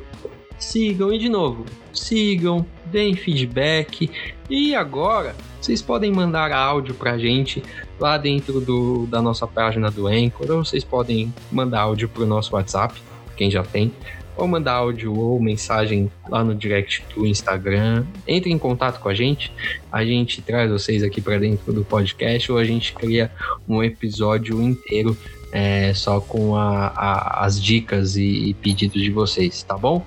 sigam 0.60 1.14
e 1.14 1.18
de 1.18 1.30
novo, 1.30 1.66
sigam, 1.94 2.66
deem 2.86 3.16
feedback 3.16 4.10
e 4.50 4.76
agora 4.76 5.36
vocês 5.64 5.82
podem 5.82 6.12
mandar 6.12 6.52
áudio 6.52 6.94
pra 6.94 7.18
gente 7.18 7.64
lá 7.98 8.18
dentro 8.18 8.60
do, 8.60 9.08
da 9.08 9.22
nossa 9.22 9.48
página 9.48 9.90
do 9.90 10.08
Anchor, 10.08 10.52
ou 10.52 10.66
vocês 10.66 10.84
podem 10.84 11.34
mandar 11.50 11.82
áudio 11.82 12.10
pro 12.10 12.26
nosso 12.26 12.54
WhatsApp, 12.54 13.02
quem 13.38 13.50
já 13.50 13.64
tem, 13.64 13.90
ou 14.36 14.46
mandar 14.46 14.74
áudio 14.74 15.18
ou 15.18 15.40
mensagem 15.42 16.12
lá 16.28 16.44
no 16.44 16.54
direct 16.54 17.06
do 17.16 17.26
Instagram. 17.26 18.06
Entre 18.28 18.52
em 18.52 18.58
contato 18.58 19.00
com 19.00 19.08
a 19.08 19.14
gente, 19.14 19.54
a 19.90 20.04
gente 20.04 20.42
traz 20.42 20.70
vocês 20.70 21.02
aqui 21.02 21.22
para 21.22 21.38
dentro 21.38 21.72
do 21.72 21.86
podcast 21.86 22.52
ou 22.52 22.58
a 22.58 22.66
gente 22.66 22.92
cria 22.92 23.32
um 23.66 23.82
episódio 23.82 24.62
inteiro 24.62 25.18
é, 25.50 25.94
só 25.94 26.20
com 26.20 26.58
a, 26.58 26.88
a, 26.88 27.46
as 27.46 27.62
dicas 27.62 28.18
e, 28.18 28.50
e 28.50 28.54
pedidos 28.56 29.02
de 29.02 29.12
vocês, 29.12 29.64
tá 29.64 29.78
bom? 29.78 30.06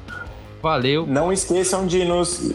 Valeu. 0.67 1.07
Não 1.07 1.33
esqueçam 1.33 1.87
de 1.87 2.05
nos 2.05 2.53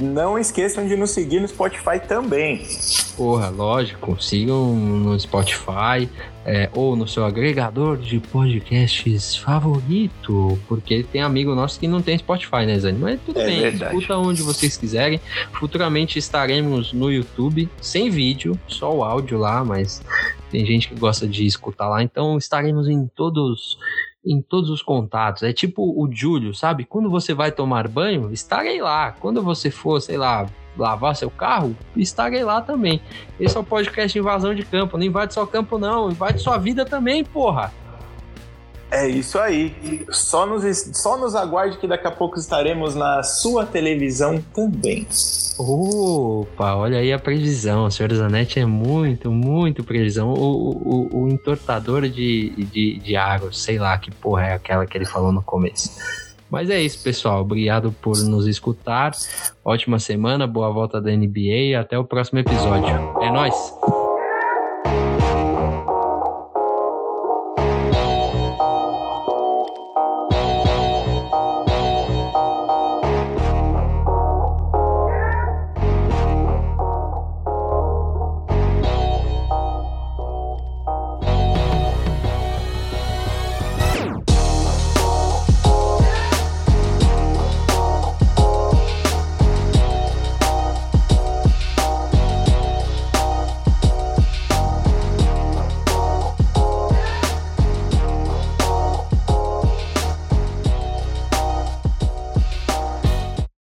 não 0.00 0.38
esqueçam 0.38 0.86
de 0.86 0.96
nos 0.96 1.10
seguir 1.10 1.40
no 1.40 1.48
Spotify 1.48 1.98
também. 2.06 2.64
Porra, 3.16 3.48
lógico, 3.48 4.16
sigam 4.22 4.76
no 4.76 5.18
Spotify 5.18 6.08
é, 6.46 6.70
ou 6.72 6.94
no 6.94 7.08
seu 7.08 7.24
agregador 7.24 7.96
de 7.96 8.20
podcasts 8.20 9.34
favorito, 9.34 10.56
porque 10.68 11.02
tem 11.02 11.20
amigo 11.20 11.52
nosso 11.52 11.80
que 11.80 11.88
não 11.88 12.00
tem 12.00 12.16
Spotify, 12.16 12.64
né, 12.64 12.78
Zane? 12.78 12.96
Mas 12.96 13.20
tudo 13.26 13.40
é 13.40 13.46
bem, 13.46 13.60
verdade. 13.60 13.92
escuta 13.96 14.16
onde 14.16 14.40
vocês 14.40 14.76
quiserem. 14.76 15.20
Futuramente 15.54 16.16
estaremos 16.16 16.92
no 16.92 17.10
YouTube, 17.10 17.68
sem 17.80 18.08
vídeo, 18.08 18.56
só 18.68 18.94
o 18.94 19.02
áudio 19.02 19.36
lá, 19.36 19.64
mas 19.64 20.00
tem 20.48 20.64
gente 20.64 20.86
que 20.86 20.94
gosta 20.94 21.26
de 21.26 21.44
escutar 21.44 21.88
lá, 21.88 22.04
então 22.04 22.38
estaremos 22.38 22.88
em 22.88 23.08
todos 23.16 23.76
em 24.24 24.42
todos 24.42 24.70
os 24.70 24.82
contatos. 24.82 25.42
É 25.42 25.52
tipo 25.52 25.82
o 25.82 26.08
Júlio, 26.10 26.54
sabe? 26.54 26.84
Quando 26.84 27.10
você 27.10 27.34
vai 27.34 27.52
tomar 27.52 27.88
banho, 27.88 28.32
estarei 28.32 28.80
lá. 28.80 29.12
Quando 29.12 29.42
você 29.42 29.70
for, 29.70 30.00
sei 30.00 30.16
lá, 30.16 30.46
lavar 30.76 31.16
seu 31.16 31.30
carro, 31.30 31.76
estarei 31.96 32.44
lá 32.44 32.60
também. 32.60 33.00
Esse 33.38 33.56
é 33.56 33.60
o 33.60 33.64
podcast 33.64 34.18
Invasão 34.18 34.54
de 34.54 34.64
Campo. 34.64 34.96
Não 34.96 35.04
invade 35.04 35.34
só 35.34 35.46
campo, 35.46 35.78
não. 35.78 36.10
Invade 36.10 36.40
sua 36.40 36.58
vida 36.58 36.84
também, 36.84 37.24
porra. 37.24 37.72
É 38.90 39.06
isso 39.06 39.38
aí. 39.38 40.06
Só 40.10 40.46
nos, 40.46 40.64
só 40.94 41.18
nos 41.18 41.34
aguarde 41.34 41.76
que 41.78 41.86
daqui 41.86 42.06
a 42.06 42.10
pouco 42.10 42.38
estaremos 42.38 42.94
na 42.94 43.22
sua 43.22 43.66
televisão 43.66 44.42
também. 44.54 45.06
Opa, 45.58 46.74
olha 46.74 46.98
aí 46.98 47.12
a 47.12 47.18
previsão. 47.18 47.84
O 47.84 47.90
Senhor 47.90 48.12
Zanetti 48.14 48.60
é 48.60 48.66
muito, 48.66 49.30
muito 49.30 49.84
previsão. 49.84 50.32
O, 50.32 50.70
o, 50.70 51.22
o 51.24 51.28
entortador 51.28 52.08
de, 52.08 52.50
de, 52.50 52.98
de 52.98 53.16
água, 53.16 53.52
sei 53.52 53.78
lá 53.78 53.98
que 53.98 54.10
porra 54.10 54.46
é 54.46 54.52
aquela 54.54 54.86
que 54.86 54.96
ele 54.96 55.04
falou 55.04 55.32
no 55.32 55.42
começo. 55.42 55.90
Mas 56.50 56.70
é 56.70 56.80
isso, 56.80 57.02
pessoal. 57.02 57.42
Obrigado 57.42 57.92
por 58.00 58.16
nos 58.16 58.46
escutar. 58.46 59.12
Ótima 59.62 59.98
semana, 59.98 60.46
boa 60.46 60.70
volta 60.72 61.00
da 61.00 61.10
NBA 61.10 61.78
até 61.78 61.98
o 61.98 62.04
próximo 62.04 62.38
episódio. 62.38 62.88
É 63.20 63.30
nóis! 63.30 63.97